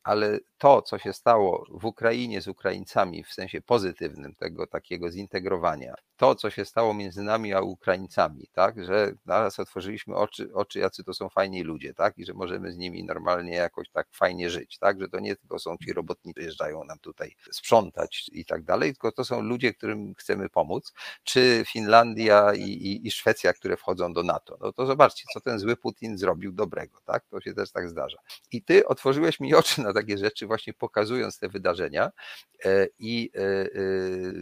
ale 0.05 0.39
to, 0.57 0.81
co 0.81 0.97
się 0.97 1.13
stało 1.13 1.65
w 1.69 1.85
Ukrainie 1.85 2.41
z 2.41 2.47
Ukraińcami 2.47 3.23
w 3.23 3.33
sensie 3.33 3.61
pozytywnym, 3.61 4.35
tego 4.35 4.67
takiego 4.67 5.11
zintegrowania, 5.11 5.95
to, 6.17 6.35
co 6.35 6.49
się 6.49 6.65
stało 6.65 6.93
między 6.93 7.23
nami 7.23 7.53
a 7.53 7.61
Ukraińcami, 7.61 8.47
tak, 8.53 8.85
że 8.85 9.13
naraz 9.25 9.59
otworzyliśmy 9.59 10.05
oczy, 10.14 10.53
oczy, 10.53 10.80
jacy 10.80 11.03
to 11.03 11.14
są 11.14 11.30
fajni 11.30 11.64
ludzie, 11.64 11.94
tak, 11.94 12.18
i 12.18 12.26
że 12.26 12.34
możemy 12.34 12.72
z 12.72 12.77
nimi 12.77 13.03
normalnie 13.03 13.53
jakoś 13.53 13.90
tak 13.90 14.07
fajnie 14.11 14.49
żyć, 14.49 14.77
tak, 14.77 15.02
że 15.02 15.10
to 15.10 15.19
nie 15.19 15.36
tylko 15.36 15.60
są 15.60 15.77
ci 15.77 15.94
robotnicy, 15.94 16.41
jeżdżają 16.41 16.84
nam 16.84 16.99
tutaj 16.99 17.36
sprzątać 17.52 18.30
i 18.32 18.45
tak 18.45 18.64
dalej, 18.64 18.91
tylko 18.91 19.11
to 19.11 19.26
są 19.26 19.41
ludzie, 19.41 19.73
którym 19.73 20.15
chcemy 20.15 20.49
pomóc, 20.49 20.94
czy 21.23 21.64
Finlandia 21.68 22.53
i, 22.53 22.61
i, 22.61 23.07
i 23.07 23.11
Szwecja, 23.11 23.53
które 23.53 23.77
wchodzą 23.77 24.14
do 24.14 24.23
NATO. 24.23 24.57
No 24.61 24.73
to 24.73 24.86
zobaczcie, 24.86 25.23
co 25.34 25.41
ten 25.41 25.60
zły 25.60 25.77
Putin 25.77 26.18
zrobił 26.18 26.52
dobrego, 26.52 26.99
tak, 27.06 27.26
to 27.26 27.41
się 27.41 27.53
też 27.53 27.72
tak 27.72 27.90
zdarza. 27.90 28.18
I 28.52 28.61
ty 28.61 28.88
otworzyłeś 28.88 29.40
mi 29.40 29.56
oczy 29.56 29.82
na 29.82 29.94
takie 29.94 30.18
rzeczy, 30.18 30.48
właśnie 30.48 30.73
pokazując 30.73 31.40
te 31.40 31.49
wydarzenia 31.49 32.11
e, 32.65 32.88
i 32.99 33.32
e, 33.36 33.40
e, 33.41 33.68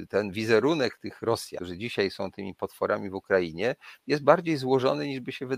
ten 0.09 0.31
wizerunek 0.31 0.97
tych 0.97 1.21
Rosjan, 1.21 1.57
którzy 1.57 1.77
dzisiaj 1.77 2.11
są 2.11 2.31
tymi 2.31 2.55
potworami 2.55 3.09
w 3.09 3.15
Ukrainie, 3.15 3.75
jest 4.07 4.23
bardziej 4.23 4.57
złożony 4.57 5.07
niż 5.07 5.19
by 5.19 5.31
się 5.31 5.45
wydawało, 5.45 5.52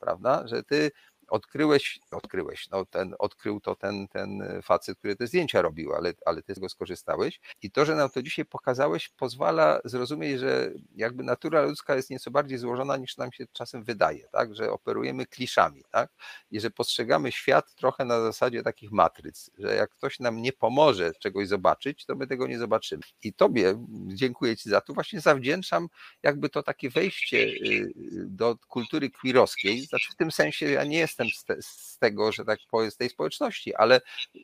prawda? 0.00 0.48
Że 0.48 0.62
ty 0.62 0.90
odkryłeś, 1.28 2.00
odkryłeś, 2.10 2.68
no 2.70 2.84
ten, 2.84 3.14
odkrył 3.18 3.60
to 3.60 3.74
ten, 3.74 4.08
ten 4.08 4.42
facet, 4.62 4.98
który 4.98 5.16
te 5.16 5.26
zdjęcia 5.26 5.62
robił, 5.62 5.94
ale, 5.94 6.12
ale 6.26 6.42
ty 6.42 6.52
z 6.52 6.54
tego 6.54 6.68
skorzystałeś. 6.68 7.40
I 7.62 7.70
to, 7.70 7.84
że 7.84 7.94
nam 7.94 8.10
to 8.10 8.22
dzisiaj 8.22 8.44
pokazałeś, 8.44 9.08
pozwala 9.08 9.80
zrozumieć, 9.84 10.40
że 10.40 10.70
jakby 10.96 11.22
natura 11.22 11.62
ludzka 11.62 11.96
jest 11.96 12.10
nieco 12.10 12.30
bardziej 12.30 12.58
złożona 12.58 12.96
niż 12.96 13.16
nam 13.16 13.32
się 13.32 13.46
czasem 13.52 13.84
wydaje, 13.84 14.28
tak? 14.32 14.54
Że 14.54 14.72
operujemy 14.72 15.26
kliszami, 15.26 15.84
tak? 15.90 16.10
I 16.50 16.60
że 16.60 16.70
postrzegamy 16.70 17.32
świat 17.32 17.74
trochę 17.74 18.04
na 18.04 18.20
zasadzie 18.20 18.62
takich 18.62 18.92
matryc, 18.92 19.50
że 19.58 19.74
jak 19.74 19.90
ktoś 19.90 20.20
nam 20.20 20.42
nie 20.42 20.52
pomoże 20.52 21.12
czegoś 21.20 21.48
zobaczyć, 21.48 22.06
to 22.06 22.16
my 22.16 22.26
tego 22.26 22.46
nie 22.46 22.58
zobaczymy. 22.58 23.02
I 23.22 23.32
tobie 23.32 23.86
dziękuję 24.06 24.56
ci 24.56 24.70
za 24.70 24.80
to, 24.80 24.92
właśnie 24.92 25.20
zawdzięczam 25.20 25.88
jakby 26.22 26.48
to 26.48 26.62
takie 26.62 26.90
wejście 26.90 27.38
y, 27.38 27.92
do 28.26 28.56
kultury 28.68 29.10
queerowskiej, 29.10 29.80
znaczy 29.80 30.12
w 30.12 30.16
tym 30.16 30.30
sensie 30.30 30.70
ja 30.70 30.84
nie 30.84 30.98
jestem 30.98 31.17
jestem 31.24 31.28
z, 31.28 31.44
te, 31.44 31.62
z, 31.62 31.98
tego, 31.98 32.32
że 32.32 32.44
tak 32.44 32.58
powiem, 32.70 32.90
z 32.90 32.96
tej 32.96 33.08
społeczności, 33.08 33.74
ale 33.74 34.00
y, 34.36 34.40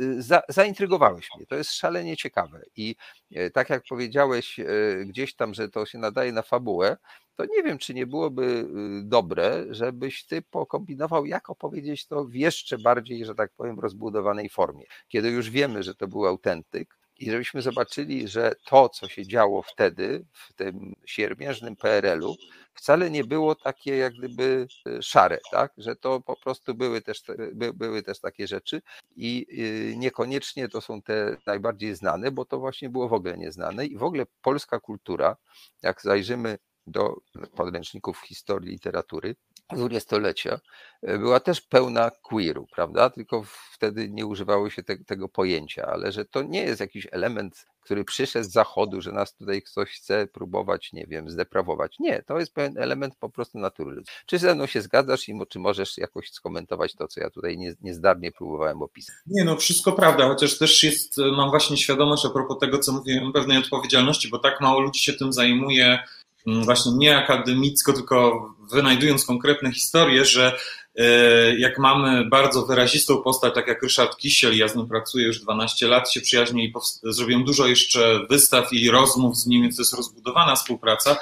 y, 0.00 0.22
za, 0.22 0.42
zaintrygowałeś 0.48 1.28
mnie. 1.36 1.46
To 1.46 1.56
jest 1.56 1.72
szalenie 1.72 2.16
ciekawe. 2.16 2.62
I 2.76 2.96
e, 3.34 3.50
tak 3.50 3.70
jak 3.70 3.82
powiedziałeś 3.88 4.60
e, 4.60 4.64
gdzieś 5.06 5.34
tam, 5.34 5.54
że 5.54 5.68
to 5.68 5.86
się 5.86 5.98
nadaje 5.98 6.32
na 6.32 6.42
fabułę, 6.42 6.96
to 7.36 7.44
nie 7.44 7.62
wiem, 7.62 7.78
czy 7.78 7.94
nie 7.94 8.06
byłoby 8.06 8.42
y, 8.44 8.66
dobre, 9.02 9.64
żebyś 9.70 10.24
ty 10.24 10.42
pokombinował, 10.42 11.26
jak 11.26 11.50
opowiedzieć 11.50 12.06
to 12.06 12.24
w 12.24 12.34
jeszcze 12.34 12.78
bardziej, 12.78 13.24
że 13.24 13.34
tak 13.34 13.52
powiem, 13.56 13.80
rozbudowanej 13.80 14.48
formie. 14.48 14.84
Kiedy 15.08 15.30
już 15.30 15.50
wiemy, 15.50 15.82
że 15.82 15.94
to 15.94 16.08
był 16.08 16.26
autentyk, 16.26 16.96
i 17.18 17.30
żebyśmy 17.30 17.62
zobaczyli, 17.62 18.28
że 18.28 18.52
to, 18.64 18.88
co 18.88 19.08
się 19.08 19.26
działo 19.26 19.62
wtedy, 19.62 20.24
w 20.32 20.52
tym 20.52 20.94
siermiężnym 21.06 21.76
PRL-u, 21.76 22.36
wcale 22.74 23.10
nie 23.10 23.24
było 23.24 23.54
takie 23.54 23.96
jak 23.96 24.14
gdyby 24.14 24.66
e, 24.86 25.02
szare, 25.02 25.38
tak? 25.50 25.72
że 25.76 25.96
to 25.96 26.20
po 26.20 26.36
prostu 26.36 26.74
były 26.74 27.02
też, 27.02 27.22
by, 27.52 27.72
były 27.72 28.02
też 28.02 28.20
takie 28.20 28.46
rzeczy 28.46 28.82
i 29.16 29.46
y, 29.92 29.96
niekoniecznie 29.96 30.68
to 30.68 30.80
są 30.80 31.02
te 31.02 31.36
najbardziej 31.46 31.94
znane, 31.94 32.30
bo 32.30 32.44
to 32.44 32.58
właśnie 32.58 32.88
było 32.88 33.08
w 33.08 33.12
ogóle 33.12 33.38
nieznane 33.38 33.86
i 33.86 33.96
w 33.96 34.02
ogóle 34.02 34.26
polska 34.42 34.80
kultura, 34.80 35.36
jak 35.82 36.02
zajrzymy 36.02 36.58
do 36.86 37.16
podręczników 37.56 38.20
historii 38.20 38.70
literatury, 38.70 39.36
dwudziestolecia 39.72 40.60
e, 41.02 41.18
była 41.18 41.40
też 41.40 41.60
pełna 41.60 42.10
queeru, 42.10 42.66
prawda? 42.74 43.10
Tylko 43.10 43.44
wtedy 43.72 44.08
nie 44.10 44.26
używało 44.26 44.70
się 44.70 44.82
te, 44.82 44.96
tego 44.96 45.28
pojęcia, 45.28 45.86
ale 45.86 46.12
że 46.12 46.24
to 46.24 46.42
nie 46.42 46.62
jest 46.62 46.80
jakiś 46.80 47.06
element, 47.12 47.66
który 47.80 48.04
przyszedł 48.04 48.48
z 48.48 48.52
zachodu, 48.52 49.00
że 49.00 49.12
nas 49.12 49.34
tutaj 49.34 49.62
ktoś 49.62 49.90
chce 49.90 50.26
próbować, 50.26 50.92
nie 50.92 51.06
wiem, 51.06 51.30
zdeprawować. 51.30 51.98
Nie, 51.98 52.22
to 52.22 52.38
jest 52.38 52.54
pewien 52.54 52.78
element 52.78 53.14
po 53.20 53.30
prostu 53.30 53.58
natury. 53.58 54.02
Czy 54.26 54.38
ze 54.38 54.54
mną 54.54 54.66
się 54.66 54.82
zgadzasz 54.82 55.28
i 55.28 55.34
czy 55.48 55.58
możesz 55.58 55.98
jakoś 55.98 56.30
skomentować 56.30 56.94
to, 56.94 57.08
co 57.08 57.20
ja 57.20 57.30
tutaj 57.30 57.58
nie, 57.58 57.74
niezdarnie 57.80 58.32
próbowałem 58.32 58.82
opisać? 58.82 59.16
Nie, 59.26 59.44
no 59.44 59.56
wszystko 59.56 59.92
prawda, 59.92 60.28
chociaż 60.28 60.58
też 60.58 60.82
jest, 60.82 61.16
mam 61.36 61.50
właśnie 61.50 61.76
świadomość 61.76 62.26
a 62.26 62.30
propos 62.30 62.58
tego, 62.58 62.78
co 62.78 62.92
mówiłem, 62.92 63.32
pewnej 63.32 63.58
odpowiedzialności, 63.58 64.28
bo 64.28 64.38
tak 64.38 64.60
mało 64.60 64.80
ludzi 64.80 65.00
się 65.00 65.12
tym 65.12 65.32
zajmuje, 65.32 65.98
właśnie 66.46 66.92
nie 66.92 67.16
akademicko, 67.16 67.92
tylko 67.92 68.48
wynajdując 68.72 69.24
konkretne 69.24 69.72
historie, 69.72 70.24
że 70.24 70.58
e, 70.96 71.58
jak 71.58 71.78
mamy 71.78 72.24
bardzo 72.24 72.66
wyrazistą 72.66 73.22
postać, 73.22 73.54
tak 73.54 73.68
jak 73.68 73.82
Ryszard 73.82 74.16
Kisiel, 74.16 74.56
ja 74.56 74.68
z 74.68 74.76
nim 74.76 74.88
pracuję 74.88 75.26
już 75.26 75.40
12 75.40 75.88
lat, 75.88 76.12
się 76.12 76.20
przyjaźnię 76.20 76.64
i 76.64 76.72
zrobiłem 77.02 77.44
dużo 77.44 77.66
jeszcze 77.66 78.20
wystaw 78.30 78.72
i 78.72 78.90
rozmów 78.90 79.36
z 79.36 79.46
nim, 79.46 79.62
więc 79.62 79.76
to 79.76 79.82
jest 79.82 79.94
rozbudowana 79.94 80.56
współpraca, 80.56 81.16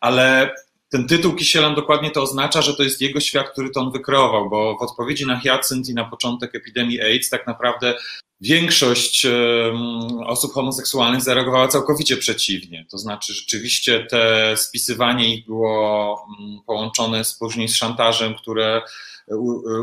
ale 0.00 0.54
ten 0.88 1.06
tytuł 1.06 1.34
Kisiela 1.34 1.70
dokładnie 1.70 2.10
to 2.10 2.22
oznacza, 2.22 2.62
że 2.62 2.74
to 2.74 2.82
jest 2.82 3.00
jego 3.00 3.20
świat, 3.20 3.50
który 3.50 3.70
to 3.70 3.80
on 3.80 3.92
wykreował, 3.92 4.50
bo 4.50 4.76
w 4.78 4.82
odpowiedzi 4.82 5.26
na 5.26 5.40
Hyacynt 5.40 5.88
i 5.88 5.94
na 5.94 6.04
początek 6.04 6.54
epidemii 6.54 7.00
AIDS 7.00 7.28
tak 7.28 7.46
naprawdę 7.46 7.94
większość 8.44 9.26
osób 10.26 10.52
homoseksualnych 10.52 11.22
zareagowała 11.22 11.68
całkowicie 11.68 12.16
przeciwnie. 12.16 12.86
To 12.90 12.98
znaczy, 12.98 13.34
rzeczywiście 13.34 14.06
te 14.10 14.56
spisywanie 14.56 15.34
ich 15.34 15.46
było 15.46 16.26
mm, 16.40 16.60
połączone 16.66 17.24
z, 17.24 17.34
później 17.34 17.68
z 17.68 17.76
szantażem, 17.76 18.34
które 18.34 18.82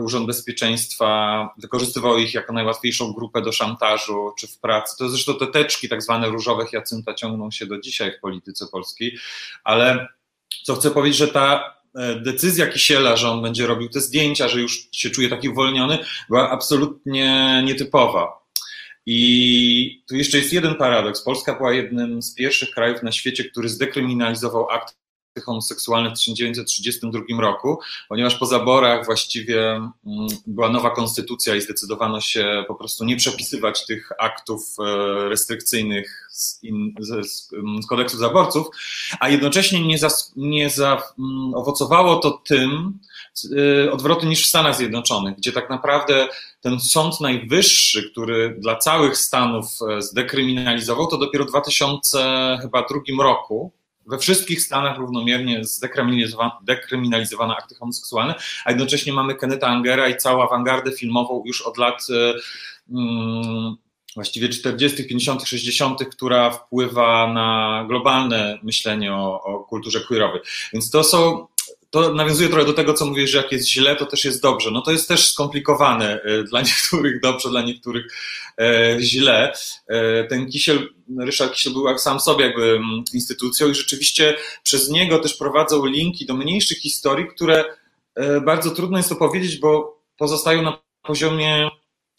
Urząd 0.03 0.27
Bezpieczeństwa 0.27 1.49
wykorzystywał 1.57 2.17
ich 2.17 2.33
jako 2.33 2.53
najłatwiejszą 2.53 3.13
grupę 3.13 3.41
do 3.41 3.51
szantażu 3.51 4.31
czy 4.39 4.47
w 4.47 4.59
pracy. 4.59 4.95
To 4.97 5.09
zresztą 5.09 5.35
te 5.35 5.47
teczki, 5.47 5.89
tak 5.89 6.01
zwane 6.01 6.29
różowe 6.29 6.65
Jacynta, 6.73 7.13
ciągną 7.13 7.51
się 7.51 7.65
do 7.65 7.79
dzisiaj 7.79 8.11
w 8.17 8.19
polityce 8.19 8.65
polskiej, 8.71 9.17
ale 9.63 10.07
co 10.63 10.75
chcę 10.75 10.91
powiedzieć, 10.91 11.17
że 11.17 11.27
ta 11.27 11.75
e, 11.95 12.15
decyzja 12.15 12.67
Kisiela, 12.67 13.17
że 13.17 13.29
on 13.29 13.41
będzie 13.41 13.67
robił 13.67 13.89
te 13.89 14.01
zdjęcia, 14.01 14.47
że 14.47 14.61
już 14.61 14.87
się 14.91 15.09
czuje 15.09 15.29
taki 15.29 15.49
uwolniony, 15.49 15.97
była 16.29 16.49
absolutnie 16.49 17.61
nietypowa. 17.65 18.40
I 19.13 20.03
tu 20.07 20.15
jeszcze 20.15 20.37
jest 20.37 20.53
jeden 20.53 20.75
paradoks. 20.75 21.21
Polska 21.21 21.55
była 21.55 21.73
jednym 21.73 22.21
z 22.21 22.33
pierwszych 22.33 22.71
krajów 22.71 23.03
na 23.03 23.11
świecie, 23.11 23.43
który 23.43 23.69
zdekryminalizował 23.69 24.69
akt 24.69 24.95
homoseksualne 25.45 26.09
w 26.09 26.13
1932 26.13 27.41
roku, 27.41 27.79
ponieważ 28.09 28.35
po 28.35 28.45
zaborach 28.45 29.05
właściwie 29.05 29.69
mm, 29.71 29.91
była 30.47 30.69
nowa 30.69 30.89
konstytucja 30.89 31.55
i 31.55 31.61
zdecydowano 31.61 32.21
się 32.21 32.63
po 32.67 32.75
prostu 32.75 33.05
nie 33.05 33.15
przepisywać 33.15 33.85
tych 33.85 34.09
aktów 34.19 34.75
e, 34.79 35.29
restrykcyjnych 35.29 36.27
z, 36.31 36.63
in, 36.63 36.95
z, 36.99 37.27
z 37.83 37.87
kodeksu 37.87 38.17
zaborców, 38.17 38.67
a 39.19 39.29
jednocześnie 39.29 39.87
nie, 39.87 39.97
zas, 39.97 40.33
nie 40.35 40.69
zaowocowało 40.69 42.09
mm, 42.09 42.21
to 42.21 42.31
tym 42.31 42.99
e, 43.85 43.91
odwrotem 43.91 44.29
niż 44.29 44.43
w 44.43 44.47
Stanach 44.47 44.75
Zjednoczonych, 44.75 45.35
gdzie 45.37 45.51
tak 45.51 45.69
naprawdę 45.69 46.27
ten 46.61 46.79
Sąd 46.79 47.21
Najwyższy, 47.21 48.11
który 48.11 48.55
dla 48.59 48.75
całych 48.75 49.17
Stanów 49.17 49.65
e, 49.89 50.01
zdekryminalizował, 50.01 51.07
to 51.07 51.17
dopiero 51.17 51.45
w 51.45 51.47
2002 51.47 53.23
roku 53.23 53.71
we 54.05 54.17
wszystkich 54.17 54.61
Stanach 54.61 54.97
równomiernie 54.97 55.63
zdekryminalizowano, 55.63 56.51
dekryminalizowano 56.63 57.57
akty 57.57 57.75
homoseksualne, 57.75 58.35
a 58.65 58.71
jednocześnie 58.71 59.13
mamy 59.13 59.35
Kenneta 59.35 59.67
Angera 59.67 60.09
i 60.09 60.17
całą 60.17 60.43
awangardę 60.43 60.91
filmową 60.91 61.43
już 61.45 61.61
od 61.61 61.77
lat 61.77 62.07
hmm, 62.89 63.75
właściwie 64.15 64.49
40., 64.49 65.03
50., 65.07 65.43
60., 65.43 66.05
która 66.05 66.51
wpływa 66.51 67.33
na 67.33 67.85
globalne 67.87 68.59
myślenie 68.63 69.13
o, 69.13 69.43
o 69.43 69.59
kulturze 69.59 69.99
queerowej. 69.99 70.41
Więc 70.73 70.89
to 70.89 71.03
są 71.03 71.47
to 71.91 72.13
nawiązuje 72.13 72.49
trochę 72.49 72.65
do 72.65 72.73
tego, 72.73 72.93
co 72.93 73.05
mówisz, 73.05 73.29
że 73.29 73.37
jak 73.37 73.51
jest 73.51 73.69
źle, 73.69 73.95
to 73.95 74.05
też 74.05 74.25
jest 74.25 74.41
dobrze. 74.41 74.71
No 74.71 74.81
to 74.81 74.91
jest 74.91 75.07
też 75.07 75.31
skomplikowane 75.31 76.21
e, 76.21 76.43
dla 76.43 76.61
niektórych 76.67 77.21
dobrze, 77.21 77.49
dla 77.49 77.61
niektórych 77.61 78.05
e, 78.59 78.97
źle. 78.99 79.53
E, 79.87 80.23
ten 80.23 80.49
Kisiel, 80.49 80.89
Ryszard 81.19 81.53
Kisiel 81.53 81.73
był 81.73 81.97
sam 81.97 82.19
sobie 82.19 82.45
jakby 82.45 82.63
mm, 82.63 83.03
instytucją 83.13 83.69
i 83.69 83.75
rzeczywiście 83.75 84.37
przez 84.63 84.89
niego 84.89 85.19
też 85.19 85.33
prowadzą 85.33 85.85
linki 85.85 86.25
do 86.25 86.33
mniejszych 86.33 86.77
historii, 86.77 87.27
które 87.27 87.65
bardzo 88.45 88.71
trudno 88.71 88.97
jest 88.97 89.09
to 89.09 89.15
powiedzieć, 89.15 89.57
bo 89.57 90.01
pozostają 90.17 90.61
na 90.61 90.77
poziomie, 91.01 91.69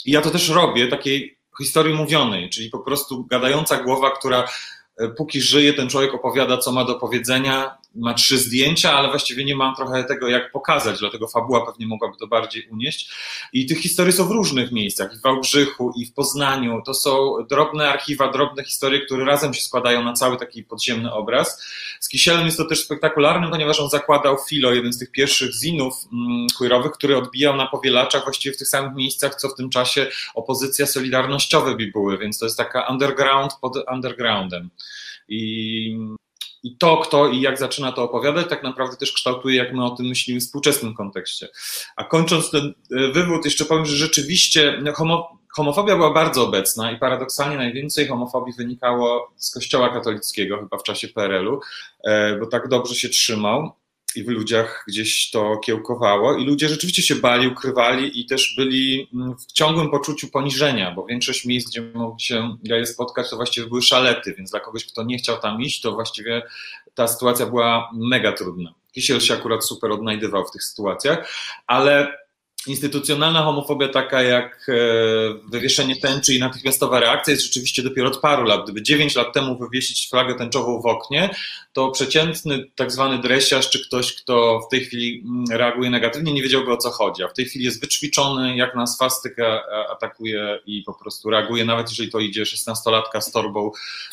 ja 0.05 0.21
to 0.21 0.31
też 0.31 0.49
robię, 0.49 0.89
takiej 0.89 1.39
historii 1.63 1.95
mówionej, 1.95 2.51
czyli 2.51 2.71
po 2.71 2.79
prostu 2.79 3.25
gadająca 3.25 3.83
głowa, 3.83 4.11
która 4.11 4.49
póki 5.17 5.41
żyje, 5.41 5.75
ten 5.75 5.89
człowiek 5.89 6.15
opowiada, 6.15 6.59
co 6.59 6.73
ma 6.73 6.85
do 6.85 6.95
powiedzenia, 6.95 7.79
ma 7.95 8.15
trzy 8.15 8.39
zdjęcia, 8.39 8.93
ale 8.93 9.09
właściwie 9.09 9.45
nie 9.45 9.57
ma 9.57 9.75
trochę 9.77 10.05
tego, 10.05 10.29
jak 10.29 10.53
pokazać, 10.53 10.99
dlatego 10.99 11.29
fabuła 11.29 11.67
pewnie 11.67 11.87
mogłaby 11.87 12.17
to 12.17 12.27
bardziej 12.27 12.69
unieść. 12.69 13.13
I 13.53 13.67
tych 13.67 13.79
historii 13.79 14.13
są 14.13 14.29
w 14.29 14.31
różnych 14.31 14.73
miejscach, 14.73 15.15
i 15.15 15.19
w 15.19 15.23
Wałbrzychu, 15.23 15.93
i 15.97 16.07
w 16.07 16.15
Poznaniu. 16.15 16.83
To 16.87 16.95
są 16.95 17.37
drobne 17.49 17.89
archiwa, 17.89 18.33
drobne 18.33 18.65
historie, 18.65 19.01
które 19.01 19.25
razem 19.25 19.55
się 19.55 19.63
składają 19.63 20.05
na 20.05 20.13
cały 20.13 20.37
taki 20.37 20.63
podziemny 20.63 21.13
obraz. 21.13 21.63
Z 22.01 22.09
Kisielem 22.09 22.45
jest 22.45 22.57
to 22.57 22.65
też 22.65 22.81
spektakularne, 22.81 23.51
ponieważ 23.51 23.81
on 23.81 23.91
zakładał 23.91 24.37
Filo, 24.49 24.73
jeden 24.73 24.93
z 24.93 24.99
tych 24.99 25.11
pierwszych 25.11 25.53
zinów 25.53 25.95
mm, 26.13 26.47
queerowych, 26.59 26.93
który 26.93 27.17
odbijał 27.17 27.57
na 27.57 27.67
powielaczach 27.67 28.25
właściwie 28.25 28.55
w 28.55 28.59
tych 28.59 28.69
samych 28.69 28.95
miejscach, 28.95 29.35
co 29.35 29.49
w 29.49 29.55
tym 29.55 29.71
czasie 29.71 30.07
opozycja 30.35 30.87
solidarnościowe 30.87 31.77
były, 31.93 32.19
więc 32.19 32.39
to 32.39 32.47
jest 32.47 32.57
taka 32.57 32.87
underground 32.91 33.53
pod 33.61 33.77
undergroundem. 33.93 34.71
I 35.29 35.97
i 36.63 36.77
to, 36.77 36.97
kto 36.97 37.29
i 37.29 37.41
jak 37.41 37.59
zaczyna 37.59 37.93
to 37.93 38.03
opowiadać, 38.03 38.49
tak 38.49 38.63
naprawdę 38.63 38.97
też 38.97 39.13
kształtuje, 39.13 39.57
jak 39.57 39.73
my 39.73 39.85
o 39.85 39.91
tym 39.91 40.07
myślimy 40.07 40.41
w 40.41 40.43
współczesnym 40.43 40.95
kontekście. 40.95 41.49
A 41.97 42.05
kończąc 42.05 42.51
ten 42.51 42.75
e, 42.97 43.13
wywód, 43.13 43.45
jeszcze 43.45 43.65
powiem, 43.65 43.87
że 43.87 43.97
rzeczywiście 43.97 44.79
no, 44.83 44.93
homo, 44.93 45.39
homofobia 45.49 45.97
była 45.97 46.13
bardzo 46.13 46.45
obecna 46.45 46.93
i 46.93 46.99
paradoksalnie 46.99 47.57
najwięcej 47.57 48.09
homofobii 48.09 48.55
wynikało 48.59 49.33
z 49.37 49.51
Kościoła 49.51 49.89
katolickiego, 49.89 50.59
chyba 50.59 50.79
w 50.79 50.83
czasie 50.83 51.09
PRL-u, 51.09 51.61
e, 52.05 52.39
bo 52.39 52.47
tak 52.47 52.69
dobrze 52.69 52.95
się 52.95 53.09
trzymał 53.09 53.73
i 54.17 54.25
w 54.25 54.29
ludziach 54.29 54.85
gdzieś 54.89 55.31
to 55.31 55.57
kiełkowało 55.57 56.37
i 56.37 56.45
ludzie 56.45 56.69
rzeczywiście 56.69 57.03
się 57.03 57.15
bali, 57.15 57.49
ukrywali 57.49 58.21
i 58.21 58.27
też 58.27 58.55
byli 58.57 59.09
mm, 59.15 59.37
w 59.37 59.47
ciągłym 59.53 59.91
poczuciu 59.91 60.29
poniżenia, 60.29 60.93
bo 60.95 61.07
większość 61.07 61.45
miejsc, 61.45 61.69
gdzie 61.71 61.83
mogli 61.83 62.21
się 62.21 62.57
geje 62.65 62.87
spotkać, 62.87 63.31
to 63.31 63.37
właściwie 63.37 63.67
były 63.67 63.83
szalety, 63.83 64.35
więc 64.39 64.51
dla 64.51 64.61
kogoś, 64.61 64.85
kto 64.85 65.03
nie 65.03 65.19
chciał 65.19 65.39
tam 65.39 65.63
iść, 65.63 65.81
to 65.81 65.93
właściwie 65.93 66.43
ta 66.95 67.09
sytuacja 67.09 67.47
była 67.47 67.91
mega 67.95 68.33
trudna. 68.33 68.75
Kisiel 68.93 69.21
się 69.21 69.35
akurat 69.35 69.65
super 69.65 69.91
odnajdywał 69.91 70.45
w 70.45 70.51
tych 70.51 70.65
sytuacjach, 70.65 71.29
ale 71.67 72.22
instytucjonalna 72.67 73.43
homofobia 73.43 73.89
taka 73.89 74.23
jak 74.23 74.67
e, 74.69 74.75
wywieszenie 75.51 75.97
tęczy 75.97 76.35
i 76.35 76.39
natychmiastowa 76.39 77.01
reakcja 77.01 77.31
jest 77.31 77.45
rzeczywiście 77.45 77.83
dopiero 77.83 78.09
od 78.09 78.21
paru 78.21 78.45
lat. 78.45 78.65
Gdyby 78.65 78.83
9 78.83 79.17
lat 79.17 79.33
temu 79.33 79.59
wywiesić 79.59 80.09
flagę 80.11 80.35
tęczową 80.35 80.81
w 80.81 80.87
oknie, 80.87 81.35
to 81.73 81.91
przeciętny 81.91 82.65
tak 82.75 82.93
zwany 82.93 83.19
dresiarz, 83.19 83.71
czy 83.71 83.87
ktoś, 83.87 84.15
kto 84.15 84.61
w 84.61 84.71
tej 84.71 84.81
chwili 84.81 85.23
mm, 85.25 85.45
reaguje 85.51 85.91
negatywnie, 85.91 86.33
nie 86.33 86.43
wiedziałby 86.43 86.73
o 86.73 86.77
co 86.77 86.91
chodzi. 86.91 87.25
A 87.25 87.29
w 87.29 87.33
tej 87.33 87.45
chwili 87.45 87.65
jest 87.65 87.81
wyćwiczony, 87.81 88.57
jak 88.57 88.75
na 88.75 88.87
swastykę 88.87 89.61
atakuje 89.91 90.59
i 90.67 90.83
po 90.83 90.95
prostu 90.95 91.31
reaguje, 91.31 91.65
nawet 91.65 91.91
jeżeli 91.91 92.11
to 92.11 92.19
idzie 92.19 92.43
16-latka 92.43 93.21
z 93.21 93.31
torbą 93.31 93.71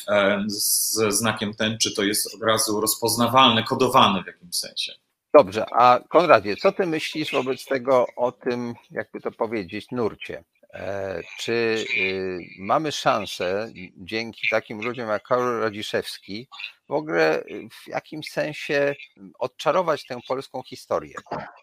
e, 0.07 0.43
ze 0.47 1.11
znakiem 1.11 1.53
tęczy, 1.53 1.95
to 1.95 2.03
jest 2.03 2.35
od 2.35 2.43
razu 2.43 2.81
rozpoznawalne, 2.81 3.63
kodowane 3.63 4.23
w 4.23 4.27
jakimś 4.27 4.55
sensie. 4.55 5.08
Dobrze, 5.33 5.65
a 5.71 5.99
Konradzie, 6.09 6.55
co 6.55 6.71
ty 6.71 6.85
myślisz 6.85 7.31
wobec 7.31 7.65
tego 7.65 8.05
o 8.15 8.31
tym, 8.31 8.73
jakby 8.91 9.21
to 9.21 9.31
powiedzieć, 9.31 9.87
nurcie? 9.91 10.43
E, 10.73 11.21
czy 11.39 11.85
y, 11.97 12.39
mamy 12.59 12.91
szansę 12.91 13.71
dzięki 13.97 14.47
takim 14.51 14.81
ludziom 14.81 15.09
jak 15.09 15.23
Karol 15.23 15.61
Radziszewski 15.61 16.47
w 16.89 16.91
ogóle 16.91 17.43
w 17.71 17.87
jakimś 17.87 18.31
sensie 18.31 18.95
odczarować 19.39 20.05
tę 20.05 20.19
polską 20.27 20.63
historię, 20.63 21.13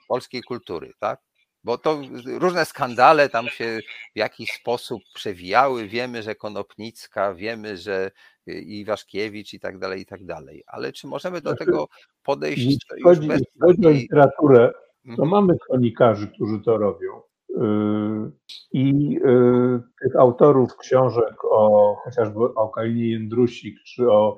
polskiej 0.09 0.43
kultury, 0.43 0.93
tak? 1.01 1.20
Bo 1.66 1.78
to 1.78 2.01
różne 2.38 2.64
skandale 2.64 3.28
tam 3.28 3.48
się 3.48 3.78
w 4.14 4.18
jakiś 4.18 4.51
sposób 4.51 5.02
przewijały. 5.14 5.88
Wiemy, 5.88 6.22
że 6.22 6.34
Konopnicka, 6.34 7.34
wiemy, 7.34 7.76
że 7.76 8.10
i 8.47 8.84
Waszkiewicz 8.84 9.55
i 9.55 9.60
tak 9.60 9.78
dalej, 9.78 10.01
i 10.01 10.06
tak 10.06 10.24
dalej. 10.24 10.62
Ale 10.66 10.93
czy 10.93 11.06
możemy 11.06 11.40
do 11.40 11.51
znaczy, 11.51 11.64
tego 11.64 11.88
podejść 12.22 12.64
jeśli 12.64 13.02
chodzi, 13.02 13.28
bez 13.28 13.43
chodzi 13.60 13.86
o 13.86 13.90
literaturę, 13.90 14.72
to 15.05 15.10
mhm. 15.10 15.28
mamy 15.28 15.55
kronikarzy, 15.68 16.28
którzy 16.28 16.60
to 16.60 16.78
robią. 16.78 17.20
Yy, 17.48 18.30
I 18.72 19.10
yy, 19.10 19.82
tych 20.02 20.16
autorów 20.16 20.76
książek 20.76 21.44
o 21.51 21.94
chociażby 22.05 22.38
o 22.38 22.68
Kalinie 22.68 23.10
Jędrusik, 23.10 23.76
czy 23.86 24.10
o 24.10 24.36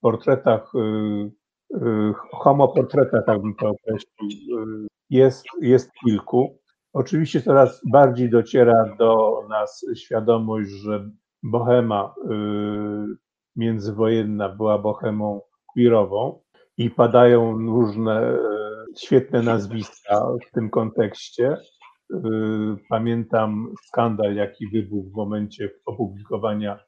portretach, 0.00 0.72
homoportretach, 2.32 3.24
tak 3.26 3.42
bym 3.42 3.54
to 3.54 3.68
określił, 3.68 4.58
jest, 5.10 5.44
jest 5.60 5.92
kilku. 6.04 6.58
Oczywiście 6.92 7.40
coraz 7.40 7.80
bardziej 7.90 8.30
dociera 8.30 8.96
do 8.98 9.42
nas 9.48 9.86
świadomość, 9.96 10.70
że 10.70 11.10
bohema 11.42 12.14
międzywojenna 13.56 14.48
była 14.48 14.78
bohemą 14.78 15.40
queerową 15.74 16.40
i 16.76 16.90
padają 16.90 17.58
różne 17.58 18.38
świetne 18.96 19.42
nazwiska 19.42 20.26
w 20.48 20.50
tym 20.52 20.70
kontekście. 20.70 21.56
Pamiętam 22.88 23.72
skandal, 23.86 24.34
jaki 24.34 24.66
wybuchł 24.68 25.10
w 25.10 25.16
momencie 25.16 25.70
opublikowania 25.86 26.78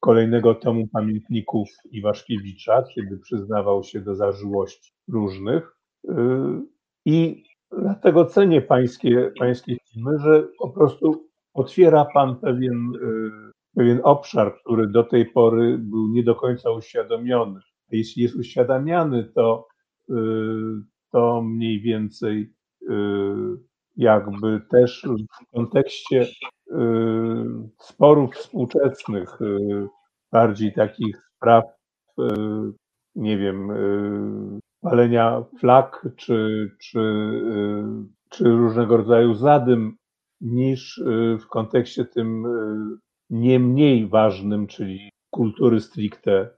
kolejnego 0.00 0.54
tomu 0.54 0.88
pamiętników 0.88 1.68
Iwaszkiewicza, 1.90 2.82
kiedy 2.94 3.18
przyznawał 3.18 3.84
się 3.84 4.00
do 4.00 4.14
zażyłości 4.14 4.92
różnych. 5.08 5.76
I 7.04 7.44
dlatego 7.78 8.24
cenię 8.24 8.62
pańskie, 8.62 9.32
pańskie 9.38 9.76
filmy, 9.92 10.18
że 10.18 10.48
po 10.58 10.68
prostu 10.68 11.28
otwiera 11.54 12.04
pan 12.14 12.36
pewien, 12.36 12.92
pewien 13.76 14.00
obszar, 14.04 14.54
który 14.60 14.88
do 14.88 15.04
tej 15.04 15.26
pory 15.26 15.78
był 15.78 16.08
nie 16.08 16.22
do 16.22 16.34
końca 16.34 16.70
uświadomiony 16.70 17.60
jeśli 17.90 18.22
jest 18.22 18.36
uświadamiany, 18.36 19.24
to, 19.24 19.68
y, 20.10 20.14
to 21.12 21.42
mniej 21.42 21.80
więcej 21.80 22.52
jakby 23.96 24.60
też 24.70 25.06
w 25.06 25.56
kontekście 25.56 26.22
y, 26.22 26.74
sporów 27.78 28.34
współczesnych, 28.34 29.38
bardziej 30.32 30.72
takich 30.72 31.22
spraw, 31.36 31.64
nie 33.14 33.38
wiem, 33.38 33.68
palenia 34.80 35.44
flag 35.58 36.08
czy, 36.16 36.70
czy, 36.80 37.00
czy 38.30 38.44
różnego 38.44 38.96
rodzaju 38.96 39.34
zadym, 39.34 39.96
niż 40.40 41.02
w 41.40 41.46
kontekście 41.46 42.04
tym 42.04 42.44
nie 43.30 43.60
mniej 43.60 44.08
ważnym, 44.08 44.66
czyli 44.66 45.10
kultury 45.30 45.80
stricte 45.80 46.50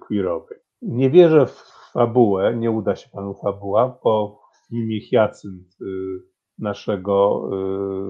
queerowej. 0.00 0.58
Nie 0.82 1.10
wierzę 1.10 1.46
w 1.46 1.80
fabułę, 1.92 2.56
nie 2.56 2.70
uda 2.70 2.96
się 2.96 3.10
panu 3.10 3.34
fabuła, 3.34 3.98
bo 4.04 4.40
w 4.52 4.68
filmie 4.68 5.00
Hyacynt 5.10 5.76
y, 5.80 6.29
naszego 6.60 7.48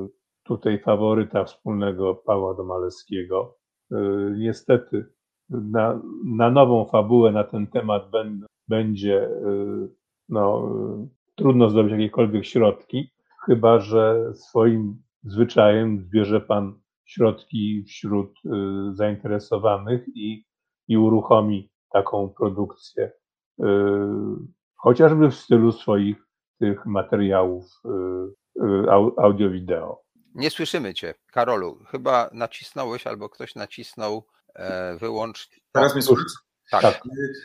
y, 0.07 0.09
tutaj 0.43 0.79
faworyta 0.79 1.45
wspólnego 1.45 2.15
Pawła 2.15 2.55
Domalewskiego. 2.55 3.59
Y, 3.93 3.97
niestety 4.39 5.07
na, 5.49 6.01
na 6.25 6.51
nową 6.51 6.85
fabułę 6.85 7.33
na 7.33 7.45
ten 7.45 7.67
temat 7.67 8.11
będzie 8.69 9.29
y, 9.29 9.89
no, 10.29 10.71
trudno 11.35 11.71
zdobyć 11.71 11.93
jakiekolwiek 11.93 12.45
środki, 12.45 13.11
chyba 13.47 13.79
że 13.79 14.35
swoim 14.35 15.03
zwyczajem 15.25 16.01
zbierze 16.01 16.41
pan 16.41 16.81
środki 17.05 17.85
wśród 17.85 18.41
zainteresowanych 18.93 20.09
i, 20.15 20.45
i 20.89 20.99
uruchomi 20.99 21.71
taką 21.93 22.29
produkcję, 22.29 23.13
chociażby 24.77 25.31
w 25.31 25.35
stylu 25.35 25.73
swoich 25.73 26.27
tych 26.59 26.87
materiałów 26.87 27.65
audio-wideo. 29.17 30.03
Nie 30.35 30.51
słyszymy 30.51 30.95
cię, 30.95 31.15
Karolu. 31.33 31.85
Chyba 31.91 32.31
nacisnąłeś 32.33 33.07
albo 33.07 33.29
ktoś 33.29 33.55
nacisnął 33.55 34.27
e, 34.55 34.97
wyłącz. 34.97 35.49
Teraz 35.73 35.95
mnie 35.95 36.03
słyszysz? 36.03 36.33
Tak. 36.71 36.83
tak. 36.83 37.03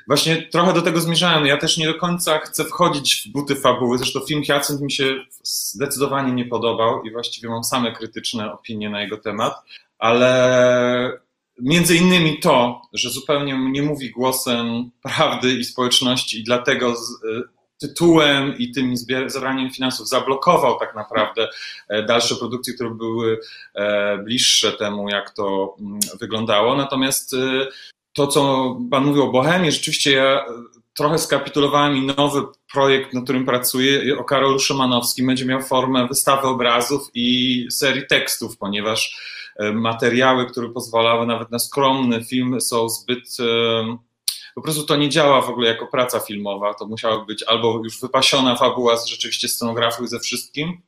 Właśnie 0.07 0.41
trochę 0.41 0.73
do 0.73 0.81
tego 0.81 1.01
zmierzałem. 1.01 1.45
Ja 1.45 1.57
też 1.57 1.77
nie 1.77 1.87
do 1.87 1.93
końca 1.93 2.39
chcę 2.39 2.63
wchodzić 2.63 3.23
w 3.27 3.31
buty 3.31 3.55
fabuły. 3.55 3.97
Zresztą 3.97 4.19
film 4.19 4.43
Hyacynt 4.43 4.81
mi 4.81 4.91
się 4.91 5.15
zdecydowanie 5.43 6.33
nie 6.33 6.45
podobał 6.45 7.03
i 7.03 7.11
właściwie 7.11 7.49
mam 7.49 7.63
same 7.63 7.91
krytyczne 7.91 8.53
opinie 8.53 8.89
na 8.89 9.01
jego 9.01 9.17
temat, 9.17 9.53
ale 9.97 11.19
między 11.61 11.95
innymi 11.95 12.39
to, 12.39 12.81
że 12.93 13.09
zupełnie 13.09 13.71
nie 13.71 13.81
mówi 13.81 14.11
głosem 14.11 14.91
prawdy 15.01 15.51
i 15.51 15.63
społeczności 15.63 16.39
i 16.39 16.43
dlatego 16.43 16.95
z, 16.95 17.21
tytułem 17.77 18.57
i 18.57 18.71
tym 18.71 18.93
zabraniem 19.25 19.71
finansów 19.71 20.07
zablokował 20.07 20.79
tak 20.79 20.95
naprawdę 20.95 21.47
e, 21.89 22.03
dalsze 22.03 22.35
produkcje, 22.35 22.73
które 22.73 22.89
były 22.89 23.39
e, 23.75 24.17
bliższe 24.17 24.71
temu, 24.71 25.09
jak 25.09 25.29
to 25.29 25.75
mm, 25.79 25.99
wyglądało. 26.19 26.75
Natomiast 26.75 27.33
e, 27.33 27.37
to, 28.13 28.27
co 28.27 28.75
Pan 28.91 29.05
mówił 29.05 29.23
o 29.23 29.31
Bohemie, 29.31 29.71
rzeczywiście 29.71 30.11
ja 30.11 30.45
trochę 30.93 31.19
skapitulowałem 31.19 31.97
i 31.97 32.05
nowy 32.05 32.41
projekt, 32.73 33.13
na 33.13 33.21
którym 33.21 33.45
pracuję, 33.45 34.17
o 34.17 34.23
Karolu 34.23 34.59
Szymanowskim, 34.59 35.27
będzie 35.27 35.45
miał 35.45 35.61
formę 35.61 36.07
wystawy 36.07 36.47
obrazów 36.47 37.09
i 37.13 37.67
serii 37.71 38.07
tekstów, 38.07 38.57
ponieważ 38.57 39.21
materiały, 39.73 40.45
które 40.45 40.69
pozwalały 40.69 41.25
nawet 41.27 41.51
na 41.51 41.59
skromny 41.59 42.23
film, 42.23 42.61
są 42.61 42.89
zbyt 42.89 43.37
po 44.55 44.61
prostu 44.61 44.83
to 44.83 44.95
nie 44.95 45.09
działa 45.09 45.41
w 45.41 45.49
ogóle 45.49 45.67
jako 45.67 45.87
praca 45.87 46.19
filmowa. 46.19 46.73
To 46.73 46.87
musiała 46.87 47.25
być 47.25 47.43
albo 47.43 47.81
już 47.83 48.01
wypasiona 48.01 48.55
fabuła 48.55 48.97
z 48.97 49.05
rzeczywiście 49.05 49.47
scenografią 49.47 50.03
i 50.03 50.07
ze 50.07 50.19
wszystkim, 50.19 50.81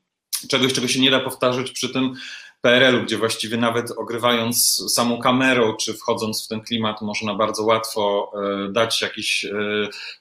czegoś, 0.50 0.74
czego 0.74 0.88
się 0.88 1.00
nie 1.00 1.12
da 1.12 1.20
powtarzać 1.20 1.72
przy 1.72 1.94
tym 1.94 2.14
PRL-u, 2.62 3.04
gdzie 3.04 3.18
właściwie 3.18 3.58
nawet 3.58 3.92
ogrywając 3.92 4.84
samą 4.94 5.20
kamerą, 5.20 5.76
czy 5.76 5.94
wchodząc 5.94 6.46
w 6.46 6.48
ten 6.48 6.62
klimat, 6.62 7.02
można 7.02 7.36
bardzo 7.36 7.64
łatwo 7.64 8.32
e, 8.36 8.72
dać 8.72 9.02
jakiś 9.02 9.46
e, 9.46 9.52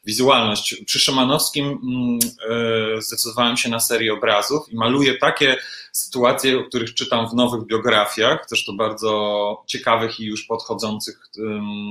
wizualność. 0.04 0.84
Przy 0.86 1.00
Szymanowskim 1.00 1.66
mm, 1.66 2.18
e, 2.96 3.02
zdecydowałem 3.02 3.56
się 3.56 3.68
na 3.68 3.80
serię 3.80 4.12
obrazów 4.12 4.72
i 4.72 4.76
maluję 4.76 5.18
takie 5.18 5.56
sytuacje, 5.92 6.58
o 6.58 6.64
których 6.64 6.94
czytam 6.94 7.28
w 7.28 7.34
nowych 7.34 7.66
biografiach, 7.66 8.46
też 8.48 8.64
to 8.64 8.72
bardzo 8.72 9.64
ciekawych 9.66 10.20
i 10.20 10.24
już 10.24 10.46
podchodzących 10.46 11.20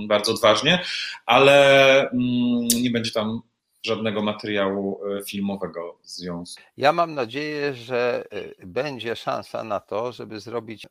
bardzo 0.08 0.32
odważnie, 0.32 0.84
ale 1.26 2.00
mm, 2.00 2.68
nie 2.82 2.92
będzie 2.92 3.12
tam 3.12 3.42
żadnego 3.86 4.22
materiału 4.22 5.00
e, 5.06 5.24
filmowego 5.24 5.98
w 6.02 6.08
związku. 6.08 6.64
Ja 6.78 6.94
mam 6.94 7.14
nadzieję, 7.14 7.74
że 7.74 8.26
e, 8.32 8.66
będzie 8.68 9.16
szansa 9.16 9.64
na 9.64 9.80
to, 9.80 10.12
żeby 10.12 10.40
zrobić 10.40 10.86
e, 10.86 10.90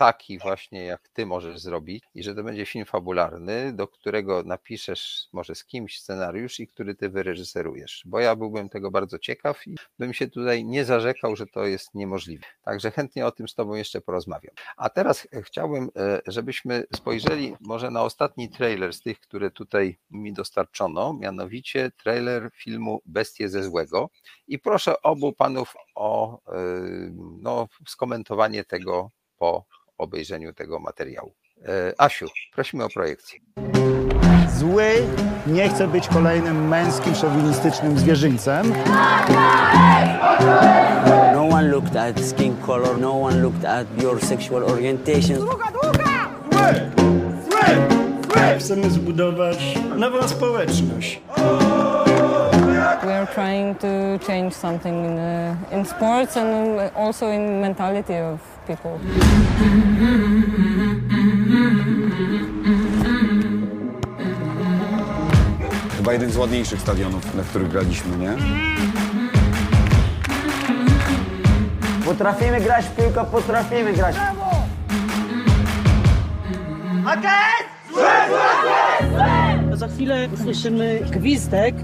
taki 0.00 0.38
właśnie, 0.38 0.84
jak 0.84 1.08
ty 1.08 1.26
możesz 1.26 1.58
zrobić, 1.58 2.04
i 2.14 2.22
że 2.22 2.34
to 2.34 2.42
będzie 2.42 2.66
film 2.66 2.84
fabularny, 2.84 3.72
do 3.72 3.88
którego 3.88 4.42
napiszesz 4.42 5.28
może 5.32 5.54
z 5.54 5.64
kimś 5.64 6.00
scenariusz 6.00 6.60
i 6.60 6.66
który 6.66 6.94
ty 6.94 7.08
wyreżyserujesz. 7.08 8.02
Bo 8.06 8.20
ja 8.20 8.36
byłbym 8.36 8.68
tego 8.68 8.90
bardzo 8.90 9.18
ciekaw 9.18 9.66
i 9.66 9.76
bym 9.98 10.14
się 10.14 10.28
tutaj 10.28 10.64
nie 10.64 10.84
zarzekał, 10.84 11.36
że 11.36 11.46
to 11.46 11.64
jest 11.64 11.94
niemożliwe. 11.94 12.46
Także 12.62 12.90
chętnie 12.90 13.26
o 13.26 13.32
tym 13.32 13.48
z 13.48 13.54
tobą 13.54 13.74
jeszcze 13.74 14.00
porozmawiam. 14.00 14.54
A 14.76 14.90
teraz 14.90 15.28
chciałbym, 15.42 15.90
e, 15.96 16.20
żebyśmy 16.26 16.84
spojrzeli 16.94 17.56
może 17.60 17.90
na 17.90 18.02
ostatni 18.02 18.48
trailer 18.48 18.92
z 18.92 19.02
tych, 19.02 19.20
które 19.20 19.50
tutaj 19.50 19.98
mi 20.10 20.32
dostarczono, 20.32 21.12
mianowicie 21.12 21.90
trailer 22.02 22.50
filmu 22.54 23.02
Bestie 23.06 23.48
ze 23.48 23.62
złego. 23.62 24.10
I 24.48 24.58
proszę 24.58 25.02
obu 25.02 25.32
panów 25.32 25.74
o 25.94 26.40
e, 26.52 26.60
no, 27.40 27.68
skomentowanie 27.86 28.64
tego 28.64 29.10
po 29.40 29.64
obejrzeniu 30.00 30.52
tego 30.52 30.78
materiału. 30.78 31.32
E, 31.68 31.94
Asiu, 31.98 32.26
prosimy 32.54 32.84
o 32.84 32.88
projekcję. 32.88 33.40
Zły 34.56 34.92
nie 35.46 35.68
chce 35.68 35.88
być 35.88 36.08
kolejnym 36.08 36.68
męskim, 36.68 37.14
szowinistycznym 37.14 37.98
zwierzyńcem. 37.98 38.72
No 41.34 41.48
one 41.48 41.68
looked 41.68 41.96
at 41.96 42.20
skin 42.20 42.56
color, 42.56 42.98
no 43.00 43.22
one 43.22 43.42
looked 43.42 43.64
at 43.64 43.86
your 44.02 44.24
sexual 44.24 44.64
orientation. 44.64 45.46
Chcemy 48.58 48.90
zbudować 48.90 49.78
nową 49.96 50.28
społeczność. 50.28 51.20
We 53.02 53.12
are 53.12 53.26
trying 53.26 53.76
to 53.76 54.18
change 54.26 54.52
something 54.52 55.04
in, 55.04 55.18
uh, 55.18 55.56
in 55.72 55.84
sports 55.86 56.36
and 56.36 56.78
also 56.94 57.30
in 57.30 57.60
mentality 57.60 58.14
of 58.18 58.40
people. 58.66 58.98
Chyba 65.96 66.12
jeden 66.12 66.30
z 66.30 66.36
ładniejszych 66.36 66.80
stadionów, 66.80 67.34
na 67.34 67.42
których 67.42 67.68
graliśmy, 67.68 68.16
nie? 68.16 68.32
Potrafimy 72.04 72.60
grać 72.60 72.84
w 72.84 72.96
piłkę, 72.96 73.24
potrafimy 73.24 73.92
grać. 73.92 74.16
Za 79.72 79.88
chwilę 79.88 80.28
usłyszymy 80.34 81.00
gwizdek, 81.10 81.74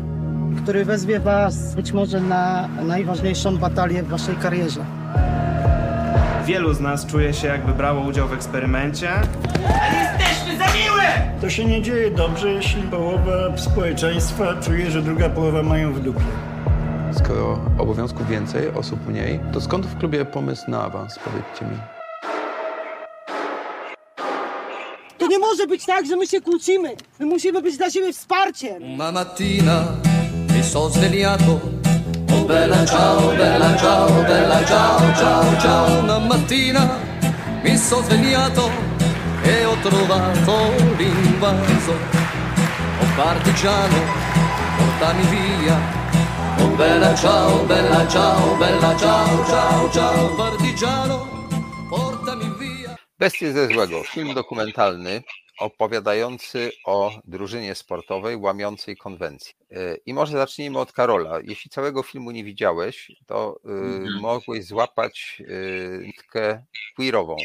który 0.67 0.85
wezwie 0.85 1.21
Was 1.21 1.75
być 1.75 1.93
może 1.93 2.21
na 2.21 2.69
najważniejszą 2.83 3.57
batalię 3.57 4.03
w 4.03 4.09
Waszej 4.09 4.37
karierze. 4.37 4.85
Wielu 6.47 6.75
z 6.75 6.81
nas 6.81 7.07
czuje 7.07 7.35
się, 7.35 7.49
jakby 7.49 7.73
brało 7.73 8.01
udział 8.01 8.29
w 8.29 8.33
eksperymencie. 8.33 9.11
Jesteśmy 9.93 10.59
za 10.59 10.65
miłe! 10.65 11.05
To 11.41 11.51
się 11.51 11.65
nie 11.65 11.83
dzieje 11.83 12.11
dobrze, 12.11 12.49
jeśli 12.53 12.83
połowa 12.83 13.57
społeczeństwa 13.57 14.55
czuje, 14.63 14.91
że 14.91 15.03
druga 15.03 15.29
połowa 15.29 15.63
mają 15.63 15.93
w 15.93 16.01
dupie. 16.01 16.21
Skoro 17.13 17.59
obowiązków 17.79 18.29
więcej, 18.29 18.71
osób 18.71 19.09
mniej, 19.09 19.41
to 19.53 19.61
skąd 19.61 19.87
w 19.87 19.99
klubie 19.99 20.25
pomysł 20.25 20.71
na 20.71 20.83
awans, 20.83 21.19
powiedzcie 21.25 21.65
mi? 21.65 21.79
To 25.19 25.27
nie 25.27 25.39
może 25.39 25.67
być 25.67 25.87
tak, 25.87 26.07
że 26.07 26.17
my 26.17 26.27
się 26.27 26.41
kłócimy. 26.41 26.97
My 27.19 27.27
musimy 27.27 27.63
być 27.63 27.77
dla 27.77 27.91
siebie 27.91 28.13
wsparciem. 28.13 28.83
Una 28.83 29.13
mattina 29.13 29.85
mi 30.57 30.62
sono 30.62 30.89
svegliato. 30.89 31.61
Oh 32.31 32.45
bella 32.45 32.85
ciao, 32.87 33.35
bella 33.35 33.77
ciao, 33.77 34.23
bella 34.23 34.65
ciao, 34.65 35.15
ciao, 35.15 35.59
ciao. 35.61 35.99
Una 36.01 36.19
mattina 36.19 36.99
mi 37.62 37.77
sono 37.77 38.03
svegliato 38.03 38.70
e 39.43 39.65
ho 39.65 39.77
trovato 39.83 40.55
l'invaso. 40.97 41.93
Oh 43.01 43.09
partigiano, 43.15 44.01
portami 44.78 45.24
via. 45.35 45.77
Oh 46.59 46.74
bella 46.74 47.15
ciao, 47.15 47.65
bella 47.65 48.09
ciao, 48.09 48.57
bella 48.57 48.97
ciao, 48.97 49.45
ciao, 49.45 49.91
ciao. 49.91 50.35
Partigiano, 50.37 51.27
portami 51.91 52.51
via. 52.59 52.95
Bestie 53.19 53.53
ze 53.53 53.69
złego, 53.69 54.03
film 54.03 54.33
dokumentalny 54.33 55.23
opowiadający 55.59 56.73
o 56.87 57.11
drużynie 57.24 57.74
sportowej 57.74 58.37
łamiącej 58.37 58.97
konwencję. 58.97 59.55
E, 59.70 59.97
I 60.07 60.15
może 60.15 60.33
zacznijmy 60.33 60.78
od 60.78 60.93
Karola. 60.93 61.41
Jeśli 61.45 61.70
całego 61.70 62.03
filmu 62.03 62.31
nie 62.31 62.45
widziałeś, 62.45 63.12
to 63.27 63.61
mhm. 63.65 64.20
mogłeś 64.20 64.66
złapać 64.66 65.43
e, 65.43 66.07
nitkę 66.07 66.65
queerową. 66.97 67.37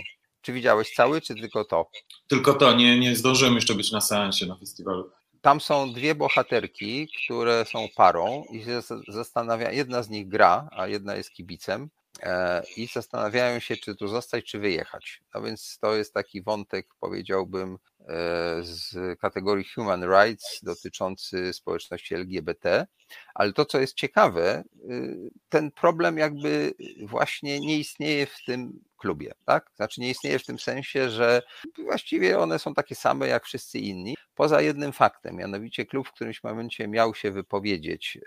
Czy 0.42 0.54
widziałeś 0.54 0.94
cały, 0.94 1.22
czy 1.22 1.36
tylko 1.36 1.66
to? 1.66 1.90
Tylko 2.28 2.54
to, 2.54 2.74
nie, 2.74 3.00
nie 3.00 3.16
zdążyłem 3.16 3.56
jeszcze 3.56 3.76
być 3.76 3.92
na 3.92 4.02
seansie 4.02 4.46
na 4.46 4.56
festiwalu. 4.56 5.12
Tam 5.42 5.62
są 5.62 5.94
dwie 5.94 6.16
bohaterki, 6.16 7.08
które 7.26 7.66
są 7.66 7.88
parą 7.96 8.44
i 8.52 8.64
się 8.64 8.82
zastanawia, 9.08 9.72
jedna 9.72 10.04
z 10.04 10.10
nich 10.10 10.28
gra, 10.28 10.70
a 10.72 10.88
jedna 10.88 11.16
jest 11.16 11.32
kibicem 11.32 11.90
E, 12.20 12.64
i 12.78 12.88
zastanawiają 12.88 13.60
się, 13.60 13.78
czy 13.78 13.96
tu 13.96 14.08
zostać, 14.08 14.46
czy 14.46 14.60
wyjechać. 14.60 15.22
No 15.36 15.42
więc 15.42 15.78
to 15.82 15.96
jest 15.96 16.14
taki 16.14 16.42
wątek, 16.42 16.88
powiedziałbym, 17.00 17.78
z 18.62 18.96
kategorii 19.20 19.66
Human 19.76 20.04
Rights 20.04 20.60
dotyczący 20.64 21.54
społeczności 21.54 22.16
LGBT, 22.16 22.88
ale 23.34 23.54
to, 23.54 23.66
co 23.66 23.80
jest 23.80 23.94
ciekawe, 23.94 24.64
ten 25.50 25.72
problem 25.72 26.18
jakby 26.18 26.74
właśnie 27.06 27.60
nie 27.60 27.78
istnieje 27.78 28.26
w 28.26 28.36
tym 28.46 28.84
klubie, 28.98 29.32
tak? 29.46 29.72
Znaczy 29.76 30.02
nie 30.02 30.10
istnieje 30.10 30.40
w 30.40 30.46
tym 30.46 30.60
sensie, 30.60 31.10
że 31.10 31.42
właściwie 31.84 32.40
one 32.40 32.60
są 32.60 32.74
takie 32.74 32.96
same 32.96 33.28
jak 33.28 33.46
wszyscy 33.46 33.80
inni, 33.80 34.16
poza 34.36 34.62
jednym 34.62 34.94
faktem, 34.94 35.36
mianowicie 35.36 35.86
klub 35.86 36.08
w 36.08 36.12
którymś 36.12 36.44
momencie 36.44 36.88
miał 36.88 37.16
się 37.16 37.32
wypowiedzieć 37.32 38.20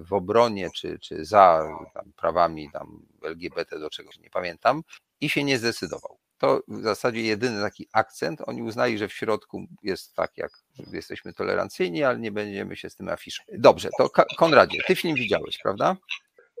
w 0.00 0.12
obronie 0.12 0.70
czy, 0.76 0.98
czy 0.98 1.24
za 1.24 1.68
tam, 1.94 2.12
prawami 2.16 2.70
tam 2.72 3.06
LGBT, 3.24 3.78
do 3.78 3.90
czegoś 3.90 4.18
nie 4.18 4.30
pamiętam, 4.30 4.82
i 5.20 5.28
się 5.28 5.44
nie 5.44 5.58
zdecydował 5.58 6.17
to 6.38 6.62
w 6.68 6.82
zasadzie 6.82 7.22
jedyny 7.22 7.62
taki 7.62 7.86
akcent. 7.92 8.40
Oni 8.46 8.62
uznali, 8.62 8.98
że 8.98 9.08
w 9.08 9.12
środku 9.12 9.66
jest 9.82 10.14
tak, 10.14 10.30
jak 10.36 10.50
jesteśmy 10.92 11.32
tolerancyjni, 11.32 12.04
ale 12.04 12.18
nie 12.18 12.32
będziemy 12.32 12.76
się 12.76 12.90
z 12.90 12.96
tym 12.96 13.08
afiszować. 13.08 13.60
Dobrze, 13.60 13.88
to 13.98 14.08
Konradzie, 14.38 14.78
ty 14.86 14.94
film 14.94 15.14
widziałeś, 15.14 15.58
prawda? 15.62 15.96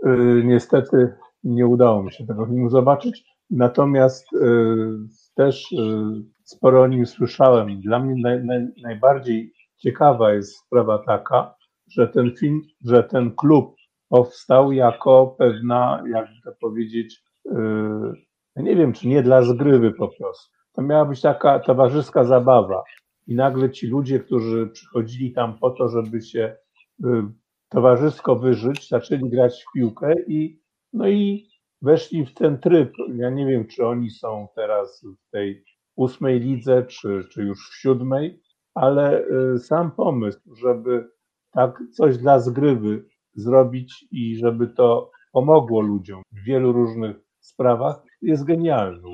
Yy, 0.04 0.42
niestety 0.44 1.14
nie 1.44 1.66
udało 1.66 2.02
mi 2.02 2.12
się 2.12 2.26
tego 2.26 2.46
filmu 2.46 2.70
zobaczyć, 2.70 3.24
natomiast 3.50 4.26
yy, 4.32 4.98
też 5.34 5.72
yy, 5.72 6.22
sporo 6.44 6.82
o 6.82 6.86
nim 6.86 7.06
słyszałem. 7.06 7.80
Dla 7.80 7.98
mnie 7.98 8.22
naj, 8.22 8.44
naj, 8.44 8.66
najbardziej 8.82 9.52
ciekawa 9.76 10.32
jest 10.32 10.56
sprawa 10.56 10.98
taka, 10.98 11.54
że 11.90 12.08
ten 12.08 12.36
film, 12.36 12.62
że 12.84 13.04
ten 13.04 13.34
klub 13.34 13.76
powstał 14.08 14.72
jako 14.72 15.34
pewna, 15.38 16.02
jakby 16.12 16.34
to 16.44 16.52
powiedzieć, 16.60 17.22
nie 18.62 18.76
wiem, 18.76 18.92
czy 18.92 19.08
nie 19.08 19.22
dla 19.22 19.42
zgrywy 19.42 19.92
po 19.92 20.08
prostu. 20.08 20.58
To 20.72 20.82
miała 20.82 21.04
być 21.04 21.20
taka 21.20 21.58
towarzyska 21.58 22.24
zabawa. 22.24 22.82
I 23.26 23.34
nagle 23.34 23.70
ci 23.70 23.86
ludzie, 23.86 24.20
którzy 24.20 24.66
przychodzili 24.66 25.32
tam 25.32 25.58
po 25.58 25.70
to, 25.70 25.88
żeby 25.88 26.22
się 26.22 26.56
y, 27.04 27.08
towarzysko 27.68 28.36
wyżyć, 28.36 28.88
zaczęli 28.88 29.30
grać 29.30 29.64
w 29.64 29.72
piłkę 29.72 30.14
i 30.26 30.60
no 30.92 31.08
i 31.08 31.48
weszli 31.82 32.26
w 32.26 32.34
ten 32.34 32.58
tryb. 32.58 32.92
Ja 33.16 33.30
nie 33.30 33.46
wiem, 33.46 33.66
czy 33.66 33.86
oni 33.86 34.10
są 34.10 34.48
teraz 34.54 35.04
w 35.04 35.30
tej 35.30 35.64
ósmej 35.96 36.40
lidze, 36.40 36.82
czy, 36.82 37.24
czy 37.30 37.42
już 37.42 37.70
w 37.70 37.80
siódmej, 37.80 38.42
ale 38.74 39.24
y, 39.54 39.58
sam 39.58 39.90
pomysł, 39.90 40.40
żeby 40.54 41.08
tak 41.52 41.82
coś 41.92 42.18
dla 42.18 42.40
zgrywy 42.40 43.04
zrobić 43.34 44.06
i 44.10 44.36
żeby 44.36 44.66
to 44.66 45.10
pomogło 45.32 45.80
ludziom 45.80 46.22
w 46.32 46.44
wielu 46.44 46.72
różnych 46.72 47.16
sprawach, 47.48 48.02
jest 48.22 48.44
genialny. 48.44 49.12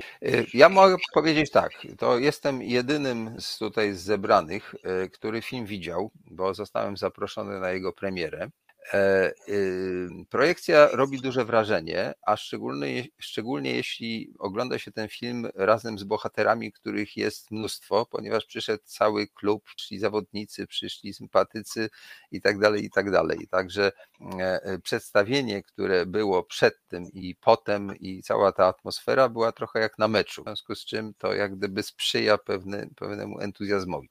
Ja 0.53 0.69
mogę 0.69 0.95
powiedzieć 1.13 1.51
tak, 1.51 1.71
to 1.97 2.19
jestem 2.19 2.61
jedynym 2.61 3.35
z 3.39 3.57
tutaj 3.57 3.93
z 3.93 4.01
zebranych, 4.01 4.75
y, 5.05 5.09
który 5.09 5.41
film 5.41 5.65
widział, 5.65 6.11
bo 6.31 6.53
zostałem 6.53 6.97
zaproszony 6.97 7.59
na 7.59 7.71
jego 7.71 7.93
premierę. 7.93 8.49
E, 8.93 9.33
y, 9.49 10.09
projekcja 10.29 10.87
robi 10.91 11.21
duże 11.21 11.45
wrażenie, 11.45 12.13
a 12.21 12.37
szczególnie, 12.37 13.07
szczególnie 13.19 13.71
jeśli 13.75 14.33
ogląda 14.39 14.79
się 14.79 14.91
ten 14.91 15.07
film 15.07 15.47
razem 15.55 15.99
z 15.99 16.03
bohaterami, 16.03 16.71
których 16.71 17.17
jest 17.17 17.51
mnóstwo, 17.51 18.05
ponieważ 18.05 18.45
przyszedł 18.45 18.83
cały 18.85 19.27
klub, 19.27 19.63
przyszli 19.75 19.99
zawodnicy, 19.99 20.67
przyszli 20.67 21.13
sympatycy 21.13 21.89
i 22.31 22.41
tak 22.41 22.59
dalej, 22.59 22.85
i 22.85 22.89
tak 22.89 23.11
dalej. 23.11 23.47
Także 23.51 23.91
e, 24.39 24.63
e, 24.63 24.79
przedstawienie, 24.79 25.63
które 25.63 26.05
było 26.05 26.43
przed 26.43 26.87
tym 26.87 27.05
i 27.13 27.35
potem 27.35 27.95
i 27.99 28.23
cała 28.23 28.51
ta 28.51 28.65
atmosfera 28.65 29.29
była 29.29 29.51
trochę 29.51 29.79
jak 29.79 29.99
na 29.99 30.07
meczu, 30.07 30.41
w 30.41 30.45
związku 30.45 30.75
z 30.75 30.85
czym 30.85 31.13
to 31.17 31.33
jak 31.33 31.55
gdyby 31.55 31.83
sprzyja 31.83 32.37
pewny, 32.37 32.89
pewnemu 32.95 33.39
entuzjazmowi. 33.39 34.09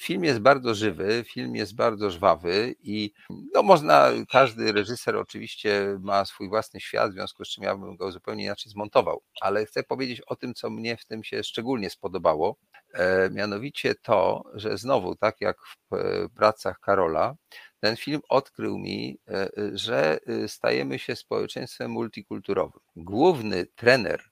Film 0.00 0.24
jest 0.24 0.38
bardzo 0.38 0.74
żywy, 0.74 1.24
film 1.26 1.56
jest 1.56 1.74
bardzo 1.74 2.10
żwawy 2.10 2.74
i 2.80 3.12
no 3.54 3.62
można 3.62 3.91
można, 3.92 4.26
każdy 4.30 4.72
reżyser 4.72 5.16
oczywiście 5.16 5.98
ma 6.00 6.24
swój 6.24 6.48
własny 6.48 6.80
świat, 6.80 7.10
w 7.10 7.14
związku 7.14 7.44
z 7.44 7.48
czym 7.48 7.64
ja 7.64 7.76
bym 7.76 7.96
go 7.96 8.12
zupełnie 8.12 8.44
inaczej 8.44 8.72
zmontował, 8.72 9.22
ale 9.40 9.66
chcę 9.66 9.82
powiedzieć 9.82 10.20
o 10.20 10.36
tym, 10.36 10.54
co 10.54 10.70
mnie 10.70 10.96
w 10.96 11.04
tym 11.04 11.24
się 11.24 11.42
szczególnie 11.44 11.90
spodobało, 11.90 12.56
e, 12.94 13.30
mianowicie 13.30 13.94
to, 13.94 14.42
że 14.54 14.78
znowu, 14.78 15.16
tak 15.16 15.40
jak 15.40 15.56
w 15.60 15.94
e, 15.94 16.28
pracach 16.28 16.80
Karola, 16.80 17.34
ten 17.80 17.96
film 17.96 18.20
odkrył 18.28 18.78
mi, 18.78 19.18
e, 19.28 19.48
że 19.72 20.18
stajemy 20.46 20.98
się 20.98 21.16
społeczeństwem 21.16 21.90
multikulturowym. 21.90 22.80
Główny 22.96 23.66
trener 23.66 24.31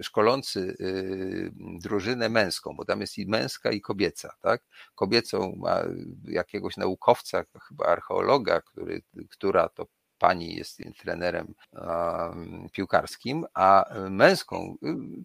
szkolący 0.00 0.76
y, 0.80 1.50
drużynę 1.80 2.28
męską, 2.28 2.74
bo 2.76 2.84
tam 2.84 3.00
jest 3.00 3.18
i 3.18 3.26
męska, 3.26 3.70
i 3.70 3.80
kobieca, 3.80 4.34
tak? 4.40 4.62
Kobiecą 4.94 5.54
ma 5.56 5.82
jakiegoś 6.24 6.76
naukowca, 6.76 7.44
chyba 7.68 7.86
archeologa, 7.86 8.60
który, 8.60 9.02
która 9.30 9.68
to 9.68 9.86
pani 10.18 10.56
jest 10.56 10.78
trenerem 10.98 11.54
um, 11.72 12.68
piłkarskim, 12.72 13.44
a 13.54 13.94
męską, 14.10 14.76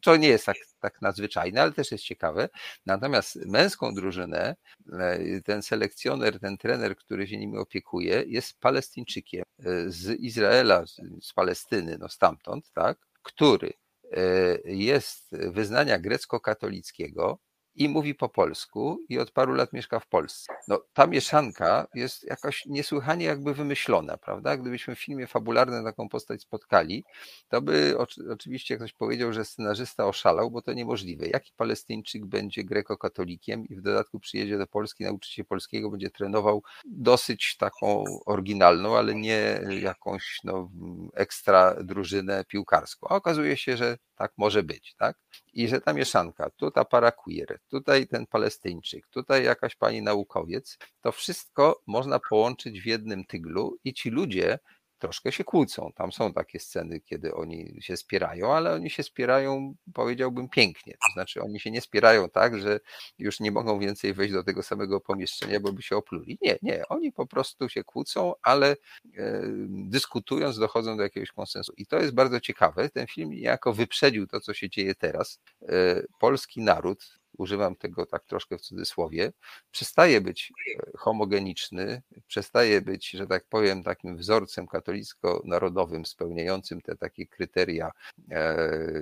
to 0.01 0.15
nie 0.15 0.27
jest 0.27 0.45
tak, 0.45 0.57
tak 0.79 1.01
nadzwyczajne, 1.01 1.61
ale 1.61 1.71
też 1.71 1.91
jest 1.91 2.03
ciekawe. 2.03 2.49
Natomiast 2.85 3.35
męską 3.45 3.93
drużynę, 3.93 4.55
e, 4.93 5.41
ten 5.41 5.61
selekcjoner, 5.61 6.39
ten 6.39 6.57
trener, 6.57 6.95
który 6.97 7.27
się 7.27 7.37
nimi 7.37 7.57
opiekuje, 7.57 8.23
jest 8.27 8.59
Palestyńczykiem 8.59 9.43
e, 9.59 9.89
z 9.89 10.19
Izraela, 10.19 10.83
z 11.21 11.33
Palestyny, 11.33 11.97
no 11.97 12.09
stamtąd, 12.09 12.71
tak? 12.71 13.08
Który 13.23 13.73
e, 14.11 14.21
jest 14.65 15.27
wyznania 15.31 15.99
grecko-katolickiego, 15.99 17.39
i 17.79 17.89
mówi 17.89 18.15
po 18.15 18.29
polsku 18.29 18.99
i 19.09 19.19
od 19.19 19.31
paru 19.31 19.53
lat 19.53 19.73
mieszka 19.73 19.99
w 19.99 20.07
Polsce. 20.07 20.53
No, 20.67 20.81
ta 20.93 21.07
mieszanka 21.07 21.87
jest 21.93 22.23
jakoś 22.23 22.65
niesłychanie 22.65 23.25
jakby 23.25 23.53
wymyślona, 23.53 24.17
prawda? 24.17 24.57
Gdybyśmy 24.57 24.95
w 24.95 24.99
filmie 24.99 25.27
fabularnym 25.27 25.83
taką 25.83 26.09
postać 26.09 26.41
spotkali, 26.41 27.03
to 27.49 27.61
by 27.61 27.95
oczywiście 28.31 28.75
ktoś 28.75 28.93
powiedział, 28.93 29.33
że 29.33 29.45
scenarzysta 29.45 30.07
oszalał, 30.07 30.51
bo 30.51 30.61
to 30.61 30.73
niemożliwe. 30.73 31.27
Jaki 31.27 31.51
Palestyńczyk 31.57 32.25
będzie 32.25 32.63
grekokatolikiem 32.63 33.65
i 33.65 33.75
w 33.75 33.81
dodatku 33.81 34.19
przyjedzie 34.19 34.57
do 34.57 34.67
Polski, 34.67 35.03
nauczy 35.03 35.31
się 35.31 35.43
polskiego, 35.43 35.89
będzie 35.89 36.09
trenował 36.09 36.63
dosyć 36.85 37.57
taką 37.57 38.03
oryginalną, 38.25 38.97
ale 38.97 39.15
nie 39.15 39.61
jakąś 39.81 40.39
no, 40.43 40.71
ekstra 41.13 41.75
drużynę 41.83 42.45
piłkarską. 42.47 43.07
A 43.09 43.15
okazuje 43.15 43.57
się, 43.57 43.77
że 43.77 43.97
tak 44.19 44.33
może 44.37 44.63
być, 44.63 44.95
tak? 44.95 45.17
I 45.53 45.67
że 45.67 45.81
ta 45.81 45.93
mieszanka, 45.93 46.49
tu 46.49 46.71
ta 46.71 46.85
para 46.85 47.11
queer, 47.11 47.59
tutaj 47.69 48.07
ten 48.07 48.27
Palestyńczyk, 48.27 49.07
tutaj 49.07 49.43
jakaś 49.43 49.75
pani 49.75 50.01
naukowiec, 50.01 50.77
to 51.01 51.11
wszystko 51.11 51.81
można 51.87 52.19
połączyć 52.29 52.81
w 52.81 52.85
jednym 52.85 53.25
tyglu 53.25 53.77
i 53.83 53.93
ci 53.93 54.09
ludzie 54.09 54.59
troszkę 54.99 55.31
się 55.31 55.43
kłócą. 55.43 55.91
Tam 55.95 56.11
są 56.11 56.33
takie 56.33 56.59
sceny, 56.59 56.99
kiedy 57.01 57.33
oni 57.35 57.77
się 57.81 57.97
spierają, 57.97 58.53
ale 58.53 58.73
oni 58.73 58.89
się 58.89 59.03
spierają, 59.03 59.75
powiedziałbym, 59.93 60.49
pięknie. 60.49 60.93
To 60.93 61.13
znaczy, 61.13 61.41
oni 61.41 61.59
się 61.59 61.71
nie 61.71 61.81
spierają 61.81 62.29
tak, 62.29 62.59
że 62.59 62.79
już 63.19 63.39
nie 63.39 63.51
mogą 63.51 63.79
więcej 63.79 64.13
wejść 64.13 64.33
do 64.33 64.43
tego 64.43 64.63
samego 64.63 65.01
pomieszczenia, 65.01 65.59
bo 65.59 65.73
by 65.73 65.81
się 65.81 65.97
opluli. 65.97 66.37
Nie, 66.41 66.57
nie. 66.61 66.87
Oni 66.87 67.11
po 67.11 67.27
prostu 67.27 67.69
się 67.69 67.83
kłócą, 67.83 68.33
ale 68.41 68.71
e, 68.71 68.75
dyskutując 69.67 70.59
dochodzą 70.59 70.97
do 70.97 71.03
jakiegoś 71.03 71.31
konsensu. 71.31 71.73
I 71.77 71.85
to 71.85 71.99
jest 71.99 72.13
bardzo 72.13 72.39
ciekawe. 72.39 72.89
Ten 72.89 73.07
film 73.07 73.29
niejako 73.29 73.73
wyprzedził 73.73 74.27
to, 74.27 74.39
co 74.39 74.53
się 74.53 74.69
dzieje 74.69 74.95
teraz. 74.95 75.39
E, 75.61 76.03
polski 76.19 76.61
naród, 76.61 77.18
używam 77.39 77.75
tego 77.75 78.05
tak 78.05 78.25
troszkę 78.25 78.57
w 78.57 78.61
cudzysłowie, 78.61 79.31
przestaje 79.71 80.21
być 80.21 80.53
e, 80.77 80.97
homogeniczny, 80.97 82.01
przestaje 82.27 82.81
być, 82.81 83.09
że 83.09 83.27
tak 83.27 83.45
powiem, 83.49 83.83
takim 83.83 84.17
wzorcem 84.17 84.67
katolicko-narodowym, 84.67 86.05
spełniającym 86.05 86.81
te 86.81 86.95
takie 86.95 87.27
kryteria 87.27 87.91
e, 88.31 88.57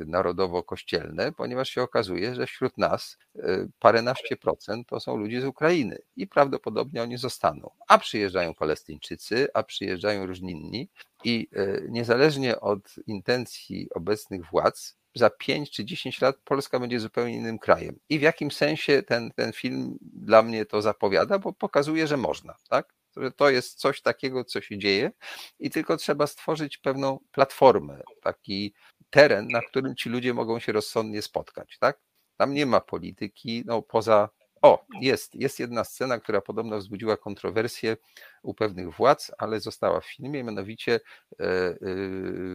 narodowo-kościelne, 0.05 1.31
ponieważ 1.31 1.69
się 1.69 1.81
okazuje, 1.81 2.35
że 2.35 2.45
wśród 2.45 2.77
nas 2.77 3.17
e, 3.35 3.67
paręnaście 3.79 4.37
procent 4.37 4.87
to 4.87 4.99
są 4.99 5.17
ludzie 5.17 5.41
z 5.41 5.45
Ukrainy 5.45 5.97
i 6.15 6.27
prawdopodobnie 6.27 7.03
oni 7.03 7.17
zostaną. 7.17 7.69
A 7.87 7.97
przyjeżdżają 7.97 8.53
Palestyńczycy, 8.53 9.47
a 9.53 9.63
przyjeżdżają 9.63 10.25
różni 10.25 10.51
inni 10.51 10.89
i 11.23 11.47
niezależnie 11.89 12.59
od 12.59 12.95
intencji 13.07 13.87
obecnych 13.95 14.45
władz, 14.45 14.97
za 15.17 15.29
5 15.29 15.71
czy 15.71 15.85
10 15.85 16.21
lat 16.21 16.37
Polska 16.43 16.79
będzie 16.79 16.99
zupełnie 16.99 17.35
innym 17.35 17.59
krajem. 17.59 17.99
I 18.09 18.19
w 18.19 18.21
jakim 18.21 18.51
sensie 18.51 19.03
ten, 19.03 19.31
ten 19.31 19.53
film 19.53 19.97
dla 20.01 20.41
mnie 20.43 20.65
to 20.65 20.81
zapowiada, 20.81 21.39
bo 21.39 21.53
pokazuje, 21.53 22.07
że 22.07 22.17
można, 22.17 22.55
tak? 22.69 22.93
Że 23.17 23.31
to 23.31 23.49
jest 23.49 23.79
coś 23.79 24.01
takiego, 24.01 24.43
co 24.43 24.61
się 24.61 24.77
dzieje 24.77 25.11
i 25.59 25.69
tylko 25.69 25.97
trzeba 25.97 26.27
stworzyć 26.27 26.77
pewną 26.77 27.19
platformę, 27.31 28.01
taki 28.21 28.73
teren, 29.09 29.47
na 29.47 29.61
którym 29.61 29.95
ci 29.95 30.09
ludzie 30.09 30.33
mogą 30.33 30.59
się 30.59 30.71
rozsądnie 30.71 31.21
spotkać, 31.21 31.77
tak? 31.79 31.99
Tam 32.37 32.53
nie 32.53 32.65
ma 32.65 32.81
polityki, 32.81 33.63
no 33.65 33.81
poza 33.81 34.29
O, 34.61 34.85
jest, 35.01 35.35
jest 35.35 35.59
jedna 35.59 35.83
scena, 35.83 36.19
która 36.19 36.41
podobno 36.41 36.77
wzbudziła 36.77 37.17
kontrowersję 37.17 37.97
u 38.43 38.53
pewnych 38.53 38.93
władz, 38.93 39.31
ale 39.37 39.59
została 39.59 40.01
w 40.01 40.05
filmie, 40.05 40.43
mianowicie 40.43 40.99
e, 41.39 41.45
e, 41.45 41.77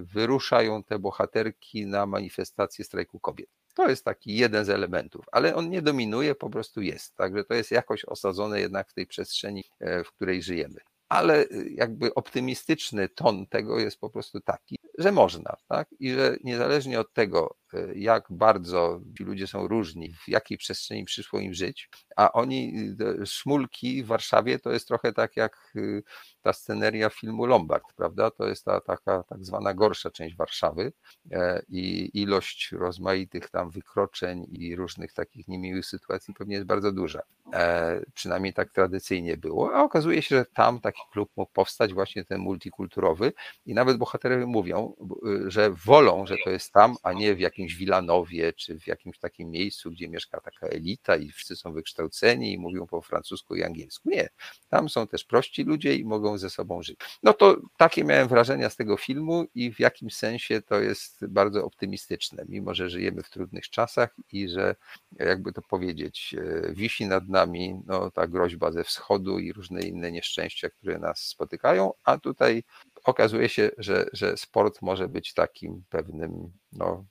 wyruszają 0.02 0.84
te 0.84 0.98
bohaterki 0.98 1.86
na 1.86 2.06
manifestację 2.06 2.84
strajku 2.84 3.20
kobiet. 3.20 3.48
To 3.74 3.88
jest 3.88 4.04
taki 4.04 4.36
jeden 4.36 4.64
z 4.64 4.68
elementów, 4.70 5.24
ale 5.32 5.54
on 5.54 5.70
nie 5.70 5.82
dominuje, 5.82 6.34
po 6.34 6.50
prostu 6.50 6.82
jest. 6.82 7.16
Także 7.16 7.44
to 7.44 7.54
jest 7.54 7.70
jakoś 7.70 8.04
osadzone 8.04 8.60
jednak 8.60 8.90
w 8.90 8.94
tej 8.94 9.06
przestrzeni, 9.06 9.64
e, 9.80 10.04
w 10.04 10.12
której 10.12 10.42
żyjemy. 10.42 10.80
Ale 11.08 11.44
jakby 11.70 12.14
optymistyczny 12.14 13.08
ton 13.08 13.46
tego 13.46 13.78
jest 13.78 14.00
po 14.00 14.10
prostu 14.10 14.40
taki, 14.40 14.78
że 14.98 15.12
można, 15.12 15.56
tak? 15.68 15.88
I 16.00 16.12
że 16.12 16.36
niezależnie 16.44 17.00
od 17.00 17.12
tego, 17.12 17.56
jak 17.94 18.24
bardzo 18.30 19.00
ci 19.18 19.24
ludzie 19.24 19.46
są 19.46 19.68
różni, 19.68 20.14
w 20.14 20.28
jakiej 20.28 20.58
przestrzeni 20.58 21.04
przyszło 21.04 21.40
im 21.40 21.54
żyć, 21.54 21.88
a 22.16 22.32
oni, 22.32 22.74
y, 23.22 23.26
szmulki 23.26 24.02
w 24.02 24.06
Warszawie 24.06 24.58
to 24.58 24.72
jest 24.72 24.88
trochę 24.88 25.12
tak 25.12 25.36
jak 25.36 25.72
y, 25.76 26.02
ta 26.42 26.52
sceneria 26.52 27.10
filmu 27.10 27.46
Lombard, 27.46 27.84
prawda? 27.96 28.30
To 28.30 28.48
jest 28.48 28.64
ta 28.64 28.80
taka 28.80 29.22
tak 29.22 29.44
zwana 29.44 29.74
gorsza 29.74 30.10
część 30.10 30.36
Warszawy 30.36 30.92
e, 31.32 31.62
i 31.68 32.10
ilość 32.22 32.72
rozmaitych 32.72 33.50
tam 33.50 33.70
wykroczeń 33.70 34.46
i 34.50 34.76
różnych 34.76 35.12
takich 35.12 35.48
niemiłych 35.48 35.86
sytuacji 35.86 36.34
pewnie 36.34 36.54
jest 36.54 36.66
bardzo 36.66 36.92
duża. 36.92 37.22
E, 37.52 38.00
przynajmniej 38.14 38.52
tak 38.52 38.72
tradycyjnie 38.72 39.36
było, 39.36 39.74
a 39.74 39.82
okazuje 39.82 40.22
się, 40.22 40.36
że 40.36 40.44
tam 40.44 40.80
taki 40.80 41.02
klub 41.12 41.30
mógł 41.36 41.52
powstać 41.52 41.94
właśnie 41.94 42.24
ten 42.24 42.40
multikulturowy 42.40 43.32
i 43.66 43.74
nawet 43.74 43.96
bohaterowie 43.96 44.46
mówią, 44.46 44.94
że 45.46 45.70
wolą, 45.70 46.26
że 46.26 46.36
to 46.44 46.50
jest 46.50 46.72
tam, 46.72 46.96
a 47.02 47.12
nie 47.12 47.34
w 47.34 47.40
jakimś 47.40 47.61
Wilanowie 47.70 48.52
czy 48.52 48.80
w 48.80 48.86
jakimś 48.86 49.18
takim 49.18 49.50
miejscu, 49.50 49.90
gdzie 49.90 50.08
mieszka 50.08 50.40
taka 50.40 50.66
elita 50.66 51.16
i 51.16 51.28
wszyscy 51.30 51.56
są 51.56 51.72
wykształceni 51.72 52.52
i 52.52 52.58
mówią 52.58 52.86
po 52.86 53.02
francusku 53.02 53.54
i 53.54 53.62
angielsku. 53.62 54.10
Nie, 54.10 54.28
tam 54.68 54.88
są 54.88 55.06
też 55.06 55.24
prości 55.24 55.64
ludzie 55.64 55.96
i 55.96 56.04
mogą 56.04 56.38
ze 56.38 56.50
sobą 56.50 56.82
żyć. 56.82 57.00
No 57.22 57.32
to 57.32 57.56
takie 57.76 58.04
miałem 58.04 58.28
wrażenia 58.28 58.70
z 58.70 58.76
tego 58.76 58.96
filmu 58.96 59.44
i 59.54 59.72
w 59.72 59.80
jakimś 59.80 60.14
sensie 60.14 60.62
to 60.62 60.80
jest 60.80 61.26
bardzo 61.26 61.64
optymistyczne, 61.64 62.44
mimo 62.48 62.74
że 62.74 62.90
żyjemy 62.90 63.22
w 63.22 63.30
trudnych 63.30 63.70
czasach 63.70 64.16
i 64.32 64.48
że 64.48 64.76
jakby 65.18 65.52
to 65.52 65.62
powiedzieć, 65.62 66.34
e, 66.38 66.72
wisi 66.72 67.06
nad 67.06 67.28
nami 67.28 67.80
no, 67.86 68.10
ta 68.10 68.26
groźba 68.26 68.72
ze 68.72 68.84
wschodu 68.84 69.38
i 69.38 69.52
różne 69.52 69.82
inne 69.82 70.12
nieszczęścia, 70.12 70.70
które 70.70 70.98
nas 70.98 71.18
spotykają, 71.18 71.92
a 72.04 72.18
tutaj 72.18 72.62
okazuje 73.04 73.48
się, 73.48 73.70
że, 73.78 74.06
że 74.12 74.36
sport 74.36 74.82
może 74.82 75.08
być 75.08 75.34
takim 75.34 75.82
pewnym 75.88 76.52
no, 76.72 77.04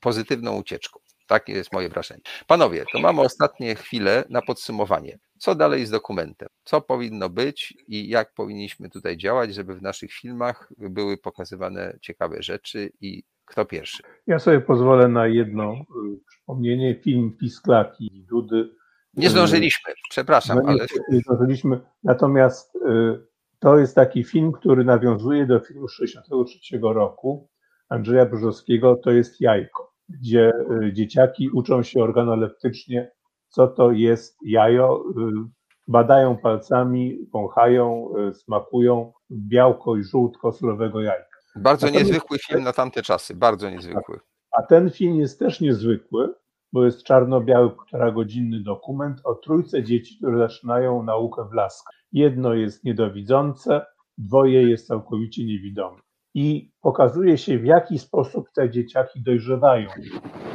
pozytywną 0.00 0.56
ucieczką. 0.56 1.00
Takie 1.26 1.52
jest 1.52 1.72
moje 1.72 1.88
wrażenie. 1.88 2.20
Panowie, 2.46 2.84
to 2.92 3.00
mamy 3.00 3.20
ostatnie 3.20 3.74
chwile 3.74 4.24
na 4.28 4.42
podsumowanie. 4.42 5.18
Co 5.38 5.54
dalej 5.54 5.86
z 5.86 5.90
dokumentem? 5.90 6.48
Co 6.64 6.80
powinno 6.80 7.28
być 7.28 7.74
i 7.88 8.08
jak 8.08 8.34
powinniśmy 8.34 8.90
tutaj 8.90 9.16
działać, 9.16 9.54
żeby 9.54 9.74
w 9.74 9.82
naszych 9.82 10.12
filmach 10.12 10.72
były 10.78 11.16
pokazywane 11.16 11.98
ciekawe 12.00 12.42
rzeczy 12.42 12.92
i 13.00 13.22
kto 13.44 13.64
pierwszy? 13.64 14.02
Ja 14.26 14.38
sobie 14.38 14.60
pozwolę 14.60 15.08
na 15.08 15.26
jedno 15.26 15.72
y, 15.72 15.84
przypomnienie. 16.28 16.94
Film 16.94 17.36
Pisklaki 17.40 18.16
i 18.16 18.22
Dudy. 18.22 18.70
Nie 19.14 19.30
zdążyliśmy, 19.30 19.92
przepraszam, 20.10 20.58
no, 20.62 20.68
ale. 20.68 20.86
Nie 21.08 21.20
zdążyliśmy. 21.20 21.80
Natomiast 22.04 22.76
y, 22.76 23.29
to 23.60 23.78
jest 23.78 23.94
taki 23.94 24.24
film, 24.24 24.52
który 24.52 24.84
nawiązuje 24.84 25.46
do 25.46 25.60
filmu 25.60 25.86
1963 25.88 26.78
roku 26.82 27.48
Andrzeja 27.88 28.26
Brzozowskiego, 28.26 28.96
to 28.96 29.10
jest 29.10 29.40
Jajko, 29.40 29.92
gdzie 30.08 30.52
y, 30.82 30.92
dzieciaki 30.92 31.50
uczą 31.50 31.82
się 31.82 32.02
organoleptycznie, 32.02 33.12
co 33.48 33.68
to 33.68 33.92
jest 33.92 34.38
jajo, 34.44 35.04
y, 35.10 35.50
badają 35.88 36.36
palcami, 36.36 37.18
wąchają, 37.32 38.08
y, 38.28 38.34
smakują 38.34 39.12
białko 39.30 39.96
i 39.96 40.04
żółtko 40.04 40.52
surowego 40.52 41.00
jajka. 41.00 41.30
Bardzo 41.56 41.86
Natomiast 41.86 42.06
niezwykły 42.06 42.38
film 42.38 42.62
na 42.62 42.72
tamte 42.72 43.02
czasy, 43.02 43.34
bardzo 43.34 43.70
niezwykły. 43.70 44.20
A 44.58 44.62
ten 44.62 44.90
film 44.90 45.16
jest 45.16 45.38
też 45.38 45.60
niezwykły, 45.60 46.34
bo 46.72 46.84
jest 46.84 47.02
czarno-biały, 47.02 47.70
półtora 47.70 48.10
godzinny 48.10 48.60
dokument 48.60 49.20
o 49.24 49.34
trójce 49.34 49.82
dzieci, 49.82 50.16
które 50.18 50.38
zaczynają 50.38 51.02
naukę 51.02 51.48
w 51.50 51.52
laskach. 51.52 51.99
Jedno 52.12 52.54
jest 52.54 52.84
niedowidzące, 52.84 53.86
dwoje 54.18 54.62
jest 54.70 54.86
całkowicie 54.86 55.44
niewidome. 55.44 55.98
I 56.34 56.72
pokazuje 56.80 57.38
się, 57.38 57.58
w 57.58 57.64
jaki 57.64 57.98
sposób 57.98 58.48
te 58.54 58.70
dzieciaki 58.70 59.22
dojrzewają 59.22 59.88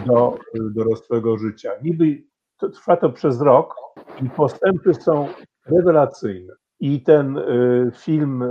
do 0.07 0.38
dorosłego 0.76 1.38
życia. 1.38 1.69
Niby 1.84 2.23
to, 2.57 2.69
trwa 2.69 2.98
to 2.98 3.10
przez 3.10 3.41
rok 3.41 3.76
i 4.22 4.30
postępy 4.30 4.94
są 4.94 5.27
rewelacyjne. 5.65 6.53
I 6.80 7.03
ten 7.03 7.38
y, 7.38 7.91
film 7.95 8.41
y, 8.41 8.48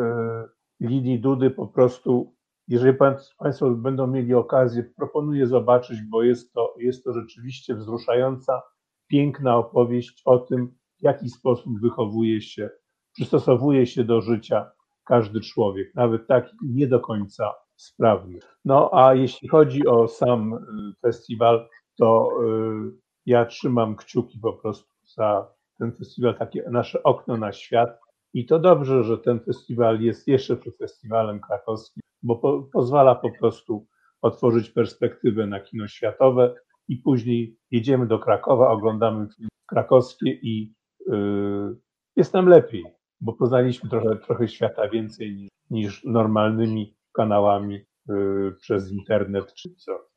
Lidii 0.81 1.21
Dudy 1.21 1.51
po 1.51 1.67
prostu, 1.67 2.35
jeżeli 2.69 2.99
Państwo 3.39 3.71
będą 3.71 4.07
mieli 4.07 4.35
okazję, 4.35 4.83
proponuję 4.97 5.47
zobaczyć, 5.47 6.03
bo 6.11 6.23
jest 6.23 6.53
to, 6.53 6.75
jest 6.79 7.05
to 7.05 7.13
rzeczywiście 7.13 7.75
wzruszająca, 7.75 8.63
piękna 9.07 9.57
opowieść 9.57 10.23
o 10.25 10.39
tym, 10.39 10.75
w 11.01 11.03
jaki 11.03 11.29
sposób 11.29 11.81
wychowuje 11.81 12.41
się 12.41 12.71
przystosowuje 13.15 13.87
się 13.87 14.05
do 14.05 14.21
życia 14.21 14.71
każdy 15.05 15.41
człowiek, 15.41 15.95
nawet 15.95 16.27
taki 16.27 16.57
nie 16.63 16.87
do 16.87 17.01
końca 17.01 17.55
sprawny. 17.77 18.39
No 18.65 18.91
a 18.93 19.15
jeśli 19.15 19.49
chodzi 19.49 19.87
o 19.87 20.09
sam 20.09 20.55
y, 20.55 20.59
festiwal, 21.01 21.69
to 21.99 22.29
y, 22.43 23.05
ja 23.27 23.45
trzymam 23.45 23.97
kciuki 23.97 24.39
po 24.39 24.53
prostu 24.53 24.89
za 25.17 25.49
ten 25.79 25.93
festiwal, 25.93 26.35
takie 26.35 26.65
nasze 26.71 27.03
okno 27.03 27.37
na 27.37 27.53
świat. 27.53 28.01
I 28.35 28.47
to 28.47 28.59
dobrze, 28.59 29.05
że 29.05 29.19
ten 29.19 29.41
festiwal 29.41 30.01
jest 30.01 30.29
jeszcze 30.29 30.57
przed 30.57 30.77
festiwalem 30.77 31.41
krakowskim, 31.41 32.03
bo 32.23 32.37
po, 32.37 32.63
pozwala 32.73 33.15
po 33.15 33.31
prostu 33.39 33.87
otworzyć 34.23 34.71
perspektywę 34.71 35.47
na 35.47 35.61
kino 35.61 35.89
światowe 35.89 36.55
i 36.89 36.97
później 36.97 37.57
jedziemy 37.71 38.07
do 38.07 38.19
Krakowa, 38.19 38.71
oglądamy 38.71 39.29
filmy 39.37 39.49
krakowskie 39.67 40.31
i 40.31 40.75
yy, 41.07 41.77
jest 42.17 42.35
nam 42.35 42.49
lepiej 42.49 42.85
bo 43.25 43.33
poznaliśmy 43.33 43.91
trochę, 43.91 44.17
trochę 44.17 44.49
świata 44.49 44.89
więcej 44.89 45.35
niż, 45.35 45.51
niż 45.71 46.05
normalnymi 46.05 46.97
kanałami 47.13 47.75
y, 48.11 48.53
przez 48.61 48.93
internet 48.93 49.55
czy 49.55 49.75
co. 49.75 50.09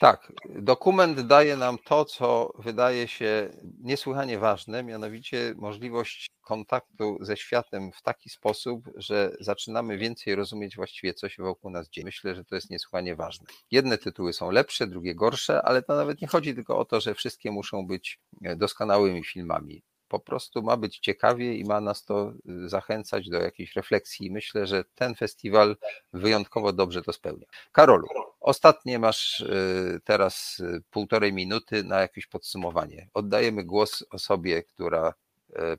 Tak, 0.00 0.32
dokument 0.48 1.20
daje 1.20 1.56
nam 1.56 1.78
to, 1.84 2.04
co 2.04 2.52
wydaje 2.58 3.08
się 3.08 3.50
niesłychanie 3.80 4.38
ważne, 4.38 4.82
mianowicie 4.82 5.54
możliwość 5.56 6.26
kontaktu 6.40 7.18
ze 7.20 7.36
światem 7.36 7.92
w 7.92 8.02
taki 8.02 8.30
sposób, 8.30 8.90
że 8.96 9.36
zaczynamy 9.40 9.98
więcej 9.98 10.34
rozumieć 10.34 10.76
właściwie, 10.76 11.14
co 11.14 11.28
się 11.28 11.42
wokół 11.42 11.70
nas 11.70 11.88
dzieje. 11.90 12.04
Myślę, 12.04 12.34
że 12.34 12.44
to 12.44 12.54
jest 12.54 12.70
niesłychanie 12.70 13.16
ważne. 13.16 13.46
Jedne 13.70 13.98
tytuły 13.98 14.32
są 14.32 14.50
lepsze, 14.50 14.86
drugie 14.86 15.14
gorsze, 15.14 15.62
ale 15.62 15.82
to 15.82 15.94
nawet 15.94 16.20
nie 16.20 16.28
chodzi 16.28 16.54
tylko 16.54 16.78
o 16.78 16.84
to, 16.84 17.00
że 17.00 17.14
wszystkie 17.14 17.50
muszą 17.50 17.86
być 17.86 18.20
doskonałymi 18.56 19.24
filmami 19.24 19.82
po 20.10 20.20
prostu 20.20 20.62
ma 20.62 20.76
być 20.76 20.98
ciekawie 20.98 21.54
i 21.54 21.64
ma 21.64 21.80
nas 21.80 22.04
to 22.04 22.32
y, 22.64 22.68
zachęcać 22.68 23.28
do 23.28 23.40
jakiejś 23.40 23.76
refleksji. 23.76 24.30
Myślę, 24.30 24.66
że 24.66 24.84
ten 24.94 25.14
festiwal 25.14 25.76
wyjątkowo 26.12 26.72
dobrze 26.72 27.02
to 27.02 27.12
spełnia. 27.12 27.46
Karolu, 27.72 28.06
ostatnie 28.40 28.98
masz 28.98 29.40
y, 29.40 30.00
teraz 30.04 30.60
y, 30.60 30.82
półtorej 30.90 31.32
minuty 31.32 31.84
na 31.84 32.00
jakieś 32.00 32.26
podsumowanie. 32.26 33.08
Oddajemy 33.14 33.64
głos 33.64 34.04
osobie, 34.10 34.62
która 34.62 35.14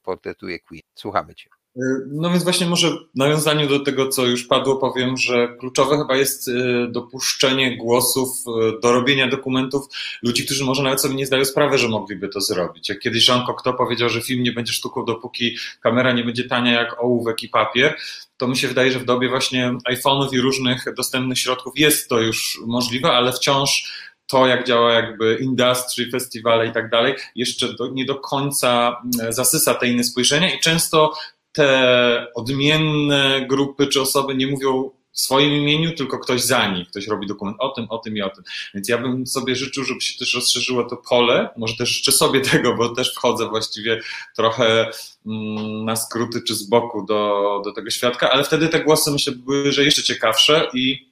portretuje 0.03 0.59
Queen. 0.59 0.81
Słuchamy 0.95 1.35
Cię. 1.35 1.60
No 2.07 2.29
więc 2.29 2.43
właśnie 2.43 2.67
może 2.67 2.91
w 2.91 2.97
nawiązaniu 3.15 3.67
do 3.67 3.79
tego, 3.79 4.07
co 4.07 4.25
już 4.25 4.43
padło, 4.43 4.75
powiem, 4.75 5.17
że 5.17 5.55
kluczowe 5.59 5.97
chyba 5.97 6.15
jest 6.15 6.47
y, 6.47 6.87
dopuszczenie 6.89 7.77
głosów 7.77 8.29
y, 8.77 8.81
do 8.81 8.91
robienia 8.91 9.27
dokumentów 9.27 9.85
ludzi, 10.23 10.45
którzy 10.45 10.65
może 10.65 10.83
nawet 10.83 11.01
sobie 11.01 11.15
nie 11.15 11.25
zdają 11.25 11.45
sprawy, 11.45 11.77
że 11.77 11.87
mogliby 11.87 12.29
to 12.29 12.41
zrobić. 12.41 12.89
Jak 12.89 12.99
kiedyś 12.99 13.27
Jean 13.27 13.45
Cocteau 13.45 13.77
powiedział, 13.77 14.09
że 14.09 14.21
film 14.21 14.43
nie 14.43 14.51
będzie 14.51 14.73
sztuką, 14.73 15.05
dopóki 15.05 15.57
kamera 15.81 16.11
nie 16.11 16.23
będzie 16.23 16.43
tania 16.43 16.71
jak 16.71 17.03
ołówek 17.03 17.43
i 17.43 17.49
papier, 17.49 17.97
to 18.37 18.47
mi 18.47 18.57
się 18.57 18.67
wydaje, 18.67 18.91
że 18.91 18.99
w 18.99 19.05
dobie 19.05 19.29
właśnie 19.29 19.73
iPhone'ów 19.91 20.33
i 20.33 20.39
różnych 20.39 20.85
dostępnych 20.97 21.39
środków 21.39 21.73
jest 21.75 22.09
to 22.09 22.19
już 22.19 22.59
możliwe, 22.67 23.11
ale 23.11 23.33
wciąż 23.33 23.91
to, 24.27 24.47
jak 24.47 24.67
działa 24.67 24.93
jakby 24.93 25.37
industry, 25.41 26.09
festiwale 26.11 26.67
i 26.67 26.71
tak 26.71 26.89
dalej, 26.89 27.15
jeszcze 27.35 27.73
do, 27.73 27.87
nie 27.87 28.05
do 28.05 28.15
końca 28.15 29.01
mm, 29.19 29.33
zasysa 29.33 29.73
te 29.73 29.87
inne 29.87 30.03
spojrzenia 30.03 30.55
i 30.55 30.59
często 30.59 31.13
te 31.51 32.27
odmienne 32.35 33.45
grupy 33.49 33.87
czy 33.87 34.01
osoby 34.01 34.35
nie 34.35 34.47
mówią 34.47 34.91
w 35.11 35.19
swoim 35.19 35.53
imieniu, 35.53 35.95
tylko 35.95 36.19
ktoś 36.19 36.41
za 36.41 36.67
nich, 36.67 36.87
ktoś 36.87 37.07
robi 37.07 37.27
dokument 37.27 37.57
o 37.59 37.69
tym, 37.69 37.85
o 37.89 37.97
tym 37.97 38.17
i 38.17 38.21
o 38.21 38.29
tym. 38.29 38.43
Więc 38.73 38.89
ja 38.89 38.97
bym 38.97 39.27
sobie 39.27 39.55
życzył, 39.55 39.83
żeby 39.83 40.01
się 40.01 40.19
też 40.19 40.33
rozszerzyło 40.33 40.83
to 40.83 40.97
pole, 40.97 41.49
może 41.57 41.75
też 41.75 41.89
życzę 41.89 42.11
sobie 42.11 42.41
tego, 42.51 42.75
bo 42.75 42.89
też 42.89 43.13
wchodzę 43.15 43.49
właściwie 43.49 44.01
trochę 44.35 44.91
mm, 45.25 45.85
na 45.85 45.95
skróty 45.95 46.41
czy 46.47 46.55
z 46.55 46.63
boku 46.63 47.05
do, 47.05 47.61
do 47.65 47.71
tego 47.71 47.89
świadka, 47.89 48.31
ale 48.31 48.43
wtedy 48.43 48.67
te 48.67 48.83
głosy 48.83 49.11
myślę 49.11 49.33
były, 49.33 49.71
że 49.71 49.83
jeszcze 49.83 50.03
ciekawsze 50.03 50.67
i 50.73 51.10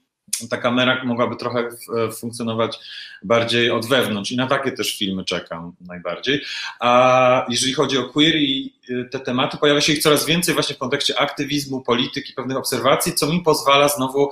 ta 0.49 0.57
kamera 0.57 1.03
mogłaby 1.03 1.35
trochę 1.35 1.59
f- 1.59 2.17
funkcjonować 2.19 2.79
bardziej 3.23 3.71
od 3.71 3.85
wewnątrz 3.85 4.31
i 4.31 4.35
na 4.35 4.47
takie 4.47 4.71
też 4.71 4.97
filmy 4.97 5.25
czekam 5.25 5.71
najbardziej. 5.81 6.41
A 6.79 7.45
jeżeli 7.49 7.73
chodzi 7.73 7.97
o 7.97 8.03
queer 8.03 8.35
i 8.35 8.73
y, 8.89 9.09
te 9.11 9.19
tematy, 9.19 9.57
pojawia 9.57 9.81
się 9.81 9.93
ich 9.93 10.03
coraz 10.03 10.25
więcej 10.25 10.53
właśnie 10.53 10.75
w 10.75 10.79
kontekście 10.79 11.19
aktywizmu, 11.19 11.81
polityki, 11.81 12.33
pewnych 12.33 12.57
obserwacji, 12.57 13.15
co 13.15 13.27
mi 13.27 13.41
pozwala 13.41 13.87
znowu 13.87 14.29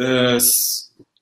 e, 0.00 0.38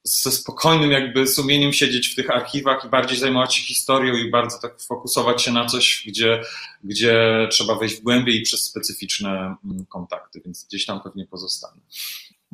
ze 0.06 0.32
spokojnym 0.32 0.90
jakby 0.90 1.26
sumieniem 1.26 1.72
siedzieć 1.72 2.08
w 2.08 2.14
tych 2.14 2.30
archiwach 2.30 2.84
i 2.84 2.88
bardziej 2.88 3.18
zajmować 3.18 3.54
się 3.54 3.62
historią 3.62 4.14
i 4.14 4.30
bardzo 4.30 4.58
tak 4.58 4.80
fokusować 4.80 5.42
się 5.42 5.52
na 5.52 5.66
coś, 5.66 6.04
gdzie, 6.06 6.40
gdzie 6.84 7.48
trzeba 7.50 7.74
wejść 7.74 7.96
w 7.96 8.02
głębiej 8.02 8.36
i 8.36 8.42
przez 8.42 8.62
specyficzne 8.62 9.30
mm, 9.64 9.86
kontakty, 9.88 10.40
więc 10.44 10.64
gdzieś 10.64 10.86
tam 10.86 11.00
pewnie 11.00 11.26
pozostanę. 11.26 11.80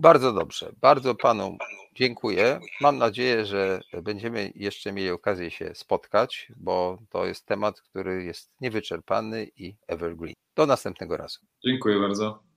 Bardzo 0.00 0.32
dobrze. 0.32 0.72
Bardzo 0.80 1.14
panu 1.14 1.56
dziękuję. 1.94 2.60
Mam 2.80 2.98
nadzieję, 2.98 3.46
że 3.46 3.80
będziemy 4.02 4.52
jeszcze 4.54 4.92
mieli 4.92 5.10
okazję 5.10 5.50
się 5.50 5.74
spotkać, 5.74 6.52
bo 6.56 6.98
to 7.10 7.26
jest 7.26 7.46
temat, 7.46 7.80
który 7.80 8.24
jest 8.24 8.50
niewyczerpany 8.60 9.46
i 9.56 9.76
evergreen. 9.88 10.34
Do 10.56 10.66
następnego 10.66 11.16
razu. 11.16 11.40
Dziękuję 11.64 12.00
bardzo. 12.00 12.42